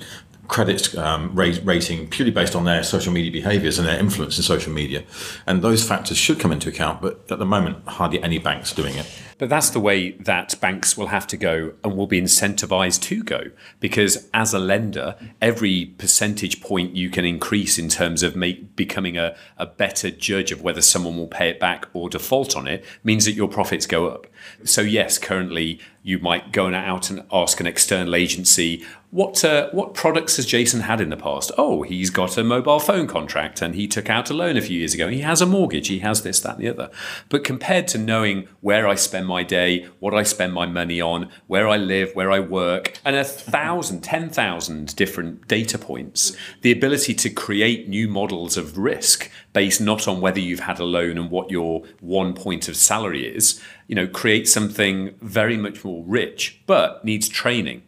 credit 0.50 0.96
um, 0.96 1.32
rate, 1.32 1.60
rating 1.64 2.08
purely 2.08 2.32
based 2.32 2.56
on 2.56 2.64
their 2.64 2.82
social 2.82 3.12
media 3.12 3.30
behaviors 3.30 3.78
and 3.78 3.86
their 3.86 3.98
influence 3.98 4.36
in 4.36 4.42
social 4.42 4.72
media. 4.72 5.04
And 5.46 5.62
those 5.62 5.86
factors 5.86 6.18
should 6.18 6.40
come 6.40 6.50
into 6.50 6.68
account, 6.68 7.00
but 7.00 7.24
at 7.30 7.38
the 7.38 7.46
moment, 7.46 7.86
hardly 7.86 8.20
any 8.20 8.38
banks 8.38 8.74
doing 8.74 8.96
it. 8.96 9.06
But 9.38 9.48
that's 9.48 9.70
the 9.70 9.80
way 9.80 10.10
that 10.10 10.60
banks 10.60 10.98
will 10.98 11.06
have 11.06 11.26
to 11.28 11.36
go 11.36 11.72
and 11.84 11.96
will 11.96 12.08
be 12.08 12.20
incentivized 12.20 13.00
to 13.02 13.22
go. 13.22 13.44
Because 13.78 14.28
as 14.34 14.52
a 14.52 14.58
lender, 14.58 15.14
every 15.40 15.86
percentage 15.96 16.60
point 16.60 16.96
you 16.96 17.10
can 17.10 17.24
increase 17.24 17.78
in 17.78 17.88
terms 17.88 18.24
of 18.24 18.34
make, 18.34 18.74
becoming 18.74 19.16
a, 19.16 19.36
a 19.56 19.66
better 19.66 20.10
judge 20.10 20.50
of 20.50 20.62
whether 20.62 20.82
someone 20.82 21.16
will 21.16 21.28
pay 21.28 21.48
it 21.48 21.60
back 21.60 21.86
or 21.94 22.10
default 22.10 22.56
on 22.56 22.66
it 22.66 22.84
means 23.04 23.24
that 23.24 23.32
your 23.32 23.48
profits 23.48 23.86
go 23.86 24.08
up. 24.08 24.26
So, 24.64 24.80
yes, 24.82 25.18
currently 25.18 25.80
you 26.02 26.18
might 26.18 26.52
go 26.52 26.72
out 26.72 27.10
and 27.10 27.24
ask 27.30 27.60
an 27.60 27.66
external 27.66 28.14
agency, 28.14 28.84
what 29.10 29.44
uh, 29.44 29.68
what 29.72 29.94
products 29.94 30.36
has 30.36 30.46
Jason 30.46 30.82
had 30.82 31.00
in 31.00 31.10
the 31.10 31.16
past? 31.16 31.50
Oh, 31.58 31.82
he's 31.82 32.10
got 32.10 32.38
a 32.38 32.44
mobile 32.44 32.78
phone 32.78 33.08
contract 33.08 33.60
and 33.60 33.74
he 33.74 33.88
took 33.88 34.08
out 34.08 34.30
a 34.30 34.34
loan 34.34 34.56
a 34.56 34.60
few 34.60 34.78
years 34.78 34.94
ago. 34.94 35.08
He 35.08 35.22
has 35.22 35.42
a 35.42 35.46
mortgage. 35.46 35.88
He 35.88 35.98
has 35.98 36.22
this, 36.22 36.38
that, 36.40 36.56
and 36.56 36.64
the 36.64 36.70
other. 36.70 36.90
But 37.28 37.42
compared 37.42 37.88
to 37.88 37.98
knowing 37.98 38.46
where 38.60 38.86
I 38.86 38.94
spend 38.94 39.26
my 39.26 39.42
day, 39.42 39.88
what 39.98 40.14
I 40.14 40.22
spend 40.22 40.52
my 40.52 40.66
money 40.66 41.00
on, 41.00 41.28
where 41.48 41.68
I 41.68 41.76
live, 41.76 42.14
where 42.14 42.30
I 42.30 42.38
work, 42.38 42.98
and 43.04 43.16
a 43.16 43.24
thousand, 43.24 44.02
ten 44.02 44.30
thousand 44.30 44.94
different 44.94 45.48
data 45.48 45.76
points, 45.76 46.36
the 46.62 46.70
ability 46.70 47.14
to 47.14 47.30
create 47.30 47.88
new 47.88 48.06
models 48.06 48.56
of 48.56 48.78
risk 48.78 49.28
based 49.52 49.80
not 49.80 50.06
on 50.06 50.20
whether 50.20 50.40
you've 50.40 50.60
had 50.60 50.78
a 50.78 50.84
loan 50.84 51.18
and 51.18 51.30
what 51.30 51.50
your 51.50 51.82
one 52.00 52.34
point 52.34 52.68
of 52.68 52.76
salary 52.76 53.26
is, 53.26 53.60
you 53.88 53.94
know, 53.94 54.06
create 54.06 54.48
something 54.48 55.14
very 55.20 55.56
much 55.56 55.84
more 55.84 56.04
rich, 56.06 56.60
but 56.66 57.04
needs 57.04 57.28
training 57.28 57.82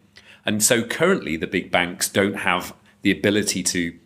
and 0.45 0.63
so 0.63 0.83
currently, 0.83 1.37
the 1.37 1.47
big 1.47 1.71
banks 1.71 2.09
don't 2.09 2.35
have 2.35 2.75
the 3.03 3.11
ability 3.11 3.63
to 3.65 3.99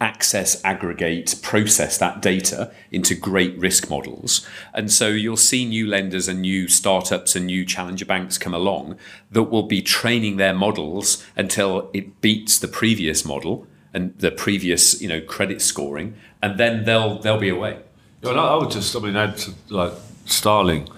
access, 0.00 0.62
aggregate, 0.64 1.36
process 1.42 1.98
that 1.98 2.20
data 2.20 2.72
into 2.90 3.14
great 3.14 3.56
risk 3.58 3.88
models. 3.88 4.46
And 4.72 4.92
so 4.92 5.08
you'll 5.08 5.36
see 5.36 5.64
new 5.64 5.86
lenders 5.86 6.28
and 6.28 6.42
new 6.42 6.68
startups 6.68 7.34
and 7.34 7.46
new 7.46 7.64
challenger 7.64 8.04
banks 8.04 8.36
come 8.36 8.54
along 8.54 8.98
that 9.30 9.44
will 9.44 9.62
be 9.62 9.80
training 9.80 10.36
their 10.36 10.54
models 10.54 11.24
until 11.36 11.90
it 11.94 12.20
beats 12.20 12.58
the 12.58 12.68
previous 12.68 13.24
model 13.24 13.66
and 13.94 14.18
the 14.18 14.30
previous, 14.30 15.00
you 15.00 15.08
know, 15.08 15.20
credit 15.20 15.62
scoring, 15.62 16.14
and 16.42 16.58
then 16.58 16.84
they'll 16.84 17.18
they'll 17.20 17.38
be 17.38 17.48
away. 17.48 17.78
Well, 18.22 18.38
I 18.38 18.56
would 18.56 18.70
just, 18.70 18.94
I 18.96 19.00
mean, 19.00 19.16
add 19.16 19.36
to 19.38 19.52
like 19.68 19.92
Starling, 20.26 20.88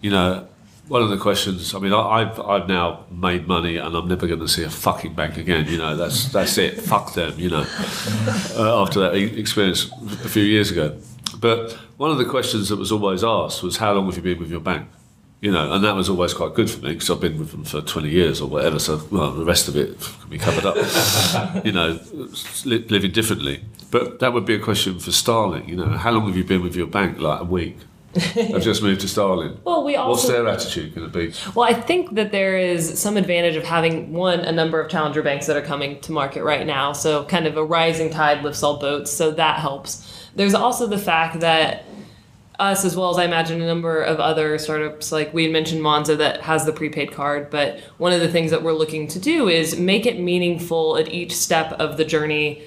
you 0.00 0.10
know, 0.10 0.48
one 0.88 1.02
of 1.02 1.10
the 1.10 1.16
questions. 1.16 1.74
I 1.74 1.78
mean, 1.78 1.92
I, 1.92 2.24
have 2.24 2.40
I've 2.40 2.68
now 2.68 3.06
made 3.10 3.46
money, 3.46 3.76
and 3.76 3.94
I'm 3.96 4.08
never 4.08 4.26
going 4.26 4.40
to 4.40 4.48
see 4.48 4.64
a 4.64 4.70
fucking 4.70 5.14
bank 5.14 5.36
again. 5.36 5.66
You 5.66 5.78
know, 5.78 5.96
that's 5.96 6.30
that's 6.32 6.58
it. 6.58 6.80
Fuck 6.80 7.14
them. 7.14 7.38
You 7.38 7.50
know, 7.50 7.66
uh, 8.56 8.82
after 8.82 9.00
that 9.00 9.14
experience 9.14 9.90
a 10.24 10.28
few 10.28 10.42
years 10.42 10.70
ago. 10.70 10.98
But 11.38 11.72
one 11.96 12.10
of 12.10 12.18
the 12.18 12.24
questions 12.24 12.68
that 12.68 12.76
was 12.76 12.92
always 12.92 13.24
asked 13.24 13.62
was, 13.62 13.76
"How 13.76 13.92
long 13.94 14.06
have 14.06 14.16
you 14.16 14.22
been 14.22 14.38
with 14.38 14.50
your 14.50 14.60
bank?" 14.60 14.88
You 15.42 15.50
know, 15.50 15.72
and 15.72 15.84
that 15.84 15.94
was 15.94 16.08
always 16.08 16.32
quite 16.32 16.54
good 16.54 16.70
for 16.70 16.80
me 16.80 16.94
because 16.94 17.10
I've 17.10 17.20
been 17.20 17.38
with 17.38 17.50
them 17.50 17.64
for 17.64 17.80
20 17.80 18.08
years 18.08 18.40
or 18.40 18.48
whatever. 18.48 18.78
So, 18.78 19.02
well, 19.10 19.32
the 19.32 19.44
rest 19.44 19.68
of 19.68 19.76
it 19.76 20.00
can 20.00 20.30
be 20.30 20.38
covered 20.38 20.64
up. 20.64 20.76
you 21.64 21.72
know, 21.72 21.98
li- 22.64 22.86
living 22.88 23.10
differently. 23.10 23.64
But 23.90 24.20
that 24.20 24.32
would 24.32 24.46
be 24.46 24.54
a 24.54 24.60
question 24.60 24.98
for 25.00 25.10
Starling. 25.10 25.68
You 25.68 25.76
know, 25.76 25.88
how 25.88 26.12
long 26.12 26.26
have 26.28 26.36
you 26.36 26.44
been 26.44 26.62
with 26.62 26.76
your 26.76 26.86
bank? 26.86 27.18
Like 27.18 27.40
a 27.40 27.44
week 27.44 27.76
I've 28.36 28.62
just 28.62 28.82
moved 28.82 29.00
to 29.00 29.08
Starling. 29.08 29.58
Well, 29.64 29.84
we 29.84 29.96
also, 29.96 30.10
What's 30.10 30.28
their 30.28 30.46
attitude 30.46 30.94
going 30.94 31.10
to 31.10 31.18
be? 31.18 31.34
Well, 31.54 31.66
I 31.66 31.72
think 31.72 32.14
that 32.16 32.30
there 32.30 32.58
is 32.58 33.00
some 33.00 33.16
advantage 33.16 33.56
of 33.56 33.64
having 33.64 34.12
one 34.12 34.40
a 34.40 34.52
number 34.52 34.80
of 34.80 34.90
challenger 34.90 35.22
banks 35.22 35.46
that 35.46 35.56
are 35.56 35.62
coming 35.62 35.98
to 36.02 36.12
market 36.12 36.44
right 36.44 36.66
now. 36.66 36.92
So 36.92 37.24
kind 37.24 37.46
of 37.46 37.56
a 37.56 37.64
rising 37.64 38.10
tide 38.10 38.42
lifts 38.42 38.62
all 38.62 38.78
boats. 38.78 39.10
So 39.10 39.30
that 39.30 39.60
helps. 39.60 40.28
There's 40.36 40.52
also 40.52 40.86
the 40.86 40.98
fact 40.98 41.40
that 41.40 41.84
us 42.62 42.84
as 42.84 42.96
well 42.96 43.10
as 43.10 43.18
I 43.18 43.24
imagine 43.24 43.60
a 43.60 43.66
number 43.66 44.00
of 44.02 44.20
other 44.20 44.56
startups 44.58 45.10
like 45.10 45.34
we 45.34 45.42
had 45.42 45.52
mentioned 45.52 45.82
Monzo 45.82 46.16
that 46.16 46.42
has 46.42 46.64
the 46.64 46.72
prepaid 46.72 47.12
card, 47.12 47.50
but 47.50 47.80
one 47.98 48.12
of 48.12 48.20
the 48.20 48.28
things 48.28 48.50
that 48.52 48.62
we're 48.62 48.72
looking 48.72 49.08
to 49.08 49.18
do 49.18 49.48
is 49.48 49.78
make 49.78 50.06
it 50.06 50.20
meaningful 50.20 50.96
at 50.96 51.08
each 51.08 51.36
step 51.36 51.72
of 51.72 51.96
the 51.96 52.04
journey 52.04 52.62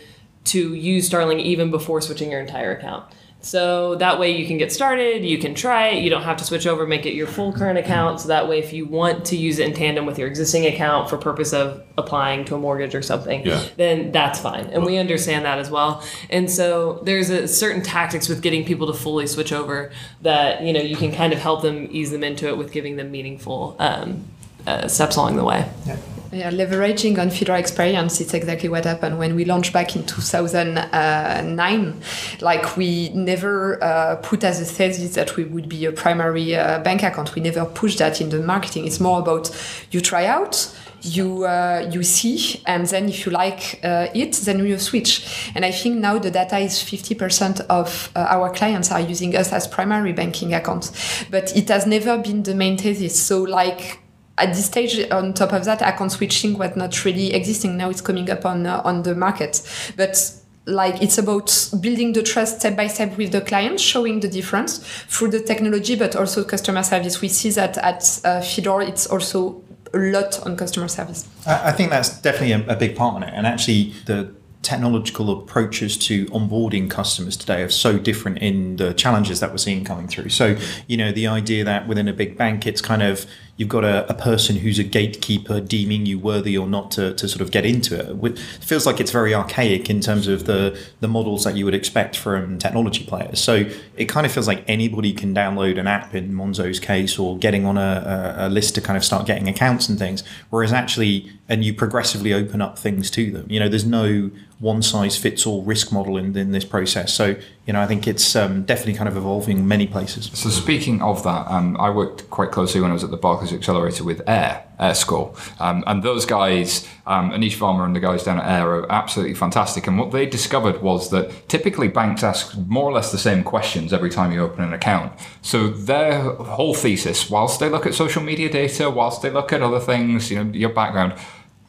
to 0.46 0.74
use 0.74 1.08
Starling 1.08 1.40
even 1.40 1.72
before 1.72 2.02
switching 2.02 2.30
your 2.30 2.42
entire 2.42 2.76
account. 2.76 3.06
So 3.46 3.94
that 3.98 4.20
way 4.20 4.36
you 4.36 4.48
can 4.48 4.58
get 4.58 4.72
started, 4.74 5.24
you 5.24 5.38
can 5.38 5.54
try 5.54 5.90
it, 5.90 6.04
you 6.04 6.10
don't 6.10 6.24
have 6.24 6.38
to 6.38 6.44
switch 6.44 6.66
over, 6.66 6.88
make 6.88 7.06
it 7.06 7.14
your 7.14 7.28
full 7.28 7.54
current 7.54 7.78
account. 7.78 8.20
So 8.22 8.30
that 8.30 8.50
way 8.50 8.58
if 8.58 8.74
you 8.74 8.88
want 8.88 9.24
to 9.26 9.38
use 9.38 9.60
it 9.60 9.68
in 9.68 9.74
tandem 9.76 10.08
with 10.08 10.18
your 10.18 10.28
existing 10.28 10.66
account 10.66 11.12
for 11.12 11.18
purpose 11.18 11.54
of 11.54 11.84
applying 11.96 12.46
to 12.46 12.56
a 12.56 12.58
mortgage 12.58 12.96
or 12.96 13.04
something, 13.04 13.46
Yeah. 13.46 13.62
then 13.78 14.12
that's 14.12 14.40
fine. 14.40 14.66
And 14.74 14.84
we 14.84 14.98
understand 14.98 15.46
that 15.46 15.60
as 15.60 15.70
well. 15.70 16.04
And 16.32 16.50
so 16.50 17.02
there's 17.04 17.30
a 17.30 17.48
certain 17.48 17.84
tactics 17.84 18.28
with 18.28 18.42
getting 18.42 18.66
people 18.66 18.88
to 18.88 18.94
fully 18.94 19.28
switch 19.28 19.54
over 19.54 19.92
that, 20.24 20.64
you 20.64 20.74
know, 20.74 20.82
you 20.82 20.96
can 20.96 21.12
kind 21.12 21.32
of 21.32 21.38
help 21.38 21.62
them 21.62 21.88
ease 21.92 22.10
them 22.10 22.24
into 22.24 22.48
it 22.48 22.58
with 22.58 22.72
giving 22.72 22.96
them 22.96 23.12
meaningful 23.12 23.76
um, 23.78 24.26
uh, 24.66 24.88
steps 24.88 25.18
along 25.18 25.36
the 25.36 25.44
way. 25.44 25.70
Yeah, 25.86 25.98
leveraging 26.32 27.18
on 27.20 27.30
Fidor 27.30 27.58
experience, 27.58 28.20
it's 28.22 28.34
exactly 28.34 28.70
what 28.70 28.86
happened 28.86 29.20
when 29.20 29.36
we 29.36 29.46
launched 29.46 29.74
back 29.74 29.96
in 29.96 30.06
2009. 30.06 32.02
Like 32.42 32.78
we 32.78 33.10
never 33.10 33.84
uh, 33.84 34.16
put 34.18 34.44
as 34.44 34.62
a 34.62 34.66
thesis 34.66 35.16
that 35.16 35.36
we 35.36 35.46
would 35.46 35.70
be 35.70 35.86
a 35.86 35.92
primary 35.92 36.56
uh, 36.56 36.80
bank 36.80 37.04
account. 37.04 37.36
We 37.36 37.42
never 37.42 37.66
pushed 37.66 38.00
that 38.00 38.22
in 38.22 38.30
the 38.30 38.40
marketing. 38.40 38.86
It's 38.88 39.00
more 39.00 39.20
about 39.20 39.52
you 39.92 40.02
try 40.02 40.26
out, 40.26 40.76
you 41.02 41.46
uh, 41.46 41.88
you 41.92 42.04
see, 42.04 42.62
and 42.66 42.86
then 42.88 43.10
if 43.10 43.26
you 43.26 43.32
like 43.32 43.80
uh, 43.84 44.08
it, 44.14 44.34
then 44.34 44.66
you 44.66 44.78
switch. 44.80 45.52
And 45.56 45.64
I 45.64 45.72
think 45.72 45.98
now 45.98 46.18
the 46.20 46.32
data 46.32 46.58
is 46.58 46.74
50% 46.80 47.62
of 47.70 48.12
uh, 48.16 48.26
our 48.30 48.50
clients 48.52 48.92
are 48.92 49.02
using 49.02 49.36
us 49.36 49.54
as 49.54 49.68
primary 49.68 50.14
banking 50.14 50.54
accounts, 50.54 51.26
but 51.30 51.56
it 51.56 51.70
has 51.70 51.86
never 51.86 52.18
been 52.18 52.44
the 52.44 52.56
main 52.56 52.78
thesis. 52.78 53.22
So 53.22 53.44
like 53.44 54.00
at 54.38 54.54
this 54.54 54.66
stage, 54.66 55.10
on 55.12 55.34
top 55.34 55.54
of 55.54 55.66
that, 55.66 55.82
account 55.82 56.12
switching 56.12 56.58
was 56.58 56.76
not 56.76 57.06
really 57.06 57.34
existing. 57.34 57.78
Now 57.78 57.90
it's 57.90 58.02
coming 58.02 58.30
up 58.30 58.46
on 58.46 58.66
uh, 58.66 58.82
on 58.84 59.04
the 59.04 59.16
market, 59.16 59.62
but 59.96 60.18
like 60.66 61.02
it's 61.02 61.18
about 61.18 61.70
building 61.80 62.14
the 62.14 62.24
trust 62.24 62.60
step 62.60 62.76
by 62.76 62.88
step 62.88 63.18
with 63.18 63.32
the 63.32 63.42
client, 63.42 63.80
showing 63.80 64.20
the 64.20 64.28
difference 64.28 64.80
through 65.08 65.30
the 65.30 65.40
technology, 65.40 65.96
but 65.96 66.16
also 66.16 66.44
customer 66.44 66.84
service. 66.84 67.22
We 67.22 67.30
see 67.30 67.52
that 67.52 67.78
at 67.78 68.20
uh, 68.26 68.42
Fidor, 68.42 68.82
it's 68.82 69.08
also 69.08 69.62
a 69.94 69.98
lot 69.98 70.46
on 70.46 70.58
customer 70.58 70.88
service. 70.88 71.28
I 71.46 71.72
think 71.72 71.92
that's 71.92 72.20
definitely 72.22 72.54
a, 72.54 72.74
a 72.74 72.76
big 72.76 72.96
part 72.96 73.16
on 73.16 73.24
it. 73.24 73.34
And 73.34 73.48
actually, 73.48 73.94
the 74.06 74.34
technological 74.66 75.30
approaches 75.30 75.96
to 75.96 76.26
onboarding 76.28 76.90
customers 76.90 77.38
today 77.38 77.62
are 77.62 77.70
so 77.70 78.00
different 78.00 78.40
in 78.40 78.78
the 78.78 78.94
challenges 78.96 79.40
that 79.40 79.52
we're 79.52 79.58
seeing 79.58 79.84
coming 79.86 80.08
through. 80.08 80.30
So, 80.30 80.58
you 80.88 80.98
know, 80.98 81.12
the 81.12 81.28
idea 81.28 81.64
that 81.64 81.88
within 81.88 82.08
a 82.08 82.14
big 82.14 82.36
bank, 82.36 82.66
it's 82.66 82.82
kind 82.82 83.04
of 83.04 83.28
you've 83.58 83.70
got 83.70 83.86
a, 83.86 84.10
a 84.10 84.14
person 84.14 84.58
who's 84.58 84.78
a 84.80 84.84
gatekeeper 84.84 85.62
deeming 85.62 86.06
you 86.06 86.20
worthy 86.20 86.58
or 86.58 86.68
not 86.68 86.92
to, 86.92 87.14
to 87.14 87.28
sort 87.28 87.42
of 87.42 87.52
get 87.52 87.66
into 87.66 87.98
it. 87.98 88.34
It 88.34 88.40
feels 88.64 88.86
like 88.86 89.00
it's 89.00 89.12
very 89.12 89.34
archaic 89.34 89.90
in 89.90 90.02
terms 90.02 90.28
of 90.28 90.46
the, 90.46 90.78
the 91.00 91.08
models 91.08 91.46
that 91.46 91.56
you 91.56 91.64
would 91.64 91.74
expect 91.74 92.18
from 92.18 92.60
technology 92.60 93.06
players. 93.06 93.40
So 93.40 93.66
it 93.96 94.06
kind 94.06 94.26
of 94.26 94.32
feels 94.32 94.48
like 94.48 94.64
anybody 94.68 95.14
can 95.14 95.34
download 95.34 95.80
an 95.80 95.88
app 95.88 96.14
in 96.14 96.34
Monzo's 96.34 96.80
case 96.80 97.18
or 97.18 97.38
getting 97.38 97.66
on 97.66 97.78
a, 97.78 98.36
a, 98.40 98.48
a 98.48 98.50
list 98.50 98.76
to 98.76 98.82
kind 98.82 98.98
of 98.98 99.06
start 99.06 99.26
getting 99.26 99.48
accounts 99.48 99.88
and 99.88 99.98
things. 99.98 100.24
Whereas 100.50 100.74
actually, 100.74 101.32
and 101.48 101.64
you 101.64 101.74
progressively 101.74 102.34
open 102.34 102.62
up 102.62 102.78
things 102.80 103.12
to 103.12 103.32
them. 103.32 103.46
You 103.50 103.60
know, 103.60 103.70
there's 103.70 103.86
no 103.86 104.32
one 104.60 104.82
size 104.82 105.18
fits 105.18 105.46
all 105.46 105.64
risk 105.64 105.92
model 105.92 106.18
in, 106.18 106.36
in 106.38 106.52
this 106.52 106.64
process. 106.64 107.14
So, 107.14 107.36
you 107.66 107.74
know, 107.74 107.82
I 107.82 107.88
think 107.88 108.08
it's 108.08 108.36
um, 108.36 108.64
definitely 108.64 108.94
kind 108.94 109.10
of 109.10 109.18
evolving 109.18 109.60
in 109.60 109.68
many 109.68 109.86
places. 109.86 110.32
So 110.34 110.50
speaking 110.50 111.02
of 111.02 111.24
that, 111.24 111.48
um, 111.52 111.76
I 111.78 111.90
worked 111.90 112.30
quite 112.30 112.52
closely 112.52 112.80
when 112.80 112.90
I 112.90 112.94
was 112.94 113.04
at 113.04 113.12
the 113.12 113.18
Barclays 113.18 113.52
Accelerator 113.52 114.06
with 114.06 114.22
Aire, 114.28 114.66
AirScore. 114.80 115.36
Um, 115.60 115.84
and 115.86 116.04
those 116.04 116.26
guys, 116.26 116.88
um, 117.06 117.32
Aneesh 117.32 117.58
Varma 117.58 117.86
and 117.86 117.96
the 117.96 118.00
guys 118.00 118.24
down 118.24 118.40
at 118.40 118.46
Aire 118.46 118.70
are 118.70 118.92
absolutely 118.92 119.36
fantastic. 119.36 119.88
And 119.88 120.00
what 120.00 120.12
they 120.12 120.26
discovered 120.26 120.82
was 120.82 121.10
that 121.10 121.50
typically 121.50 121.90
banks 121.90 122.24
ask 122.24 122.58
more 122.58 122.86
or 122.86 122.94
less 122.94 123.12
the 123.12 123.18
same 123.18 123.44
questions 123.44 123.92
every 123.92 124.10
time 124.10 124.32
you 124.32 124.42
open 124.42 124.64
an 124.64 124.74
account. 124.74 125.12
So 125.42 125.68
their 125.68 126.22
whole 126.22 126.74
thesis, 126.74 127.30
whilst 127.30 127.60
they 127.60 127.70
look 127.70 127.86
at 127.86 127.94
social 127.94 128.24
media 128.24 128.50
data, 128.50 128.90
whilst 128.90 129.22
they 129.22 129.30
look 129.30 129.52
at 129.52 129.62
other 129.62 129.82
things, 129.82 130.32
you 130.32 130.42
know, 130.42 130.50
your 130.52 130.70
background, 130.70 131.14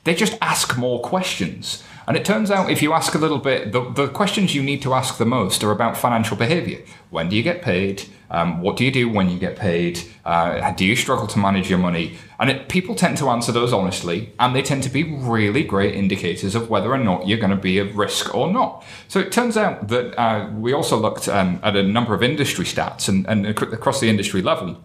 they 0.07 0.14
just 0.14 0.38
ask 0.40 0.78
more 0.78 1.00
questions. 1.02 1.82
And 2.09 2.16
it 2.16 2.24
turns 2.24 2.52
out 2.52 2.70
if 2.70 2.80
you 2.82 2.92
ask 2.92 3.14
a 3.16 3.18
little 3.18 3.38
bit, 3.38 3.72
the, 3.72 3.90
the 3.90 4.07
questions 4.07 4.54
you 4.54 4.62
need 4.62 4.80
to 4.82 4.94
ask 4.94 5.18
the 5.18 5.26
most 5.26 5.64
are 5.64 5.72
about 5.72 5.96
financial 5.96 6.36
behavior. 6.36 6.78
When 7.11 7.28
do 7.28 7.34
you 7.34 7.42
get 7.42 7.62
paid? 7.62 8.04
Um, 8.30 8.61
what 8.61 8.76
do 8.76 8.84
you 8.84 8.92
do 8.92 9.09
when 9.09 9.28
you 9.28 9.38
get 9.38 9.57
paid? 9.57 10.00
Uh, 10.24 10.72
do 10.72 10.84
you 10.84 10.94
struggle 10.94 11.26
to 11.26 11.38
manage 11.40 11.68
your 11.68 11.80
money? 11.80 12.16
And 12.38 12.48
it, 12.50 12.68
people 12.68 12.94
tend 12.94 13.18
to 13.18 13.28
answer 13.28 13.50
those 13.50 13.72
honestly, 13.72 14.32
and 14.38 14.54
they 14.54 14.62
tend 14.62 14.84
to 14.84 14.90
be 14.90 15.02
really 15.02 15.64
great 15.64 15.96
indicators 15.96 16.54
of 16.54 16.70
whether 16.70 16.92
or 16.92 16.98
not 16.98 17.26
you're 17.26 17.38
going 17.38 17.50
to 17.50 17.57
be 17.57 17.78
a 17.78 17.84
risk 17.84 18.32
or 18.34 18.52
not. 18.52 18.84
So 19.09 19.18
it 19.18 19.32
turns 19.32 19.57
out 19.57 19.88
that 19.88 20.16
uh, 20.18 20.48
we 20.54 20.72
also 20.72 20.96
looked 20.96 21.28
um, 21.28 21.59
at 21.64 21.74
a 21.74 21.82
number 21.82 22.14
of 22.14 22.22
industry 22.22 22.64
stats 22.64 23.09
and, 23.09 23.26
and 23.26 23.46
ac- 23.46 23.72
across 23.72 23.98
the 24.00 24.09
industry 24.09 24.42
level 24.42 24.80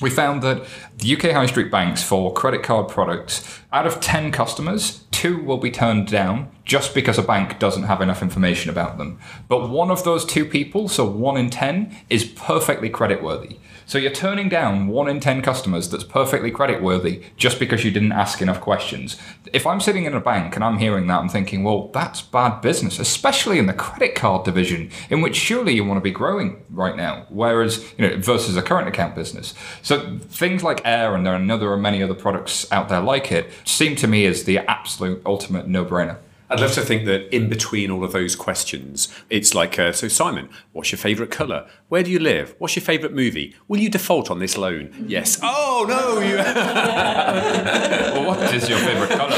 we 0.00 0.10
found 0.10 0.42
that 0.42 0.66
the 0.98 1.16
UK 1.16 1.32
high 1.32 1.46
street 1.46 1.70
banks 1.70 2.02
for 2.02 2.32
credit 2.32 2.62
card 2.62 2.88
products, 2.88 3.60
out 3.72 3.86
of 3.86 4.00
10 4.00 4.30
customers, 4.32 5.04
two 5.10 5.42
will 5.42 5.58
be 5.58 5.70
turned 5.70 6.06
down 6.08 6.50
just 6.64 6.94
because 6.94 7.18
a 7.18 7.22
bank 7.22 7.58
doesn't 7.58 7.84
have 7.84 8.00
enough 8.00 8.22
information 8.22 8.70
about 8.70 8.98
them. 8.98 9.18
But 9.48 9.70
one 9.70 9.90
of 9.90 10.04
those 10.04 10.24
two 10.24 10.44
people, 10.44 10.88
so 10.88 11.06
one 11.06 11.36
in 11.36 11.50
10, 11.50 11.94
is 12.10 12.24
perfectly 12.24 12.90
creditworthy. 12.90 13.58
So 13.88 13.98
you're 13.98 14.10
turning 14.10 14.48
down 14.48 14.88
one 14.88 15.08
in 15.08 15.20
10 15.20 15.42
customers 15.42 15.88
that's 15.88 16.02
perfectly 16.02 16.50
creditworthy 16.50 17.22
just 17.36 17.60
because 17.60 17.84
you 17.84 17.92
didn't 17.92 18.10
ask 18.10 18.42
enough 18.42 18.60
questions. 18.60 19.16
If 19.52 19.64
I'm 19.64 19.80
sitting 19.80 20.06
in 20.06 20.14
a 20.14 20.20
bank 20.20 20.56
and 20.56 20.64
I'm 20.64 20.78
hearing 20.78 21.06
that, 21.06 21.20
I'm 21.20 21.28
thinking, 21.28 21.62
well, 21.62 21.86
that's 21.94 22.20
bad 22.20 22.62
business, 22.62 22.98
especially 22.98 23.60
in 23.60 23.66
the 23.66 23.72
credit 23.72 24.16
card 24.16 24.44
division, 24.44 24.90
in 25.08 25.20
which 25.20 25.36
surely 25.36 25.72
you 25.72 25.84
want 25.84 25.98
to 25.98 26.02
be 26.02 26.10
growing 26.10 26.64
right 26.68 26.96
now, 26.96 27.26
whereas, 27.28 27.94
you 27.96 28.08
know, 28.08 28.16
versus 28.16 28.56
a 28.56 28.62
current 28.62 28.88
account 28.88 29.14
business. 29.14 29.54
So 29.82 30.18
things 30.18 30.64
like 30.64 30.84
Aire, 30.84 31.14
and 31.14 31.24
there 31.24 31.34
are, 31.34 31.56
there 31.56 31.70
are 31.70 31.76
many 31.76 32.02
other 32.02 32.14
products 32.14 32.70
out 32.72 32.88
there 32.88 33.00
like 33.00 33.30
it, 33.30 33.52
seem 33.64 33.94
to 33.96 34.08
me 34.08 34.26
as 34.26 34.44
the 34.44 34.58
absolute 34.68 35.22
ultimate 35.24 35.68
no 35.68 35.84
brainer. 35.84 36.18
I'd 36.48 36.60
love 36.60 36.72
to 36.74 36.82
think 36.82 37.06
that 37.06 37.34
in 37.34 37.48
between 37.48 37.90
all 37.90 38.04
of 38.04 38.12
those 38.12 38.36
questions, 38.36 39.08
it's 39.30 39.54
like, 39.54 39.78
uh, 39.78 39.92
so 39.92 40.08
Simon, 40.08 40.48
what's 40.72 40.92
your 40.92 40.98
favourite 40.98 41.30
colour? 41.30 41.68
Where 41.88 42.02
do 42.02 42.10
you 42.10 42.18
live? 42.18 42.54
What's 42.58 42.76
your 42.76 42.82
favourite 42.84 43.14
movie? 43.14 43.56
Will 43.68 43.78
you 43.80 43.88
default 43.88 44.30
on 44.30 44.38
this 44.38 44.56
loan? 44.56 44.92
Yes. 45.06 45.40
Oh 45.68 45.84
no, 45.86 46.20
you. 46.20 46.36
well, 46.36 48.26
what 48.26 48.54
is 48.54 48.68
your 48.68 48.78
favourite 48.78 49.10
colour? 49.10 49.32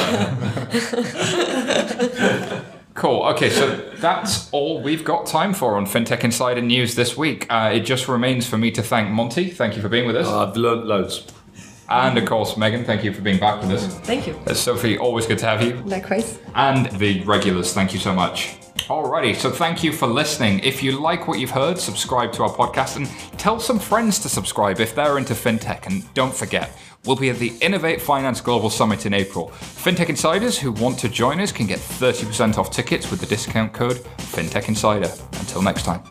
Cool. 2.99 3.23
Okay, 3.27 3.49
so 3.49 3.77
that's 3.99 4.51
all 4.51 4.83
we've 4.83 5.05
got 5.05 5.25
time 5.25 5.55
for 5.55 5.77
on 5.77 5.87
FinTech 5.87 6.25
Insider 6.25 6.61
News 6.61 6.97
this 6.97 7.17
week. 7.17 7.47
Uh, 7.49 7.71
it 7.73 7.81
just 7.81 8.09
remains 8.09 8.45
for 8.45 8.59
me 8.59 8.73
to 8.73 8.83
thank 8.83 9.09
Monty. 9.09 9.51
Thank 9.51 9.77
you 9.77 9.83
for 9.83 9.89
being 9.89 10.05
with 10.05 10.17
us. 10.17 10.27
I've 10.27 10.57
learnt 10.57 10.85
loads. 10.85 11.25
And 11.89 12.19
of 12.19 12.27
course, 12.27 12.57
Megan, 12.57 12.85
thank 12.85 13.03
you 13.03 13.13
for 13.13 13.23
being 13.23 13.39
back 13.39 13.61
with 13.63 13.71
us. 13.71 13.99
Thank 14.01 14.27
you. 14.27 14.39
Uh, 14.47 14.55
Sophie, 14.55 14.99
always 14.99 15.27
good 15.27 15.39
to 15.39 15.47
have 15.47 15.63
you. 15.63 15.75
Likewise. 15.85 16.39
And 16.55 16.87
the 16.99 17.23
regulars, 17.25 17.73
thank 17.73 17.93
you 17.93 17.99
so 17.99 18.13
much. 18.13 18.57
Alrighty, 18.89 19.35
so 19.37 19.51
thank 19.51 19.85
you 19.85 19.93
for 19.93 20.07
listening. 20.07 20.61
If 20.61 20.83
you 20.83 20.93
like 20.93 21.29
what 21.29 21.39
you've 21.39 21.51
heard, 21.51 21.79
subscribe 21.79 22.33
to 22.35 22.45
our 22.45 22.51
podcast 22.51 22.97
and 22.97 23.07
tell 23.39 23.61
some 23.61 23.79
friends 23.79 24.19
to 24.21 24.29
subscribe 24.31 24.81
if 24.81 24.95
they're 24.95 25.19
into 25.19 25.35
fintech. 25.35 25.87
And 25.87 26.13
don't 26.15 26.35
forget, 26.35 26.79
we'll 27.05 27.17
be 27.17 27.29
at 27.29 27.37
the 27.37 27.53
Innovate 27.61 28.01
Finance 28.01 28.41
Global 28.41 28.71
Summit 28.71 29.05
in 29.05 29.13
April. 29.13 29.49
Fintech 29.51 30.09
insiders 30.09 30.59
who 30.59 30.73
want 30.73 30.99
to 31.01 31.09
join 31.09 31.41
us 31.41 31.53
can 31.53 31.67
get 31.67 31.81
30% 31.81 32.57
off 32.57 32.71
tickets 32.71 33.11
with 33.11 33.21
the 33.21 33.27
discount 33.27 33.75
code 33.75 33.97
FinTech 34.17 34.69
Insider. 34.69 35.11
Until 35.35 35.61
next 35.61 35.85
time. 35.85 36.03